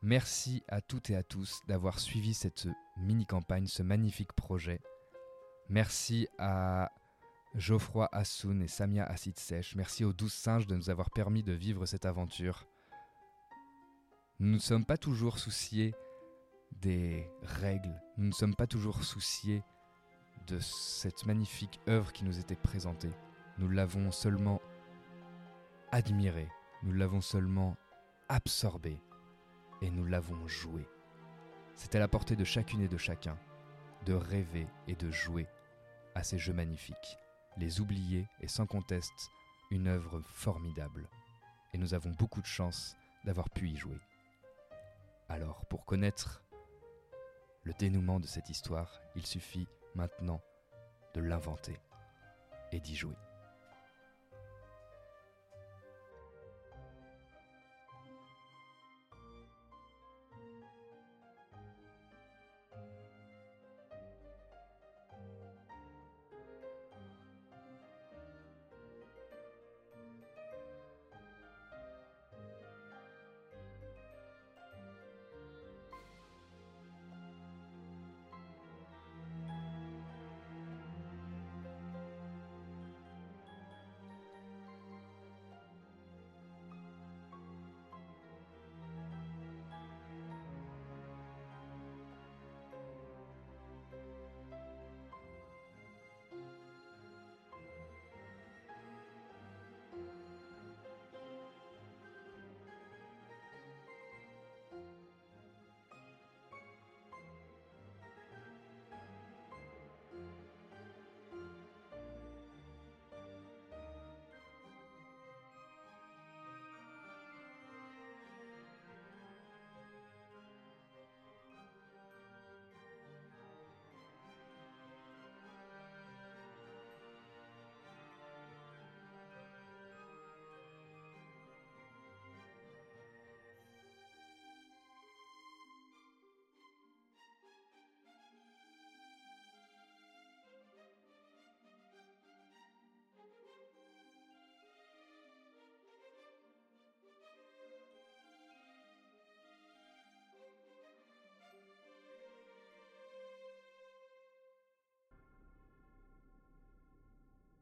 Merci 0.01 0.63
à 0.69 0.79
toutes 0.79 1.09
et 1.09 1.17
à 1.17 1.23
tous 1.23 1.61
d'avoir 1.67 1.99
suivi 1.99 2.33
cette 2.33 2.69
mini-campagne, 2.95 3.67
ce 3.67 3.83
magnifique 3.83 4.31
projet. 4.31 4.79
Merci 5.67 6.29
à 6.37 6.93
Geoffroy 7.53 8.07
Assoun 8.13 8.61
et 8.61 8.69
Samia 8.69 9.03
Acid 9.03 9.37
Sèche. 9.37 9.75
Merci 9.75 10.05
aux 10.05 10.13
douze 10.13 10.31
singes 10.31 10.67
de 10.67 10.75
nous 10.77 10.89
avoir 10.89 11.09
permis 11.09 11.43
de 11.43 11.51
vivre 11.51 11.85
cette 11.85 12.05
aventure. 12.05 12.65
Nous 14.39 14.53
ne 14.53 14.59
sommes 14.59 14.85
pas 14.85 14.97
toujours 14.97 15.37
souciés 15.37 15.93
des 16.71 17.29
règles, 17.41 18.01
nous 18.15 18.27
ne 18.27 18.33
sommes 18.33 18.55
pas 18.55 18.67
toujours 18.67 19.03
souciés 19.03 19.63
de 20.47 20.59
cette 20.59 21.25
magnifique 21.25 21.81
œuvre 21.89 22.13
qui 22.13 22.23
nous 22.23 22.39
était 22.39 22.55
présentée. 22.55 23.11
Nous 23.57 23.67
l'avons 23.67 24.11
seulement 24.11 24.61
admirée, 25.91 26.47
nous 26.83 26.93
l'avons 26.93 27.19
seulement 27.19 27.75
absorbée 28.29 29.01
et 29.81 29.89
nous 29.89 30.05
l'avons 30.05 30.47
jouée. 30.47 30.87
C'est 31.75 31.95
à 31.95 31.99
la 31.99 32.07
portée 32.07 32.35
de 32.35 32.43
chacune 32.43 32.81
et 32.81 32.87
de 32.87 32.97
chacun 32.97 33.37
de 34.05 34.13
rêver 34.13 34.67
et 34.87 34.95
de 34.95 35.11
jouer 35.11 35.47
à 36.15 36.23
ces 36.23 36.37
jeux 36.37 36.53
magnifiques. 36.53 37.17
Les 37.57 37.81
oublier 37.81 38.27
est 38.41 38.47
sans 38.47 38.65
conteste 38.65 39.29
une 39.71 39.87
œuvre 39.87 40.21
formidable. 40.33 41.07
Et 41.73 41.77
nous 41.77 41.93
avons 41.93 42.11
beaucoup 42.11 42.41
de 42.41 42.47
chance 42.47 42.95
d'avoir 43.25 43.49
pu 43.49 43.69
y 43.69 43.75
jouer. 43.75 43.99
Alors, 45.27 45.65
pour 45.65 45.85
connaître 45.85 46.41
le 47.63 47.73
dénouement 47.73 48.19
de 48.19 48.25
cette 48.25 48.49
histoire, 48.49 48.99
il 49.15 49.25
suffit 49.25 49.67
maintenant 49.93 50.41
de 51.13 51.21
l'inventer 51.21 51.79
et 52.71 52.79
d'y 52.79 52.95
jouer. 52.95 53.15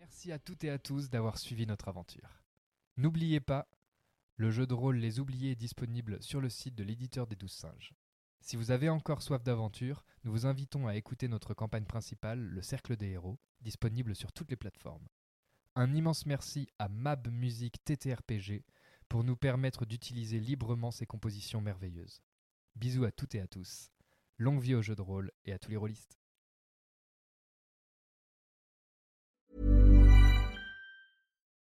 Merci 0.07 0.31
à 0.31 0.39
toutes 0.39 0.63
et 0.63 0.69
à 0.69 0.79
tous 0.79 1.09
d'avoir 1.09 1.37
suivi 1.37 1.67
notre 1.67 1.89
aventure. 1.89 2.41
N'oubliez 2.95 3.41
pas, 3.41 3.67
le 4.37 4.51
jeu 4.51 4.65
de 4.65 4.73
rôle 4.73 4.95
Les 4.95 5.19
Oubliés 5.19 5.51
est 5.51 5.55
disponible 5.55 6.23
sur 6.23 6.39
le 6.39 6.47
site 6.47 6.75
de 6.75 6.83
l'éditeur 6.85 7.27
des 7.27 7.35
Douze 7.35 7.51
Singes. 7.51 7.93
Si 8.39 8.55
vous 8.55 8.71
avez 8.71 8.87
encore 8.87 9.21
soif 9.21 9.43
d'aventure, 9.43 10.05
nous 10.23 10.31
vous 10.31 10.45
invitons 10.45 10.87
à 10.87 10.95
écouter 10.95 11.27
notre 11.27 11.53
campagne 11.53 11.83
principale, 11.83 12.39
Le 12.39 12.61
Cercle 12.61 12.95
des 12.95 13.09
Héros, 13.09 13.37
disponible 13.59 14.15
sur 14.15 14.31
toutes 14.31 14.49
les 14.49 14.55
plateformes. 14.55 15.09
Un 15.75 15.93
immense 15.93 16.25
merci 16.25 16.69
à 16.79 16.87
Mab 16.87 17.27
Music 17.29 17.83
TTRPG 17.83 18.63
pour 19.09 19.25
nous 19.25 19.35
permettre 19.35 19.85
d'utiliser 19.85 20.39
librement 20.39 20.91
ces 20.91 21.05
compositions 21.05 21.59
merveilleuses. 21.59 22.21
Bisous 22.77 23.03
à 23.03 23.11
toutes 23.11 23.35
et 23.35 23.41
à 23.41 23.47
tous. 23.47 23.91
Longue 24.37 24.61
vie 24.61 24.75
au 24.75 24.81
jeu 24.81 24.95
de 24.95 25.01
rôle 25.01 25.33
et 25.43 25.51
à 25.51 25.59
tous 25.59 25.69
les 25.69 25.77
rôlistes. 25.77 26.17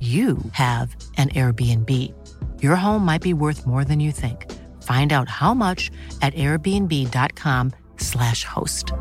you 0.00 0.38
have 0.52 0.94
an 1.16 1.30
Airbnb. 1.30 1.90
Your 2.62 2.76
home 2.76 3.02
might 3.04 3.22
be 3.22 3.32
worth 3.32 3.66
more 3.66 3.84
than 3.84 4.00
you 4.00 4.12
think. 4.12 4.52
Find 4.82 5.12
out 5.12 5.30
how 5.30 5.54
much 5.54 5.90
at 6.20 6.34
airbnb.com/slash 6.34 8.44
host. 8.44 8.92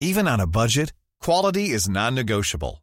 Even 0.00 0.26
on 0.26 0.40
a 0.40 0.48
budget, 0.48 0.92
quality 1.20 1.70
is 1.70 1.88
non-negotiable. 1.88 2.82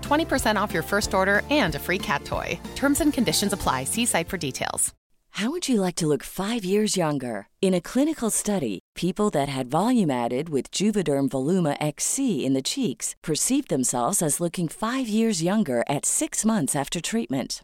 20% 0.01 0.55
off 0.61 0.73
your 0.73 0.83
first 0.83 1.13
order 1.13 1.41
and 1.49 1.75
a 1.75 1.79
free 1.79 1.97
cat 1.97 2.23
toy. 2.25 2.59
Terms 2.75 3.01
and 3.01 3.13
conditions 3.13 3.53
apply. 3.53 3.85
See 3.85 4.05
site 4.05 4.29
for 4.29 4.37
details. 4.37 4.93
How 5.35 5.49
would 5.49 5.69
you 5.69 5.79
like 5.79 5.95
to 5.95 6.07
look 6.07 6.23
five 6.23 6.65
years 6.65 6.97
younger? 6.97 7.47
In 7.61 7.73
a 7.73 7.81
clinical 7.81 8.29
study, 8.29 8.79
people 8.95 9.29
that 9.29 9.47
had 9.47 9.71
volume 9.71 10.11
added 10.11 10.49
with 10.49 10.71
Juvederm 10.71 11.29
Voluma 11.29 11.77
XC 11.79 12.45
in 12.45 12.53
the 12.53 12.61
cheeks 12.61 13.15
perceived 13.23 13.69
themselves 13.69 14.21
as 14.21 14.41
looking 14.41 14.67
five 14.67 15.07
years 15.07 15.41
younger 15.41 15.83
at 15.87 16.05
six 16.05 16.43
months 16.43 16.75
after 16.75 16.99
treatment. 16.99 17.63